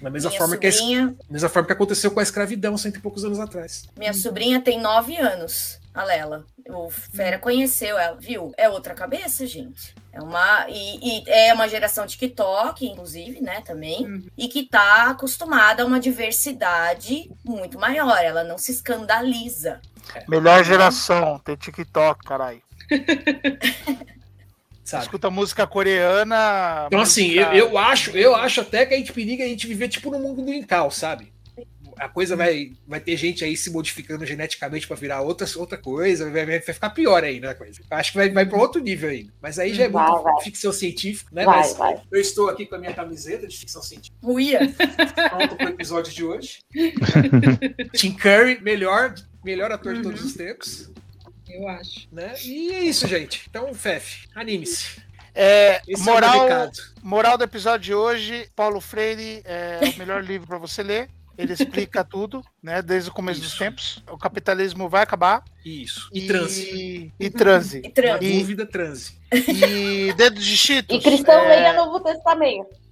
Da 0.02 0.10
mesma 0.10 0.30
forma, 0.30 0.56
sobrinha... 0.56 1.16
que 1.18 1.24
a, 1.30 1.32
mesma 1.32 1.50
forma 1.50 1.68
que 1.68 1.74
aconteceu 1.74 2.12
com 2.12 2.20
a 2.20 2.24
escravidão 2.24 2.78
cento 2.78 2.98
e 2.98 3.00
poucos 3.00 3.24
anos 3.24 3.40
atrás. 3.40 3.86
Minha 3.98 4.14
sobrinha 4.14 4.60
tem 4.60 4.82
nove 4.82 5.16
anos 5.16 5.80
a 5.95 6.03
Lela. 6.03 6.45
O 6.69 6.89
Fera 6.89 7.39
conheceu 7.39 7.97
ela, 7.97 8.17
viu? 8.19 8.53
É 8.57 8.67
outra 8.67 8.93
cabeça, 8.93 9.47
gente. 9.47 9.95
É 10.11 10.22
uma 10.22 10.65
e, 10.69 11.22
e 11.22 11.30
é 11.30 11.53
uma 11.53 11.67
geração 11.67 12.05
TikTok, 12.05 12.85
inclusive, 12.85 13.41
né, 13.41 13.61
também, 13.61 14.05
uhum. 14.05 14.23
e 14.38 14.47
que 14.47 14.63
tá 14.63 15.09
acostumada 15.09 15.84
a 15.84 15.85
uma 15.85 15.99
diversidade 15.99 17.31
muito 17.43 17.80
maior. 17.80 18.17
Ela 18.23 18.43
não 18.43 18.57
se 18.57 18.72
escandaliza. 18.72 19.81
Melhor 20.27 20.63
geração, 20.63 21.39
tem 21.39 21.55
TikTok, 21.55 22.23
caralho. 22.23 22.61
Escuta 24.85 25.31
música 25.31 25.65
coreana. 25.65 26.85
Então, 26.88 26.99
música... 26.99 27.22
assim, 27.22 27.31
eu, 27.31 27.69
eu, 27.69 27.77
acho, 27.77 28.11
eu 28.11 28.35
acho 28.35 28.61
até 28.61 28.85
que 28.85 28.93
a 28.93 28.97
gente 28.97 29.11
periga 29.11 29.43
a 29.43 29.47
gente 29.47 29.65
viver 29.65 29.88
tipo 29.88 30.11
no 30.11 30.19
mundo 30.19 30.43
do 30.43 30.53
Incal, 30.53 30.91
sabe? 30.91 31.34
A 31.97 32.09
coisa 32.09 32.35
vai, 32.35 32.72
vai 32.88 32.99
ter 32.99 33.17
gente 33.17 33.43
aí 33.43 33.55
se 33.55 33.69
modificando 33.69 34.26
geneticamente 34.26 34.88
para 34.88 34.95
virar 34.95 35.22
outra, 35.22 35.47
outra 35.57 35.77
coisa, 35.77 36.30
vai, 36.30 36.45
vai 36.45 36.59
ficar 36.61 36.89
pior 36.89 37.23
ainda 37.23 37.51
a 37.51 37.55
coisa. 37.55 37.81
Acho 37.89 38.11
que 38.11 38.17
vai, 38.17 38.30
vai 38.30 38.45
para 38.45 38.57
outro 38.57 38.81
nível 38.81 39.09
ainda. 39.09 39.34
Mas 39.41 39.59
aí 39.59 39.73
já 39.73 39.85
é 39.85 39.89
muito 39.89 40.23
vai. 40.23 40.43
ficção 40.43 40.72
científica, 40.72 41.30
né? 41.34 41.45
Vai, 41.45 41.57
Mas 41.57 41.73
vai. 41.76 42.01
eu 42.11 42.19
estou 42.19 42.49
aqui 42.49 42.65
com 42.65 42.76
a 42.76 42.80
minha 42.80 42.93
camiseta 42.93 43.47
de 43.47 43.57
ficção 43.57 43.81
científica. 43.81 44.17
Uia! 44.23 44.59
Pronto 45.30 45.55
para 45.55 45.65
o 45.65 45.69
episódio 45.69 46.13
de 46.13 46.23
hoje. 46.23 46.59
Tim 47.93 48.13
Curry, 48.13 48.61
melhor, 48.61 49.15
melhor 49.43 49.72
ator 49.72 49.93
uhum. 49.93 50.01
de 50.01 50.03
todos 50.03 50.23
os 50.23 50.34
tempos. 50.34 50.91
Eu 51.47 51.67
acho. 51.67 52.07
Né? 52.11 52.34
E 52.43 52.73
é 52.73 52.80
isso, 52.81 53.07
gente. 53.07 53.45
Então, 53.49 53.73
Fef, 53.73 54.27
anime-se. 54.35 55.05
É, 55.38 55.81
moral, 55.99 56.49
é 56.49 56.72
moral 57.03 57.38
do 57.38 57.43
episódio 57.43 57.85
de 57.85 57.93
hoje, 57.93 58.49
Paulo 58.55 58.80
Freire 58.80 59.41
é 59.43 59.81
o 59.93 59.99
melhor 59.99 60.23
livro 60.23 60.47
para 60.47 60.57
você 60.57 60.81
ler. 60.81 61.09
Ele 61.38 61.53
explica 61.53 62.03
tudo, 62.06 62.41
né? 62.62 62.82
Desde 62.82 63.10
o 63.10 63.14
começo 63.14 63.41
Isso. 63.41 63.49
dos 63.49 63.60
tempos. 63.60 64.03
O 64.10 64.18
capitalismo 64.18 64.88
vai 64.90 65.03
acabar. 65.03 65.44
Isso. 65.66 66.10
E, 66.14 66.20
e 66.20 66.28
transe. 66.28 67.14
E 67.20 67.30
transe. 67.30 67.82
E 67.84 67.90
transe. 67.90 68.26
E, 68.26 68.40
dúvida, 68.40 68.66
transe. 68.66 69.20
E 69.32 70.14
dedo 70.14 70.40
de 70.40 70.57
Cheetos. 70.57 70.98
E 70.98 71.02
cristão 71.02 71.40
é... 71.45 71.48
leia 71.48 71.74
Novo 71.74 71.99
Testamento. 71.99 72.85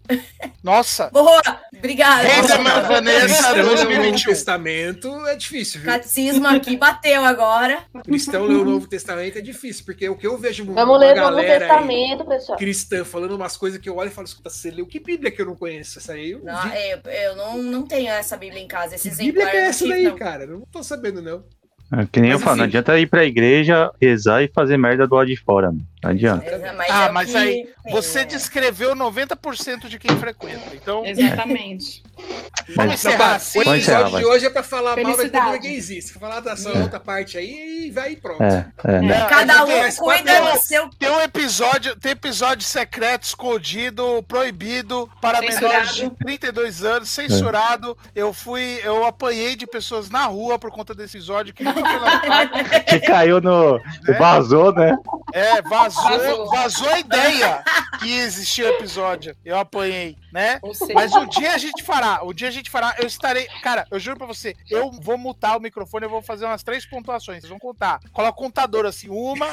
Nossa! 0.64 1.10
Boa! 1.10 1.42
Obrigada! 1.78 2.24
Renda 2.24 2.82
Vanessa, 2.82 3.54
Cristão 3.54 4.02
Novo 4.02 4.24
Testamento 4.24 5.26
é 5.28 5.36
difícil, 5.36 5.82
viu? 5.82 5.92
Catecismo 5.92 6.48
aqui 6.48 6.78
bateu 6.78 7.24
agora. 7.24 7.84
Cristão 8.04 8.46
ler 8.46 8.56
o 8.56 8.66
Novo 8.66 8.88
Testamento 8.88 9.38
é 9.38 9.42
difícil, 9.42 9.84
porque 9.86 10.08
o 10.08 10.16
que 10.16 10.28
eu 10.28 10.38
vejo 10.38 10.66
Vamos 10.66 11.00
ler 11.00 11.18
o 11.18 11.32
Novo 11.32 11.42
Testamento, 11.42 12.26
pessoal. 12.26 12.58
cristã 12.58 13.04
falando 13.04 13.36
umas 13.36 13.58
coisas 13.58 13.80
que 13.80 13.90
eu 13.90 13.98
olho 13.98 14.08
e 14.08 14.12
falo, 14.12 14.28
escuta, 14.28 14.50
você 14.50 14.72
leu 14.72 14.86
que 14.86 15.00
Bíblia 15.00 15.32
que 15.32 15.42
eu 15.42 15.46
não 15.46 15.56
conheço? 15.56 16.00
Essa 16.00 16.14
aí 16.14 16.32
eu, 16.32 16.44
não, 16.44 16.74
eu, 16.74 17.00
eu 17.12 17.36
não, 17.36 17.62
não 17.62 17.84
tenho 17.84 18.10
essa 18.10 18.38
Bíblia 18.38 18.62
em 18.62 18.68
casa, 18.68 18.96
esse 18.96 19.10
que 19.10 19.16
Bíblia 19.16 19.50
que 19.50 19.58
é 19.58 19.66
essa 19.66 19.88
daí, 19.88 20.04
não. 20.04 20.16
cara? 20.16 20.46
Não 20.46 20.62
tô 20.72 20.84
sabendo, 20.84 21.22
não. 21.22 21.44
É, 21.92 22.08
que 22.12 22.20
nem 22.20 22.32
mas, 22.32 22.40
eu 22.40 22.44
falo, 22.44 22.54
assim, 22.54 22.60
não 22.60 22.66
adianta 22.66 23.00
ir 23.00 23.08
pra 23.08 23.26
igreja, 23.26 23.92
rezar 24.02 24.42
e 24.42 24.48
fazer 24.48 24.78
merda 24.78 25.08
do 25.08 25.16
lado 25.16 25.28
de 25.28 25.36
fora. 25.36 25.72
Não 26.04 26.10
adianta. 26.12 26.74
Mas 26.78 26.90
ah, 26.90 27.12
mas 27.12 27.36
aí 27.36 27.70
você 27.90 28.20
é. 28.20 28.26
descreveu 28.26 28.96
90% 28.96 29.88
de 29.88 29.98
quem 29.98 30.16
frequenta. 30.18 30.76
Então. 30.76 31.06
Exatamente. 31.06 32.04
Vamos 32.76 32.94
encerrar. 32.94 33.42
O 33.56 33.62
episódio 33.62 34.18
de 34.20 34.26
hoje 34.26 34.46
é 34.46 34.50
pra 34.50 34.64
falar 34.64 34.96
mal 34.98 35.18
da 35.18 35.30
cultura 35.30 35.58
gaysista. 35.58 36.20
Falar 36.20 36.40
da 36.40 36.56
sua 36.56 36.74
é. 36.74 36.82
outra 36.82 37.00
parte 37.00 37.38
aí 37.38 37.88
e 37.88 37.92
vai 37.92 38.12
e 38.12 38.16
pronto. 38.16 38.42
É, 38.42 38.66
é. 38.86 39.06
é. 39.06 39.26
Cada 39.28 39.66
um 39.66 39.92
cuida 39.98 40.52
do 40.52 40.60
seu. 40.60 40.90
Tem 40.90 41.10
um 41.10 41.22
episódio, 41.22 41.96
tem 41.96 42.12
episódio 42.12 42.66
secreto, 42.66 43.24
escondido, 43.24 44.24
proibido 44.28 45.10
para 45.20 45.42
menores 45.42 45.96
de 45.96 46.10
32 46.10 46.84
anos, 46.84 47.10
censurado. 47.10 47.98
Eu 48.16 48.34
fui, 48.34 48.80
eu 48.84 49.06
apanhei 49.06 49.56
de 49.56 49.66
pessoas 49.66 50.10
na 50.10 50.26
rua 50.26 50.60
por 50.60 50.72
conta 50.72 50.94
desse 50.94 51.18
episódio 51.18 51.54
que 51.54 51.64
Que 52.88 53.00
caiu 53.00 53.42
no. 53.42 53.80
É. 54.08 54.14
Vazou, 54.14 54.74
né? 54.74 54.96
É, 55.34 55.62
vazou, 55.62 55.93
vazou 55.96 56.90
a 56.90 57.00
ideia 57.00 57.64
que 58.00 58.12
existia 58.12 58.66
o 58.66 58.70
episódio. 58.70 59.36
Eu 59.44 59.58
apanhei, 59.58 60.18
né? 60.32 60.60
Mas 60.94 61.14
um 61.14 61.28
dia 61.28 61.54
a 61.54 61.58
gente 61.58 61.84
fará. 61.84 62.22
Um 62.24 62.34
dia 62.34 62.48
a 62.48 62.52
gente 62.52 62.70
fará. 62.70 62.96
Eu 63.00 63.08
estarei. 63.08 63.48
Cara, 63.62 63.86
eu 63.90 64.00
juro 64.00 64.18
pra 64.18 64.28
você, 64.28 64.56
eu 64.70 64.92
vou 64.92 65.18
mutar 65.18 65.58
o 65.58 65.62
microfone, 65.62 66.06
eu 66.06 66.10
vou 66.10 66.22
fazer 66.22 66.46
umas 66.46 66.64
três 66.64 66.86
pontuações. 66.86 67.42
Vocês 67.42 67.50
vão 67.50 67.60
contar. 67.60 68.00
Coloca 68.12 68.40
o 68.40 68.44
contador 68.44 68.86
assim: 68.86 69.10
uma, 69.10 69.48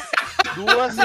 duas, 0.55 0.97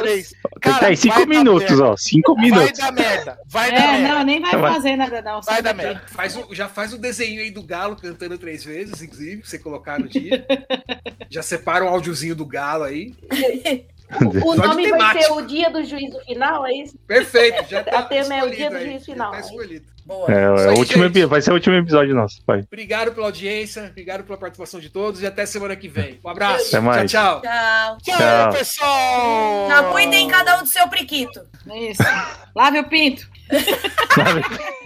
três. 0.00 0.34
Cara, 0.60 0.80
tá 0.80 0.86
aí 0.86 0.96
cinco 0.96 1.26
minutos, 1.26 1.80
ó. 1.80 1.96
Cinco 1.96 2.36
minutos. 2.36 2.78
Vai 2.78 2.92
dar 2.92 2.92
merda. 2.92 3.38
Vai 3.46 3.68
é, 3.68 3.72
dar 3.72 3.92
merda. 3.92 4.14
Não, 4.14 4.24
nem 4.24 4.40
vai, 4.40 4.50
fazer 4.52 4.96
nada, 4.96 5.22
não. 5.22 5.40
Vai 5.42 5.62
dar 5.62 5.74
merda. 5.74 6.02
Faz 6.08 6.36
o, 6.36 6.54
já 6.54 6.68
faz 6.68 6.92
o 6.92 6.98
desenho 6.98 7.40
aí 7.40 7.50
do 7.50 7.62
galo 7.62 7.96
cantando 7.96 8.38
três 8.38 8.64
vezes, 8.64 9.02
inclusive, 9.02 9.38
pra 9.38 9.50
você 9.50 9.58
colocar 9.58 9.98
no 9.98 10.08
dia. 10.08 10.46
já 11.28 11.42
separa 11.42 11.84
o 11.84 11.88
áudiozinho 11.88 12.34
do 12.34 12.46
galo 12.46 12.84
aí. 12.84 13.14
O, 14.44 14.50
o 14.50 14.54
nome 14.54 14.90
vai 14.90 15.22
ser 15.22 15.32
o 15.32 15.42
dia 15.42 15.70
do 15.70 15.82
juízo 15.84 16.18
final, 16.24 16.66
é 16.66 16.72
isso? 16.72 16.96
Perfeito, 17.06 17.68
já 17.68 17.82
tá. 17.84 17.98
A 17.98 18.02
tema 18.02 18.34
é 18.34 18.44
o 18.44 18.50
dia 18.50 18.70
do 18.70 18.78
juízo 18.78 19.04
final. 19.06 19.32
Tá 19.32 19.40
escolhido. 19.40 19.94
Boa. 20.04 20.30
É, 20.30 20.34
é 20.34 20.70
aí, 20.70 20.78
último, 20.78 21.28
vai 21.28 21.40
ser 21.40 21.50
o 21.50 21.54
último 21.54 21.74
episódio 21.76 22.14
nosso, 22.14 22.42
pai. 22.44 22.60
Obrigado 22.60 23.12
pela 23.12 23.26
audiência, 23.26 23.86
obrigado 23.90 24.22
pela 24.24 24.36
participação 24.36 24.78
de 24.78 24.90
todos 24.90 25.22
e 25.22 25.26
até 25.26 25.46
semana 25.46 25.74
que 25.76 25.88
vem. 25.88 26.20
Um 26.22 26.28
abraço. 26.28 26.68
Até 26.68 26.80
mais. 26.80 27.10
Tchau, 27.10 27.40
tchau. 27.40 27.98
Tchau, 28.02 28.16
tchau 28.18 28.52
pessoal. 28.52 29.68
Tchau, 29.68 29.92
cuidem 29.92 30.28
cada 30.28 30.58
um 30.58 30.62
do 30.62 30.68
seu 30.68 30.86
priquito. 30.88 31.40
É 31.70 31.90
isso. 31.90 32.02
Lave 32.54 32.80
o 32.80 32.84
pinto. 32.84 33.26
Lave 34.16 34.40
o 34.40 34.48
pinto. 34.48 34.83